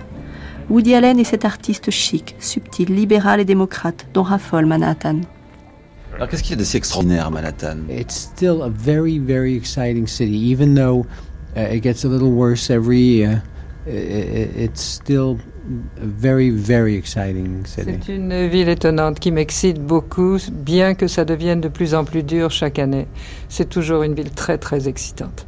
Woody 0.70 0.96
Allen 0.96 1.18
est 1.20 1.24
cet 1.24 1.46
artiste 1.46 1.92
chic, 1.92 2.36
subtil, 2.40 2.94
libéral 2.94 3.40
et 3.40 3.46
démocrate 3.46 4.06
dont 4.14 4.24
raffole 4.24 4.66
Manhattan. 4.66 5.22
Alors 6.16 6.28
qu'est-ce 6.28 6.44
qu'il 6.44 6.52
y 6.52 6.56
a 6.56 6.58
de 6.60 6.64
si 6.66 6.76
extraordinaire 6.76 7.28
à 7.28 7.30
Manhattan? 7.30 7.78
It's 7.90 8.16
still 8.16 8.62
a 8.64 8.70
very, 8.70 9.18
very 9.20 9.56
exciting 9.56 10.08
city, 10.08 10.52
even 10.52 10.74
though 10.76 11.06
uh, 11.56 11.74
it 11.74 11.82
gets 11.84 12.04
a 12.04 12.10
little 12.10 12.32
worse 12.32 12.70
every 12.70 13.00
year. 13.00 13.42
i- 13.88 14.50
It's 14.66 14.82
still 14.82 15.38
very, 15.98 16.50
very 16.50 16.96
exciting 16.96 17.66
city. 17.66 17.98
C'est 18.02 18.16
une 18.16 18.48
ville 18.48 18.70
étonnante 18.70 19.20
qui 19.20 19.32
m'excite 19.32 19.82
beaucoup, 19.82 20.38
bien 20.52 20.96
que 20.96 21.08
ça 21.08 21.26
devienne 21.26 21.62
de 21.62 21.68
plus 21.68 21.94
en 21.94 22.06
plus 22.06 22.24
dur 22.24 22.52
chaque 22.52 22.80
année. 22.80 23.08
C'est 23.50 23.70
toujours 23.70 24.04
une 24.04 24.14
ville 24.14 24.32
très, 24.32 24.58
très 24.58 24.88
excitante. 24.88 25.46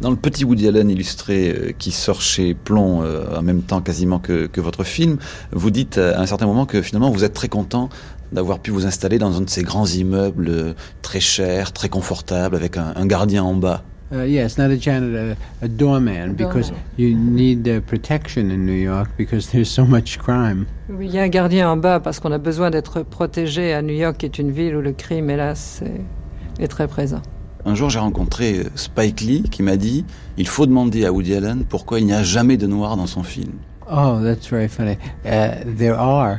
Dans 0.00 0.10
le 0.10 0.16
petit 0.16 0.44
Woody 0.44 0.68
Allen 0.68 0.90
illustré 0.90 1.50
euh, 1.50 1.72
qui 1.76 1.90
sort 1.90 2.20
chez 2.20 2.54
Plomb 2.54 3.02
euh, 3.02 3.36
en 3.36 3.42
même 3.42 3.62
temps 3.62 3.80
quasiment 3.80 4.18
que, 4.18 4.46
que 4.46 4.60
votre 4.60 4.84
film, 4.84 5.18
vous 5.52 5.70
dites 5.70 5.98
euh, 5.98 6.14
à 6.16 6.20
un 6.20 6.26
certain 6.26 6.46
moment 6.46 6.66
que 6.66 6.82
finalement 6.82 7.10
vous 7.10 7.24
êtes 7.24 7.34
très 7.34 7.48
content 7.48 7.88
d'avoir 8.32 8.58
pu 8.58 8.70
vous 8.70 8.86
installer 8.86 9.18
dans 9.18 9.36
un 9.36 9.42
de 9.42 9.50
ces 9.50 9.62
grands 9.62 9.86
immeubles 9.86 10.48
euh, 10.48 10.74
très 11.02 11.20
chers, 11.20 11.72
très 11.72 11.88
confortables, 11.88 12.56
avec 12.56 12.76
un, 12.76 12.92
un 12.96 13.06
gardien 13.06 13.42
en 13.44 13.54
bas. 13.54 13.82
Uh, 14.14 14.22
yes, 14.22 14.58
not 14.58 14.70
a 14.70 14.76
janitor, 14.76 15.36
a, 15.60 15.64
a 15.64 15.68
doorman, 15.68 16.34
because 16.34 16.70
you 16.96 17.16
need 17.16 17.66
uh, 17.66 17.80
protection 17.80 18.52
in 18.52 18.64
New 18.64 18.72
York 18.72 19.08
because 19.16 19.48
there's 19.52 19.68
so 19.68 19.84
much 19.84 20.18
crime. 20.18 20.66
Oui, 20.88 21.06
il 21.06 21.14
y 21.14 21.18
a 21.18 21.22
un 21.22 21.28
gardien 21.28 21.68
en 21.68 21.76
bas 21.76 21.98
parce 21.98 22.20
qu'on 22.20 22.30
a 22.30 22.38
besoin 22.38 22.70
d'être 22.70 23.02
protégé 23.02 23.72
à 23.72 23.82
New 23.82 23.94
York, 23.94 24.18
qui 24.18 24.26
est 24.26 24.38
une 24.38 24.52
ville 24.52 24.76
où 24.76 24.80
le 24.80 24.92
crime, 24.92 25.30
hélas, 25.30 25.82
est, 25.82 26.62
est 26.62 26.68
très 26.68 26.86
présent. 26.86 27.22
Un 27.64 27.74
jour, 27.74 27.90
j'ai 27.90 27.98
rencontré 27.98 28.58
euh, 28.58 28.64
Spike 28.76 29.22
Lee 29.22 29.42
qui 29.50 29.62
m'a 29.62 29.76
dit 29.76 30.04
il 30.36 30.46
faut 30.46 30.66
demander 30.66 31.06
à 31.06 31.12
Woody 31.12 31.34
Allen 31.34 31.64
pourquoi 31.68 31.98
il 31.98 32.06
n'y 32.06 32.12
a 32.12 32.22
jamais 32.22 32.56
de 32.56 32.66
noir 32.66 32.96
dans 32.96 33.06
son 33.06 33.22
film. 33.22 33.54
Oh, 33.90 34.18
that's 34.22 34.48
very 34.48 34.68
funny. 34.68 34.96
Uh, 35.24 35.64
there 35.76 35.98
are. 35.98 36.38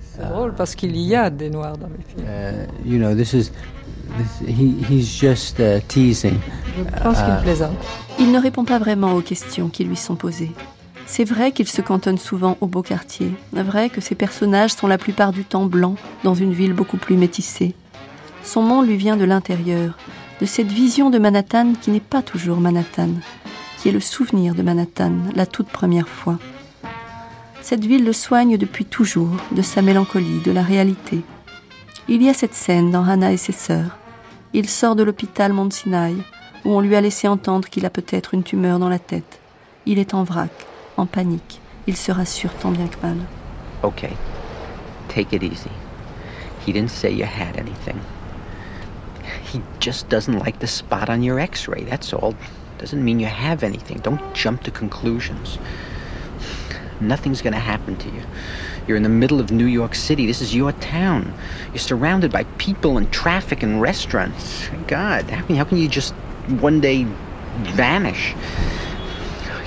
C'est 0.00 0.28
drôle 0.28 0.52
parce 0.54 0.74
qu'il 0.74 0.96
y 0.96 1.14
a 1.14 1.30
des 1.30 1.48
noirs 1.48 1.78
dans 1.78 1.88
mes 1.88 2.04
films. 2.06 2.26
Uh, 2.28 2.88
you 2.88 2.98
know, 2.98 3.14
this 3.14 3.32
is. 3.32 3.50
This, 4.16 4.48
he, 4.48 4.74
he's 4.88 5.20
just 5.20 5.58
uh, 5.60 5.80
teasing. 5.88 6.38
Je 6.76 7.02
pense 7.02 7.18
qu'il 7.18 7.34
Uh, 7.34 7.42
plaisante. 7.42 7.76
Il 8.18 8.32
ne 8.32 8.38
répond 8.38 8.64
pas 8.64 8.78
vraiment 8.78 9.14
aux 9.14 9.20
questions 9.20 9.68
qui 9.68 9.84
lui 9.84 9.96
sont 9.96 10.16
posées. 10.16 10.52
C'est 11.06 11.24
vrai 11.24 11.52
qu'il 11.52 11.68
se 11.68 11.82
cantonne 11.82 12.18
souvent 12.18 12.56
au 12.60 12.66
beau 12.66 12.82
quartier. 12.82 13.32
Vrai 13.52 13.90
que 13.90 14.00
ses 14.00 14.14
personnages 14.14 14.72
sont 14.72 14.86
la 14.86 14.98
plupart 14.98 15.32
du 15.32 15.44
temps 15.44 15.66
blancs 15.66 15.98
dans 16.24 16.34
une 16.34 16.52
ville 16.52 16.72
beaucoup 16.72 16.96
plus 16.96 17.16
métissée. 17.16 17.74
Son 18.44 18.62
monde 18.62 18.86
lui 18.86 18.96
vient 18.96 19.16
de 19.16 19.24
l'intérieur, 19.24 19.98
de 20.40 20.46
cette 20.46 20.72
vision 20.72 21.10
de 21.10 21.18
Manhattan 21.18 21.74
qui 21.80 21.90
n'est 21.90 22.00
pas 22.00 22.22
toujours 22.22 22.60
Manhattan, 22.60 23.10
qui 23.78 23.88
est 23.88 23.92
le 23.92 24.00
souvenir 24.00 24.54
de 24.54 24.62
Manhattan, 24.62 25.12
la 25.34 25.46
toute 25.46 25.68
première 25.68 26.08
fois. 26.08 26.38
Cette 27.60 27.84
ville 27.84 28.04
le 28.04 28.12
soigne 28.12 28.56
depuis 28.56 28.84
toujours 28.84 29.36
de 29.52 29.62
sa 29.62 29.82
mélancolie, 29.82 30.40
de 30.44 30.50
la 30.50 30.62
réalité. 30.62 31.22
Il 32.08 32.20
y 32.22 32.28
a 32.28 32.34
cette 32.34 32.54
scène 32.54 32.90
dans 32.90 33.04
Hannah 33.04 33.32
et 33.32 33.36
ses 33.36 33.52
sœurs. 33.52 33.96
Il 34.52 34.68
sort 34.68 34.96
de 34.96 35.04
l'hôpital 35.04 35.52
Mount 35.52 35.70
Sinai, 35.70 36.14
où 36.64 36.70
on 36.70 36.80
lui 36.80 36.96
a 36.96 37.00
laissé 37.00 37.28
entendre 37.28 37.68
qu'il 37.68 37.86
a 37.86 37.90
peut-être 37.90 38.34
une 38.34 38.42
tumeur 38.42 38.80
dans 38.80 38.88
la 38.88 38.98
tête. 38.98 39.40
Il 39.86 40.00
est 40.00 40.12
en 40.12 40.24
vrac, 40.24 40.50
en 40.96 41.06
panique. 41.06 41.60
Il 41.86 41.96
se 41.96 42.10
rassure 42.10 42.52
tant 42.54 42.72
bien 42.72 42.88
que 42.88 43.00
mal. 43.06 43.18
Okay. 43.84 44.10
Take 45.08 45.34
it 45.34 45.44
easy. 45.44 45.70
He 46.66 46.72
didn't 46.72 46.90
say 46.90 47.12
you 47.12 47.24
had 47.24 47.56
anything. 47.56 47.98
He 49.52 49.60
just 49.80 50.08
doesn't 50.08 50.38
like 50.44 50.58
the 50.58 50.66
spot 50.66 51.08
on 51.08 51.22
your 51.22 51.38
x 51.38 51.68
ray, 51.68 51.84
that's 51.84 52.12
all. 52.12 52.34
Doesn't 52.78 53.02
mean 53.02 53.20
you 53.20 53.28
have 53.28 53.62
anything. 53.62 54.00
Don't 54.02 54.20
jump 54.34 54.64
to 54.64 54.72
conclusions. 54.72 55.58
Nothing's 57.02 57.42
gonna 57.42 57.58
happen 57.58 57.96
to 57.96 58.08
you. 58.08 58.22
You're 58.86 58.96
in 58.96 59.02
the 59.02 59.08
middle 59.08 59.40
of 59.40 59.50
New 59.50 59.66
York 59.66 59.94
City. 59.94 60.26
This 60.26 60.40
is 60.40 60.54
your 60.54 60.72
town. 60.72 61.32
You're 61.72 61.78
surrounded 61.78 62.30
by 62.32 62.44
people 62.58 62.96
and 62.96 63.10
traffic 63.12 63.62
and 63.62 63.80
restaurants. 63.80 64.68
God, 64.86 65.28
how 65.30 65.42
can, 65.46 65.56
how 65.56 65.64
can 65.64 65.78
you 65.78 65.88
just 65.88 66.14
one 66.60 66.80
day 66.80 67.06
vanish? 67.74 68.34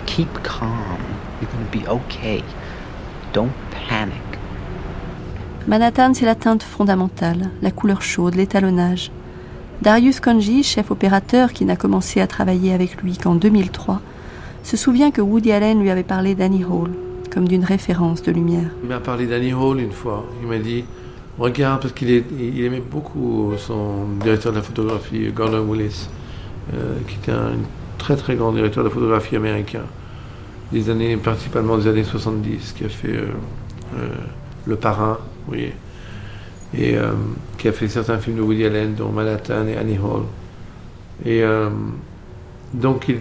Keep 0.06 0.34
calm. 0.44 1.02
You're 1.42 1.52
gonna 1.52 1.72
be 1.72 1.86
okay. 1.88 2.44
Don't 3.34 3.54
panic. 3.72 4.22
Manhattan, 5.68 6.14
c'est 6.14 6.26
la 6.26 6.36
teinte 6.36 6.64
fondamentale, 6.64 7.50
la 7.62 7.72
couleur 7.72 8.02
chaude, 8.02 8.36
l'étalonnage. 8.36 9.12
Darius 9.82 10.20
Konji, 10.20 10.64
chef 10.64 10.92
opérateur 10.92 11.52
qui 11.52 11.66
n'a 11.66 11.76
commencé 11.76 12.22
à 12.22 12.28
travailler 12.28 12.72
avec 12.72 13.02
lui 13.02 13.18
qu'en 13.18 13.36
2003, 13.36 14.00
se 14.64 14.78
souvient 14.78 15.12
que 15.12 15.22
Woody 15.22 15.52
Allen 15.52 15.82
lui 15.82 15.90
avait 15.90 16.04
parlé 16.04 16.36
d'Annie 16.36 16.64
Hall 16.64 16.92
comme 17.36 17.48
d'une 17.50 17.66
référence 17.66 18.24
de 18.24 18.32
lumière. 18.32 18.70
Il 18.82 18.88
m'a 18.88 19.02
parlé 19.02 19.28
d'Annie 19.28 19.54
Hall 19.54 19.82
une 19.82 19.92
fois. 19.92 20.26
Il 20.42 20.48
m'a 20.48 20.58
dit 20.58 20.86
Regarde, 21.38 21.82
parce 21.82 21.94
qu'il 21.94 22.10
aimait 22.10 22.80
beaucoup 22.80 23.52
son 23.58 24.06
directeur 24.22 24.54
de 24.54 24.58
la 24.58 24.64
photographie, 24.64 25.30
Gordon 25.36 25.66
Willis, 25.70 26.08
euh, 26.74 26.96
qui 27.06 27.16
était 27.16 27.34
un 27.34 27.58
très 27.98 28.16
très 28.16 28.38
grand 28.38 28.54
directeur 28.54 28.86
de 28.86 28.88
la 28.88 28.96
photographie 28.96 29.36
américain, 29.36 29.82
des 30.72 30.90
années, 30.90 31.18
principalement 31.18 31.78
des 31.78 31.88
années 31.90 32.06
70, 32.06 32.72
qui 32.72 32.86
a 32.86 32.90
fait 32.90 33.10
euh, 33.10 33.28
euh, 33.98 34.08
Le 34.66 34.78
Parrain, 34.78 35.18
vous 35.46 35.56
voyez, 35.56 35.74
et 36.78 36.96
qui 37.58 37.68
a 37.68 37.72
fait 37.72 37.88
certains 37.88 38.18
films 38.18 38.38
de 38.38 38.42
Woody 38.42 38.66
Allen, 38.66 38.96
dont 38.96 39.10
Manhattan 39.10 39.68
et 39.68 39.78
Annie 39.78 39.98
Hall. 39.98 40.24
Et 41.26 41.42
donc 42.74 43.08
il, 43.08 43.20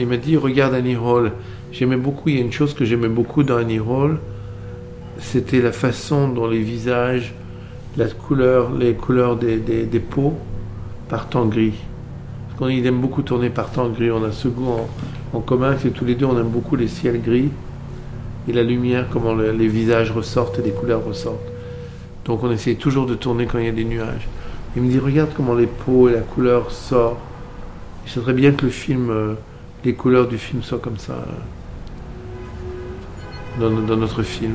il 0.00 0.06
m'a 0.08 0.16
dit 0.16 0.36
Regarde 0.36 0.74
Annie 0.74 0.96
Hall. 0.96 1.32
J'aimais 1.72 1.96
beaucoup, 1.96 2.28
il 2.28 2.36
y 2.36 2.38
a 2.38 2.42
une 2.42 2.52
chose 2.52 2.74
que 2.74 2.84
j'aimais 2.84 3.08
beaucoup 3.08 3.42
dans 3.42 3.56
Annie 3.56 3.80
Hall, 3.80 4.18
c'était 5.18 5.60
la 5.60 5.72
façon 5.72 6.28
dont 6.28 6.46
les 6.46 6.62
visages 6.62 7.34
la 7.98 8.06
couleur, 8.06 8.70
les 8.72 8.94
couleurs 8.94 9.36
des, 9.36 9.56
des, 9.58 10.00
pots 10.00 10.34
partent 11.08 11.34
en 11.34 11.46
gris. 11.46 11.74
Parce 12.46 12.58
qu'on 12.60 12.68
aime 12.68 13.00
beaucoup 13.00 13.22
tourner 13.22 13.50
par 13.50 13.70
temps 13.70 13.88
gris. 13.88 14.10
On 14.12 14.22
a 14.24 14.30
ce 14.30 14.46
goût 14.46 14.68
en, 14.68 14.88
en 15.36 15.40
commun, 15.40 15.74
c'est 15.82 15.90
tous 15.90 16.04
les 16.04 16.14
deux, 16.14 16.26
on 16.26 16.38
aime 16.38 16.48
beaucoup 16.48 16.76
les 16.76 16.86
ciels 16.86 17.20
gris 17.20 17.50
et 18.48 18.52
la 18.52 18.62
lumière, 18.62 19.06
comment 19.10 19.34
le- 19.34 19.50
les 19.50 19.66
visages 19.66 20.12
ressortent 20.12 20.58
et 20.60 20.62
les 20.62 20.70
couleurs 20.70 21.04
ressortent. 21.04 21.52
Donc 22.24 22.44
on 22.44 22.50
essaie 22.50 22.74
toujours 22.74 23.06
de 23.06 23.14
tourner 23.14 23.46
quand 23.46 23.58
il 23.58 23.66
y 23.66 23.68
a 23.68 23.72
des 23.72 23.84
nuages. 23.84 24.28
Il 24.76 24.82
me 24.82 24.90
dit, 24.90 24.98
regarde 24.98 25.30
comment 25.36 25.54
les 25.54 25.66
peaux 25.66 26.08
et 26.08 26.12
la 26.12 26.20
couleur 26.20 26.70
sortent. 26.70 27.18
J'aimerais 28.06 28.32
bien 28.32 28.52
que 28.52 28.64
le 28.64 28.70
film, 28.70 29.10
euh, 29.10 29.34
les 29.84 29.94
couleurs 29.94 30.28
du 30.28 30.38
film 30.38 30.62
soient 30.62 30.78
comme 30.78 30.98
ça 30.98 31.14
euh, 31.14 31.24
dans, 33.58 33.96
notre 33.96 34.22
film. 34.22 34.54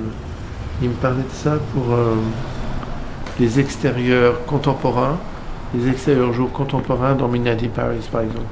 Il 0.82 0.90
me 0.90 0.94
parlait 0.96 1.24
de 1.24 1.34
ça 1.34 1.58
pour 1.74 1.94
euh, 1.94 2.16
les 3.40 3.60
extérieurs 3.60 4.46
contemporains, 4.46 5.18
les 5.76 5.90
extérieurs 5.90 6.34
jours 6.34 6.52
contemporains 6.52 7.16
dans 7.16 7.28
Midnight 7.28 7.64
in 7.64 7.68
Paris 7.68 8.08
par 8.12 8.22
exemple. 8.22 8.46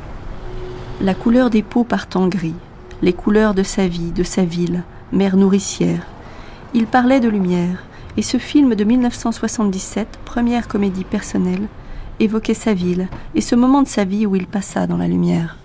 La 1.02 1.14
couleur 1.14 1.50
des 1.50 1.64
peaux 1.64 1.84
part 1.84 2.08
en 2.16 2.28
gris, 2.28 2.56
les 3.02 3.14
couleurs 3.14 3.54
de 3.54 3.64
sa 3.64 3.88
vie, 3.88 4.12
de 4.12 4.24
sa 4.24 4.44
ville, 4.44 4.84
mère 5.12 5.38
nourricière. 5.38 6.06
Il 6.74 6.86
parlait 6.86 7.20
de 7.20 7.30
lumière, 7.30 7.84
et 8.18 8.22
ce 8.22 8.38
film 8.38 8.76
de 8.76 8.84
1977, 8.84 10.20
première 10.26 10.68
comédie 10.68 11.04
personnelle, 11.04 11.68
évoquait 12.20 12.54
sa 12.54 12.74
ville 12.74 13.08
et 13.36 13.42
ce 13.42 13.56
moment 13.56 13.82
de 13.82 13.88
sa 13.88 14.04
vie 14.04 14.26
où 14.26 14.36
il 14.36 14.46
passa 14.46 14.86
dans 14.86 14.98
la 14.98 15.08
lumière. 15.08 15.58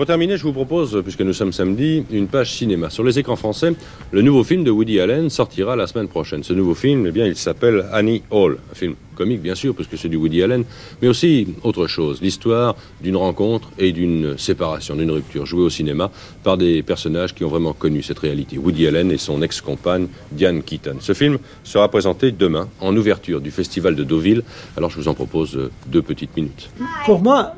Pour 0.00 0.06
terminer, 0.06 0.38
je 0.38 0.44
vous 0.44 0.54
propose, 0.54 1.02
puisque 1.02 1.20
nous 1.20 1.34
sommes 1.34 1.52
samedi, 1.52 2.06
une 2.10 2.26
page 2.26 2.54
cinéma. 2.54 2.88
Sur 2.88 3.04
les 3.04 3.18
écrans 3.18 3.36
français, 3.36 3.74
le 4.12 4.22
nouveau 4.22 4.44
film 4.44 4.64
de 4.64 4.70
Woody 4.70 4.98
Allen 4.98 5.28
sortira 5.28 5.76
la 5.76 5.86
semaine 5.86 6.08
prochaine. 6.08 6.42
Ce 6.42 6.54
nouveau 6.54 6.74
film, 6.74 7.06
eh 7.06 7.10
bien, 7.10 7.26
il 7.26 7.36
s'appelle 7.36 7.84
Annie 7.92 8.22
Hall. 8.30 8.56
Un 8.72 8.74
film 8.74 8.94
comique, 9.14 9.42
bien 9.42 9.54
sûr, 9.54 9.74
puisque 9.74 9.98
c'est 9.98 10.08
du 10.08 10.16
Woody 10.16 10.42
Allen, 10.42 10.64
mais 11.02 11.08
aussi 11.08 11.48
autre 11.64 11.86
chose. 11.86 12.22
L'histoire 12.22 12.76
d'une 13.02 13.18
rencontre 13.18 13.68
et 13.78 13.92
d'une 13.92 14.38
séparation, 14.38 14.96
d'une 14.96 15.10
rupture, 15.10 15.44
jouée 15.44 15.64
au 15.64 15.68
cinéma 15.68 16.10
par 16.42 16.56
des 16.56 16.82
personnages 16.82 17.34
qui 17.34 17.44
ont 17.44 17.50
vraiment 17.50 17.74
connu 17.74 18.02
cette 18.02 18.20
réalité. 18.20 18.56
Woody 18.56 18.86
Allen 18.86 19.12
et 19.12 19.18
son 19.18 19.42
ex-compagne 19.42 20.06
Diane 20.32 20.62
Keaton. 20.62 20.96
Ce 21.00 21.12
film 21.12 21.36
sera 21.62 21.90
présenté 21.90 22.32
demain 22.32 22.70
en 22.80 22.96
ouverture 22.96 23.42
du 23.42 23.50
Festival 23.50 23.94
de 23.96 24.04
Deauville. 24.04 24.44
Alors, 24.78 24.88
je 24.88 24.96
vous 24.96 25.08
en 25.08 25.14
propose 25.14 25.58
euh, 25.58 25.70
deux 25.88 26.00
petites 26.00 26.34
minutes. 26.38 26.70
Pour 27.04 27.20
moi, 27.20 27.54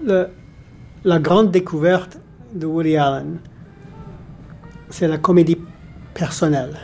la 1.04 1.18
grande 1.20 1.52
découverte 1.52 2.18
de 2.54 2.66
Woody 2.66 2.96
Allen, 2.96 3.38
c'est 4.90 5.08
la 5.08 5.18
comédie 5.18 5.58
personnelle. 6.14 6.78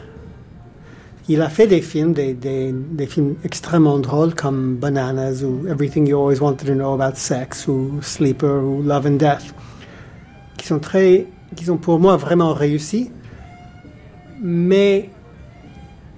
Il 1.28 1.42
a 1.42 1.50
fait 1.50 1.66
des 1.66 1.82
films, 1.82 2.14
des, 2.14 3.06
films 3.06 3.34
extrêmement 3.44 3.98
drôles 3.98 4.34
comme 4.34 4.76
Bananas 4.76 5.42
ou 5.42 5.68
Everything 5.68 6.08
You 6.08 6.18
Always 6.18 6.40
Wanted 6.40 6.66
to 6.66 6.74
Know 6.74 6.94
About 6.94 7.16
Sex 7.16 7.68
ou 7.68 7.98
Sleeper 8.00 8.64
ou 8.64 8.82
Love 8.82 9.06
and 9.08 9.16
Death, 9.16 9.54
qui 10.56 10.66
sont 10.66 10.78
très, 10.78 11.26
qui 11.54 11.66
sont 11.66 11.76
pour 11.76 11.98
moi 11.98 12.16
vraiment 12.16 12.54
réussis, 12.54 13.10
mais 14.40 15.10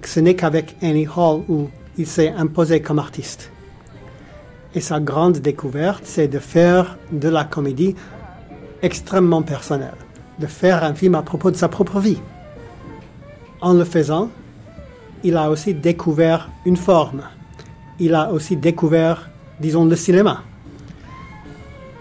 ce 0.01 0.21
n'est 0.21 0.35
qu'avec 0.35 0.77
Annie 0.81 1.07
Hall 1.07 1.43
où 1.49 1.67
il 1.97 2.07
s'est 2.07 2.29
imposé 2.29 2.81
comme 2.81 2.99
artiste. 2.99 3.51
Et 4.73 4.79
sa 4.79 5.01
grande 5.01 5.39
découverte, 5.39 6.03
c'est 6.05 6.29
de 6.29 6.39
faire 6.39 6.97
de 7.11 7.27
la 7.27 7.43
comédie 7.43 7.95
extrêmement 8.81 9.41
personnelle, 9.41 9.97
de 10.39 10.47
faire 10.47 10.83
un 10.83 10.93
film 10.93 11.15
à 11.15 11.21
propos 11.21 11.51
de 11.51 11.55
sa 11.55 11.67
propre 11.67 11.99
vie. 11.99 12.19
En 13.61 13.73
le 13.73 13.83
faisant, 13.83 14.29
il 15.23 15.37
a 15.37 15.49
aussi 15.49 15.73
découvert 15.73 16.49
une 16.65 16.77
forme. 16.77 17.21
Il 17.99 18.15
a 18.15 18.31
aussi 18.31 18.55
découvert, 18.55 19.29
disons, 19.59 19.85
le 19.85 19.95
cinéma. 19.95 20.43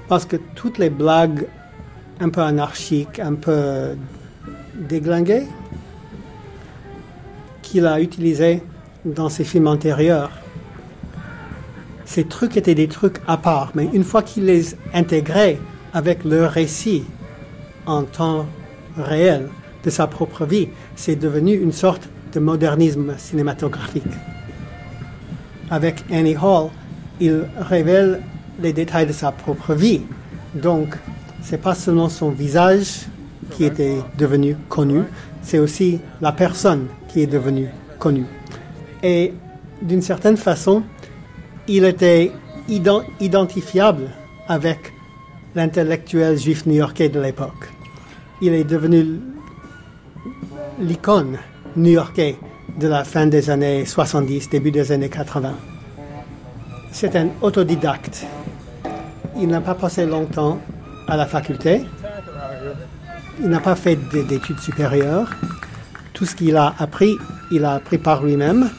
Parce 0.08 0.24
que 0.24 0.36
toutes 0.54 0.78
les 0.78 0.90
blagues 0.90 1.46
un 2.18 2.30
peu 2.30 2.40
anarchiques, 2.40 3.18
un 3.18 3.34
peu 3.34 3.96
déglinguées, 4.74 5.46
qu'il 7.62 7.86
a 7.86 8.00
utilisées 8.00 8.62
dans 9.04 9.28
ses 9.28 9.44
films 9.44 9.68
antérieurs, 9.68 10.30
ces 12.04 12.24
trucs 12.24 12.56
étaient 12.56 12.74
des 12.74 12.88
trucs 12.88 13.18
à 13.28 13.36
part, 13.36 13.70
mais 13.74 13.88
une 13.92 14.02
fois 14.02 14.22
qu'il 14.22 14.46
les 14.46 14.74
intégrait 14.92 15.58
avec 15.92 16.24
le 16.24 16.46
récit 16.46 17.04
en 17.86 18.02
temps 18.02 18.46
réel 18.96 19.48
de 19.84 19.90
sa 19.90 20.06
propre 20.06 20.44
vie, 20.44 20.68
c'est 20.94 21.16
devenu 21.16 21.54
une 21.54 21.72
sorte 21.72 22.08
de 22.32 22.40
modernisme 22.40 23.14
cinématographique. 23.18 24.04
Avec 25.70 26.04
Annie 26.12 26.36
Hall, 26.36 26.70
il 27.20 27.44
révèle 27.58 28.20
les 28.60 28.72
détails 28.72 29.06
de 29.06 29.12
sa 29.12 29.32
propre 29.32 29.74
vie. 29.74 30.02
Donc, 30.54 30.96
c'est 31.42 31.60
pas 31.60 31.74
seulement 31.74 32.08
son 32.08 32.30
visage 32.30 33.06
qui 33.50 33.64
était 33.64 33.96
devenu 34.18 34.56
connu, 34.68 35.02
c'est 35.42 35.58
aussi 35.58 36.00
la 36.20 36.32
personne 36.32 36.86
qui 37.08 37.22
est 37.22 37.26
devenue 37.26 37.68
connue. 37.98 38.26
Et 39.02 39.32
d'une 39.82 40.02
certaine 40.02 40.36
façon, 40.36 40.82
il 41.66 41.84
était 41.84 42.32
ident- 42.68 43.04
identifiable 43.20 44.04
avec 44.46 44.92
l'intellectuel 45.54 46.38
juif 46.38 46.66
new-yorkais 46.66 47.08
de 47.08 47.20
l'époque. 47.20 47.70
Il 48.40 48.54
est 48.54 48.64
devenu 48.64 49.20
l'icône 50.78 51.38
new-yorkais 51.76 52.36
de 52.78 52.88
la 52.88 53.04
fin 53.04 53.26
des 53.26 53.50
années 53.50 53.84
70, 53.84 54.48
début 54.50 54.70
des 54.70 54.92
années 54.92 55.08
80. 55.08 55.54
C'est 56.92 57.16
un 57.16 57.28
autodidacte. 57.42 58.26
Il 59.36 59.48
n'a 59.48 59.60
pas 59.60 59.74
passé 59.74 60.06
longtemps 60.06 60.60
à 61.06 61.16
la 61.16 61.26
faculté. 61.26 61.82
Il 63.40 63.48
n'a 63.48 63.60
pas 63.60 63.74
fait 63.74 63.96
d'études 64.12 64.60
supérieures. 64.60 65.30
Tout 66.12 66.26
ce 66.26 66.34
qu'il 66.34 66.56
a 66.56 66.74
appris, 66.78 67.16
il 67.50 67.64
a 67.64 67.74
appris 67.74 67.98
par 67.98 68.22
lui-même. 68.22 68.70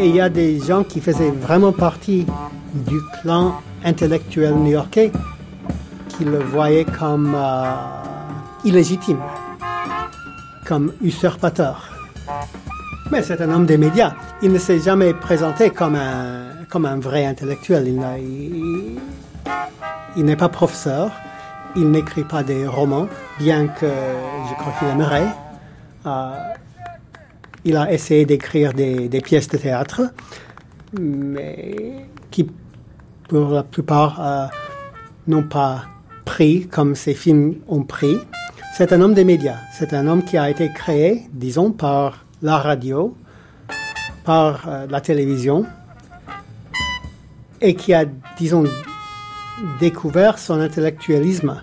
Et 0.00 0.08
il 0.08 0.16
y 0.16 0.20
a 0.22 0.30
des 0.30 0.58
gens 0.60 0.82
qui 0.82 0.98
faisaient 0.98 1.30
vraiment 1.30 1.72
partie 1.72 2.24
du 2.72 2.96
clan 3.20 3.60
intellectuel 3.84 4.54
new-yorkais 4.54 5.12
qui 6.08 6.24
le 6.24 6.38
voyaient 6.38 6.86
comme 6.86 7.34
euh, 7.36 7.64
illégitime, 8.64 9.20
comme 10.66 10.94
usurpateur. 11.02 11.90
Mais 13.12 13.22
c'est 13.22 13.42
un 13.42 13.50
homme 13.50 13.66
des 13.66 13.76
médias. 13.76 14.14
Il 14.40 14.52
ne 14.52 14.58
s'est 14.58 14.78
jamais 14.78 15.12
présenté 15.12 15.68
comme 15.68 15.96
un, 15.96 16.64
comme 16.70 16.86
un 16.86 16.98
vrai 16.98 17.26
intellectuel. 17.26 17.86
Il, 20.16 20.24
n'est 20.24 20.36
pas 20.36 20.48
professeur. 20.48 21.10
Il 21.76 21.90
n'écrit 21.90 22.24
pas 22.24 22.42
des 22.42 22.66
romans, 22.66 23.06
bien 23.38 23.66
que 23.66 23.86
je 24.48 24.54
crois 24.54 24.72
qu'il 24.78 24.88
aimerait. 24.88 25.28
Euh, 26.06 26.30
il 27.64 27.76
a 27.76 27.92
essayé 27.92 28.24
d'écrire 28.24 28.72
des, 28.72 29.20
pièces 29.22 29.48
de 29.48 29.56
théâtre, 29.56 30.02
mais 30.98 32.06
qui, 32.30 32.48
pour 33.28 33.50
la 33.50 33.62
plupart, 33.62 34.20
euh, 34.20 34.46
n'ont 35.26 35.42
pas 35.48 35.84
pris 36.24 36.66
comme 36.66 36.94
ces 36.94 37.14
films 37.14 37.56
ont 37.68 37.82
pris. 37.82 38.16
C'est 38.76 38.92
un 38.92 39.00
homme 39.00 39.14
des 39.14 39.24
médias. 39.24 39.58
C'est 39.72 39.94
un 39.94 40.06
homme 40.06 40.24
qui 40.24 40.38
a 40.38 40.48
été 40.48 40.70
créé, 40.72 41.22
disons, 41.32 41.70
par 41.72 42.24
la 42.42 42.58
radio, 42.58 43.16
par 44.24 44.68
euh, 44.68 44.86
la 44.88 45.00
télévision, 45.00 45.66
et 47.60 47.74
qui 47.74 47.92
a, 47.92 48.04
disons, 48.38 48.64
découvert 49.80 50.38
son 50.38 50.60
intellectualisme 50.60 51.62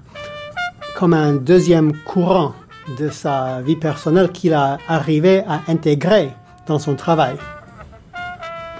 comme 0.95 1.13
un 1.13 1.33
deuxième 1.33 1.93
courant 2.03 2.53
de 2.97 3.09
sa 3.09 3.61
vie 3.61 3.75
personnelle 3.75 4.31
qu'il 4.31 4.53
a 4.53 4.77
arrivé 4.87 5.43
à 5.47 5.61
intégrer 5.67 6.31
dans 6.67 6.79
son 6.79 6.95
travail. 6.95 7.35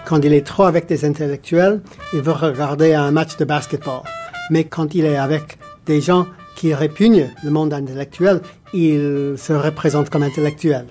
Quand 0.06 0.24
il 0.24 0.34
est 0.34 0.46
trop 0.46 0.64
avec 0.64 0.88
des 0.88 1.04
intellectuels, 1.04 1.82
il 2.14 2.22
veut 2.22 2.32
regarder 2.32 2.94
un 2.94 3.12
match 3.12 3.36
de 3.38 3.46
basketball. 3.46 4.02
Mais 4.50 4.64
quand 4.64 4.96
il 4.96 5.06
est 5.06 5.18
avec 5.18 5.58
des 5.86 6.00
gens 6.00 6.28
qui 6.56 6.74
répugnent 6.74 7.30
le 7.44 7.52
monde 7.52 7.74
intellectuel, 7.74 8.42
il 8.74 9.36
se 9.38 9.54
représente 9.54 10.10
comme 10.10 10.24
intellectuel. 10.24 10.88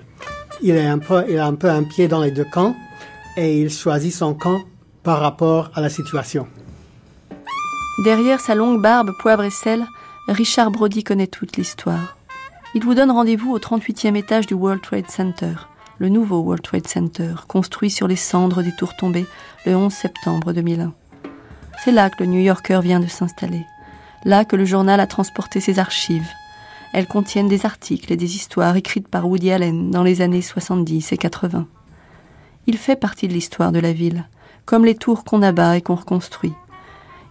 Il, 0.61 0.75
est 0.75 0.85
un 0.85 0.99
peu, 0.99 1.23
il 1.29 1.37
a 1.37 1.45
un 1.45 1.55
peu 1.55 1.69
un 1.69 1.83
pied 1.83 2.07
dans 2.07 2.21
les 2.21 2.31
deux 2.31 2.45
camps 2.45 2.75
et 3.37 3.59
il 3.59 3.69
choisit 3.69 4.13
son 4.13 4.33
camp 4.33 4.61
par 5.03 5.19
rapport 5.19 5.71
à 5.73 5.81
la 5.81 5.89
situation. 5.89 6.47
Derrière 8.03 8.39
sa 8.39 8.53
longue 8.53 8.81
barbe 8.81 9.11
poivre 9.19 9.43
et 9.43 9.49
sel, 9.49 9.85
Richard 10.27 10.71
Brody 10.71 11.03
connaît 11.03 11.27
toute 11.27 11.57
l'histoire. 11.57 12.16
Il 12.75 12.83
vous 12.83 12.93
donne 12.93 13.11
rendez-vous 13.11 13.53
au 13.53 13.59
38e 13.59 14.15
étage 14.17 14.45
du 14.45 14.53
World 14.53 14.81
Trade 14.81 15.09
Center, 15.09 15.53
le 15.99 16.09
nouveau 16.09 16.39
World 16.39 16.61
Trade 16.61 16.87
Center, 16.87 17.33
construit 17.47 17.89
sur 17.89 18.07
les 18.07 18.17
cendres 18.17 18.61
des 18.61 18.75
tours 18.75 18.95
tombées 18.97 19.25
le 19.65 19.75
11 19.75 19.91
septembre 19.91 20.51
2001. 20.51 20.93
C'est 21.83 21.93
là 21.93 22.09
que 22.09 22.23
le 22.23 22.29
New 22.29 22.41
Yorker 22.41 22.81
vient 22.83 22.99
de 22.99 23.07
s'installer, 23.07 23.65
là 24.25 24.43
que 24.43 24.57
le 24.57 24.65
journal 24.65 24.99
a 24.99 25.07
transporté 25.07 25.61
ses 25.61 25.79
archives. 25.79 26.27
Elles 26.93 27.07
contiennent 27.07 27.47
des 27.47 27.65
articles 27.65 28.11
et 28.11 28.17
des 28.17 28.35
histoires 28.35 28.75
écrites 28.75 29.07
par 29.07 29.27
Woody 29.27 29.51
Allen 29.51 29.89
dans 29.89 30.03
les 30.03 30.21
années 30.21 30.41
70 30.41 31.13
et 31.13 31.17
80. 31.17 31.67
Il 32.67 32.77
fait 32.77 32.97
partie 32.97 33.29
de 33.29 33.33
l'histoire 33.33 33.71
de 33.71 33.79
la 33.79 33.93
ville, 33.93 34.27
comme 34.65 34.83
les 34.83 34.95
tours 34.95 35.23
qu'on 35.23 35.41
abat 35.41 35.77
et 35.77 35.81
qu'on 35.81 35.95
reconstruit. 35.95 36.53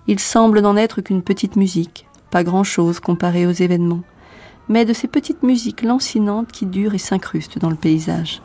Il 0.06 0.18
semble 0.18 0.60
n'en 0.60 0.76
être 0.76 1.02
qu'une 1.02 1.22
petite 1.22 1.56
musique, 1.56 2.06
pas 2.30 2.42
grand-chose 2.42 3.00
comparé 3.00 3.46
aux 3.46 3.52
événements, 3.52 4.02
mais 4.68 4.84
de 4.84 4.92
ces 4.92 5.08
petites 5.08 5.42
musiques 5.42 5.82
lancinantes 5.82 6.52
qui 6.52 6.66
durent 6.66 6.94
et 6.94 6.98
s'incrustent 6.98 7.58
dans 7.58 7.70
le 7.70 7.76
paysage. 7.76 8.42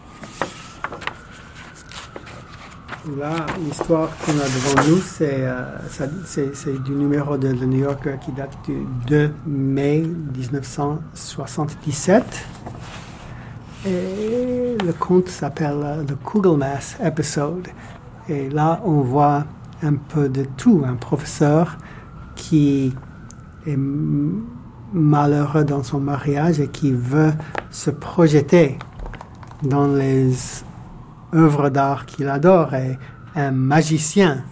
Là, 3.18 3.48
l'histoire 3.66 4.10
qu'on 4.20 4.34
a 4.34 4.44
devant 4.44 4.76
nous, 4.88 5.02
c'est 5.02 5.40
euh, 5.40 5.66
du 6.86 6.92
numéro 6.92 7.36
de 7.36 7.52
The 7.52 7.64
New 7.64 7.80
Yorker 7.80 8.18
qui 8.24 8.32
date 8.32 8.56
du 8.64 8.86
2 9.08 9.34
mai 9.48 10.02
1977. 10.36 12.24
Et 13.88 14.78
le 14.86 14.94
conte 14.94 15.30
s'appelle 15.30 16.06
The 16.08 16.14
Kugelmass 16.24 16.98
Episode. 17.04 17.70
Et 18.30 18.50
là, 18.50 18.80
on 18.86 19.02
voit 19.02 19.46
un 19.82 19.96
peu 19.96 20.30
de 20.30 20.46
tout. 20.56 20.84
Un 20.86 20.96
professeur 20.96 21.80
qui 22.36 22.94
est 23.66 23.76
malheureux 24.94 25.64
dans 25.64 25.84
son 25.84 26.00
mariage 26.00 26.60
et 26.60 26.68
qui 26.68 26.92
veut 26.92 27.34
se 27.70 27.90
projeter 27.90 28.78
dans 29.64 29.88
les 29.88 30.34
œuvres 31.34 31.70
d'art 31.70 32.06
qu'il 32.06 32.28
adore 32.28 32.74
et 32.74 32.98
un 33.36 33.52
magicien 33.52 34.44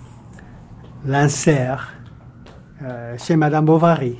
l'insère 1.05 1.93
euh, 2.81 3.17
chez 3.17 3.35
Madame 3.35 3.65
Bovary. 3.65 4.17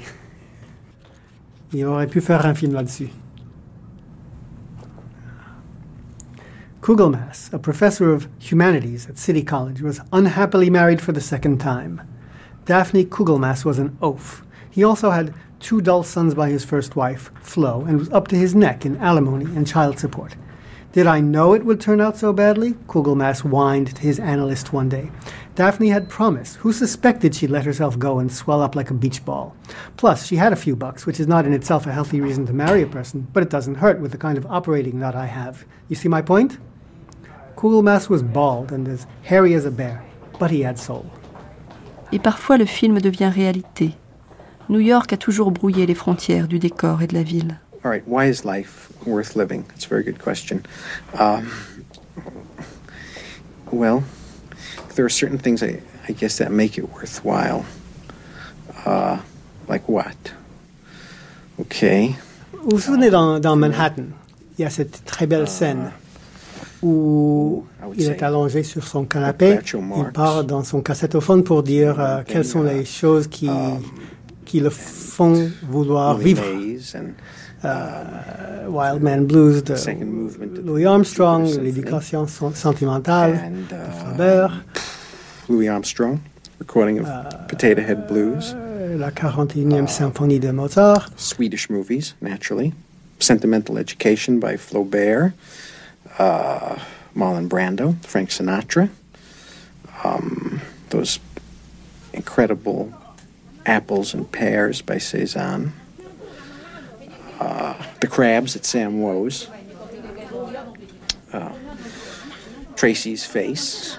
Il 1.74 1.86
aurait 1.86 2.08
pu 2.08 2.20
faire 2.22 2.46
un 2.46 2.54
film 2.54 2.74
là-dessus. 2.74 3.10
Kugelmass, 6.82 7.52
a 7.54 7.60
professor 7.60 8.10
of 8.10 8.28
humanities 8.40 9.08
at 9.08 9.18
City 9.18 9.44
College, 9.44 9.82
was 9.82 10.02
unhappily 10.12 10.70
married 10.70 11.00
for 11.00 11.14
the 11.14 11.22
second 11.22 11.60
time. 11.60 12.02
Daphne 12.66 13.06
Kugelmass 13.06 13.64
was 13.64 13.80
an 13.80 13.96
oaf. 14.02 14.44
He 14.72 14.84
also 14.84 15.12
had 15.12 15.34
two 15.60 15.82
dull 15.82 16.04
sons 16.04 16.34
by 16.34 16.50
his 16.50 16.66
first 16.66 16.96
wife, 16.96 17.32
Flo, 17.42 17.82
and 17.86 18.00
was 18.00 18.10
up 18.12 18.28
to 18.30 18.36
his 18.36 18.56
neck 18.56 18.86
in 18.86 18.98
alimony 18.98 19.46
and 19.46 19.68
child 19.68 20.00
support. 20.00 20.36
Did 20.92 21.06
I 21.06 21.20
know 21.20 21.54
it 21.54 21.66
would 21.66 21.80
turn 21.80 22.02
out 22.02 22.18
so 22.18 22.34
badly? 22.34 22.74
Kugelmass 22.88 23.42
whined 23.42 23.96
to 23.96 24.02
his 24.02 24.20
analyst 24.20 24.74
one 24.74 24.90
day. 24.90 25.12
Daphne 25.54 25.90
had 25.90 26.10
promised. 26.10 26.56
Who 26.58 26.74
suspected 26.74 27.36
she'd 27.36 27.52
let 27.52 27.66
herself 27.66 28.00
go 28.00 28.18
and 28.18 28.32
swell 28.32 28.60
up 28.60 28.76
like 28.76 28.90
a 28.90 28.96
beach 28.96 29.24
ball? 29.24 29.56
Plus, 29.98 30.26
she 30.26 30.38
had 30.38 30.52
a 30.52 30.56
few 30.56 30.76
bucks, 30.76 31.06
which 31.06 31.20
is 31.20 31.28
not 31.28 31.46
in 31.46 31.54
itself 31.54 31.86
a 31.86 31.92
healthy 31.92 32.22
reason 32.22 32.48
to 32.48 32.54
marry 32.54 32.82
a 32.82 32.88
person, 32.88 33.28
but 33.34 33.44
it 33.44 33.52
doesn't 33.52 33.76
hurt 33.76 34.00
with 34.00 34.12
the 34.12 34.18
kind 34.18 34.36
of 34.36 34.48
operating 34.48 35.00
that 35.00 35.16
I 35.16 35.28
have. 35.28 35.64
You 35.90 35.96
see 35.96 36.08
my 36.08 36.24
point? 36.24 36.58
Kugelmass 37.56 38.10
was 38.10 38.24
bald 38.24 38.72
and 38.72 38.88
as 38.88 39.06
hairy 39.22 39.54
as 39.54 39.66
a 39.66 39.72
bear, 39.72 40.04
but 40.40 40.50
he 40.50 40.62
had 40.62 40.80
soul. 40.80 41.06
Et 42.12 42.18
parfois 42.18 42.58
le 42.58 42.66
film 42.66 43.00
devient 43.00 43.32
réalité. 43.32 43.94
New 44.70 44.80
York 44.80 45.12
a 45.14 45.18
toujours 45.18 45.52
brouillé 45.52 45.88
les 45.88 45.96
frontières 45.96 46.48
du 46.48 46.60
décor 46.60 47.02
et 47.02 47.08
de 47.08 47.16
la 47.16 47.24
ville. 47.24 47.60
All 47.84 47.90
right, 47.90 48.04
why 48.06 48.30
is 48.30 48.46
life 48.46 48.92
worth 49.06 49.36
living? 49.36 49.66
It's 49.76 49.86
a 49.86 49.90
very 49.90 50.04
good 50.04 50.20
question. 50.20 50.62
Um, 51.18 51.50
well, 53.72 54.04
there 54.96 55.06
are 55.06 55.10
certain 55.10 55.40
things 55.40 55.64
I, 55.64 55.82
I 56.08 56.14
guess 56.14 56.38
that 56.38 56.52
make 56.52 56.78
it 56.78 56.88
worthwhile. 56.94 57.66
Uh, 58.86 59.18
like 59.68 59.90
what? 59.90 60.34
Okay. 61.60 62.16
Vous 62.64 62.78
vous 62.78 62.80
souvenez 62.80 63.10
dans, 63.10 63.40
dans 63.40 63.56
Manhattan, 63.56 64.06
il 64.58 64.62
y 64.62 64.66
a 64.66 64.70
cette 64.70 65.04
très 65.06 65.26
belle 65.26 65.48
scène 65.48 65.92
où 66.84 67.66
il 67.98 68.10
est 68.10 68.22
allongé 68.22 68.64
sur 68.64 68.86
son 68.86 69.06
canapé, 69.06 69.60
il 69.74 70.12
part 70.14 70.44
dans 70.44 70.64
son 70.64 70.82
cassettophone 70.82 71.44
pour 71.44 71.64
dire 71.64 72.00
euh, 72.00 72.22
quelles 72.26 72.46
sont 72.46 72.64
les 72.64 72.86
choses 72.86 73.28
qui, 73.28 73.50
qui 74.50 74.60
le 74.60 74.72
font 74.72 75.52
vouloir 75.62 76.18
vivre. 76.18 76.44
Uh, 77.62 78.70
Wild 78.70 79.04
Man 79.04 79.26
Blues 79.26 79.62
de 79.62 79.76
Louis 80.64 80.86
Armstrong, 80.86 81.46
l'éducation 81.62 82.26
sentimentale 82.26 83.52
de 83.70 83.76
uh, 83.76 83.92
Flaubert. 84.00 84.64
Louis 85.50 85.68
Armstrong, 85.68 86.22
recording 86.58 87.00
of 87.00 87.08
uh, 87.08 87.30
Potato 87.50 87.82
Head 87.82 88.08
Blues. 88.08 88.56
La 88.98 89.12
41e 89.12 89.90
symphonie 89.90 90.40
de 90.40 90.54
Mozart. 90.54 91.12
Swedish 91.20 91.70
movies, 91.70 92.16
naturally. 92.22 92.74
Sentimental 93.20 93.78
Education 93.78 94.40
by 94.40 94.56
Flaubert. 94.56 95.34
Uh, 96.18 96.78
Marlon 97.14 97.50
Brando, 97.50 97.94
Frank 98.06 98.30
Sinatra. 98.30 98.90
Um, 100.06 100.62
those 100.92 101.20
incredible 102.14 102.94
apples 103.66 104.14
and 104.14 104.32
pears 104.32 104.82
by 104.82 104.98
Cezanne. 104.98 105.74
Uh, 107.40 107.74
the 108.02 108.08
Crabs 108.08 108.56
at 108.56 108.66
Sam 108.66 109.02
Woe's, 109.02 109.48
uh, 111.32 111.52
Tracy's 112.76 113.26
Face. 113.26 113.98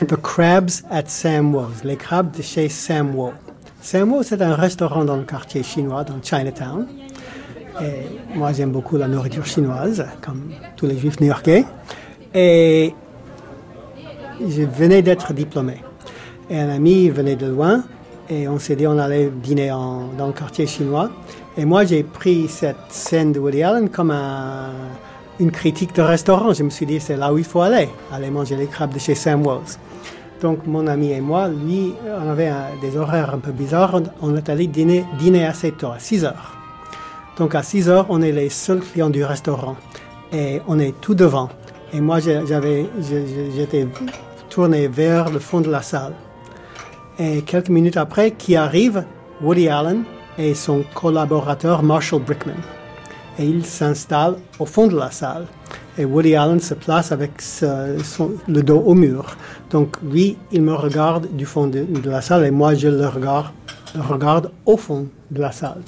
The 0.00 0.16
Crabs 0.16 0.82
at 0.90 1.08
Sam 1.08 1.52
Woe's, 1.52 1.84
les 1.84 1.96
crabes 1.96 2.36
de 2.36 2.42
chez 2.42 2.68
Sam 2.68 3.14
Woe. 3.14 3.32
Sam 3.80 4.12
Woe, 4.12 4.22
c'est 4.22 4.42
un 4.42 4.54
restaurant 4.54 5.04
dans 5.04 5.16
le 5.16 5.24
quartier 5.24 5.62
chinois, 5.62 6.04
dans 6.04 6.20
Chinatown. 6.22 6.86
Et 7.80 8.36
moi, 8.36 8.52
j'aime 8.52 8.72
beaucoup 8.72 8.96
la 8.96 9.08
nourriture 9.08 9.46
chinoise, 9.46 10.04
comme 10.20 10.52
tous 10.76 10.86
les 10.86 10.98
juifs 10.98 11.20
new-yorkais. 11.20 11.64
Et 12.34 12.94
je 14.40 14.62
venais 14.62 15.02
d'être 15.02 15.32
diplômé. 15.32 15.82
Et 16.50 16.58
un 16.58 16.68
ami 16.70 17.08
venait 17.08 17.36
de 17.36 17.46
loin, 17.46 17.84
et 18.30 18.48
on 18.48 18.58
s'est 18.58 18.76
dit 18.76 18.86
on 18.86 18.98
allait 18.98 19.30
dîner 19.30 19.68
dans 19.68 20.26
le 20.26 20.32
quartier 20.32 20.66
chinois. 20.66 21.10
Et 21.56 21.64
moi, 21.64 21.84
j'ai 21.84 22.02
pris 22.02 22.48
cette 22.48 22.76
scène 22.90 23.32
de 23.32 23.40
Woody 23.40 23.62
Allen 23.62 23.88
comme 23.88 24.12
une 25.40 25.50
critique 25.50 25.94
de 25.94 26.02
restaurant. 26.02 26.52
Je 26.52 26.62
me 26.62 26.70
suis 26.70 26.86
dit, 26.86 27.00
c'est 27.00 27.16
là 27.16 27.32
où 27.32 27.38
il 27.38 27.44
faut 27.44 27.62
aller, 27.62 27.88
aller 28.12 28.30
manger 28.30 28.56
les 28.56 28.66
crabes 28.66 28.94
de 28.94 28.98
chez 28.98 29.14
Sam 29.14 29.42
Wells. 29.42 29.78
Donc, 30.40 30.66
mon 30.66 30.86
ami 30.86 31.10
et 31.10 31.20
moi, 31.20 31.48
lui, 31.48 31.94
on 32.06 32.30
avait 32.30 32.52
des 32.80 32.96
horaires 32.96 33.34
un 33.34 33.38
peu 33.38 33.50
bizarres. 33.50 34.00
On 34.22 34.36
est 34.36 34.48
allé 34.48 34.68
dîner, 34.68 35.04
dîner 35.18 35.46
assez 35.46 35.72
tôt, 35.72 35.88
à 35.88 35.98
6 35.98 36.24
heures. 36.24 36.56
Donc, 37.38 37.56
à 37.56 37.62
6 37.64 37.88
heures, 37.88 38.06
on 38.08 38.22
est 38.22 38.30
les 38.30 38.48
seuls 38.48 38.80
clients 38.80 39.10
du 39.10 39.24
restaurant. 39.24 39.76
Et 40.32 40.60
on 40.68 40.78
est 40.78 41.00
tout 41.00 41.14
devant. 41.14 41.48
Et 41.92 42.00
moi, 42.00 42.20
j'avais, 42.20 42.86
j'étais 43.56 43.88
tourné 44.48 44.86
vers 44.86 45.30
le 45.30 45.40
fond 45.40 45.60
de 45.60 45.70
la 45.70 45.82
salle. 45.82 46.12
Et 47.18 47.42
quelques 47.42 47.68
minutes 47.68 47.96
après, 47.96 48.30
qui 48.30 48.54
arrive 48.54 49.04
Woody 49.42 49.68
Allen 49.68 50.04
et 50.38 50.54
son 50.54 50.84
collaborateur 50.94 51.82
Marshall 51.82 52.22
Brickman. 52.22 52.54
Et 53.38 53.44
ils 53.44 53.64
s'installent 53.64 54.36
au 54.58 54.66
fond 54.66 54.86
de 54.86 54.96
la 54.96 55.10
salle. 55.10 55.46
Et 55.96 56.04
Woody 56.04 56.36
Allen 56.36 56.60
se 56.60 56.74
place 56.74 57.10
avec 57.10 57.32
le 57.62 58.62
dos 58.62 58.78
au 58.78 58.94
mur. 58.94 59.36
Donc 59.70 59.96
lui, 60.02 60.36
il 60.52 60.62
me 60.62 60.74
regarde 60.74 61.34
du 61.34 61.44
fond 61.44 61.66
de, 61.66 61.86
la 62.04 62.20
salle 62.20 62.44
et 62.46 62.52
moi, 62.52 62.74
je 62.74 62.88
le 62.88 63.08
regarde, 63.08 63.48
le 63.96 64.02
regarde 64.02 64.52
au 64.64 64.76
fond 64.76 65.08
de 65.30 65.40
la 65.40 65.50
salle. 65.50 65.82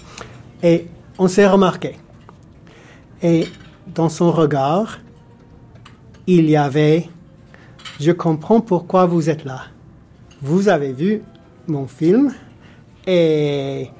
Et 0.62 0.88
on 1.16 1.28
s'est 1.28 1.46
remarqué. 1.46 1.96
Et 3.22 3.46
dans 3.94 4.08
son 4.08 4.32
regard, 4.32 4.98
il 6.26 6.50
y 6.50 6.56
avait, 6.56 7.08
je 8.00 8.10
comprends 8.10 8.60
pourquoi 8.60 9.06
vous 9.06 9.30
êtes 9.30 9.44
là. 9.44 9.62
Vous 10.42 10.68
avez 10.68 10.92
vu 10.92 11.22
mon 11.66 11.86
film 11.86 12.32
et 13.06 13.90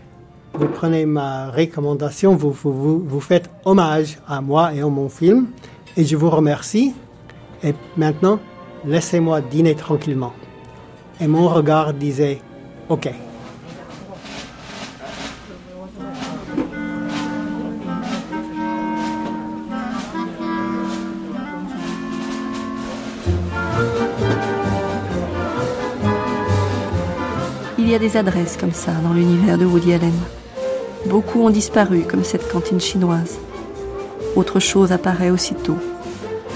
vous 0.55 0.69
prenez 0.69 1.05
ma 1.05 1.51
recommandation, 1.51 2.35
vous, 2.35 2.51
vous, 2.51 3.01
vous, 3.01 3.21
faites 3.21 3.51
hommage 3.67 4.19
à 4.27 4.41
moi 4.41 4.73
et 4.75 4.81
à 4.81 4.87
mon 4.87 5.11
film, 5.11 5.49
et 5.97 6.05
je 6.05 6.17
vous 6.17 6.31
remercie. 6.31 6.95
Et 7.63 7.75
maintenant, 7.97 8.41
laissez-moi 8.87 9.43
dîner 9.43 9.75
tranquillement. 9.75 10.33
Et 11.21 11.27
mon 11.27 11.47
regard 11.49 11.93
disait, 11.93 12.41
OK. 12.89 13.11
Des 28.01 28.17
adresses 28.17 28.57
comme 28.57 28.73
ça 28.73 28.93
dans 29.05 29.13
l'univers 29.13 29.59
de 29.59 29.67
Woody 29.67 29.93
Allen. 29.93 30.19
Beaucoup 31.07 31.43
ont 31.43 31.51
disparu, 31.51 32.01
comme 32.01 32.25
cette 32.25 32.51
cantine 32.51 32.81
chinoise. 32.81 33.39
Autre 34.35 34.59
chose 34.59 34.91
apparaît 34.91 35.31
aussitôt. 35.31 35.77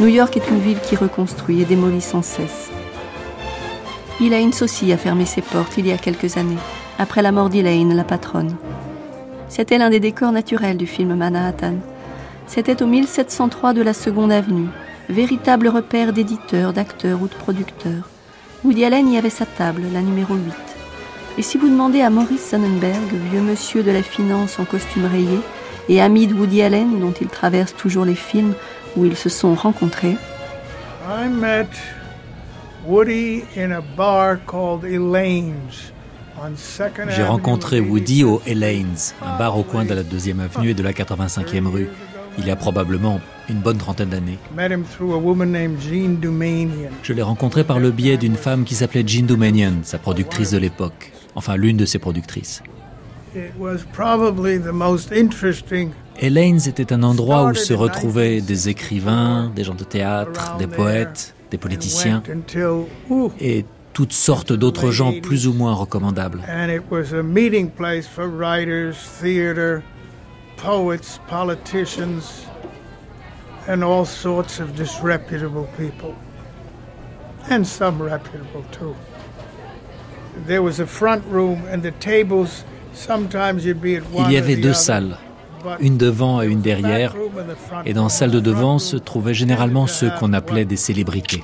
New 0.01 0.09
York 0.09 0.37
est 0.37 0.49
une 0.49 0.59
ville 0.59 0.81
qui 0.81 0.97
reconstruit 0.97 1.61
et 1.61 1.66
démolit 1.66 2.01
sans 2.01 2.23
cesse. 2.23 2.71
Il 4.21 4.33
a 4.33 4.39
a 4.39 4.97
fermé 4.97 5.27
ses 5.27 5.43
portes 5.43 5.77
il 5.77 5.87
y 5.87 5.93
a 5.93 5.99
quelques 5.99 6.39
années, 6.39 6.59
après 6.99 7.21
la 7.21 7.31
mort 7.31 7.51
d'Elaine, 7.51 7.95
la 7.95 8.05
patronne. 8.05 8.57
C'était 9.49 9.79
l'un 9.79 9.91
des 9.91 10.01
décors 10.01 10.33
naturels 10.33 10.79
du 10.79 10.87
film 10.87 11.15
Manhattan. 11.15 11.75
C'était 12.47 12.83
au 12.83 12.87
1703 12.87 13.75
de 13.75 13.83
la 13.83 13.93
Seconde 13.93 14.33
Avenue, 14.33 14.69
véritable 15.11 15.69
repère 15.69 16.12
d'éditeurs, 16.12 16.73
d'acteurs 16.73 17.21
ou 17.21 17.29
de 17.29 17.35
producteurs. 17.35 18.09
Woody 18.65 18.85
Allen 18.85 19.11
y 19.11 19.19
avait 19.19 19.31
sa 19.31 19.45
table, 19.45 19.83
la 19.93 20.01
numéro 20.01 20.35
8. 20.35 20.74
Et 21.36 21.43
si 21.43 21.59
vous 21.59 21.69
demandez 21.69 22.01
à 22.01 22.11
Maurice 22.11 22.51
Sonnenberg, 22.51 23.12
vieux 23.31 23.40
monsieur 23.40 23.82
de 23.82 23.90
la 23.90 24.02
finance 24.02 24.61
en 24.61 24.65
costume 24.65 25.06
rayé, 25.06 25.40
et 25.89 26.01
ami 26.01 26.28
de 26.28 26.35
Woody 26.35 26.62
Allen, 26.62 27.01
dont 27.01 27.12
il 27.20 27.27
traverse 27.27 27.74
toujours 27.74 28.05
les 28.05 28.15
films 28.15 28.55
où 28.97 29.05
ils 29.05 29.16
se 29.16 29.28
sont 29.28 29.55
rencontrés, 29.55 30.16
I 31.06 31.28
met 31.28 31.69
Woody 32.86 33.43
in 33.56 33.73
a 33.73 33.82
bar 33.97 34.36
called 34.47 34.85
Elaine's 34.85 35.93
on 36.40 36.56
Second 36.56 37.09
J'ai 37.09 37.23
rencontré 37.23 37.81
Woody 37.81 38.24
au 38.24 38.40
Elaine's, 38.47 39.15
un 39.20 39.36
bar 39.36 39.59
au 39.59 39.62
coin 39.62 39.85
de 39.85 39.94
la 39.94 40.02
deuxième 40.02 40.40
avenue 40.40 40.70
et 40.70 40.74
de 40.74 40.82
la 40.82 40.93
85e 40.93 41.66
rue, 41.66 41.89
il 42.39 42.47
y 42.47 42.51
a 42.51 42.56
probablement 42.56 43.20
une 43.48 43.59
bonne 43.59 43.78
trentaine 43.78 44.09
d'années. 44.09 44.39
Met 44.55 44.70
him 44.70 44.85
through 44.85 45.15
a 45.15 45.19
woman 45.19 45.51
named 45.52 45.81
Jean 45.81 46.20
Doumanian. 46.20 46.90
Je 47.02 47.12
l'ai 47.12 47.23
rencontré 47.23 47.65
par 47.65 47.78
le 47.78 47.90
biais 47.90 48.16
d'une 48.16 48.36
femme 48.36 48.65
qui 48.65 48.74
s'appelait 48.74 49.05
Jean 49.06 49.27
Doumanian, 49.27 49.74
sa 49.82 49.98
productrice 49.98 50.51
de 50.51 50.59
l'époque. 50.59 51.12
Enfin, 51.35 51.56
l'une 51.56 51.77
de 51.77 51.85
ses 51.85 51.98
productrices. 51.98 52.62
It 53.35 53.52
was 53.59 53.78
probably 53.93 54.59
the 54.59 54.73
most 54.73 55.11
interesting 55.12 55.90
Elaine's 56.20 56.69
était 56.69 56.93
un 56.93 57.02
endroit 57.02 57.44
où 57.51 57.55
se 57.55 57.74
retrouvaient 57.74 58.40
des 58.40 58.69
écrivains, 58.69 59.51
des 59.55 59.65
gens 59.65 59.74
de 59.74 59.85
théâtre, 59.85 60.56
des 60.59 60.69
poètes, 60.69 61.35
des 61.51 61.59
politiciens 61.59 62.23
et 63.40 63.65
toutes 63.93 64.12
sortes 64.12 64.52
d'autres 64.52 64.90
gens 64.90 65.12
plus 65.20 65.47
ou 65.48 65.52
moins 65.52 65.74
recommandables. 65.74 66.40
and 77.51 77.66
Il 84.27 84.32
y 84.32 84.36
avait 84.36 84.56
deux 84.56 84.73
salles, 84.73 85.16
une 85.81 85.97
devant 85.97 86.43
et 86.43 86.47
une 86.47 86.61
derrière, 86.61 87.15
et 87.85 87.93
dans 87.93 88.02
room. 88.02 88.11
celle 88.11 88.31
de 88.31 88.40
devant 88.40 88.78
se 88.78 88.97
trouvaient 88.97 89.35
généralement 89.35 89.86
ceux 89.86 90.11
qu'on 90.19 90.32
appelait 90.32 90.65
des 90.65 90.77
célébrités. 90.77 91.43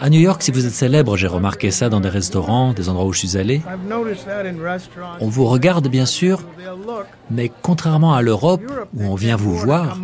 À 0.00 0.10
New 0.10 0.18
York, 0.18 0.42
si 0.42 0.50
vous 0.50 0.66
êtes 0.66 0.72
célèbre, 0.72 1.16
j'ai 1.16 1.28
remarqué 1.28 1.70
ça 1.70 1.88
dans 1.88 2.00
des 2.00 2.08
restaurants, 2.08 2.72
des 2.72 2.88
endroits 2.88 3.06
où 3.06 3.12
je 3.12 3.20
suis 3.20 3.36
allé, 3.36 3.62
on 5.20 5.28
vous 5.28 5.46
regarde 5.46 5.86
bien 5.88 6.06
sûr, 6.06 6.42
mais 7.30 7.52
contrairement 7.62 8.14
à 8.14 8.22
l'Europe, 8.22 8.62
où 8.96 9.04
on 9.04 9.14
vient 9.14 9.36
vous 9.36 9.54
voir, 9.54 9.98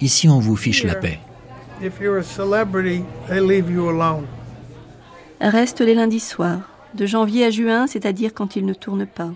ici 0.00 0.28
on 0.28 0.38
vous 0.38 0.56
fiche 0.56 0.84
la 0.84 0.94
paix. 0.94 1.18
If 1.80 2.00
you're 2.00 2.18
a 2.18 2.22
celebrity, 2.22 3.04
they 3.28 3.40
leave 3.40 3.70
you 3.70 3.88
alone. 3.88 4.26
Reste 5.40 5.80
les 5.80 5.94
lundis 5.94 6.20
soirs, 6.20 6.60
de 6.94 7.06
janvier 7.06 7.46
à 7.46 7.50
juin, 7.50 7.86
c'est-à-dire 7.86 8.34
quand 8.34 8.54
il 8.56 8.64
ne 8.64 8.74
tourne 8.74 9.06
pas. 9.06 9.30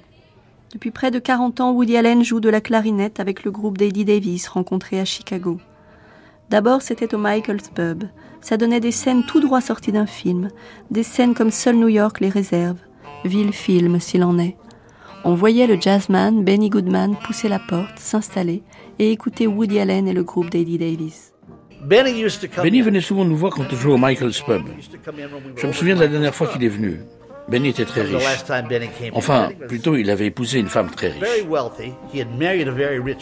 Depuis 0.73 0.91
près 0.91 1.11
de 1.11 1.19
40 1.19 1.61
ans, 1.61 1.73
Woody 1.73 1.97
Allen 1.97 2.23
joue 2.23 2.41
de 2.41 2.49
la 2.49 2.61
clarinette 2.61 3.19
avec 3.19 3.45
le 3.45 3.51
groupe 3.51 3.79
d'Eddie 3.79 4.05
Davis 4.05 4.47
rencontré 4.47 5.01
à 5.01 5.05
Chicago. 5.05 5.59
D'abord, 6.51 6.83
c'était 6.83 7.15
au 7.15 7.19
Michael's 7.19 7.71
Pub. 7.75 8.05
Ça 8.41 8.57
donnait 8.57 8.81
des 8.81 8.93
scènes 8.93 9.25
tout 9.25 9.41
droit 9.41 9.61
sorties 9.61 9.91
d'un 9.91 10.07
film, 10.07 10.49
des 10.91 11.03
scènes 11.03 11.35
comme 11.35 11.51
seul 11.51 11.77
New 11.77 11.89
York 11.89 12.21
les 12.21 12.29
réserve, 12.29 12.79
ville 13.25 13.53
film 13.53 13.99
s'il 13.99 14.23
en 14.23 14.39
est. 14.39 14.57
On 15.25 15.35
voyait 15.35 15.67
le 15.67 15.81
jazzman 15.81 16.45
Benny 16.45 16.71
Goodman 16.71 17.17
pousser 17.17 17.49
la 17.49 17.59
porte, 17.59 17.99
s'installer 17.99 18.63
et 19.01 19.11
écouter 19.11 19.49
Woody 19.49 19.81
Allen 19.81 20.07
et 20.07 20.13
le 20.13 20.23
groupe 20.23 20.51
d'Eddie 20.51 20.79
Davis. 20.79 21.33
Benny 21.87 22.83
venait 22.83 23.01
souvent 23.01 23.25
nous 23.25 23.37
voir 23.37 23.53
quand 23.53 23.73
on 23.73 23.77
jouait 23.77 23.93
au 23.93 23.99
Michael's 23.99 24.41
Pub. 24.41 24.63
Je 25.57 25.67
me 25.67 25.73
souviens 25.73 25.95
de 25.95 26.01
la 26.01 26.09
dernière 26.09 26.35
fois 26.35 26.49
qu'il 26.49 26.65
est 26.65 26.69
venu. 26.69 27.01
Benny 27.49 27.69
était 27.69 27.85
très 27.85 28.03
riche. 28.03 28.25
Enfin, 29.13 29.51
plutôt, 29.69 29.95
il 29.95 30.11
avait 30.11 30.27
épousé 30.27 30.59
une 30.59 30.67
femme 30.67 30.91
très 30.91 31.13
riche. 31.13 31.47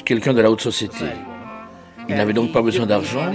Quelqu'un 0.04 0.32
de 0.32 0.40
la 0.40 0.50
haute 0.50 0.62
société. 0.62 1.04
Il 2.08 2.16
n'avait 2.16 2.32
donc 2.32 2.52
pas 2.52 2.62
besoin 2.62 2.86
d'argent, 2.86 3.32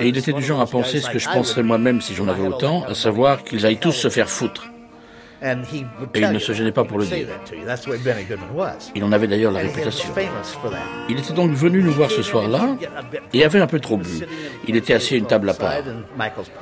et 0.00 0.08
il 0.08 0.16
était 0.16 0.32
du 0.32 0.42
genre 0.42 0.60
à 0.60 0.66
penser 0.66 1.00
ce 1.00 1.10
que 1.10 1.18
je 1.18 1.28
penserais 1.28 1.62
moi-même 1.62 2.00
si 2.00 2.14
j'en 2.14 2.28
avais 2.28 2.46
autant, 2.46 2.84
à 2.84 2.94
savoir 2.94 3.44
qu'ils 3.44 3.64
aillent 3.66 3.78
tous 3.78 3.92
se 3.92 4.08
faire 4.08 4.28
foutre. 4.28 4.70
Et 6.14 6.20
il 6.20 6.30
ne 6.30 6.38
se 6.38 6.52
gênait 6.52 6.72
pas 6.72 6.84
pour 6.84 6.98
le 6.98 7.04
dire. 7.04 7.26
Il 8.94 9.04
en 9.04 9.12
avait 9.12 9.26
d'ailleurs 9.26 9.52
la 9.52 9.60
réputation. 9.60 10.08
Il 11.08 11.18
était 11.18 11.34
donc 11.34 11.50
venu 11.50 11.82
nous 11.82 11.92
voir 11.92 12.10
ce 12.10 12.22
soir-là 12.22 12.76
et 13.32 13.44
avait 13.44 13.60
un 13.60 13.66
peu 13.66 13.78
trop 13.78 13.98
bu. 13.98 14.08
Il 14.66 14.76
était 14.76 14.94
assis 14.94 15.14
à 15.14 15.18
une 15.18 15.26
table 15.26 15.50
à 15.50 15.54
part. 15.54 15.74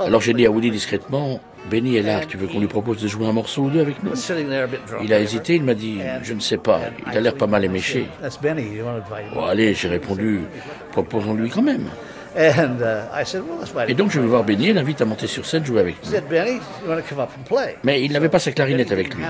Alors 0.01 0.21
j'ai 0.21 0.33
dit 0.33 0.47
à 0.47 0.51
Woody 0.51 0.71
discrètement, 0.73 1.41
Benny 1.71 1.97
est 1.97 2.03
là, 2.03 2.25
tu 2.27 2.37
veux 2.37 2.49
qu'on 2.49 2.59
lui 2.59 2.67
propose 2.67 3.01
de 3.01 3.07
jouer 3.07 3.27
un 3.27 3.33
morceau 3.33 3.63
ou 3.63 3.71
deux 3.71 3.81
avec 3.81 4.03
nous? 4.03 4.11
Il 5.05 5.15
a 5.15 5.21
hésité, 5.21 5.55
il 5.55 5.63
m'a 5.63 5.75
dit, 5.75 6.01
je 6.25 6.35
ne 6.35 6.41
sais 6.41 6.59
pas, 6.59 6.81
il 7.11 7.17
a 7.17 7.21
l'air 7.21 7.35
pas 7.35 7.47
mal 7.47 7.65
éméché. 7.65 8.09
Bon 9.33 9.45
allez, 9.45 9.75
j'ai 9.75 9.89
répondu, 9.89 10.41
proposons-lui 10.91 11.51
quand 11.51 11.63
même. 11.63 11.89
Et 13.89 13.95
donc 13.95 14.11
je 14.11 14.21
vais 14.21 14.27
voir 14.27 14.45
Benny 14.45 14.69
et 14.69 14.73
l'invite 14.73 15.01
à 15.01 15.05
monter 15.05 15.27
sur 15.27 15.45
scène 15.45 15.65
jouer 15.65 15.81
avec 15.81 15.97
nous. 16.05 16.11
Mais 17.85 18.03
il 18.03 18.13
n'avait 18.13 18.29
pas 18.29 18.39
sa 18.39 18.53
clarinette 18.53 18.93
avec 18.93 19.15
lui. 19.15 19.23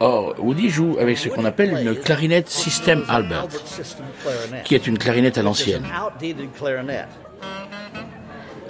Or, 0.00 0.34
Woody 0.38 0.70
joue 0.70 0.96
avec 1.00 1.18
ce 1.18 1.28
qu'on 1.28 1.44
appelle 1.44 1.76
une 1.78 1.94
clarinette 1.94 2.48
System 2.48 3.04
Albert, 3.08 3.46
qui 4.64 4.74
est 4.74 4.86
une 4.86 4.98
clarinette 4.98 5.38
à 5.38 5.42
l'ancienne. 5.42 5.84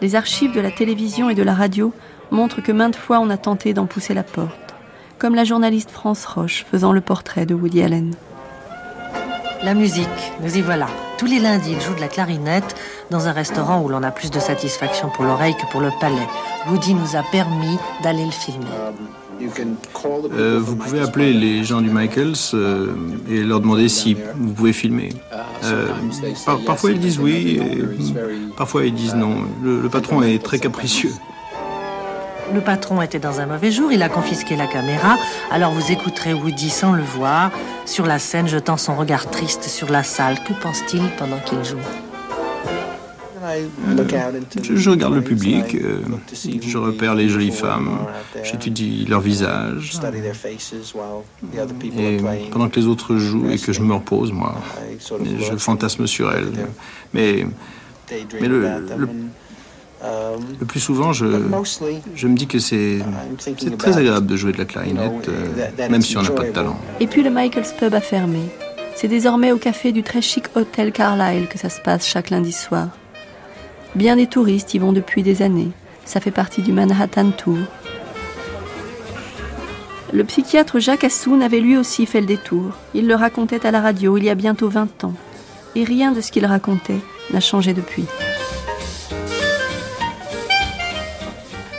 Les 0.03 0.17
archives 0.17 0.55
de 0.55 0.61
la 0.61 0.71
télévision 0.71 1.31
et 1.31 1.35
de 1.35 1.43
la 1.43 1.55
radio 1.55 1.93
montrent 2.31 2.61
que 2.61 2.73
maintes 2.73 2.97
fois 2.97 3.21
on 3.21 3.31
a 3.31 3.37
tenté 3.37 3.73
d'en 3.73 3.87
pousser 3.87 4.13
la 4.13 4.25
porte, 4.25 4.75
comme 5.19 5.35
la 5.35 5.45
journaliste 5.45 5.91
France 5.91 6.27
Roche 6.27 6.67
faisant 6.71 6.93
le 6.93 7.01
portrait 7.01 7.47
de 7.47 7.55
Woody 7.55 7.83
Allen. 7.83 8.15
La 9.63 9.73
musique, 9.73 10.09
nous 10.43 10.59
y 10.59 10.61
voilà. 10.61 10.89
Tous 11.19 11.27
les 11.27 11.39
lundis, 11.39 11.73
il 11.73 11.81
joue 11.81 11.95
de 11.95 12.01
la 12.01 12.09
clarinette 12.09 12.75
dans 13.11 13.29
un 13.29 13.33
restaurant 13.33 13.81
où 13.83 13.89
l'on 13.89 14.03
a 14.03 14.11
plus 14.11 14.31
de 14.31 14.41
satisfaction 14.41 15.09
pour 15.15 15.25
l'oreille 15.25 15.55
que 15.55 15.71
pour 15.71 15.81
le 15.81 15.91
palais. 16.01 16.27
Woody 16.69 16.95
nous 16.95 17.17
a 17.17 17.23
permis 17.31 17.79
d'aller 18.03 18.25
le 18.25 18.31
filmer. 18.33 18.67
Euh, 20.33 20.61
vous 20.63 20.77
pouvez 20.77 21.01
appeler 21.01 21.33
les 21.33 21.65
gens 21.65 21.81
du 21.81 21.91
Michaels 21.91 22.33
euh, 22.55 22.95
et 23.29 23.43
leur 23.43 23.61
demander 23.61 23.89
si 23.89 24.17
vous 24.37 24.53
pouvez 24.53 24.73
filmer. 24.73 25.11
Euh, 25.65 25.89
par- 26.47 26.59
parfois 26.61 26.91
ils 26.93 27.01
disent 27.01 27.19
oui, 27.19 27.59
et 27.61 27.85
parfois 28.57 28.85
ils 28.85 28.95
disent 28.95 29.15
non. 29.15 29.39
Le, 29.63 29.81
le 29.81 29.89
patron 29.89 30.23
est 30.23 30.43
très 30.43 30.59
capricieux. 30.59 31.11
Le 32.53 32.61
patron 32.61 33.01
était 33.01 33.19
dans 33.19 33.41
un 33.41 33.47
mauvais 33.47 33.71
jour, 33.71 33.91
il 33.93 34.03
a 34.03 34.09
confisqué 34.09 34.57
la 34.57 34.67
caméra, 34.67 35.17
alors 35.51 35.73
vous 35.73 35.91
écouterez 35.91 36.35
Woody 36.35 36.71
sans 36.71 36.93
le 36.93 37.03
voir, 37.03 37.51
sur 37.87 38.07
la 38.07 38.19
scène 38.19 38.49
jetant 38.49 38.77
son 38.77 38.97
regard 38.97 39.31
triste 39.31 39.65
sur 39.65 39.91
la 39.91 40.03
salle. 40.03 40.37
Que 40.45 40.53
pense-t-il 40.53 41.03
pendant 41.19 41.39
qu'il 41.39 41.65
joue? 41.65 41.79
Je, 44.63 44.91
regarde 44.91 45.15
le 45.15 45.23
public, 45.23 45.75
euh, 45.75 46.01
je 46.33 46.79
repère 46.79 47.15
les 47.15 47.29
jolies 47.29 47.53
femmes, 47.53 47.99
j'étudie 48.43 49.05
leur 49.05 49.21
visage. 49.21 49.93
Et 51.97 52.19
pendant 52.51 52.69
que 52.69 52.81
les 52.81 52.87
autres 52.87 53.17
jouent 53.17 53.51
et 53.51 53.59
que 53.59 53.73
je 53.73 53.81
me 53.81 53.95
repose, 53.95 54.33
moi, 54.33 54.55
je 55.01 55.57
fantasme 55.57 56.07
sur 56.07 56.33
elles. 56.33 56.53
Mais, 57.13 57.47
mais 58.41 58.49
le, 58.49 58.67
le 60.61 60.67
plus 60.67 60.81
souvent, 60.81 61.13
je, 61.13 61.27
je 62.15 62.29
me 62.29 62.37
dis 62.37 62.47
que 62.47 62.59
c'est 62.59 62.99
c'est 63.39 63.77
très 63.77 63.97
agréable 63.97 64.27
de 64.27 64.37
jouer 64.37 64.53
de 64.53 64.59
la 64.59 64.65
clarinette, 64.65 65.29
euh, 65.29 65.89
même 65.89 66.03
si 66.03 66.17
on 66.17 66.23
n'a 66.23 66.31
pas 66.31 66.45
de 66.45 66.51
talent. 66.51 66.79
Et 67.01 67.07
puis 67.07 67.23
le 67.23 67.31
Michael's 67.31 67.73
Pub 67.73 67.95
a 67.95 68.01
fermé. 68.01 68.41
C'est 68.97 69.09
désormais 69.09 69.51
au 69.53 69.57
café 69.57 69.93
du 69.93 70.03
très 70.03 70.23
chic 70.23 70.45
hôtel 70.55 70.93
Carlyle 70.93 71.49
que 71.49 71.59
ça 71.59 71.69
se 71.69 71.81
passe 71.81 72.07
chaque 72.07 72.31
lundi 72.31 72.53
soir. 72.53 72.89
Bien 73.95 74.17
des 74.17 74.27
touristes 74.27 74.75
y 74.75 74.79
vont 74.79 74.93
depuis 74.93 75.23
des 75.23 75.43
années. 75.43 75.71
Ça 76.05 76.21
fait 76.21 76.31
partie 76.31 76.63
du 76.63 76.73
Manhattan 76.73 77.31
Tour. 77.31 77.59
Le 80.13 80.23
psychiatre 80.25 80.79
Jacques 80.79 81.05
Assoun 81.05 81.43
avait 81.43 81.61
lui 81.61 81.77
aussi 81.77 82.07
fait 82.07 82.21
le 82.21 82.27
détour. 82.27 82.77
Il 82.95 83.09
le 83.09 83.17
racontait 83.17 83.67
à 83.67 83.73
la 83.73 83.81
radio 83.81 84.17
il 84.17 84.25
y 84.25 84.31
a 84.31 84.37
bientôt 84.37 84.69
20 84.69 85.05
ans. 85.05 85.15
Et 85.75 85.83
rien 85.83 86.13
de 86.13 86.21
ce 86.21 86.31
qu'il 86.31 86.47
racontait 86.47 87.01
n'a 87.33 87.41
changé 87.41 87.73
depuis. 87.73 88.05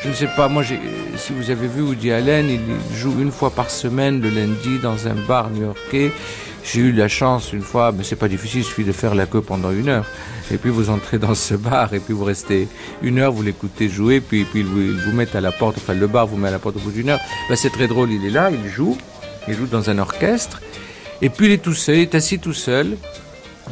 Je 0.05 0.11
ne 0.11 0.13
sais 0.13 0.27
pas, 0.27 0.47
moi, 0.47 0.63
si 0.63 1.33
vous 1.33 1.49
avez 1.49 1.67
vu 1.67 1.81
Woody 1.81 2.11
Allen, 2.11 2.47
il 2.47 2.95
joue 2.95 3.19
une 3.19 3.31
fois 3.31 3.49
par 3.49 3.71
semaine 3.71 4.21
le 4.21 4.29
lundi 4.29 4.77
dans 4.77 5.07
un 5.07 5.15
bar 5.15 5.49
new-yorkais. 5.49 6.11
J'ai 6.63 6.81
eu 6.81 6.91
la 6.91 7.07
chance 7.07 7.53
une 7.53 7.63
fois, 7.63 7.91
mais 7.91 8.03
c'est 8.03 8.15
pas 8.15 8.27
difficile, 8.27 8.59
il 8.59 8.65
suffit 8.65 8.83
de 8.83 8.91
faire 8.91 9.15
la 9.15 9.25
queue 9.25 9.41
pendant 9.41 9.71
une 9.71 9.89
heure. 9.89 10.05
Et 10.51 10.57
puis 10.57 10.69
vous 10.69 10.91
entrez 10.91 11.17
dans 11.17 11.33
ce 11.33 11.55
bar 11.55 11.91
et 11.95 11.99
puis 11.99 12.13
vous 12.13 12.23
restez 12.23 12.67
une 13.01 13.17
heure, 13.17 13.31
vous 13.31 13.41
l'écoutez 13.41 13.89
jouer, 13.89 14.21
puis, 14.21 14.43
puis 14.43 14.61
vous, 14.61 14.79
ils 14.79 15.01
vous 15.05 15.11
mettent 15.11 15.35
à 15.35 15.41
la 15.41 15.51
porte, 15.51 15.77
enfin 15.77 15.95
le 15.95 16.05
bar 16.05 16.27
vous 16.27 16.37
met 16.37 16.49
à 16.49 16.51
la 16.51 16.59
porte 16.59 16.75
au 16.75 16.81
bout 16.81 16.91
d'une 16.91 17.09
heure. 17.09 17.19
Ben, 17.49 17.55
c'est 17.55 17.71
très 17.71 17.87
drôle, 17.87 18.11
il 18.11 18.23
est 18.27 18.29
là, 18.31 18.51
il 18.51 18.69
joue, 18.69 18.95
il 19.47 19.55
joue 19.55 19.65
dans 19.65 19.89
un 19.89 19.97
orchestre. 19.97 20.61
Et 21.23 21.29
puis 21.29 21.47
il 21.47 21.51
est 21.51 21.63
tout 21.63 21.73
seul, 21.73 21.95
il 21.95 22.01
est 22.01 22.13
assis 22.13 22.37
tout 22.37 22.53
seul. 22.53 22.95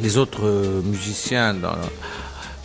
les 0.02 0.18
autres 0.18 0.82
musiciens 0.84 1.54
dans, 1.54 1.76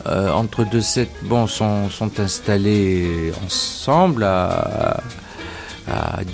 entre 0.05 0.63
deux 0.63 0.81
sets 0.81 1.09
bon, 1.23 1.47
sont, 1.47 1.89
sont 1.89 2.19
installés 2.19 3.31
ensemble 3.45 4.23
à, 4.23 5.01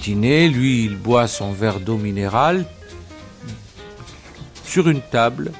dîner. 0.02 0.50
Lui, 0.50 0.86
il 0.86 0.98
boit 0.98 1.28
son 1.28 1.52
verre 1.52 1.80
d'eau 1.80 1.98
minérale 1.98 2.66
sur 4.66 4.90
une 4.90 5.02
table, 5.02 5.52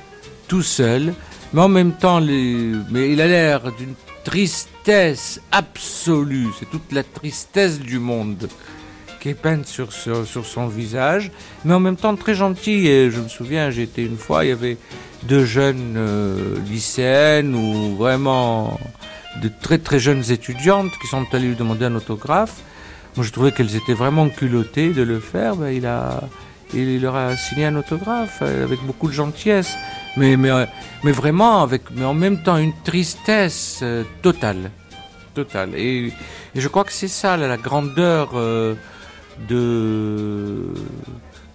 tout 0.48 0.62
seul, 0.62 1.14
mais 1.54 1.62
en 1.62 1.70
même 1.70 1.94
temps, 1.94 2.20
mais 2.20 3.12
il 3.12 3.22
a 3.22 3.28
l'air 3.28 3.72
d'une 3.72 3.94
tristesse 4.26 5.40
absolue. 5.52 6.50
C'est 6.60 6.70
toute 6.70 6.92
la 6.92 7.04
tristesse 7.04 7.80
du 7.80 8.00
monde 8.00 8.50
qui 9.22 9.30
est 9.30 9.34
peinte 9.34 9.66
sur, 9.66 9.94
sur, 9.94 10.46
son 10.46 10.68
visage, 10.68 11.32
mais 11.64 11.74
en 11.74 11.80
même 11.80 11.96
temps 11.96 12.16
très 12.16 12.36
gentil. 12.36 12.88
Et 12.88 13.10
je 13.10 13.22
me 13.22 13.30
souviens, 13.30 13.70
j'étais 13.70 14.04
une 14.04 14.18
fois, 14.18 14.44
il 14.44 14.50
y 14.50 14.52
avait 14.52 14.78
deux 15.28 15.46
jeunes 15.46 15.96
euh, 15.98 16.56
lycéennes 16.70 17.56
ou 17.56 17.96
vraiment 17.96 18.80
de 19.42 19.50
très 19.62 19.78
très 19.78 20.00
jeunes 20.00 20.24
étudiantes 20.32 20.92
qui 21.02 21.08
sont 21.08 21.26
allées 21.34 21.50
lui 21.50 21.56
demander 21.56 21.86
un 21.86 21.96
autographe. 21.96 22.62
Moi, 23.16 23.26
je 23.26 23.32
trouvais 23.32 23.52
qu'elles 23.52 23.76
étaient 23.76 23.94
vraiment 23.94 24.30
culottées 24.30 24.90
de 24.90 25.02
le 25.02 25.20
faire. 25.20 25.56
Ben, 25.56 25.70
il, 25.70 25.86
a, 25.86 26.22
il 26.74 27.02
leur 27.02 27.16
a 27.16 27.36
signé 27.36 27.66
un 27.66 27.76
autographe 27.76 28.40
euh, 28.42 28.64
avec 28.64 28.82
beaucoup 28.84 29.08
de 29.08 29.14
gentillesse, 29.14 29.76
mais, 30.18 30.38
mais, 30.38 30.52
euh, 30.52 30.66
mais 31.04 31.12
vraiment, 31.12 31.62
avec, 31.62 31.84
mais 31.96 32.06
en 32.06 32.14
même 32.14 32.44
temps, 32.44 32.58
une 32.58 32.74
tristesse 32.84 33.84
totale. 34.22 34.72
totale. 35.34 35.72
Et, 35.76 36.12
je 36.56 36.68
crois 36.68 36.84
que 36.84 36.94
c'est 36.94 37.10
ça, 37.10 37.36
la 37.36 37.58
grandeur 37.58 38.30
de 39.50 40.74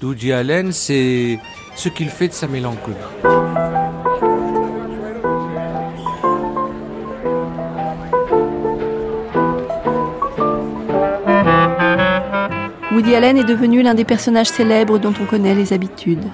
d'Woody 0.01 0.33
Allen, 0.33 0.73
c'est 0.73 1.39
ce 1.77 1.91
qu'il 1.91 2.09
fait 2.09 2.29
de 2.29 2.33
sa 2.33 2.49
mélancolie. 2.49 2.97
Woody 12.93 13.15
Allen 13.15 13.37
est 13.37 13.45
devenu 13.45 13.83
l'un 13.83 13.95
des 13.95 14.05
personnages 14.05 14.49
célèbres 14.49 14.99
dont 14.99 15.13
on 15.21 15.27
connaît 15.27 15.55
les 15.55 15.75
habitudes. 15.75 16.25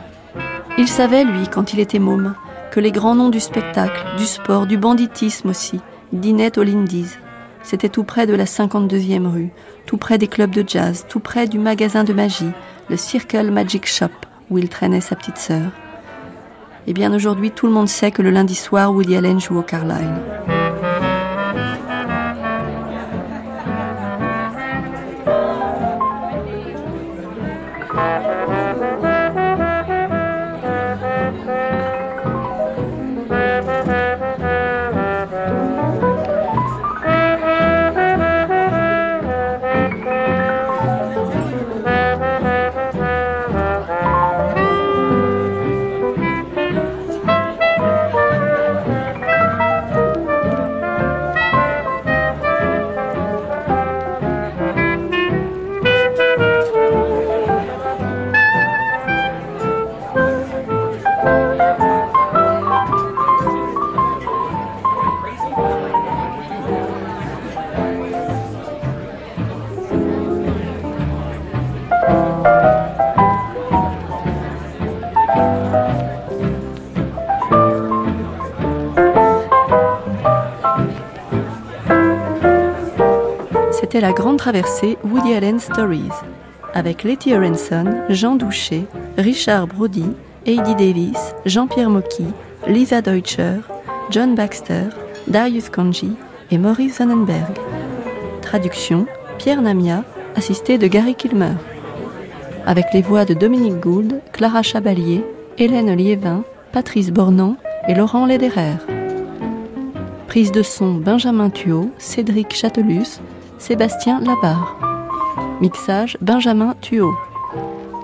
Il 0.79 0.87
savait, 0.87 1.25
lui, 1.25 1.49
quand 1.51 1.73
il 1.73 1.81
était 1.81 1.99
môme, 1.99 2.35
que 2.71 2.79
les 2.79 2.93
grands 2.93 3.17
noms 3.17 3.31
du 3.31 3.41
spectacle, 3.41 4.05
du 4.17 4.27
sport, 4.27 4.67
du 4.67 4.79
banditisme 4.79 5.49
aussi, 5.49 5.81
dînaient 6.13 6.57
aux 6.57 6.63
Lindy's. 6.63 7.19
C'était 7.65 7.89
tout 7.89 8.05
près 8.05 8.29
de 8.29 8.35
la 8.35 8.45
52e 8.45 9.27
rue, 9.27 9.51
tout 9.87 9.97
près 9.97 10.19
des 10.19 10.29
clubs 10.29 10.51
de 10.51 10.65
jazz, 10.65 11.05
tout 11.09 11.19
près 11.19 11.49
du 11.49 11.59
magasin 11.59 12.05
de 12.05 12.13
magie, 12.13 12.53
le 12.89 12.97
Circle 12.97 13.51
Magic 13.51 13.87
Shop, 13.87 14.07
où 14.51 14.59
il 14.59 14.69
traînait 14.69 15.01
sa 15.01 15.17
petite 15.17 15.39
sœur. 15.39 15.71
Eh 16.87 16.93
bien 16.93 17.13
aujourd'hui, 17.13 17.51
tout 17.51 17.67
le 17.67 17.73
monde 17.73 17.89
sait 17.89 18.13
que 18.13 18.23
le 18.23 18.31
lundi 18.31 18.55
soir, 18.55 18.93
Woody 18.93 19.17
Allen 19.17 19.41
joue 19.41 19.59
au 19.59 19.63
La 84.01 84.13
grande 84.13 84.37
traversée 84.37 84.99
Woody 85.05 85.33
Allen 85.33 85.59
Stories, 85.59 86.11
avec 86.75 87.03
Letty 87.03 87.33
Aronson, 87.33 87.87
Jean 88.11 88.37
Doucher, 88.37 88.85
Richard 89.17 89.69
Brody, 89.69 90.05
Heidi 90.45 90.75
Davis, 90.75 91.35
Jean-Pierre 91.47 91.89
Mocky, 91.89 92.27
Lisa 92.67 93.01
Deutscher, 93.01 93.61
John 94.11 94.35
Baxter, 94.35 94.91
Darius 95.29 95.71
Kanji 95.71 96.13
et 96.51 96.59
Maurice 96.59 96.97
Sonnenberg. 96.97 97.59
Traduction 98.43 99.07
Pierre 99.39 99.63
Namia, 99.63 100.05
assisté 100.37 100.77
de 100.77 100.89
Gary 100.89 101.15
Kilmer. 101.15 101.55
Avec 102.67 102.87
les 102.93 103.03
voix 103.03 103.25
de 103.25 103.33
Dominique 103.33 103.81
Gould, 103.81 104.21
Clara 104.33 104.63
Chabalier, 104.63 105.25
Hélène 105.57 105.97
Liévin, 105.97 106.45
Patrice 106.71 107.11
Bornand 107.11 107.57
et 107.89 107.95
Laurent 107.95 108.27
Lederer. 108.27 108.75
Prise 110.29 110.53
de 110.53 110.63
son 110.63 110.95
Benjamin 110.95 111.49
Thuot, 111.49 111.91
Cédric 111.97 112.55
Chatelus, 112.55 113.21
Sébastien 113.59 114.21
Labarre. 114.21 114.77
Mixage 115.61 116.19
Benjamin 116.21 116.75
Thuot. 116.83 117.15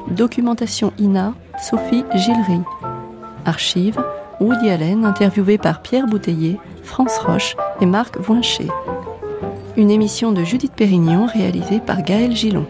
Documentation 0.09 0.93
INA 0.99 1.35
Sophie 1.63 2.05
Gillery. 2.15 2.61
Archives 3.45 3.99
Woody 4.41 4.71
Allen 4.71 5.05
interviewé 5.05 5.59
par 5.59 5.83
Pierre 5.83 6.07
Bouteiller, 6.07 6.59
France 6.83 7.19
Roche 7.19 7.57
et 7.81 7.87
Marc 7.87 8.19
Voincher. 8.19 8.69
Une 9.77 9.91
émission 9.91 10.33
de 10.33 10.43
Judith 10.43 10.73
Pérignon 10.75 11.27
réalisée 11.27 11.81
par 11.81 12.03
Gaël 12.03 12.35
Gillon. 12.35 12.67